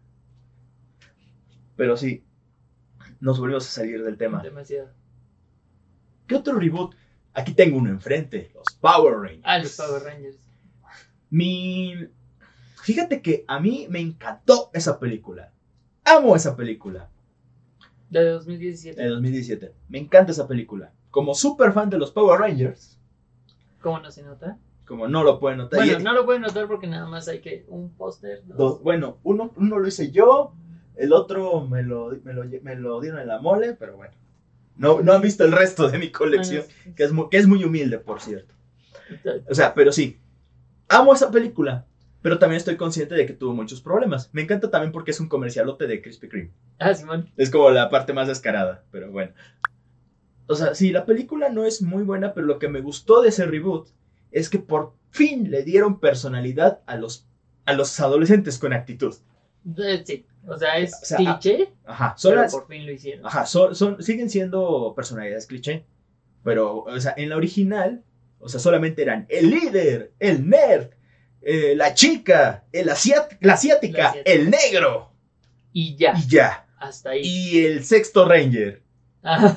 Pero 1.76 1.96
sí, 1.96 2.24
nos 3.20 3.38
volvimos 3.38 3.66
a 3.66 3.70
salir 3.70 4.02
del 4.02 4.16
tema. 4.16 4.42
Demasiado. 4.42 4.90
¿Qué 6.26 6.34
otro 6.34 6.58
reboot? 6.58 6.94
Aquí 7.34 7.54
tengo 7.54 7.78
uno 7.78 7.90
enfrente, 7.90 8.50
los 8.54 8.74
Power 8.80 9.14
Rangers. 9.14 9.42
Ah, 9.44 9.58
los 9.58 9.76
Power 9.76 10.02
Rangers. 10.02 10.38
Mi... 11.30 12.08
Fíjate 12.82 13.22
que 13.22 13.44
a 13.46 13.60
mí 13.60 13.86
me 13.88 14.00
encantó 14.00 14.70
esa 14.74 14.98
película. 14.98 15.52
Amo 16.04 16.34
esa 16.34 16.56
película. 16.56 17.10
De 18.20 18.30
2017. 18.30 19.00
De 19.02 19.08
2017. 19.08 19.72
Me 19.88 19.98
encanta 19.98 20.32
esa 20.32 20.46
película. 20.46 20.92
Como 21.10 21.34
súper 21.34 21.72
fan 21.72 21.88
de 21.90 21.98
los 21.98 22.10
Power 22.10 22.40
Rangers, 22.40 22.98
¿Cómo 23.80 23.98
no 24.00 24.10
se 24.10 24.22
nota? 24.22 24.58
como 24.86 25.08
no 25.08 25.24
lo 25.24 25.40
pueden 25.40 25.58
notar. 25.58 25.78
Bueno, 25.80 25.98
y- 25.98 26.02
no 26.02 26.12
lo 26.12 26.24
pueden 26.26 26.42
notar 26.42 26.66
porque 26.68 26.86
nada 26.86 27.06
más 27.06 27.26
hay 27.28 27.40
que 27.40 27.64
un 27.68 27.90
póster. 27.94 28.42
dos. 28.46 28.56
dos- 28.56 28.82
bueno, 28.82 29.18
uno, 29.22 29.50
uno 29.56 29.78
lo 29.78 29.88
hice 29.88 30.10
yo, 30.10 30.54
el 30.96 31.12
otro 31.12 31.66
me 31.66 31.82
lo, 31.82 32.10
me 32.22 32.34
lo, 32.34 32.44
me 32.62 32.76
lo 32.76 33.00
dieron 33.00 33.20
en 33.20 33.28
la 33.28 33.40
mole, 33.40 33.72
pero 33.74 33.96
bueno. 33.96 34.12
No, 34.76 35.00
no 35.00 35.12
han 35.12 35.22
visto 35.22 35.44
el 35.44 35.52
resto 35.52 35.88
de 35.88 35.98
mi 35.98 36.10
colección, 36.10 36.64
Ah, 36.68 36.72
no, 36.86 36.94
que 36.94 37.04
es, 37.04 37.12
muy, 37.12 37.28
que 37.30 37.36
es 37.38 37.46
muy 37.46 37.64
humilde, 37.64 37.98
por 37.98 38.20
cierto. 38.20 38.54
O 39.48 39.54
sea, 39.54 39.72
pero 39.74 39.90
sí. 39.92 40.18
Amo 40.88 41.14
esa 41.14 41.30
película. 41.30 41.86
Pero 42.22 42.38
también 42.38 42.56
estoy 42.58 42.76
consciente 42.76 43.14
de 43.16 43.26
que 43.26 43.32
tuvo 43.32 43.52
muchos 43.52 43.80
problemas. 43.82 44.30
Me 44.32 44.42
encanta 44.42 44.70
también 44.70 44.92
porque 44.92 45.10
es 45.10 45.18
un 45.20 45.28
comercialote 45.28 45.86
de 45.88 46.00
Krispy 46.00 46.28
Kreme. 46.28 46.50
Ah, 46.78 46.94
Simón. 46.94 47.28
Es 47.36 47.50
como 47.50 47.70
la 47.70 47.90
parte 47.90 48.12
más 48.12 48.28
descarada, 48.28 48.84
pero 48.92 49.10
bueno. 49.10 49.32
O 50.46 50.54
sea, 50.54 50.74
sí, 50.74 50.90
la 50.92 51.04
película 51.06 51.48
no 51.48 51.64
es 51.64 51.82
muy 51.82 52.02
buena, 52.02 52.34
pero 52.34 52.46
lo 52.46 52.58
que 52.58 52.68
me 52.68 52.80
gustó 52.80 53.22
de 53.22 53.30
ese 53.30 53.46
reboot 53.46 53.88
es 54.30 54.48
que 54.48 54.58
por 54.58 54.94
fin 55.10 55.50
le 55.50 55.62
dieron 55.62 56.00
personalidad 56.00 56.80
a 56.86 56.96
los, 56.96 57.26
a 57.64 57.72
los 57.72 57.98
adolescentes 58.00 58.58
con 58.58 58.72
actitud. 58.72 59.14
Eh, 59.78 60.02
Sí. 60.04 60.26
O 60.44 60.58
sea, 60.58 60.76
es 60.78 60.92
O 61.00 61.04
sea, 61.04 61.16
cliché, 61.18 61.72
Ajá, 61.84 62.14
son 62.16 62.32
pero 62.32 62.42
las- 62.42 62.52
por 62.52 62.66
fin 62.66 62.84
lo 62.84 62.90
hicieron. 62.90 63.24
Ajá, 63.24 63.46
son, 63.46 63.76
son- 63.76 64.02
siguen 64.02 64.28
siendo 64.28 64.92
personalidades 64.96 65.46
cliché. 65.46 65.84
Pero, 66.42 66.78
o 66.82 67.00
sea, 67.00 67.14
en 67.16 67.28
la 67.28 67.36
original, 67.36 68.02
o 68.40 68.48
sea, 68.48 68.58
solamente 68.58 69.02
eran 69.02 69.24
el 69.28 69.50
líder, 69.50 70.10
el 70.18 70.48
nerd, 70.48 70.90
eh, 71.44 71.74
la 71.76 71.94
chica, 71.94 72.64
el 72.72 72.88
asiat- 72.88 73.36
la 73.40 73.54
asiática, 73.54 73.98
La 73.98 74.08
asiática. 74.10 74.30
el 74.32 74.50
negro, 74.50 75.10
Y 75.72 75.96
ya, 75.96 76.14
y 76.16 76.28
ya. 76.28 76.66
hasta 76.78 77.10
ahí. 77.10 77.22
Y 77.24 77.64
el 77.64 77.84
sexto 77.84 78.26
ranger. 78.28 78.82
Ajá. 79.22 79.56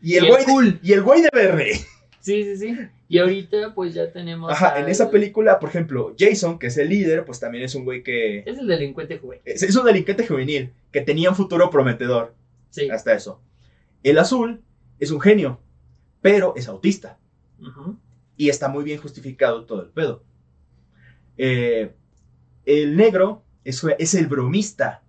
Y 0.00 0.14
el, 0.14 0.24
Y 0.24 0.26
el 0.26 0.44
güey 0.44 0.44
de- 0.72 0.78
y 0.82 0.92
el 0.92 1.02
güey 1.02 1.22
de 1.22 1.30
verde. 1.32 1.72
Sí, 2.20 2.44
sí, 2.44 2.56
sí. 2.56 2.76
Y 3.08 3.18
ahorita 3.18 3.74
pues 3.74 3.94
ya 3.94 4.12
tenemos 4.12 4.52
Ajá, 4.52 4.78
en 4.78 4.88
esa 4.88 5.10
película, 5.10 5.58
por 5.58 5.70
ejemplo, 5.70 6.14
Jason, 6.18 6.58
que 6.58 6.66
es 6.66 6.76
el 6.76 6.90
líder, 6.90 7.24
pues 7.24 7.40
también 7.40 7.64
es 7.64 7.74
un 7.74 7.84
güey 7.84 8.02
que... 8.02 8.40
Es 8.40 8.58
el 8.58 8.66
delincuente 8.66 9.18
juvenil. 9.18 9.40
Es, 9.46 9.62
es 9.62 9.74
un 9.76 9.86
delincuente 9.86 10.26
juvenil 10.26 10.72
que 10.92 11.00
tenía 11.00 11.30
un 11.30 11.36
futuro 11.36 11.70
prometedor. 11.70 12.34
Sí. 12.70 12.90
Hasta 12.90 13.14
eso. 13.14 13.40
El 14.02 14.18
azul 14.18 14.62
es 15.00 15.10
un 15.10 15.20
genio, 15.22 15.58
pero 16.20 16.52
es 16.54 16.68
autista. 16.68 17.18
Y 18.36 18.50
está 18.50 18.68
muy 18.68 18.84
bien 18.84 19.00
justificado 19.00 19.64
todo 19.64 19.80
el 19.82 19.88
pedo. 19.88 20.22
Eh, 21.38 21.92
el 22.66 22.96
negro 22.96 23.44
es, 23.64 23.82
es 23.98 24.14
el 24.14 24.26
bromista, 24.26 25.02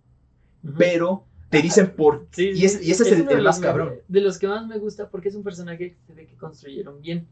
Ujú. 0.63 0.75
pero 0.77 1.25
te 1.49 1.61
dicen 1.61 1.91
por... 1.91 2.27
Sí, 2.31 2.51
y 2.53 2.63
es- 2.65 2.81
y 2.81 2.91
ese 2.91 3.03
es 3.03 3.11
el- 3.11 3.21
uno 3.23 3.31
el 3.31 3.37
de 3.37 3.43
más 3.43 3.59
cabrón. 3.59 3.89
me- 4.07 4.19
De 4.19 4.21
los 4.21 4.37
que 4.37 4.47
más 4.47 4.65
me 4.67 4.77
gusta 4.77 5.09
porque 5.09 5.29
es 5.29 5.35
un 5.35 5.43
personaje 5.43 5.77
que 5.91 5.97
se 6.07 6.13
ve 6.13 6.25
que 6.27 6.35
construyeron 6.37 7.01
bien. 7.01 7.27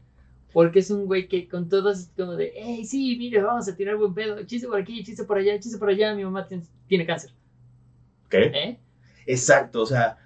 Porque 0.52 0.78
es 0.80 0.90
un 0.90 1.04
güey 1.06 1.28
que 1.28 1.46
con 1.46 1.68
todos 1.68 1.98
es 2.00 2.10
como 2.16 2.34
de, 2.34 2.52
hey, 2.56 2.84
sí, 2.84 3.16
mire, 3.18 3.42
vamos 3.42 3.68
a 3.68 3.76
tirar 3.76 3.96
buen 3.96 4.14
pedo. 4.14 4.42
Chiste 4.44 4.66
por 4.66 4.80
aquí, 4.80 5.04
chiste 5.04 5.24
por 5.24 5.36
allá, 5.38 5.58
chiste 5.60 5.78
por 5.78 5.90
allá. 5.90 6.14
Mi 6.14 6.24
mamá 6.24 6.46
tiene, 6.48 6.64
tiene 6.88 7.06
cáncer. 7.06 7.30
¿Qué? 8.28 8.44
¿Eh? 8.54 8.78
Exacto, 9.26 9.82
o 9.82 9.86
sea... 9.86 10.16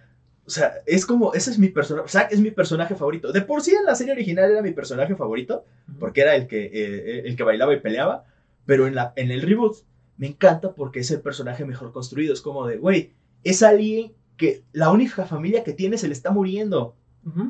O 0.44 0.50
sea, 0.50 0.74
es 0.86 1.06
como, 1.06 1.34
ese 1.34 1.52
es 1.52 1.58
mi 1.58 1.68
personaje, 1.68 2.08
Zack 2.08 2.32
es 2.32 2.40
mi 2.40 2.50
personaje 2.50 2.96
favorito. 2.96 3.30
De 3.30 3.42
por 3.42 3.62
sí 3.62 3.72
en 3.72 3.84
la 3.84 3.94
serie 3.94 4.12
original 4.12 4.50
era 4.50 4.60
mi 4.60 4.72
personaje 4.72 5.14
favorito, 5.14 5.64
porque 6.00 6.20
era 6.22 6.34
el 6.34 6.48
que, 6.48 6.64
eh, 6.64 7.22
el 7.26 7.36
que 7.36 7.44
bailaba 7.44 7.72
y 7.72 7.78
peleaba, 7.80 8.24
pero 8.66 8.86
en, 8.86 8.94
la, 8.94 9.12
en 9.16 9.30
el 9.30 9.42
reboot 9.42 9.76
me 10.16 10.28
encanta 10.28 10.74
porque 10.74 11.00
es 11.00 11.10
el 11.10 11.20
personaje 11.20 11.64
mejor 11.64 11.92
construido. 11.92 12.32
Es 12.32 12.40
como 12.40 12.66
de, 12.66 12.76
güey, 12.78 13.12
es 13.44 13.62
alguien 13.62 14.12
que 14.36 14.62
la 14.72 14.90
única 14.90 15.24
familia 15.26 15.64
que 15.64 15.72
tiene 15.72 15.98
se 15.98 16.06
le 16.08 16.12
está 16.14 16.30
muriendo 16.30 16.96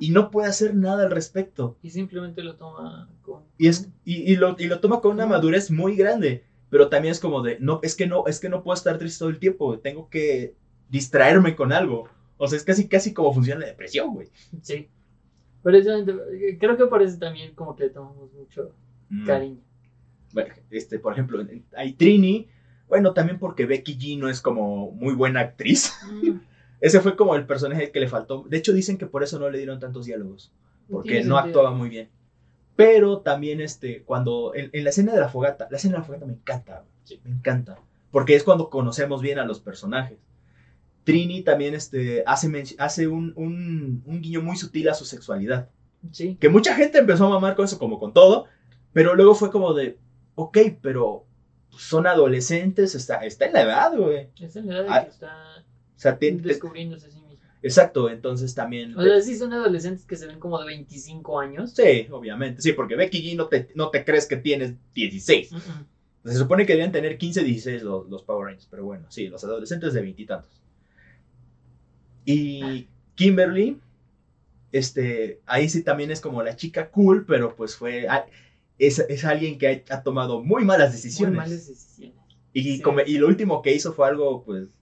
y 0.01 0.11
no 0.11 0.31
puede 0.31 0.49
hacer 0.49 0.75
nada 0.75 1.05
al 1.05 1.11
respecto. 1.11 1.79
Y 1.83 1.91
simplemente 1.91 2.43
lo 2.43 2.57
toma 2.57 3.09
con... 3.23 3.45
Y, 3.57 3.69
es, 3.69 3.89
y, 4.05 4.31
y 4.31 4.37
lo, 4.37 4.55
y 4.59 4.67
lo 4.67 4.81
toma 4.81 5.01
con 5.01 5.13
una 5.13 5.25
madurez 5.25 5.71
muy 5.71 5.97
grande, 5.97 6.45
pero 6.69 6.89
también 6.89 7.13
es 7.13 7.21
como 7.21 7.43
de, 7.43 7.59
no, 7.59 7.81
es 7.83 7.97
que 7.97 8.07
no, 8.07 8.27
es 8.27 8.39
que 8.39 8.51
no 8.51 8.63
puedo 8.63 8.75
estar 8.75 8.99
triste 8.99 9.21
todo 9.21 9.31
el 9.31 9.39
tiempo, 9.39 9.79
tengo 9.79 10.11
que 10.11 10.55
distraerme 10.91 11.57
con 11.57 11.73
algo. 11.73 12.07
O 12.37 12.49
sea, 12.49 12.59
es 12.59 12.65
casi, 12.65 12.87
casi 12.87 13.15
como 13.15 13.33
funciona 13.33 13.61
la 13.61 13.67
depresión, 13.69 14.13
güey. 14.13 14.29
Sí. 14.61 14.89
Precisamente, 15.63 16.13
creo 16.61 16.77
que 16.77 16.87
por 16.87 17.01
eso 17.01 17.19
también 17.19 17.55
como 17.55 17.75
que 17.75 17.85
le 17.85 17.91
tomamos 17.91 18.31
mucho 18.33 18.75
Mm. 19.13 19.27
cariño. 19.27 19.61
Este, 20.71 20.99
por 20.99 21.13
ejemplo, 21.13 21.45
hay 21.77 21.93
Trini, 21.95 22.49
bueno, 22.89 23.13
también 23.15 23.39
porque 23.39 23.67
Becky 23.67 23.97
G 23.97 24.19
no 24.19 24.29
es 24.29 24.41
como 24.41 24.91
muy 24.93 25.15
buena 25.15 25.41
actriz. 25.41 25.93
Mm, 26.11 26.39
Ese 26.81 27.01
fue 27.01 27.15
como 27.17 27.35
el 27.37 27.47
personaje 27.47 27.91
que 27.93 28.01
le 28.01 28.09
faltó. 28.09 28.45
De 28.49 28.57
hecho, 28.57 28.73
dicen 28.73 28.99
que 28.99 29.07
por 29.07 29.23
eso 29.23 29.39
no 29.39 29.49
le 29.49 29.59
dieron 29.59 29.79
tantos 29.79 30.05
diálogos, 30.07 30.53
porque 30.91 31.23
no 31.23 31.39
actuaba 31.39 31.71
muy 31.71 31.89
bien. 31.89 32.11
Pero 32.75 33.19
también, 33.21 33.61
este, 33.61 34.03
cuando, 34.03 34.53
en, 34.55 34.71
en 34.73 34.83
la 34.85 34.91
escena 34.91 35.13
de 35.13 35.21
la 35.21 35.29
fogata, 35.29 35.69
la 35.71 35.77
escena 35.77 35.95
de 35.95 35.99
la 36.01 36.05
fogata 36.05 36.27
me 36.27 36.33
encanta, 36.33 36.85
Sí. 37.05 37.21
me 37.25 37.31
encanta, 37.31 37.79
porque 38.11 38.35
es 38.35 38.43
cuando 38.45 38.69
conocemos 38.71 39.23
bien 39.23 39.39
a 39.39 39.45
los 39.45 39.61
personajes. 39.61 40.19
Trini 41.05 41.43
también, 41.43 41.75
este, 41.75 42.23
hace, 42.27 42.51
hace 42.79 43.09
un, 43.09 43.33
un, 43.37 44.03
un 44.07 44.21
guiño 44.21 44.41
muy 44.43 44.57
sutil 44.57 44.89
a 44.89 44.95
su 44.95 45.05
sexualidad. 45.05 45.69
Sí. 46.11 46.37
Que 46.41 46.49
mucha 46.49 46.75
gente 46.75 46.99
empezó 46.99 47.27
a 47.27 47.31
mamar 47.31 47.55
con 47.57 47.65
eso, 47.65 47.79
como 47.79 47.99
con 48.01 48.13
todo, 48.13 48.47
pero 48.93 49.15
luego 49.15 49.35
fue 49.35 49.51
como 49.51 49.73
de, 49.75 49.99
ok, 50.35 50.59
pero 50.81 51.25
son 51.71 52.07
adolescentes, 52.07 52.95
está, 52.95 53.25
está 53.25 53.47
en 53.47 53.53
la 53.55 53.63
edad, 53.63 53.97
güey. 53.97 54.29
Es 54.41 54.57
en 54.57 54.67
la 54.69 54.75
edad 54.75 54.83
de 54.85 54.91
Ah, 54.91 55.05
que 55.05 55.11
está 55.11 55.65
O 55.97 55.99
sea, 55.99 56.19
te- 56.19 56.33
descubriéndose 56.33 57.07
a 57.07 57.11
sí 57.11 57.21
mismo. 57.23 57.49
exacto, 57.63 58.11
entonces 58.11 58.55
también... 58.55 58.97
O 58.99 59.03
sea, 59.03 59.21
sí 59.23 59.37
son 59.37 59.53
adolescentes 59.53 60.05
que 60.05 60.17
se 60.17 60.27
ven 60.27 60.39
como 60.39 60.59
de 60.59 60.67
25 60.67 61.41
años. 61.41 61.73
sí, 61.75 62.07
obviamente, 62.11 62.61
sí, 62.63 62.73
porque 62.73 62.97
Becky 62.97 63.23
G 63.23 63.37
no 63.37 63.47
te, 63.49 63.69
no 63.75 63.91
te 63.91 64.05
crees 64.05 64.27
que 64.27 64.37
tienes 64.37 64.75
16. 64.95 65.53
Mm, 65.53 65.57
mm. 65.57 65.87
Se 66.25 66.35
supone 66.39 66.67
que 66.67 66.75
deben 66.75 66.93
tener 66.93 67.19
15, 67.19 67.43
16 67.43 67.83
los, 67.83 68.09
los 68.09 68.23
Power 68.23 68.47
Rangers, 68.47 68.69
pero 68.71 68.85
bueno, 68.85 69.07
sí, 69.11 69.27
los 69.29 69.43
adolescentes 69.43 69.93
de 69.93 70.03
veintitantos. 70.03 70.61
Y 72.25 72.87
Kimberly, 73.17 73.81
este, 74.71 75.41
ahí 75.47 75.69
sí 75.69 75.83
también 75.83 76.11
es 76.11 76.21
como 76.21 76.43
la 76.43 76.55
chica 76.57 76.91
cool, 76.91 77.25
pero 77.27 77.55
pues 77.57 77.75
fue, 77.77 78.07
ah, 78.09 78.25
es, 78.79 78.99
es 78.99 79.25
alguien 79.25 79.59
que 79.59 79.85
ha, 79.91 79.95
ha 79.97 80.03
tomado 80.03 80.43
muy 80.43 80.65
malas 80.65 80.89
Muy 80.91 80.97
decisiones. 80.97 81.37
malas 81.37 81.67
decisiones. 81.67 82.17
Y, 82.53 82.77
Sí. 82.77 82.83
come- 82.83 83.05
y 83.07 83.19
lo 83.19 83.29
último 83.29 83.63
que 83.63 83.75
hizo 83.75 83.93
fue 83.93 84.09
algo, 84.09 84.45
pues, 84.45 84.79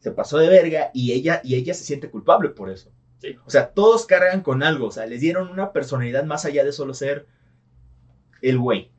se 0.00 0.10
pasó 0.12 0.38
de 0.38 0.48
verga 0.48 0.90
y 0.94 1.12
ella, 1.12 1.40
y 1.44 1.54
ella 1.56 1.74
se 1.74 1.84
siente 1.84 2.10
culpable 2.10 2.48
por 2.50 2.70
eso. 2.70 2.90
Sí. 3.18 3.36
O 3.46 3.50
sea, 3.50 3.70
todos 3.72 4.06
cargan 4.06 4.42
con 4.42 4.62
algo, 4.62 4.86
o 4.88 4.90
sea, 4.90 5.06
les 5.06 5.20
dieron 5.20 5.48
una 5.48 5.72
personalidad 5.72 6.24
más 6.24 6.44
allá 6.44 6.64
de 6.64 6.72
solo 6.72 6.92
ser 6.94 7.26
el 8.42 8.58
güey. 8.58 8.90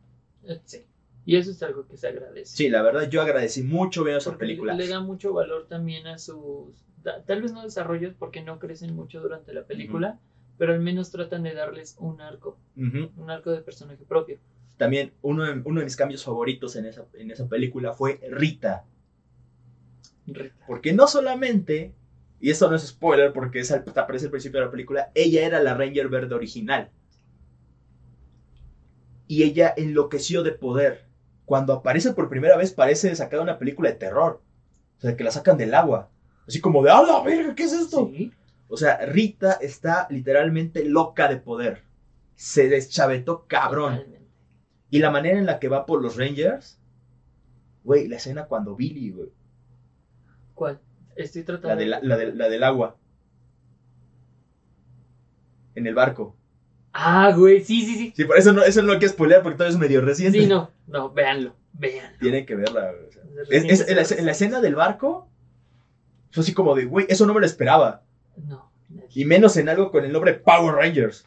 Sí. 0.66 0.84
Y 1.26 1.36
eso 1.36 1.52
es 1.52 1.62
algo 1.62 1.88
que 1.88 1.98
se 1.98 2.08
agradece. 2.08 2.56
Sí, 2.56 2.70
la 2.70 2.82
verdad 2.82 3.10
yo 3.10 3.22
agradecí 3.22 3.62
mucho 3.64 4.04
ver 4.06 4.18
esa 4.18 4.30
Porque 4.32 4.46
le- 4.46 4.50
película. 4.52 4.74
Le 4.76 4.88
da 4.88 5.02
mucho 5.02 5.34
valor 5.34 5.68
también 5.68 6.08
a 6.08 6.18
sus. 6.18 6.86
Tal 7.26 7.42
vez 7.42 7.52
no 7.54 7.64
desarrollos 7.64 8.14
porque 8.18 8.42
no 8.42 8.60
crecen 8.60 8.94
mucho 8.96 9.22
durante 9.22 9.54
la 9.54 9.66
película, 9.66 10.20
pero 10.58 10.74
al 10.74 10.80
menos 10.80 11.12
tratan 11.12 11.44
de 11.44 11.54
darles 11.54 11.96
un 12.00 12.20
arco, 12.22 12.58
un 12.76 13.30
arco 13.30 13.52
de 13.52 13.62
personaje 13.62 14.04
propio. 14.06 14.40
También 14.78 15.14
uno 15.22 15.44
de, 15.44 15.62
uno 15.66 15.80
de 15.80 15.86
mis 15.86 15.96
cambios 15.96 16.24
favoritos 16.24 16.76
en 16.76 16.86
esa, 16.86 17.06
en 17.14 17.32
esa 17.32 17.48
película 17.48 17.94
fue 17.94 18.20
Rita. 18.32 18.86
Rita. 20.28 20.56
Porque 20.68 20.94
no 20.94 21.08
solamente, 21.08 21.94
y 22.40 22.50
esto 22.52 22.70
no 22.70 22.76
es 22.76 22.86
spoiler 22.88 23.34
porque 23.34 23.60
es 23.60 23.72
al- 23.72 23.84
aparece 23.96 24.26
al 24.26 24.32
principio 24.32 24.60
de 24.60 24.66
la 24.66 24.72
película, 24.72 25.12
ella 25.16 25.46
era 25.46 25.62
la 25.62 25.74
Ranger 25.74 26.10
Verde 26.10 26.36
original. 26.36 26.92
Y 29.28 29.44
ella 29.44 29.74
enloqueció 29.76 30.44
de 30.44 30.52
poder. 30.54 31.06
Cuando 31.46 31.74
aparece 31.74 32.14
por 32.14 32.30
primera 32.30 32.58
vez 32.58 32.72
parece 32.74 33.16
sacada 33.16 33.44
una 33.44 33.58
película 33.60 33.90
de 33.90 33.96
terror. 33.96 34.42
O 34.98 35.02
sea, 35.02 35.16
que 35.16 35.24
la 35.24 35.32
sacan 35.32 35.58
del 35.58 35.74
agua. 35.74 36.10
Así 36.48 36.62
como 36.62 36.84
de, 36.84 36.92
¡ah, 36.92 37.04
la 37.04 37.22
verga! 37.22 37.56
¿Qué 37.56 37.64
es 37.64 37.74
esto? 37.74 38.10
Sí. 38.14 38.32
O 38.70 38.78
sea, 38.78 38.98
Rita 39.06 39.54
está 39.54 40.08
literalmente 40.10 40.84
loca 40.86 41.28
de 41.28 41.38
poder. 41.38 41.84
Se 42.36 42.68
deschavetó 42.70 43.46
cabrón. 43.48 43.96
Totalmente. 43.98 44.28
Y 44.90 45.00
la 45.00 45.10
manera 45.12 45.38
en 45.40 45.46
la 45.46 45.60
que 45.60 45.70
va 45.70 45.86
por 45.86 46.02
los 46.02 46.18
Rangers. 46.18 46.80
Güey, 47.84 48.08
la 48.08 48.18
escena 48.18 48.46
cuando 48.46 48.76
Billy, 48.76 49.12
güey. 49.12 49.30
¿Cuál? 50.54 50.80
Estoy 51.16 51.44
tratando. 51.44 51.70
La, 51.70 51.76
de 51.76 51.86
la, 51.86 52.00
la 52.02 52.18
de- 52.18 52.34
la 52.34 52.50
del 52.50 52.64
agua. 52.64 52.98
En 55.76 55.88
el 55.88 55.94
barco. 55.96 56.36
Ah, 56.94 57.32
güey, 57.36 57.64
sí, 57.64 57.86
sí, 57.86 57.96
sí. 57.96 58.14
Sí, 58.16 58.26
por 58.26 58.38
eso 58.38 58.52
no, 58.54 58.64
eso 58.64 58.82
no 58.82 58.94
hay 58.94 59.00
que 59.00 59.08
spoilear 59.10 59.44
porque 59.44 59.58
todo 59.58 59.68
es 59.68 59.78
medio 59.78 60.02
reciente. 60.02 60.40
Sí, 60.40 60.48
no, 60.48 60.72
no, 60.88 61.12
véanlo, 61.12 61.56
véanlo. 61.74 62.18
Tienen 62.20 62.46
que 62.46 62.56
verla. 62.56 62.92
o 63.08 63.12
sea. 63.12 63.22
Es- 63.50 63.88
en, 63.88 63.96
la, 63.96 64.02
en 64.18 64.26
la 64.26 64.32
escena 64.32 64.62
del 64.62 64.76
barco. 64.76 65.30
Fue 66.32 66.42
así 66.44 66.54
como 66.54 66.76
de, 66.76 66.86
güey, 66.86 67.06
eso 67.10 67.26
no 67.26 67.34
me 67.34 67.40
lo 67.40 67.46
esperaba. 67.46 68.04
No, 68.46 68.72
Y 69.14 69.26
menos 69.26 69.58
en 69.58 69.70
algo 69.70 69.92
con 69.92 70.06
el 70.06 70.12
nombre 70.12 70.34
Power 70.36 70.76
Rangers. 70.76 71.26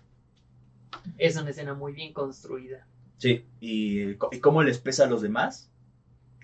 es 1.19 1.37
una 1.37 1.51
escena 1.51 1.75
muy 1.75 1.93
bien 1.93 2.13
construida. 2.13 2.87
Sí. 3.19 3.45
Y, 3.61 4.11
y 4.33 4.39
cómo 4.41 4.63
les 4.63 4.79
pesa 4.79 5.05
a 5.05 5.07
los 5.09 5.21
demás. 5.23 5.71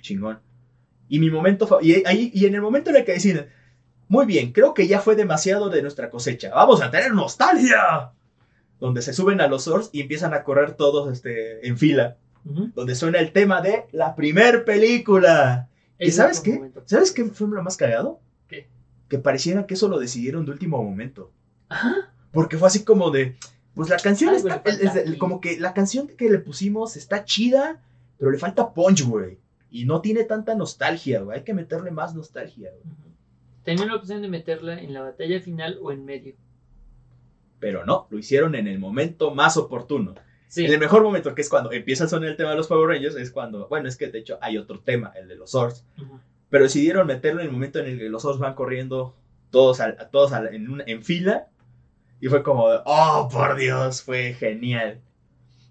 Chingón. 0.01 0.41
Y 1.09 1.19
mi 1.21 1.31
momento. 1.31 1.79
Y, 1.81 2.07
ahí, 2.07 2.31
y 2.35 2.47
en 2.47 2.55
el 2.55 2.61
momento 2.61 2.91
en 2.91 2.97
el 2.97 3.05
que 3.05 3.13
deciden. 3.13 3.49
Muy 4.09 4.25
bien, 4.27 4.53
creo 4.53 4.73
que 4.73 4.87
ya 4.87 5.01
fue 5.01 5.17
demasiado 5.17 5.69
de 5.69 5.83
nuestra 5.83 6.11
cosecha. 6.11 6.55
Vamos 6.55 6.81
a 6.83 6.91
tener 6.91 7.13
nostalgia. 7.13 8.13
Donde 8.79 9.03
se 9.03 9.13
suben 9.13 9.41
a 9.41 9.49
los 9.49 9.65
Zors 9.65 9.89
y 9.93 10.01
empiezan 10.03 10.33
a 10.35 10.45
correr 10.45 10.75
todos 10.75 11.13
este, 11.13 11.67
en 11.67 11.77
fila. 11.79 12.17
Donde 12.45 12.95
suena 12.95 13.19
el 13.19 13.33
tema 13.33 13.61
de 13.63 13.87
la 13.91 14.15
primer 14.15 14.65
película. 14.65 15.69
¿Y 15.99 16.13
sabes 16.13 16.41
qué? 16.41 16.55
momento. 16.55 16.83
¿Sabes 16.85 17.11
qué 17.11 17.25
fue 17.25 17.49
lo 17.49 17.63
más 17.63 17.77
cagado? 17.77 18.21
Que 19.09 19.19
pareciera 19.19 19.67
que 19.67 19.75
eso 19.75 19.89
lo 19.89 19.99
decidieron 19.99 20.45
de 20.45 20.53
último 20.53 20.83
momento. 20.83 21.31
Ajá. 21.69 22.13
Porque 22.33 22.57
fue 22.59 22.69
así 22.69 22.85
como 22.85 23.11
de. 23.11 23.37
Pues 23.75 23.89
la 23.91 23.99
canción 23.99 24.35
Algo 24.35 24.49
está, 24.49 24.63
es- 24.71 25.19
como 25.19 25.41
que 25.41 25.61
la 25.61 25.75
canción 25.75 26.09
que 26.09 26.31
le 26.31 26.39
pusimos 26.39 26.97
está 26.97 27.25
chida, 27.25 27.83
pero 28.19 28.31
le 28.31 28.39
falta 28.39 28.73
punch, 28.73 29.03
güey. 29.05 29.39
Y 29.71 29.85
no 29.85 30.01
tiene 30.01 30.25
tanta 30.25 30.55
nostalgia, 30.55 31.21
güey. 31.21 31.39
Hay 31.39 31.45
que 31.45 31.53
meterle 31.55 31.91
más 31.91 32.15
nostalgia, 32.15 32.71
güey. 32.71 32.83
Ujú. 32.95 33.03
Tenía 33.65 33.85
la 33.87 33.97
opción 33.97 34.23
de 34.23 34.29
meterla 34.29 34.81
en 34.81 34.95
la 34.95 35.03
batalla 35.03 35.41
final 35.41 35.79
o 35.83 35.93
en 35.93 36.05
medio. 36.05 36.35
Pero 37.59 37.85
no, 37.85 38.07
lo 38.11 38.19
hicieron 38.19 38.55
en 38.55 38.67
el 38.69 38.79
momento 38.79 39.35
más 39.35 39.57
oportuno. 39.57 40.15
Sí. 40.49 40.65
En 40.65 40.73
el 40.73 40.79
mejor 40.79 41.03
momento, 41.03 41.35
que 41.35 41.43
es 41.43 41.49
cuando 41.49 41.73
empieza 41.73 42.05
a 42.05 42.09
sonar 42.09 42.29
el 42.31 42.37
tema 42.37 42.51
de 42.51 42.57
los 42.57 42.69
Power 42.69 42.89
Rangers, 42.89 43.17
es 43.17 43.31
cuando, 43.33 43.67
bueno, 43.69 43.89
es 43.89 43.97
que 43.97 44.07
de 44.09 44.19
hecho 44.21 44.39
hay 44.41 44.57
otro 44.59 44.79
tema, 44.81 45.13
el 45.17 45.27
de 45.29 45.35
los 45.37 45.51
Zords. 45.51 45.85
Ujú. 46.01 46.21
Pero 46.51 46.65
decidieron 46.65 47.07
meterlo 47.07 47.41
en 47.41 47.47
el 47.47 47.53
momento 47.53 47.79
en 47.81 47.87
el 47.87 47.99
que 47.99 48.09
los 48.09 48.23
Zords 48.23 48.39
van 48.39 48.55
corriendo 48.55 49.15
todos, 49.51 49.81
al- 49.81 49.97
todos 50.11 50.33
al- 50.33 50.55
en, 50.55 50.69
una- 50.71 50.85
en 50.87 51.03
fila. 51.03 51.49
Y 52.21 52.29
fue 52.29 52.43
como, 52.43 52.67
oh, 52.85 53.29
por 53.31 53.57
Dios, 53.57 54.03
fue 54.03 54.33
genial. 54.35 55.01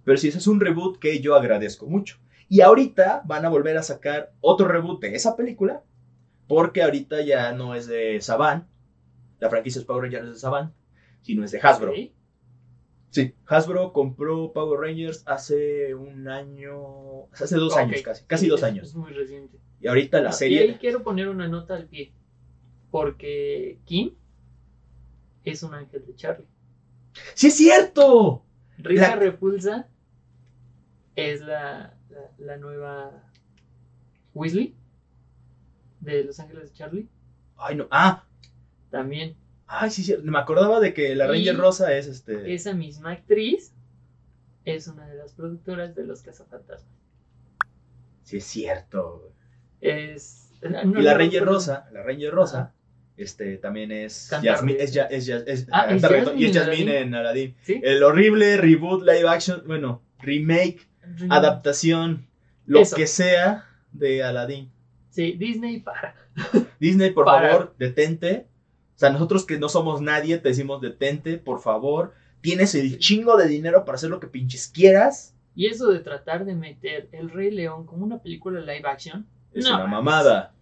Pero 0.03 0.17
sí, 0.17 0.27
ese 0.27 0.37
es 0.37 0.47
un 0.47 0.59
reboot 0.59 0.99
que 0.99 1.19
yo 1.21 1.35
agradezco 1.35 1.87
mucho. 1.87 2.17
Y 2.47 2.61
ahorita 2.61 3.23
van 3.25 3.45
a 3.45 3.49
volver 3.49 3.77
a 3.77 3.83
sacar 3.83 4.33
otro 4.41 4.67
reboot 4.67 5.01
de 5.01 5.15
esa 5.15 5.35
película. 5.35 5.81
Porque 6.47 6.83
ahorita 6.83 7.21
ya 7.21 7.53
no 7.53 7.73
es 7.73 7.87
de 7.87 8.21
Saban. 8.21 8.67
La 9.39 9.49
franquicia 9.49 9.79
es 9.79 9.85
Power 9.85 10.03
Rangers 10.03 10.27
de 10.29 10.35
Saban. 10.35 10.73
Sino 11.23 11.43
es 11.43 11.51
de 11.51 11.59
Hasbro. 11.59 11.93
Sí, 13.09 13.33
Hasbro 13.47 13.93
compró 13.93 14.51
Power 14.53 14.79
Rangers 14.81 15.23
hace 15.25 15.95
un 15.95 16.27
año, 16.27 17.27
hace 17.31 17.55
dos 17.55 17.75
años 17.77 18.01
casi, 18.03 18.25
casi 18.25 18.45
Sí, 18.45 18.49
dos 18.51 18.61
años. 18.61 18.89
Es 18.89 18.95
muy 18.95 19.11
reciente. 19.13 19.57
Y 19.85 19.87
ahorita 19.87 20.19
la 20.19 20.31
serie... 20.31 20.61
ahí 20.61 20.77
quiero 20.79 21.03
poner 21.03 21.29
una 21.29 21.47
nota 21.47 21.75
al 21.75 21.85
pie. 21.85 22.11
Porque 22.89 23.77
Kim 23.85 24.15
es 25.43 25.61
un 25.61 25.75
ángel 25.75 26.03
de 26.07 26.15
Charlie. 26.15 26.47
¡Sí 27.35 27.47
es 27.47 27.53
cierto! 27.55 28.43
Rita 28.79 29.09
La- 29.09 29.15
Repulsa 29.17 29.87
es 31.15 31.39
la, 31.41 31.93
la, 32.09 32.31
la 32.39 32.57
nueva 32.57 33.29
Weasley 34.33 34.73
de 35.99 36.23
Los 36.23 36.39
Ángeles 36.39 36.71
de 36.71 36.73
Charlie. 36.75 37.07
Ay, 37.55 37.75
no, 37.75 37.87
ah, 37.91 38.25
También 38.89 39.37
ay, 39.67 39.91
sí, 39.91 40.03
sí, 40.03 40.15
me 40.23 40.39
acordaba 40.39 40.79
de 40.79 40.95
que 40.95 41.13
la 41.13 41.25
Y- 41.25 41.27
Ranger 41.45 41.57
Rosa 41.57 41.93
es 41.95 42.07
este... 42.07 42.55
esa 42.55 42.73
misma 42.73 43.11
actriz 43.11 43.71
es 44.65 44.87
una 44.87 45.05
de 45.07 45.15
las 45.15 45.33
productoras 45.33 45.93
de 45.93 46.05
Los 46.07 46.23
Cazafantasmas. 46.23 46.91
Sí 48.23 48.37
es 48.37 48.45
cierto. 48.45 49.31
Es, 49.81 50.49
y 50.61 50.67
no, 50.67 51.01
la 51.01 51.11
no 51.13 51.17
Ranger 51.17 51.41
recuerdo. 51.41 51.53
Rosa, 51.53 51.89
la 51.91 52.03
Ranger 52.03 52.31
Rosa, 52.33 52.73
este, 53.17 53.57
también 53.57 53.91
es 53.91 54.27
Jasmine, 54.29 54.81
es, 54.81 54.93
ya- 54.93 55.03
es, 55.05 55.25
ya- 55.25 55.37
es- 55.45 55.67
Ah, 55.71 55.85
canta 55.87 55.95
¿es 56.07 56.11
reggaetón, 56.11 56.39
y 56.39 56.45
es 56.45 56.57
Jasmine 56.57 56.99
en 56.99 57.15
Aladdin. 57.15 57.55
¿Sí? 57.61 57.79
El 57.83 58.03
horrible 58.03 58.57
reboot, 58.57 59.01
live 59.03 59.27
action, 59.27 59.63
bueno, 59.65 60.01
remake, 60.19 60.87
adaptación, 61.29 62.27
lo 62.65 62.79
Eso. 62.81 62.95
que 62.95 63.07
sea 63.07 63.65
de 63.91 64.23
Aladdin. 64.23 64.71
Sí, 65.09 65.33
Disney 65.33 65.79
para. 65.79 66.15
Disney, 66.79 67.11
por 67.11 67.25
Para. 67.25 67.49
favor, 67.49 67.75
detente. 67.77 68.47
O 68.95 68.97
sea, 68.99 69.09
nosotros 69.09 69.45
que 69.45 69.57
no 69.59 69.69
somos 69.69 70.01
nadie, 70.01 70.37
te 70.37 70.49
decimos 70.49 70.81
detente, 70.81 71.37
por 71.37 71.61
favor. 71.61 72.13
Tienes 72.41 72.75
el 72.75 72.97
chingo 72.99 73.37
de 73.37 73.47
dinero 73.47 73.85
para 73.85 73.95
hacer 73.95 74.09
lo 74.09 74.19
que 74.19 74.27
pinches 74.27 74.67
quieras. 74.67 75.33
Y 75.55 75.67
eso 75.67 75.87
de 75.91 75.99
tratar 75.99 76.43
de 76.45 76.53
meter 76.55 77.07
El 77.11 77.29
Rey 77.29 77.51
León 77.51 77.85
como 77.85 78.03
una 78.05 78.21
película 78.21 78.59
live 78.59 78.83
action. 78.85 79.25
Es 79.55 79.65
no 79.65 79.75
una 79.75 79.87
mamada. 79.87 80.53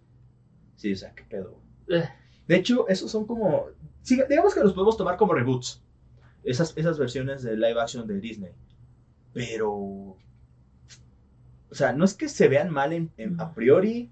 Sí, 0.76 0.94
o 0.94 0.96
sea, 0.96 1.14
qué 1.14 1.24
pedo. 1.24 1.60
Eh, 1.90 2.08
De 2.48 2.56
hecho, 2.56 2.88
esos 2.88 3.10
son 3.12 3.26
como. 3.26 3.66
sí, 4.02 4.20
digamos 4.30 4.54
que 4.54 4.62
los 4.62 4.74
podemos 4.74 4.98
tomar 4.98 5.18
como 5.18 5.34
reboots. 5.34 5.82
Esas, 6.44 6.76
esas 6.78 6.98
versiones 7.00 7.42
de 7.44 7.56
live 7.56 7.80
action 7.82 8.06
de 8.08 8.20
Disney. 8.20 8.52
Pero. 9.34 9.72
O 9.72 10.18
sea, 11.76 11.92
no 11.94 12.06
es 12.06 12.14
que 12.14 12.28
se 12.30 12.48
vean 12.50 12.70
mal 12.70 12.94
en- 12.94 13.12
en- 13.18 13.40
a 13.42 13.54
priori, 13.54 14.12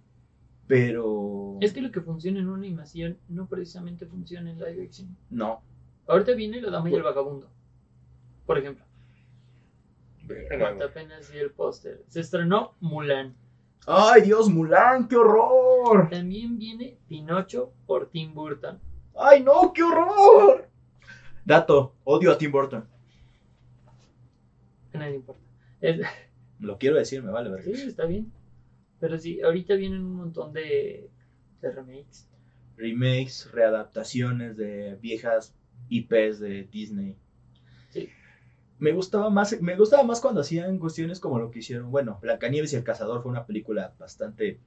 pero. 0.67 1.57
Es 1.61 1.73
que 1.73 1.81
lo 1.81 1.91
que 1.91 2.01
funciona 2.01 2.39
en 2.39 2.47
una 2.47 2.57
animación 2.57 3.17
no 3.29 3.47
precisamente 3.47 4.05
funciona 4.07 4.49
en 4.49 4.57
live 4.59 4.83
action. 4.83 5.15
No. 5.29 5.61
Ahorita 6.07 6.33
viene 6.33 6.59
La 6.61 6.71
Dama 6.71 6.89
y 6.89 6.95
el 6.95 7.03
Vagabundo. 7.03 7.49
Por 8.47 8.57
ejemplo. 8.57 8.83
Apenas 10.83 11.31
vi 11.31 11.39
el 11.39 11.51
póster. 11.51 12.03
Se 12.07 12.21
estrenó 12.21 12.73
Mulan. 12.79 13.35
¡Ay, 13.87 14.21
Dios, 14.21 14.49
Mulan! 14.49 15.07
¡Qué 15.07 15.15
horror! 15.15 16.09
También 16.09 16.57
viene 16.57 16.97
Pinocho 17.07 17.73
por 17.87 18.09
Tim 18.09 18.33
Burton. 18.33 18.79
¡Ay, 19.15 19.41
no! 19.43 19.73
¡Qué 19.73 19.83
horror! 19.83 20.69
Dato: 21.45 21.95
odio 22.03 22.31
a 22.31 22.37
Tim 22.37 22.51
Burton. 22.51 22.87
A 24.93 24.97
nadie 24.97 25.11
le 25.11 25.15
importa. 25.17 25.41
Es- 25.81 25.99
Lo 26.59 26.77
quiero 26.77 26.97
decir, 26.97 27.23
me 27.23 27.31
vale 27.31 27.49
sí, 27.63 27.71
ver. 27.71 27.79
está 27.87 28.05
bien. 28.05 28.31
Pero 28.99 29.17
sí, 29.17 29.41
ahorita 29.41 29.73
vienen 29.73 30.05
un 30.05 30.15
montón 30.15 30.53
de, 30.53 31.09
de 31.59 31.71
remakes. 31.71 32.29
Remakes, 32.77 33.51
readaptaciones 33.51 34.57
de 34.57 34.95
viejas 35.01 35.55
IPs 35.89 36.39
de 36.39 36.65
Disney. 36.65 37.17
Me 38.81 38.93
gustaba 38.93 39.29
más, 39.29 39.61
me 39.61 39.75
gustaba 39.75 40.01
más 40.01 40.19
cuando 40.19 40.41
hacían 40.41 40.79
cuestiones 40.79 41.19
como 41.19 41.37
lo 41.37 41.51
que 41.51 41.59
hicieron. 41.59 41.91
Bueno, 41.91 42.17
Blancanieves 42.19 42.73
y 42.73 42.77
el 42.77 42.83
Cazador 42.83 43.21
fue 43.21 43.29
una 43.29 43.45
película 43.45 43.93
bastante 43.99 44.59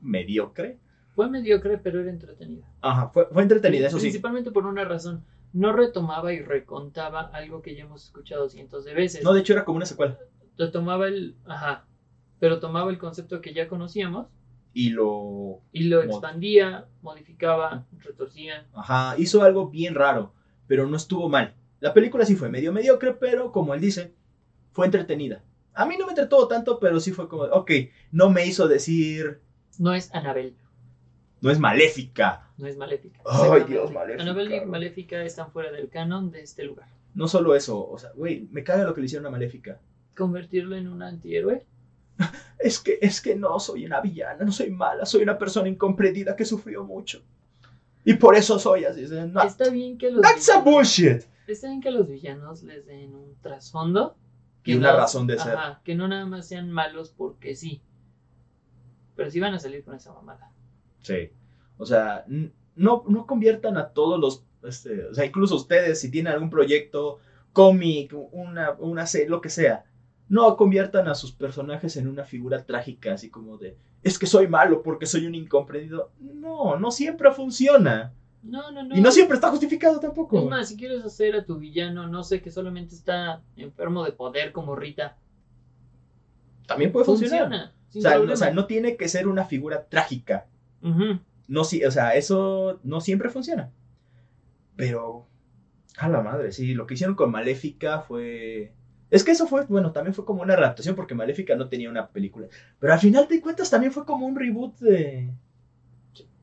mediocre. 0.00 0.80
Fue 1.14 1.30
mediocre, 1.30 1.78
pero 1.78 2.00
era 2.00 2.10
entretenida. 2.10 2.66
Ajá, 2.80 3.10
fue, 3.10 3.26
fue 3.26 3.42
entretenida, 3.42 3.86
eso 3.86 3.98
sí. 3.98 4.06
Principalmente 4.06 4.50
por 4.50 4.66
una 4.66 4.84
razón. 4.84 5.24
No 5.52 5.72
retomaba 5.72 6.32
y 6.32 6.40
recontaba 6.40 7.20
algo 7.20 7.62
que 7.62 7.76
ya 7.76 7.84
hemos 7.84 8.06
escuchado 8.06 8.48
cientos 8.48 8.84
de 8.84 8.92
veces. 8.92 9.22
No, 9.22 9.32
de 9.32 9.38
hecho 9.38 9.52
era 9.52 9.64
como 9.64 9.76
una 9.76 9.86
secuela. 9.86 10.18
Lo 10.56 10.72
tomaba 10.72 11.06
el. 11.06 11.36
Ajá. 11.44 11.86
Pero 12.40 12.58
tomaba 12.58 12.90
el 12.90 12.98
concepto 12.98 13.40
que 13.40 13.54
ya 13.54 13.68
conocíamos 13.68 14.26
Y 14.74 14.90
lo. 14.90 15.60
y 15.70 15.84
lo 15.84 16.02
expandía, 16.02 16.88
modificaba, 17.02 17.86
retorcía. 18.00 18.66
Ajá, 18.72 19.14
hizo 19.16 19.42
algo 19.42 19.68
bien 19.70 19.94
raro, 19.94 20.32
pero 20.66 20.88
no 20.88 20.96
estuvo 20.96 21.28
mal. 21.28 21.54
La 21.82 21.92
película 21.92 22.24
sí 22.24 22.36
fue 22.36 22.48
medio 22.48 22.72
mediocre, 22.72 23.12
pero 23.12 23.50
como 23.50 23.74
él 23.74 23.80
dice, 23.80 24.14
fue 24.70 24.86
entretenida. 24.86 25.42
A 25.74 25.84
mí 25.84 25.96
no 25.98 26.06
me 26.06 26.12
entretuvo 26.12 26.46
tanto, 26.46 26.78
pero 26.78 27.00
sí 27.00 27.10
fue 27.10 27.28
como, 27.28 27.42
ok, 27.42 27.72
no 28.12 28.30
me 28.30 28.46
hizo 28.46 28.68
decir, 28.68 29.40
No 29.80 29.92
es 29.92 30.14
Anabel, 30.14 30.54
no 31.40 31.50
es 31.50 31.58
maléfica. 31.58 32.46
no 32.56 32.68
es 32.68 32.76
Maléfica. 32.76 33.20
Ay. 33.26 33.64
Dios, 33.66 33.90
Maléfica. 33.90 34.22
Anabel 34.22 34.52
y 34.52 34.60
Maléfica 34.64 35.24
están 35.24 35.50
fuera 35.50 35.72
del 35.72 35.88
canon 35.88 36.30
de 36.30 36.42
este 36.42 36.62
lugar. 36.62 36.86
No 37.14 37.26
solo 37.26 37.56
eso, 37.56 37.84
o 37.90 37.98
sea, 37.98 38.12
güey, 38.14 38.46
me 38.52 38.62
caga 38.62 38.84
lo 38.84 38.94
que 38.94 39.00
le 39.00 39.06
hicieron 39.06 39.26
a 39.26 39.30
Maléfica. 39.30 39.80
Convertirlo 40.16 40.76
en 40.76 40.86
un 40.86 41.02
antihéroe. 41.02 41.66
Es 42.60 42.78
que, 42.78 42.96
es 43.02 43.20
que 43.20 43.34
no 43.34 43.58
soy 43.58 43.84
una 43.86 44.00
villana, 44.00 44.44
no 44.44 44.52
soy 44.52 44.70
mala, 44.70 45.04
soy 45.04 45.24
una 45.24 45.36
persona 45.36 45.68
incomprendida 45.68 46.36
que 46.36 46.44
sufrió 46.44 46.84
mucho. 46.84 47.20
Y 48.04 48.14
por 48.14 48.36
eso 48.36 48.56
soy 48.56 48.84
así. 48.84 49.04
No, 49.32 49.42
Está 49.42 49.68
bien 49.68 49.98
que 49.98 50.12
los 50.12 50.22
that's 50.22 50.48
a 50.48 50.60
bullshit. 50.60 51.24
Está 51.52 51.68
bien 51.68 51.80
que 51.80 51.88
a 51.88 51.92
los 51.92 52.08
villanos 52.08 52.62
les 52.62 52.86
den 52.86 53.14
un 53.14 53.36
trasfondo. 53.40 54.16
Y 54.64 54.74
una 54.74 54.92
razón 54.92 55.26
de 55.26 55.38
ser. 55.38 55.56
Ajá, 55.56 55.80
que 55.84 55.94
no 55.94 56.08
nada 56.08 56.26
más 56.26 56.48
sean 56.48 56.70
malos 56.70 57.10
porque 57.10 57.54
sí. 57.56 57.82
Pero 59.16 59.30
sí 59.30 59.40
van 59.40 59.54
a 59.54 59.58
salir 59.58 59.84
con 59.84 59.94
esa 59.94 60.12
mamada. 60.12 60.52
Sí. 61.00 61.30
O 61.78 61.84
sea, 61.84 62.24
no, 62.76 63.04
no 63.08 63.26
conviertan 63.26 63.76
a 63.76 63.88
todos 63.88 64.20
los, 64.20 64.44
este, 64.62 65.06
o 65.06 65.14
sea, 65.14 65.24
incluso 65.24 65.56
ustedes, 65.56 66.00
si 66.00 66.10
tienen 66.10 66.32
algún 66.32 66.50
proyecto, 66.50 67.18
cómic, 67.52 68.14
una, 68.30 68.72
una 68.72 69.06
serie, 69.06 69.28
lo 69.28 69.40
que 69.40 69.50
sea, 69.50 69.84
no 70.28 70.56
conviertan 70.56 71.08
a 71.08 71.14
sus 71.14 71.32
personajes 71.32 71.96
en 71.96 72.08
una 72.08 72.24
figura 72.24 72.64
trágica, 72.64 73.14
así 73.14 73.30
como 73.30 73.58
de, 73.58 73.76
es 74.02 74.18
que 74.18 74.26
soy 74.26 74.48
malo 74.48 74.82
porque 74.82 75.06
soy 75.06 75.26
un 75.26 75.34
incomprendido. 75.34 76.12
No, 76.18 76.78
no 76.78 76.90
siempre 76.90 77.30
funciona. 77.32 78.14
No, 78.42 78.72
no, 78.72 78.82
no. 78.82 78.96
Y 78.96 79.00
no 79.00 79.12
siempre 79.12 79.36
está 79.36 79.50
justificado 79.50 80.00
tampoco. 80.00 80.40
Es 80.40 80.46
más, 80.46 80.68
si 80.68 80.76
quieres 80.76 81.04
hacer 81.04 81.36
a 81.36 81.44
tu 81.44 81.58
villano, 81.58 82.08
no 82.08 82.24
sé, 82.24 82.42
que 82.42 82.50
solamente 82.50 82.94
está 82.94 83.42
enfermo 83.56 84.04
de 84.04 84.12
poder 84.12 84.52
como 84.52 84.74
Rita, 84.74 85.16
También 86.66 86.90
puede 86.90 87.06
funcionar. 87.06 87.42
funciona. 87.42 87.74
O 87.94 88.00
sea, 88.00 88.10
no, 88.10 88.16
problema. 88.16 88.34
o 88.34 88.36
sea, 88.36 88.50
no 88.52 88.66
tiene 88.66 88.96
que 88.96 89.08
ser 89.08 89.28
una 89.28 89.44
figura 89.44 89.86
trágica. 89.86 90.46
No, 91.46 91.64
sí, 91.64 91.84
o 91.84 91.90
sea, 91.90 92.14
eso 92.16 92.80
no 92.82 93.00
siempre 93.00 93.28
funciona. 93.28 93.70
Pero, 94.74 95.26
a 95.98 96.08
la 96.08 96.22
madre, 96.22 96.50
sí, 96.50 96.74
lo 96.74 96.86
que 96.86 96.94
hicieron 96.94 97.14
con 97.14 97.30
Maléfica 97.30 98.00
fue... 98.00 98.72
Es 99.10 99.22
que 99.22 99.32
eso 99.32 99.46
fue, 99.46 99.66
bueno, 99.66 99.92
también 99.92 100.14
fue 100.14 100.24
como 100.24 100.42
una 100.42 100.54
adaptación 100.54 100.96
porque 100.96 101.14
Maléfica 101.14 101.54
no 101.54 101.68
tenía 101.68 101.90
una 101.90 102.08
película. 102.08 102.48
Pero 102.80 102.92
al 102.94 102.98
final 102.98 103.28
de 103.28 103.40
cuentas 103.42 103.68
también 103.70 103.92
fue 103.92 104.06
como 104.06 104.26
un 104.26 104.34
reboot 104.34 104.78
de... 104.78 105.30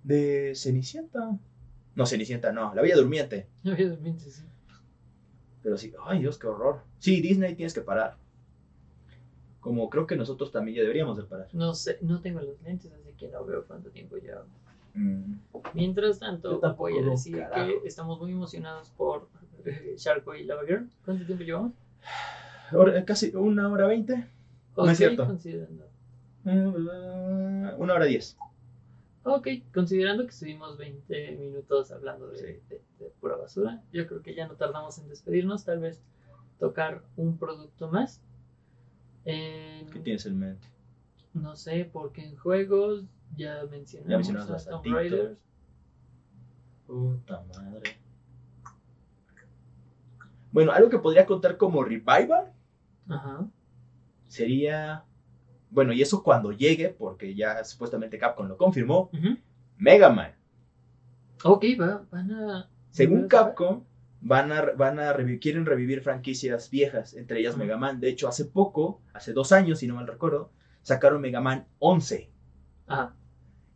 De 0.04 0.54
Cenicienta. 0.56 1.38
No, 2.00 2.06
Cenicienta, 2.06 2.52
no, 2.52 2.74
La 2.74 2.82
Bella 2.82 2.96
Durmiente. 2.96 3.48
Obviamente, 3.66 4.22
sí. 4.32 4.44
Pero 5.62 5.78
sí, 5.78 5.94
ay 6.06 6.20
Dios, 6.20 6.40
qué 6.40 6.48
horror. 6.48 6.82
Sí, 7.00 7.20
Disney 7.22 7.54
tienes 7.56 7.74
que 7.74 7.82
parar. 7.82 8.16
Como 9.60 9.90
creo 9.90 10.08
que 10.08 10.16
nosotros 10.16 10.52
también 10.52 10.78
ya 10.78 10.82
deberíamos 10.84 11.18
de 11.18 11.24
parar. 11.24 11.50
No 11.52 11.74
sé, 11.74 11.98
no 12.02 12.22
tengo 12.22 12.40
los 12.40 12.62
lentes, 12.62 12.92
así 12.94 13.12
que 13.18 13.28
no 13.28 13.44
veo 13.44 13.66
cuánto 13.66 13.90
tiempo 13.90 14.16
llevamos. 14.16 14.50
Mm. 14.94 15.34
Mientras 15.74 16.20
tanto, 16.20 16.60
voy 16.78 16.98
a 16.98 17.02
decir 17.02 17.38
carajo. 17.38 17.82
que 17.82 17.88
estamos 17.88 18.20
muy 18.20 18.32
emocionados 18.32 18.90
por 18.92 19.28
eh, 19.66 19.96
Sharkboy 19.98 20.42
y 20.42 20.46
Lava 20.46 20.64
Girl. 20.66 20.90
¿Cuánto 21.04 21.26
tiempo 21.26 21.44
llevamos? 21.44 21.74
Hora- 22.72 23.04
Casi 23.04 23.36
una 23.36 23.68
hora 23.70 23.86
veinte. 23.88 24.26
No 24.78 24.90
es 24.90 24.98
cierto. 24.98 25.26
Mm, 26.46 27.70
Una 27.80 27.94
hora 27.94 28.06
diez. 28.06 28.38
Ok, 29.24 29.48
considerando 29.74 30.24
que 30.24 30.30
estuvimos 30.30 30.78
20 30.78 31.32
minutos 31.38 31.92
hablando 31.92 32.28
de, 32.30 32.38
Sí. 32.38 32.46
de- 32.70 32.82
de 33.00 33.10
pura 33.20 33.36
basura, 33.36 33.84
yo 33.92 34.08
creo 34.08 34.22
que 34.22 34.34
ya 34.34 34.48
no 34.48 34.56
tardamos 34.56 34.98
en 34.98 35.08
despedirnos, 35.10 35.66
tal 35.66 35.80
vez 35.80 36.02
tocar 36.60 37.04
un 37.18 37.38
producto 37.38 37.90
más. 37.90 38.22
¿Qué 39.24 40.00
tienes 40.04 40.26
en 40.26 40.40
mente? 40.40 40.68
no 41.34 41.56
sé, 41.56 41.88
porque 41.92 42.26
en 42.26 42.36
juegos 42.38 43.04
ya 43.38 43.64
mencionamos, 43.70 44.10
Ya 44.12 44.18
mencionamos 44.18 44.68
a. 44.68 44.70
Tomb 44.72 44.86
Raider. 44.94 45.38
Puta 46.88 47.44
madre. 47.56 47.98
Bueno, 50.52 50.72
algo 50.72 50.90
que 50.90 50.98
podría 50.98 51.26
contar 51.28 51.58
como 51.58 51.84
revival 51.84 52.52
Ajá. 53.08 53.48
sería. 54.28 55.04
Bueno, 55.72 55.94
y 55.94 56.02
eso 56.02 56.24
cuando 56.24 56.52
llegue, 56.52 56.90
porque 56.90 57.36
ya 57.36 57.64
supuestamente 57.64 58.18
Capcom 58.18 58.48
lo 58.48 58.58
confirmó. 58.58 59.12
Mega 59.78 60.10
Man. 60.10 60.34
Ok, 61.44 61.66
va, 61.80 62.06
van 62.12 62.32
a. 62.32 62.70
Según. 62.90 63.28
Capcom, 63.28 63.84
van 64.20 64.52
a, 64.52 64.62
van 64.72 65.00
a 65.00 65.16
quieren 65.40 65.66
revivir 65.66 66.02
franquicias 66.02 66.70
viejas, 66.70 67.14
entre 67.14 67.40
ellas. 67.40 67.56
Mega 67.56 67.78
Man. 67.78 68.00
De 68.00 68.10
hecho, 68.10 68.28
hace 68.28 68.46
poco, 68.46 69.02
hace 69.14 69.32
dos 69.32 69.52
años, 69.52 69.80
si 69.80 69.88
no 69.88 69.96
mal 69.96 70.08
recuerdo, 70.08 70.52
sacaron 70.82 71.22
Mega 71.22 71.40
Man 71.40 71.68
11. 71.78 72.32
Ajá. 72.88 73.16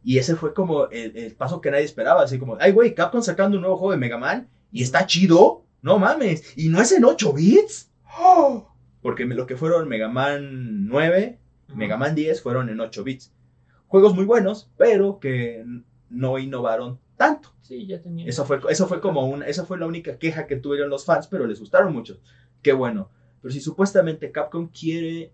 Y 0.04 0.18
ese 0.18 0.36
fue 0.36 0.54
como 0.54 0.88
el, 0.90 1.16
el 1.16 1.36
paso 1.36 1.62
que 1.62 1.72
nadie 1.72 1.86
esperaba. 1.86 2.24
Así 2.24 2.40
como, 2.40 2.58
ay, 2.60 2.72
güey, 2.72 2.96
Capcom 2.96 3.22
sacando 3.22 3.58
un 3.58 3.62
nuevo 3.62 3.78
juego 3.78 3.92
de 3.92 4.00
Mega 4.00 4.18
Man 4.18 4.50
y 4.72 4.82
está 4.82 5.06
chido. 5.06 5.64
No 5.82 6.00
mames. 6.00 6.58
Y 6.58 6.70
no 6.70 6.82
es 6.82 6.92
en 6.92 7.06
8 7.06 7.34
bits. 7.34 7.92
¡Oh! 8.18 8.74
Porque 9.02 9.26
lo 9.26 9.46
que 9.46 9.58
fueron 9.58 9.88
Mega 9.88 10.08
Man 10.08 10.88
9, 10.88 11.40
Ajá. 11.40 11.43
Mega 11.68 11.98
Man 11.98 12.16
10 12.16 12.42
fueron 12.42 12.70
en 12.70 12.80
8 12.80 13.04
bits. 13.04 13.32
Juegos 13.88 14.16
muy 14.16 14.26
buenos, 14.26 14.70
pero 14.78 15.20
que 15.20 15.66
no 16.10 16.40
innovaron 16.40 17.00
tanto. 17.18 17.54
Sí, 17.62 17.86
ya 17.86 18.02
tenía. 18.02 18.28
Eso 18.28 18.46
fue, 18.46 18.60
eso 18.70 18.88
fue 18.88 19.02
como 19.02 19.28
una, 19.28 19.48
esa 19.48 19.66
fue 19.66 19.78
la 19.78 19.86
única 19.86 20.18
queja 20.18 20.48
que 20.48 20.58
tuvieron 20.58 20.90
los 20.90 21.06
fans, 21.06 21.28
pero 21.28 21.46
les 21.48 21.60
gustaron 21.60 21.94
mucho. 21.94 22.20
Qué 22.62 22.74
bueno. 22.74 23.10
Pero 23.42 23.54
si 23.54 23.60
supuestamente 23.60 24.32
Capcom 24.32 24.68
quiere 24.68 25.32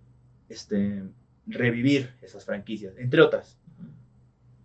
este, 0.47 1.03
revivir 1.45 2.13
esas 2.21 2.45
franquicias, 2.45 2.97
entre 2.97 3.21
otras. 3.21 3.57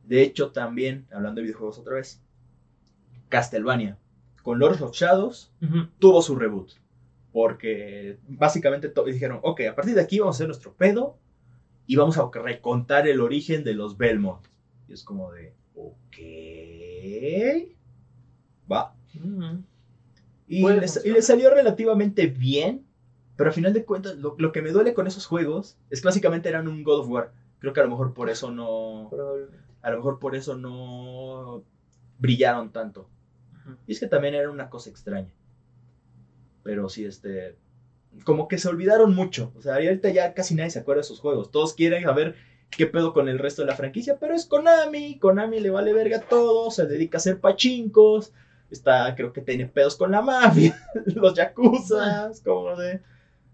De 0.05 0.23
hecho, 0.23 0.51
también, 0.51 1.07
hablando 1.11 1.41
de 1.41 1.47
videojuegos 1.47 1.79
otra 1.79 1.95
vez, 1.95 2.23
Castlevania, 3.29 3.99
con 4.43 4.59
Lords 4.59 4.83
of 4.83 4.95
Shadows, 4.95 5.53
tuvo 5.99 6.21
su 6.23 6.37
reboot. 6.37 6.73
Porque 7.33 8.19
básicamente 8.29 8.93
dijeron, 9.07 9.41
ok, 9.43 9.63
a 9.71 9.75
partir 9.75 9.95
de 9.95 10.03
aquí 10.03 10.19
vamos 10.19 10.37
a 10.37 10.39
hacer 10.39 10.47
nuestro 10.47 10.75
pedo 10.75 11.19
y 11.87 11.97
vamos 11.97 12.19
a 12.19 12.31
recontar 12.33 13.07
el 13.09 13.21
origen 13.21 13.65
de 13.65 13.75
los 13.75 13.99
Belmont. 13.99 14.47
Y 14.89 14.93
es 14.93 15.05
como 15.05 15.33
de, 15.33 15.55
ok, 15.75 16.17
va. 18.71 18.95
Y 20.47 20.63
Puede 20.63 20.81
les, 20.81 21.05
y 21.05 21.11
les 21.11 21.27
salió 21.27 21.51
relativamente 21.51 22.27
bien, 22.27 22.87
pero 23.37 23.51
al 23.51 23.55
final 23.55 23.73
de 23.73 23.85
cuentas, 23.85 24.17
lo, 24.17 24.35
lo 24.39 24.53
que 24.53 24.63
me 24.63 24.71
duele 24.71 24.95
con 24.95 25.07
esos 25.07 25.27
juegos 25.27 25.77
es 25.91 26.01
que 26.01 26.09
básicamente 26.09 26.49
eran 26.49 26.69
un 26.69 26.85
God 26.85 27.01
of 27.01 27.09
War. 27.09 27.33
Creo 27.59 27.73
que 27.73 27.81
a 27.81 27.85
lo 27.85 27.91
mejor 27.91 28.13
por 28.15 28.29
eso 28.29 28.51
no, 28.51 29.11
a 29.83 29.91
lo 29.91 29.97
mejor 29.97 30.19
por 30.19 30.35
eso 30.35 30.57
no 30.57 31.65
brillaron 32.19 32.73
tanto. 32.73 33.09
Y 33.87 33.93
es 33.93 34.01
que 34.01 34.07
también 34.07 34.35
era 34.35 34.51
una 34.51 34.69
cosa 34.69 34.91
extraña. 34.91 35.33
Pero 36.63 36.89
sí, 36.89 37.05
este. 37.05 37.57
Como 38.25 38.49
que 38.49 38.59
se 38.59 38.69
olvidaron 38.69 39.15
mucho. 39.15 39.53
O 39.57 39.63
sea, 39.63 39.75
ahorita 39.75 40.11
ya 40.11 40.35
casi 40.35 40.55
nadie 40.55 40.71
se 40.71 40.79
acuerda 40.79 41.01
de 41.01 41.09
sus 41.09 41.21
juegos. 41.21 41.51
Todos 41.51 41.75
quieren 41.75 42.03
saber 42.05 42.37
qué 42.71 42.87
pedo 42.87 43.13
con 43.13 43.29
el 43.29 43.39
resto 43.39 43.63
de 43.63 43.69
la 43.69 43.77
franquicia, 43.77 44.19
pero 44.19 44.35
es 44.35 44.47
Konami. 44.47 45.19
Konami 45.19 45.61
le 45.61 45.71
vale 45.71 45.93
verga 45.93 46.21
todo. 46.21 46.71
Se 46.71 46.87
dedica 46.87 47.19
a 47.19 47.21
hacer 47.21 47.41
pachincos. 47.41 48.33
Está, 48.71 49.15
creo 49.15 49.33
que 49.33 49.41
tiene 49.41 49.67
pedos 49.67 49.97
con 49.97 50.11
la 50.11 50.23
mafia. 50.23 50.77
los 51.07 51.35
yakuza. 51.35 52.31
Como 52.45 52.77
de. 52.77 53.01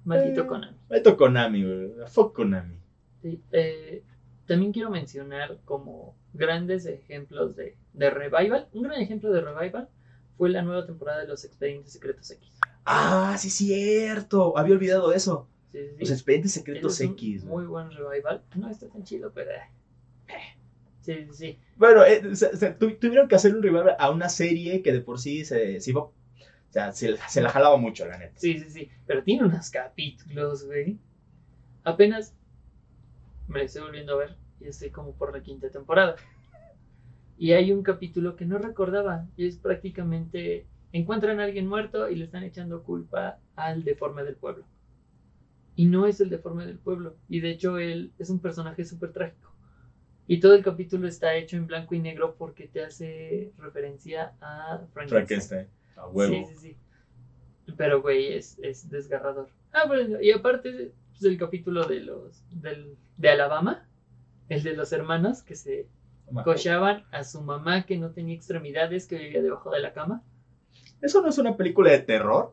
Maldito 0.04 0.42
Eh. 0.42 0.46
Konami. 0.46 0.76
Esto 0.90 1.16
Konami, 1.16 1.64
güey. 1.64 1.90
Fuck 2.08 2.34
Konami. 2.34 2.76
Sí, 3.22 3.40
eh, 3.52 4.02
también 4.46 4.72
quiero 4.72 4.90
mencionar 4.90 5.58
como 5.64 6.14
grandes 6.32 6.86
ejemplos 6.86 7.56
de, 7.56 7.76
de 7.92 8.10
revival. 8.10 8.68
Un 8.72 8.82
gran 8.84 9.00
ejemplo 9.00 9.30
de 9.30 9.40
revival 9.40 9.88
fue 10.38 10.48
la 10.50 10.62
nueva 10.62 10.86
temporada 10.86 11.20
de 11.20 11.28
los 11.28 11.44
Expedientes 11.44 11.92
Secretos 11.92 12.30
X. 12.30 12.59
Ah, 12.84 13.36
sí, 13.38 13.50
cierto. 13.50 14.56
Había 14.56 14.74
olvidado 14.74 15.12
eso. 15.12 15.46
Sí, 15.72 15.78
sí. 15.78 15.96
Los 16.00 16.10
expedientes 16.10 16.52
secretos 16.52 17.00
es 17.00 17.10
X. 17.10 17.44
Muy 17.44 17.64
buen 17.66 17.90
revival. 17.90 18.42
No 18.56 18.68
está 18.68 18.88
tan 18.88 19.04
chido, 19.04 19.32
pero. 19.32 19.50
eh. 19.52 19.62
Sí, 21.00 21.14
sí, 21.26 21.32
sí. 21.32 21.58
Bueno, 21.76 22.04
eh, 22.04 22.22
tuvieron 23.00 23.26
que 23.28 23.34
hacer 23.34 23.54
un 23.54 23.62
rival 23.62 23.96
a 23.98 24.10
una 24.10 24.28
serie 24.28 24.82
que 24.82 24.92
de 24.92 25.00
por 25.00 25.18
sí 25.18 25.44
se, 25.44 25.80
se 25.80 25.90
iba. 25.90 26.02
O 26.02 26.12
sea, 26.72 26.92
se, 26.92 27.16
se 27.28 27.42
la 27.42 27.48
jalaba 27.50 27.76
mucho, 27.76 28.06
la 28.06 28.18
neta. 28.18 28.38
Sí, 28.38 28.58
sí, 28.60 28.70
sí. 28.70 28.90
Pero 29.06 29.24
tiene 29.24 29.44
unos 29.44 29.70
capítulos, 29.70 30.64
güey. 30.66 30.98
Apenas 31.84 32.34
me 33.48 33.62
estoy 33.64 33.82
volviendo 33.82 34.14
a 34.14 34.18
ver 34.18 34.36
y 34.60 34.68
estoy 34.68 34.90
como 34.90 35.12
por 35.14 35.32
la 35.34 35.42
quinta 35.42 35.70
temporada. 35.70 36.16
Y 37.36 37.52
hay 37.52 37.72
un 37.72 37.82
capítulo 37.82 38.36
que 38.36 38.44
no 38.46 38.58
recordaba 38.58 39.26
y 39.36 39.46
es 39.48 39.56
prácticamente 39.56 40.66
encuentran 40.92 41.40
a 41.40 41.44
alguien 41.44 41.66
muerto 41.66 42.08
y 42.08 42.16
le 42.16 42.24
están 42.24 42.42
echando 42.42 42.82
culpa 42.82 43.38
al 43.56 43.84
deforme 43.84 44.24
del 44.24 44.36
pueblo. 44.36 44.64
Y 45.76 45.86
no 45.86 46.06
es 46.06 46.20
el 46.20 46.30
deforme 46.30 46.66
del 46.66 46.78
pueblo. 46.78 47.16
Y 47.28 47.40
de 47.40 47.50
hecho 47.50 47.78
él 47.78 48.12
es 48.18 48.30
un 48.30 48.40
personaje 48.40 48.84
súper 48.84 49.12
trágico. 49.12 49.50
Y 50.26 50.38
todo 50.40 50.54
el 50.54 50.62
capítulo 50.62 51.08
está 51.08 51.34
hecho 51.34 51.56
en 51.56 51.66
blanco 51.66 51.94
y 51.94 51.98
negro 51.98 52.36
porque 52.36 52.68
te 52.68 52.84
hace 52.84 53.52
referencia 53.58 54.34
a 54.40 54.86
Frankenstein. 54.92 55.26
Frankenstein. 55.26 55.68
A 55.96 56.06
huevo. 56.08 56.46
Sí, 56.46 56.54
sí, 56.54 56.56
sí. 56.60 56.76
Pero, 57.76 58.02
güey, 58.02 58.34
es, 58.34 58.58
es 58.60 58.88
desgarrador. 58.90 59.48
Ah, 59.72 59.84
pero, 59.88 60.20
y 60.20 60.30
aparte 60.32 60.92
pues, 61.10 61.24
el 61.24 61.38
capítulo 61.38 61.86
de 61.86 62.00
los 62.00 62.44
del, 62.50 62.96
de 63.16 63.28
Alabama, 63.28 63.88
el 64.48 64.62
de 64.62 64.74
los 64.74 64.92
hermanos 64.92 65.42
que 65.42 65.54
se 65.54 65.88
cochaban 66.44 67.04
a 67.10 67.24
su 67.24 67.42
mamá 67.42 67.84
que 67.84 67.96
no 67.96 68.10
tenía 68.12 68.34
extremidades, 68.34 69.06
que 69.06 69.18
vivía 69.18 69.42
debajo 69.42 69.70
de 69.70 69.80
la 69.80 69.92
cama. 69.92 70.22
¿Eso 71.02 71.22
no 71.22 71.28
es 71.28 71.38
una 71.38 71.56
película 71.56 71.90
de 71.90 72.00
terror? 72.00 72.52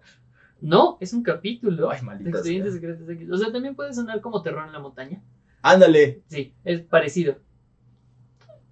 No, 0.62 0.98
es 1.00 1.14
un 1.14 1.24
capítulo 1.24 1.90
Ay, 1.90 2.00
de 2.00 2.06
maldita 2.06 2.30
Expedientes 2.32 2.74
sea. 2.74 2.82
Secretos 2.82 3.10
X. 3.10 3.30
O 3.32 3.38
sea, 3.38 3.52
también 3.52 3.76
puede 3.76 3.94
sonar 3.94 4.22
como 4.22 4.42
terror 4.42 4.66
en 4.66 4.74
la 4.74 4.80
montaña. 4.80 5.22
Ándale. 5.62 6.22
Sí, 6.28 6.54
es 6.64 6.82
parecido. 6.82 7.38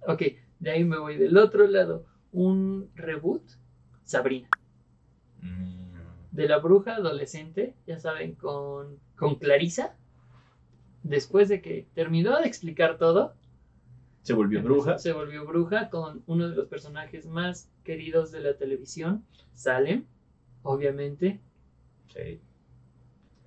Ok, 0.06 0.22
de 0.58 0.70
ahí 0.70 0.84
me 0.84 0.98
voy 0.98 1.16
del 1.16 1.36
otro 1.36 1.66
lado. 1.66 2.06
Un 2.32 2.90
reboot, 2.94 3.42
Sabrina. 4.04 4.48
de 6.32 6.48
la 6.48 6.58
bruja 6.58 6.96
adolescente, 6.96 7.74
ya 7.86 7.98
saben, 7.98 8.34
con, 8.34 8.98
con 9.16 9.36
Clarisa, 9.36 9.94
después 11.02 11.48
de 11.48 11.62
que 11.62 11.88
terminó 11.94 12.38
de 12.38 12.46
explicar 12.46 12.98
todo, 12.98 13.34
Se 14.26 14.32
volvió 14.34 14.60
bruja. 14.60 14.98
se 14.98 15.12
volvió 15.12 15.46
bruja 15.46 15.88
con 15.88 16.24
uno 16.26 16.48
de 16.48 16.56
los 16.56 16.66
personajes 16.66 17.26
más 17.26 17.70
queridos 17.84 18.32
de 18.32 18.40
la 18.40 18.56
televisión, 18.56 19.24
Salem, 19.54 20.04
obviamente, 20.62 21.40
Sí. 22.08 22.40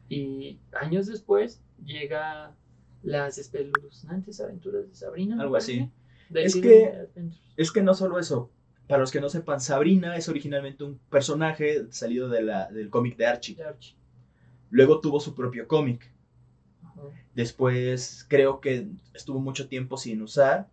y 0.08 0.60
años 0.72 1.08
después 1.08 1.62
llega 1.84 2.56
las 3.04 3.38
espeluznantes 3.38 4.40
aventuras 4.40 4.88
de 4.88 4.96
Sabrina. 4.96 5.42
Algo 5.42 5.58
así. 5.58 5.90
Es 6.34 6.56
que-. 6.56 7.08
Es 7.58 7.72
que 7.74 7.82
no 7.84 7.94
solo 7.94 8.18
eso. 8.18 8.50
Para 8.88 9.02
los 9.02 9.12
que 9.12 9.20
no 9.22 9.28
sepan, 9.30 9.60
Sabrina 9.60 10.16
es 10.16 10.30
originalmente 10.30 10.84
un 10.86 10.98
personaje 11.10 11.92
salido 11.92 12.30
de 12.30 12.42
la, 12.42 12.72
del 12.72 12.90
cómic 12.90 13.18
de 13.18 13.26
Archie. 13.28 13.56
de 13.56 13.64
Archie. 13.66 13.96
Luego 14.72 15.02
tuvo 15.02 15.20
su 15.20 15.36
propio 15.36 15.68
cómic. 15.68 16.10
Después 17.36 18.26
creo 18.28 18.60
que 18.60 18.88
estuvo 19.14 19.40
mucho 19.40 19.68
tiempo 19.68 19.98
sin 19.98 20.22
usar. 20.22 20.68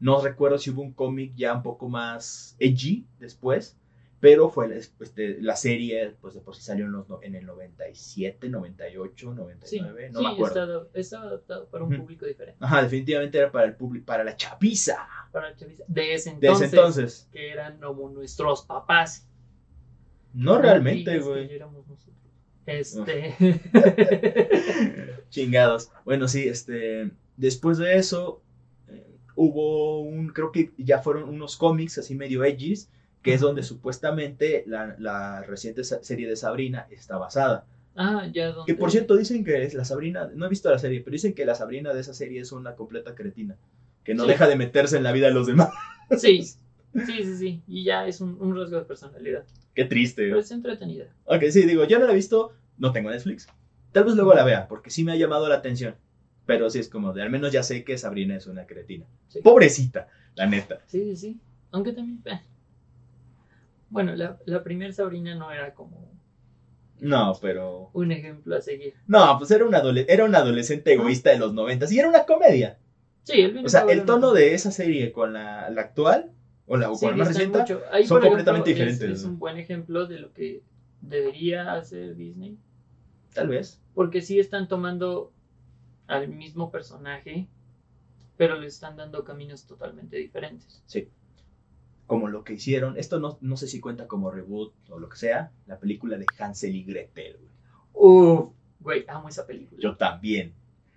No 0.00 0.20
recuerdo 0.22 0.58
si 0.58 0.70
hubo 0.70 0.82
un 0.82 0.92
cómic 0.92 1.32
ya 1.36 1.54
un 1.54 1.62
poco 1.62 1.88
más 1.88 2.56
edgy 2.58 3.06
después. 3.18 3.76
Pero 4.20 4.48
fue 4.50 4.66
la- 4.68 4.74
este, 4.74 5.40
la 5.40 5.54
serie, 5.54 6.16
pues 6.20 6.34
de 6.34 6.40
por 6.40 6.56
sí 6.56 6.62
salió 6.62 6.86
en, 6.86 6.90
los 6.92 7.08
no- 7.08 7.20
en 7.22 7.36
el 7.36 7.46
97, 7.46 8.48
98, 8.48 9.30
Sí, 9.30 9.36
99. 9.36 10.10
no 10.10 10.18
sí, 10.18 10.24
me 10.26 10.32
acuerdo. 10.32 10.66
adap- 10.66 10.88
está 10.94 11.22
adaptado 11.22 11.66
para 11.68 11.84
un 11.84 11.96
público 11.96 12.26
diferente. 12.26 12.58
Ajá, 12.64 12.82
definitivamente 12.82 13.38
era 13.38 13.52
para 13.52 13.66
el 13.66 13.76
público, 13.76 14.06
para 14.06 14.24
la 14.24 14.34
chapiza. 14.34 15.06
Para 15.30 15.50
la 15.50 15.56
chaviza. 15.56 15.84
De 15.86 16.14
ese 16.14 16.30
De 16.30 16.34
entonces. 16.48 16.66
ese 16.66 16.76
entonces. 16.76 17.28
que 17.30 17.50
eran 17.50 17.78
como 17.78 18.08
nuestros 18.10 18.62
papás. 18.64 19.24
No 20.34 20.58
realmente, 20.60 21.20
güey. 21.20 21.48
Este. 22.68 23.34
Chingados. 25.30 25.90
Bueno, 26.04 26.28
sí, 26.28 26.48
este. 26.48 27.10
Después 27.36 27.78
de 27.78 27.96
eso, 27.96 28.42
eh, 28.88 29.06
hubo 29.34 30.00
un. 30.00 30.28
Creo 30.28 30.52
que 30.52 30.72
ya 30.76 31.00
fueron 31.00 31.28
unos 31.28 31.56
cómics 31.56 31.98
así 31.98 32.14
medio 32.14 32.44
edgys 32.44 32.88
que 33.22 33.34
es 33.34 33.40
donde 33.40 33.62
supuestamente 33.64 34.62
la, 34.66 34.94
la 34.98 35.42
reciente 35.42 35.82
serie 35.84 36.28
de 36.28 36.36
Sabrina 36.36 36.86
está 36.90 37.18
basada. 37.18 37.66
Ah, 37.96 38.28
ya 38.32 38.52
donde... 38.52 38.72
Que 38.72 38.78
por 38.78 38.92
cierto 38.92 39.16
dicen 39.16 39.44
que 39.44 39.64
es 39.64 39.74
la 39.74 39.84
Sabrina, 39.84 40.30
no 40.34 40.46
he 40.46 40.48
visto 40.48 40.70
la 40.70 40.78
serie, 40.78 41.00
pero 41.00 41.12
dicen 41.12 41.34
que 41.34 41.44
la 41.44 41.56
Sabrina 41.56 41.92
de 41.92 42.00
esa 42.00 42.14
serie 42.14 42.40
es 42.40 42.52
una 42.52 42.76
completa 42.76 43.16
cretina, 43.16 43.56
que 44.04 44.14
no 44.14 44.22
Sí. 44.22 44.30
deja 44.30 44.46
de 44.46 44.54
meterse 44.54 44.96
en 44.96 45.02
la 45.02 45.10
vida 45.10 45.26
de 45.26 45.34
los 45.34 45.48
demás. 45.48 45.70
Sí, 46.16 46.48
sí, 46.94 47.22
sí, 47.24 47.36
sí. 47.36 47.62
Y 47.66 47.84
ya 47.84 48.06
es 48.06 48.20
un, 48.20 48.36
un 48.40 48.56
rasgo 48.56 48.76
de 48.78 48.84
personalidad. 48.84 49.44
Qué 49.74 49.84
triste. 49.84 50.22
Pero 50.22 50.38
es 50.40 50.50
entretenida. 50.50 51.06
Ok, 51.24 51.44
sí, 51.50 51.62
digo, 51.66 51.84
yo 51.84 51.98
no 51.98 52.06
la 52.06 52.12
he 52.12 52.16
visto, 52.16 52.52
no 52.78 52.92
tengo 52.92 53.10
Netflix. 53.10 53.46
Tal 53.92 54.04
vez 54.04 54.14
luego 54.14 54.34
la 54.34 54.44
vea, 54.44 54.68
porque 54.68 54.90
sí 54.90 55.04
me 55.04 55.12
ha 55.12 55.16
llamado 55.16 55.48
la 55.48 55.56
atención. 55.56 55.94
Pero 56.46 56.70
sí 56.70 56.78
es 56.78 56.88
como 56.88 57.12
de, 57.12 57.22
al 57.22 57.30
menos 57.30 57.52
ya 57.52 57.62
sé 57.62 57.84
que 57.84 57.98
Sabrina 57.98 58.36
es 58.36 58.46
una 58.46 58.66
cretina. 58.66 59.06
Sí. 59.28 59.40
Pobrecita, 59.42 60.08
la 60.34 60.46
neta. 60.46 60.80
Sí, 60.86 61.04
sí, 61.04 61.16
sí. 61.16 61.40
Aunque 61.70 61.92
también... 61.92 62.20
eh. 62.24 62.40
Bueno, 63.90 64.14
la, 64.16 64.38
la 64.46 64.62
primera 64.62 64.92
Sabrina 64.92 65.34
no 65.34 65.50
era 65.50 65.72
como 65.74 66.10
No, 67.00 67.32
pero... 67.40 67.90
un 67.92 68.12
ejemplo 68.12 68.56
a 68.56 68.60
seguir. 68.60 68.94
No, 69.06 69.36
pues 69.38 69.50
era 69.50 69.64
una, 69.64 69.82
adole- 69.82 70.06
era 70.08 70.24
una 70.24 70.38
adolescente 70.38 70.92
egoísta 70.92 71.30
de 71.30 71.38
los 71.38 71.54
noventas 71.54 71.90
y 71.92 71.98
era 71.98 72.08
una 72.08 72.24
comedia. 72.24 72.78
Sí, 73.24 73.40
el 73.42 73.64
O 73.64 73.68
sea, 73.68 73.82
el 73.88 74.04
tono 74.06 74.32
de 74.32 74.54
esa 74.54 74.70
serie 74.70 75.12
con 75.12 75.32
la, 75.34 75.68
la 75.70 75.80
actual, 75.82 76.32
o 76.68 76.76
la, 76.76 76.90
o 76.90 76.94
Sí, 76.94 77.06
más 77.06 77.28
reciente, 77.28 77.58
son 78.06 78.20
completamente 78.20 78.70
es- 78.70 78.76
diferentes, 78.76 79.10
Es, 79.20 79.24
un 79.24 79.38
buen 79.38 79.56
ejemplo 79.58 80.06
de 80.06 80.18
lo 80.20 80.32
que 80.32 80.62
debería 81.00 81.72
hacer 81.74 82.14
Disney. 82.16 82.56
tal 83.34 83.48
vez. 83.48 83.80
Porque 83.94 84.20
sí 84.22 84.38
están 84.38 84.68
tomando 84.68 85.32
al 86.06 86.28
mismo 86.28 86.70
personaje, 86.70 87.48
pero 88.36 88.58
le 88.58 88.66
están 88.66 88.96
dando 88.96 89.24
caminos 89.24 89.66
totalmente 89.66 90.16
diferentes. 90.16 90.82
Sí. 90.86 91.08
Como 92.06 92.28
lo 92.28 92.42
que 92.44 92.54
hicieron, 92.54 92.96
esto 92.96 93.20
no, 93.20 93.36
no 93.42 93.56
sé 93.56 93.66
si 93.66 93.80
cuenta 93.80 94.06
como 94.06 94.30
reboot 94.30 94.72
o 94.88 94.98
lo 94.98 95.08
que 95.08 95.16
sea, 95.18 95.52
la 95.66 95.78
película 95.78 96.16
de 96.16 96.24
Hansel 96.38 96.74
y 96.74 96.84
Gretel. 96.84 97.36
güey. 97.38 97.50
Uf, 97.92 98.50
güey, 98.80 99.04
amo 99.08 99.28
esa 99.28 99.46
película. 99.46 99.80
Yo 99.82 99.96
también. 99.96 100.54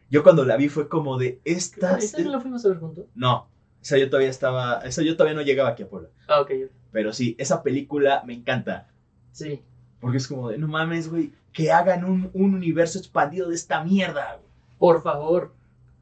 Yo 0.09 0.23
cuando 0.23 0.45
la 0.45 0.55
vi 0.57 0.69
fue 0.69 0.87
como 0.87 1.17
de 1.17 1.39
estas. 1.43 2.03
¿Esa 2.03 2.21
no 2.21 2.31
la 2.31 2.39
fuimos 2.39 2.63
a 2.65 2.69
ver 2.69 2.77
juntos? 2.79 3.05
No, 3.15 3.47
esa 3.81 3.97
yo 3.97 4.09
todavía 4.09 4.29
estaba, 4.29 4.79
esa 4.79 5.01
yo 5.01 5.15
todavía 5.17 5.35
no 5.35 5.41
llegaba 5.45 5.69
aquí 5.69 5.83
a 5.83 5.89
Puebla. 5.89 6.09
Ah, 6.27 6.41
ok. 6.41 6.51
Pero 6.91 7.13
sí, 7.13 7.35
esa 7.39 7.63
película 7.63 8.23
me 8.25 8.33
encanta. 8.33 8.87
Sí. 9.31 9.61
Porque 9.99 10.17
es 10.17 10.27
como 10.27 10.49
de, 10.49 10.57
no 10.57 10.67
mames, 10.67 11.09
güey, 11.09 11.31
que 11.53 11.71
hagan 11.71 12.03
un, 12.05 12.29
un 12.33 12.55
universo 12.55 12.97
expandido 12.99 13.49
de 13.49 13.55
esta 13.55 13.83
mierda. 13.83 14.35
güey. 14.37 14.49
Por 14.77 15.01
favor. 15.03 15.53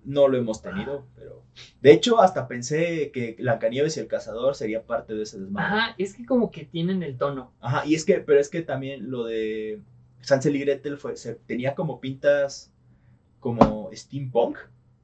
No 0.06 0.28
lo 0.28 0.38
hemos 0.38 0.62
tenido, 0.62 1.06
pero... 1.16 1.44
De 1.82 1.92
hecho, 1.92 2.22
hasta 2.22 2.48
pensé 2.48 3.12
que 3.12 3.36
Blancanieves 3.38 3.98
y 3.98 4.00
el 4.00 4.08
Cazador 4.08 4.56
sería 4.56 4.84
parte 4.84 5.14
de 5.14 5.24
ese 5.24 5.40
desmadre. 5.40 5.68
Ajá, 5.68 5.96
es 5.98 6.14
que 6.16 6.26
como 6.26 6.52
que 6.52 6.64
tienen 6.64 7.04
el 7.04 7.18
tono. 7.18 7.52
Ajá, 7.60 7.86
y 7.86 7.96
es 7.96 8.06
que, 8.06 8.20
pero 8.22 8.40
es 8.40 8.48
que 8.50 8.62
también 8.62 9.12
lo 9.12 9.26
de 9.26 9.82
Hansel 10.30 10.56
y 10.56 10.60
Gretel 10.62 10.98
fue, 10.98 11.18
se- 11.18 11.36
tenía 11.36 11.76
como 11.76 12.00
pintas 12.00 12.72
como 13.42 13.90
steampunk. 13.94 14.58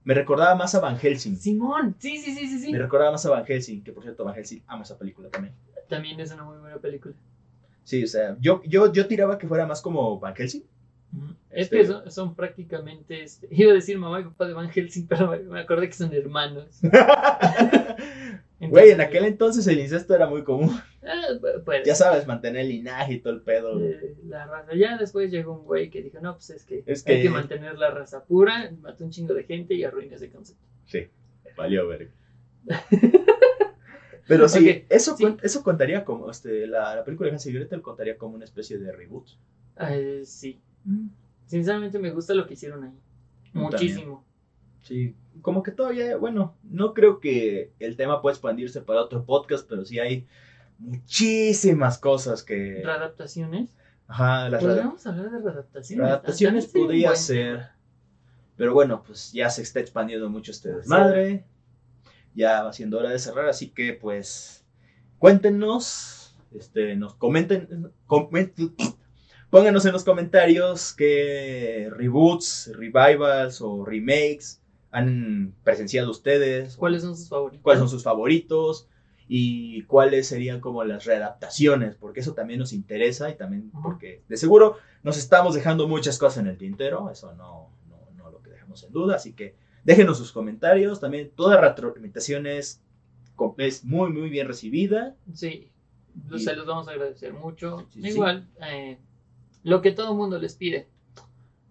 Me 0.05 0.13
recordaba 0.13 0.55
más 0.55 0.73
a 0.75 0.79
Van 0.79 0.97
Helsing. 0.97 1.35
Simón, 1.35 1.95
sí, 1.99 2.17
sí, 2.17 2.33
sí, 2.33 2.47
sí, 2.47 2.59
sí. 2.59 2.71
Me 2.71 2.77
recordaba 2.79 3.11
más 3.11 3.25
a 3.25 3.31
Van 3.31 3.45
Helsing, 3.45 3.83
que 3.83 3.91
por 3.91 4.03
cierto 4.03 4.23
Van 4.23 4.35
Helsing 4.35 4.61
ama 4.67 4.83
esa 4.83 4.97
película 4.97 5.29
también. 5.29 5.53
También 5.89 6.19
es 6.19 6.31
una 6.31 6.43
muy 6.43 6.57
buena 6.57 6.77
película. 6.77 7.13
Sí, 7.83 8.03
o 8.03 8.07
sea, 8.07 8.37
yo, 8.39 8.61
yo, 8.65 8.91
yo 8.93 9.07
tiraba 9.07 9.37
que 9.37 9.47
fuera 9.47 9.65
más 9.67 9.81
como 9.81 10.19
Van 10.19 10.33
Helsing. 10.35 10.63
Es 11.49 11.63
Este- 11.65 11.77
que 11.77 11.85
son, 11.85 12.11
son 12.11 12.35
prácticamente, 12.35 13.23
este, 13.23 13.47
iba 13.51 13.71
a 13.71 13.75
decir 13.75 13.97
mamá 13.97 14.19
y 14.19 14.23
papá 14.25 14.45
de 14.47 14.53
Van 14.53 14.69
Helsing, 14.69 15.07
pero 15.07 15.31
me 15.49 15.59
acordé 15.59 15.87
que 15.87 15.93
son 15.95 16.13
hermanos. 16.13 16.79
Güey, 18.69 18.91
en 18.91 19.01
aquel 19.01 19.25
entonces 19.25 19.65
el 19.67 19.79
incesto 19.79 20.15
era 20.15 20.27
muy 20.27 20.43
común. 20.43 20.71
ah, 21.03 21.21
pu- 21.41 21.63
pues, 21.63 21.83
Ya 21.85 21.95
sabes, 21.95 22.25
mantener 22.27 22.61
el 22.61 22.69
linaje 22.69 23.13
y 23.13 23.19
todo 23.19 23.33
el 23.33 23.41
pedo. 23.41 23.79
eh, 23.79 24.15
la 24.25 24.45
raza. 24.45 24.73
Ya 24.75 24.97
después 24.97 25.31
llegó 25.31 25.53
un 25.53 25.65
güey 25.65 25.89
que 25.89 26.01
dijo, 26.01 26.19
no, 26.21 26.33
pues 26.33 26.49
es 26.51 26.63
que, 26.65 26.83
Es 26.85 27.05
hay 27.07 27.17
que- 27.17 27.21
que 27.23 27.29
mantener 27.29 27.77
la 27.77 27.91
raza 27.91 28.23
pura, 28.25 28.71
mató 28.81 29.03
un 29.03 29.11
chingo 29.11 29.33
de 29.33 29.43
gente 29.43 29.73
y 29.73 29.83
arruina 29.83 30.15
ese 30.15 30.29
concepto. 30.29 30.63
Sí, 30.85 31.07
valió 31.57 31.87
verga. 31.87 32.11
Pero 34.27 34.49
sí, 34.49 34.85
eso, 34.89 35.15
sí. 35.15 35.37
eso 35.43 35.61
contaría 35.61 36.03
como, 36.03 36.31
este, 36.31 36.65
la, 36.65 36.95
la 36.95 37.03
película 37.03 37.27
de 37.29 37.35
Hansel 37.35 37.53
y 37.55 37.59
Gretel 37.59 37.81
contaría 37.83 38.17
como 38.17 38.33
una 38.35 38.45
especie 38.45 38.79
de 38.79 38.91
reboot. 38.91 39.27
Eh, 39.79 40.23
sí. 40.25 40.59
Sinceramente 41.45 41.99
me 41.99 42.09
gusta 42.09 42.33
lo 42.33 42.47
que 42.47 42.55
hicieron 42.55 42.83
ahí. 42.85 42.93
Muchísimo. 43.53 44.24
Sí, 44.85 45.15
como 45.41 45.63
que 45.63 45.71
todavía, 45.71 46.15
bueno, 46.15 46.55
no 46.63 46.93
creo 46.93 47.19
que 47.19 47.71
el 47.79 47.97
tema 47.97 48.21
pueda 48.21 48.35
expandirse 48.35 48.81
para 48.81 49.01
otro 49.01 49.25
podcast, 49.25 49.67
pero 49.67 49.83
sí 49.83 49.97
hay 49.99 50.27
muchísimas 50.77 51.97
cosas 51.97 52.43
que... 52.43 52.81
Readaptaciones. 52.83 53.73
Ajá, 54.07 54.47
las 54.47 54.63
Podríamos 54.63 55.07
hablar 55.07 55.31
de 55.31 55.39
readaptaciones. 55.39 56.05
adaptaciones 56.05 56.71
También 56.71 56.71
sería 56.71 56.81
un 56.83 56.87
podría 56.87 57.07
buen 57.09 57.17
ser. 57.17 57.67
Pero 58.57 58.73
bueno, 58.75 59.01
pues 59.01 59.31
ya 59.33 59.49
se 59.49 59.63
está 59.63 59.79
expandiendo 59.79 60.29
mucho 60.29 60.51
este 60.51 60.71
desmadre. 60.71 61.45
Ya 62.35 62.61
va 62.63 62.71
siendo 62.71 62.99
hora 62.99 63.09
de 63.09 63.17
cerrar, 63.17 63.49
así 63.49 63.69
que 63.69 63.93
pues 63.93 64.67
cuéntenos, 65.17 66.37
este, 66.53 66.95
nos 66.95 67.15
comenten, 67.15 67.91
comenten- 68.05 68.75
pónganos 69.49 69.83
en 69.85 69.93
los 69.93 70.03
comentarios 70.03 70.93
qué 70.93 71.89
reboots, 71.91 72.71
revivals 72.75 73.61
o 73.61 73.83
remakes 73.83 74.61
han 74.95 75.53
presenciado 75.63 76.09
ustedes. 76.09 76.77
¿Cuáles 76.77 77.01
son 77.03 77.15
sus 77.17 77.27
favoritos? 77.29 77.61
cuáles 77.63 77.79
son 77.79 77.89
sus 77.89 78.03
favoritos 78.03 78.87
y 79.27 79.81
cuáles 79.83 80.27
serían 80.27 80.59
como 80.61 80.83
las 80.83 81.05
readaptaciones, 81.05 81.95
porque 81.95 82.19
eso 82.21 82.33
también 82.33 82.59
nos 82.59 82.71
interesa 82.73 83.29
y 83.29 83.35
también 83.35 83.71
porque 83.83 84.21
de 84.29 84.37
seguro 84.37 84.77
nos 85.03 85.17
estamos 85.17 85.55
dejando 85.55 85.87
muchas 85.87 86.17
cosas 86.17 86.37
en 86.43 86.47
el 86.47 86.57
tintero, 86.57 87.09
eso 87.09 87.33
no, 87.33 87.69
no, 87.89 87.97
no 88.15 88.31
lo 88.31 88.41
que 88.41 88.51
dejamos 88.51 88.83
en 88.83 88.91
duda, 88.91 89.15
así 89.15 89.33
que 89.33 89.55
déjenos 89.83 90.17
sus 90.17 90.31
comentarios, 90.31 90.99
también 90.99 91.31
toda 91.35 91.59
retroalimentación 91.59 92.45
es, 92.47 92.81
es 93.57 93.83
muy, 93.83 94.11
muy 94.11 94.29
bien 94.29 94.47
recibida. 94.47 95.15
Sí, 95.33 95.71
Y- 96.31 96.39
se 96.39 96.55
los 96.55 96.65
vamos 96.65 96.87
a 96.87 96.91
agradecer 96.91 97.33
mucho. 97.33 97.85
Sí, 97.89 98.01
sí. 98.01 98.07
Igual, 98.09 98.47
eh, 98.61 98.97
lo 99.63 99.81
que 99.81 99.91
todo 99.91 100.13
mundo 100.15 100.39
les 100.39 100.55
pide. 100.55 100.87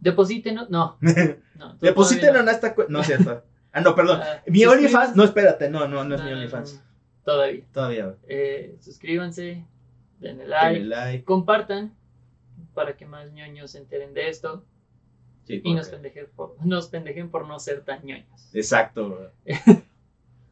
Deposítenos, 0.04 0.70
no. 0.70 0.98
no 1.00 1.74
Depositen 1.80 2.28
todavía 2.28 2.42
en 2.42 2.48
esta 2.54 2.74
cuenta, 2.74 2.92
no 2.92 3.00
es 3.00 3.06
cierto. 3.06 3.42
Ah, 3.72 3.80
no, 3.80 3.94
perdón. 3.96 4.20
Ah, 4.22 4.42
Mi. 4.46 4.64
OnlyFans, 4.64 5.16
no, 5.16 5.24
espérate, 5.24 5.68
no, 5.68 5.88
no, 5.88 6.04
no 6.04 6.14
es 6.14 6.22
mi 6.22 6.32
OnlyFans. 6.32 6.80
Todavía. 7.24 7.64
Todavía. 7.72 8.14
Eh, 8.28 8.76
suscríbanse, 8.80 9.64
denle 10.20 10.44
Denle 10.44 10.46
like, 10.46 10.84
like. 10.84 11.24
compartan 11.24 11.92
para 12.74 12.96
que 12.96 13.06
más 13.06 13.32
ñoños 13.32 13.70
se 13.72 13.78
enteren 13.78 14.14
de 14.14 14.28
esto 14.28 14.64
Sí, 15.46 15.60
y 15.62 15.74
nos 15.74 15.88
pendejen 15.88 16.26
por, 16.34 16.56
nos 16.64 16.88
pendejen 16.88 17.30
por 17.30 17.46
no 17.46 17.58
ser 17.58 17.82
tan 17.82 18.04
ñoños. 18.04 18.50
Exacto. 18.54 19.32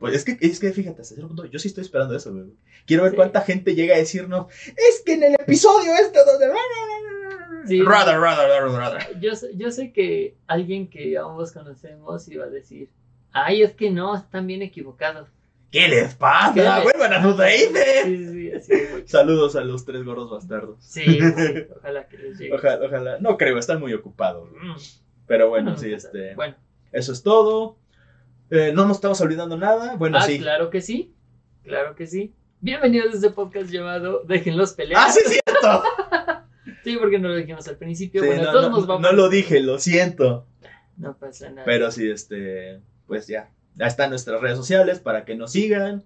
Pues 0.03 0.17
es 0.17 0.25
que, 0.25 0.37
es 0.41 0.59
que 0.59 0.73
fíjate, 0.73 1.01
hasta 1.01 1.15
cierto 1.15 1.29
punto, 1.29 1.45
yo 1.45 1.61
sí 1.61 1.69
estoy 1.69 1.83
esperando 1.85 2.17
eso, 2.17 2.33
güey. 2.33 2.47
Quiero 2.87 3.05
ver 3.05 3.13
Sí. 3.13 3.17
cuánta 3.17 3.41
gente 3.43 3.77
llega 3.77 3.95
a 3.95 3.99
decirnos, 3.99 4.53
es 4.77 5.01
que 5.07 5.13
en 5.15 5.23
el 5.23 5.35
episodio 5.35 5.93
este 5.95 6.19
donde... 6.25 6.49
Sí. 7.67 7.83
Rather, 7.83 8.19
rather, 8.19 8.49
rather, 8.49 8.79
rather. 8.79 9.21
Yo, 9.21 9.35
sé- 9.37 9.53
yo 9.57 9.71
sé 9.71 9.93
que 9.93 10.37
alguien 10.47 10.89
que 10.89 11.17
ambos 11.19 11.53
conocemos 11.53 12.27
iba 12.29 12.45
a 12.45 12.49
decir, 12.49 12.89
ay, 13.33 13.63
es 13.63 13.73
que 13.75 13.91
no, 13.91 14.17
están 14.17 14.47
bien 14.47 14.63
equivocados. 14.63 15.29
¿Qué 15.71 15.89
les 15.89 16.15
pasa? 16.15 16.53
¿Qué 16.55 16.63
les 16.63 16.83
Vuelvan 16.83 17.13
a 17.15 17.23
sus 17.23 17.37
raíces. 17.37 18.05
Sí, 18.05 18.17
sí, 18.19 18.29
sí, 18.29 18.53
así. 18.53 18.73
Saludos 19.07 19.57
a 19.57 19.63
los 19.63 19.85
tres 19.87 20.05
gordos 20.05 20.31
bastardos. 20.31 20.77
Sí, 20.81 21.03
sí, 21.05 21.21
ojalá 21.79 22.07
que 22.09 22.19
les 22.19 22.39
llegue. 22.39 22.55
Ojalá, 22.55 22.87
ojalá. 22.87 23.19
No 23.21 23.39
creo, 23.39 23.57
están 23.59 23.81
muy 23.81 23.95
ocupados. 23.95 24.51
Mm, 24.51 24.75
Pero 25.27 25.49
bueno, 25.49 25.71
no, 25.71 25.79
sí, 25.79 25.91
no, 25.91 25.97
este... 25.97 26.35
Bueno, 26.35 26.57
Eso 26.93 27.13
es 27.13 27.23
todo. 27.23 27.79
Eh, 28.51 28.73
no 28.75 28.85
nos 28.85 28.99
estamos 28.99 29.19
olvidando 29.23 29.57
nada. 29.57 29.97
Bueno, 29.97 30.19
ah, 30.19 30.23
sí. 30.23 30.39
claro 30.39 30.69
que 30.69 30.83
sí, 30.83 31.15
claro 31.63 31.95
que 31.95 32.07
sí. 32.07 32.35
Bienvenidos 32.61 33.15
a 33.15 33.17
este 33.17 33.31
podcast 33.31 33.71
llamado 33.71 34.25
Déjenlos 34.25 34.75
pelear. 34.75 35.01
¡Ah, 35.07 35.11
sí, 35.11 35.21
es 35.25 35.41
cierto! 35.43 35.85
Sí, 36.85 36.97
porque 37.01 37.19
no 37.19 37.29
lo 37.29 37.37
dijimos 37.37 37.67
al 37.69 37.77
principio. 37.79 38.21
Sí, 38.23 38.27
bueno, 38.27 38.45
no, 38.45 38.53
todos 38.53 38.71
no- 38.71 38.77
nos 38.79 38.87
vamos. 38.87 39.03
no 39.03 39.13
lo 39.13 39.29
dije, 39.29 39.61
lo 39.61 39.79
siento. 39.79 40.47
No 40.97 41.17
pasa 41.17 41.51
nada. 41.51 41.65
Pero 41.65 41.91
sí, 41.91 42.11
este, 42.11 42.81
pues 43.07 43.27
ya, 43.27 43.51
ya 43.77 43.87
están 43.87 44.11
nuestras 44.11 44.41
redes 44.41 44.59
sociales 44.59 45.01
para 45.01 45.25
que 45.25 45.35
nos 45.37 45.53
sigan. 45.53 46.05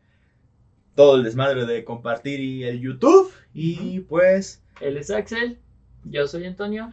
Todo 0.94 1.16
el 1.16 1.24
desmadre 1.24 1.66
de 1.66 1.84
compartir 1.84 2.40
y 2.40 2.64
el 2.64 2.80
YouTube. 2.80 3.30
Y 3.52 4.00
pues, 4.00 4.62
Él 4.80 4.96
es 4.96 5.10
Axel, 5.10 5.58
yo 6.04 6.26
soy 6.26 6.46
Antonio. 6.46 6.92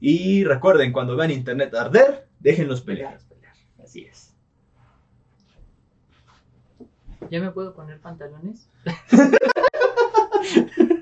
y 0.00 0.44
recuerden, 0.44 0.92
cuando 0.92 1.16
vean 1.16 1.30
internet 1.30 1.74
arder, 1.74 2.26
déjenlos 2.40 2.80
pelear. 2.80 3.12
Déjenlos 3.18 3.24
pelear. 3.28 3.54
Así 3.82 4.04
es. 4.04 4.34
¿Ya 7.30 7.40
me 7.40 7.50
puedo 7.50 7.74
poner 7.74 8.00
pantalones? 8.00 8.68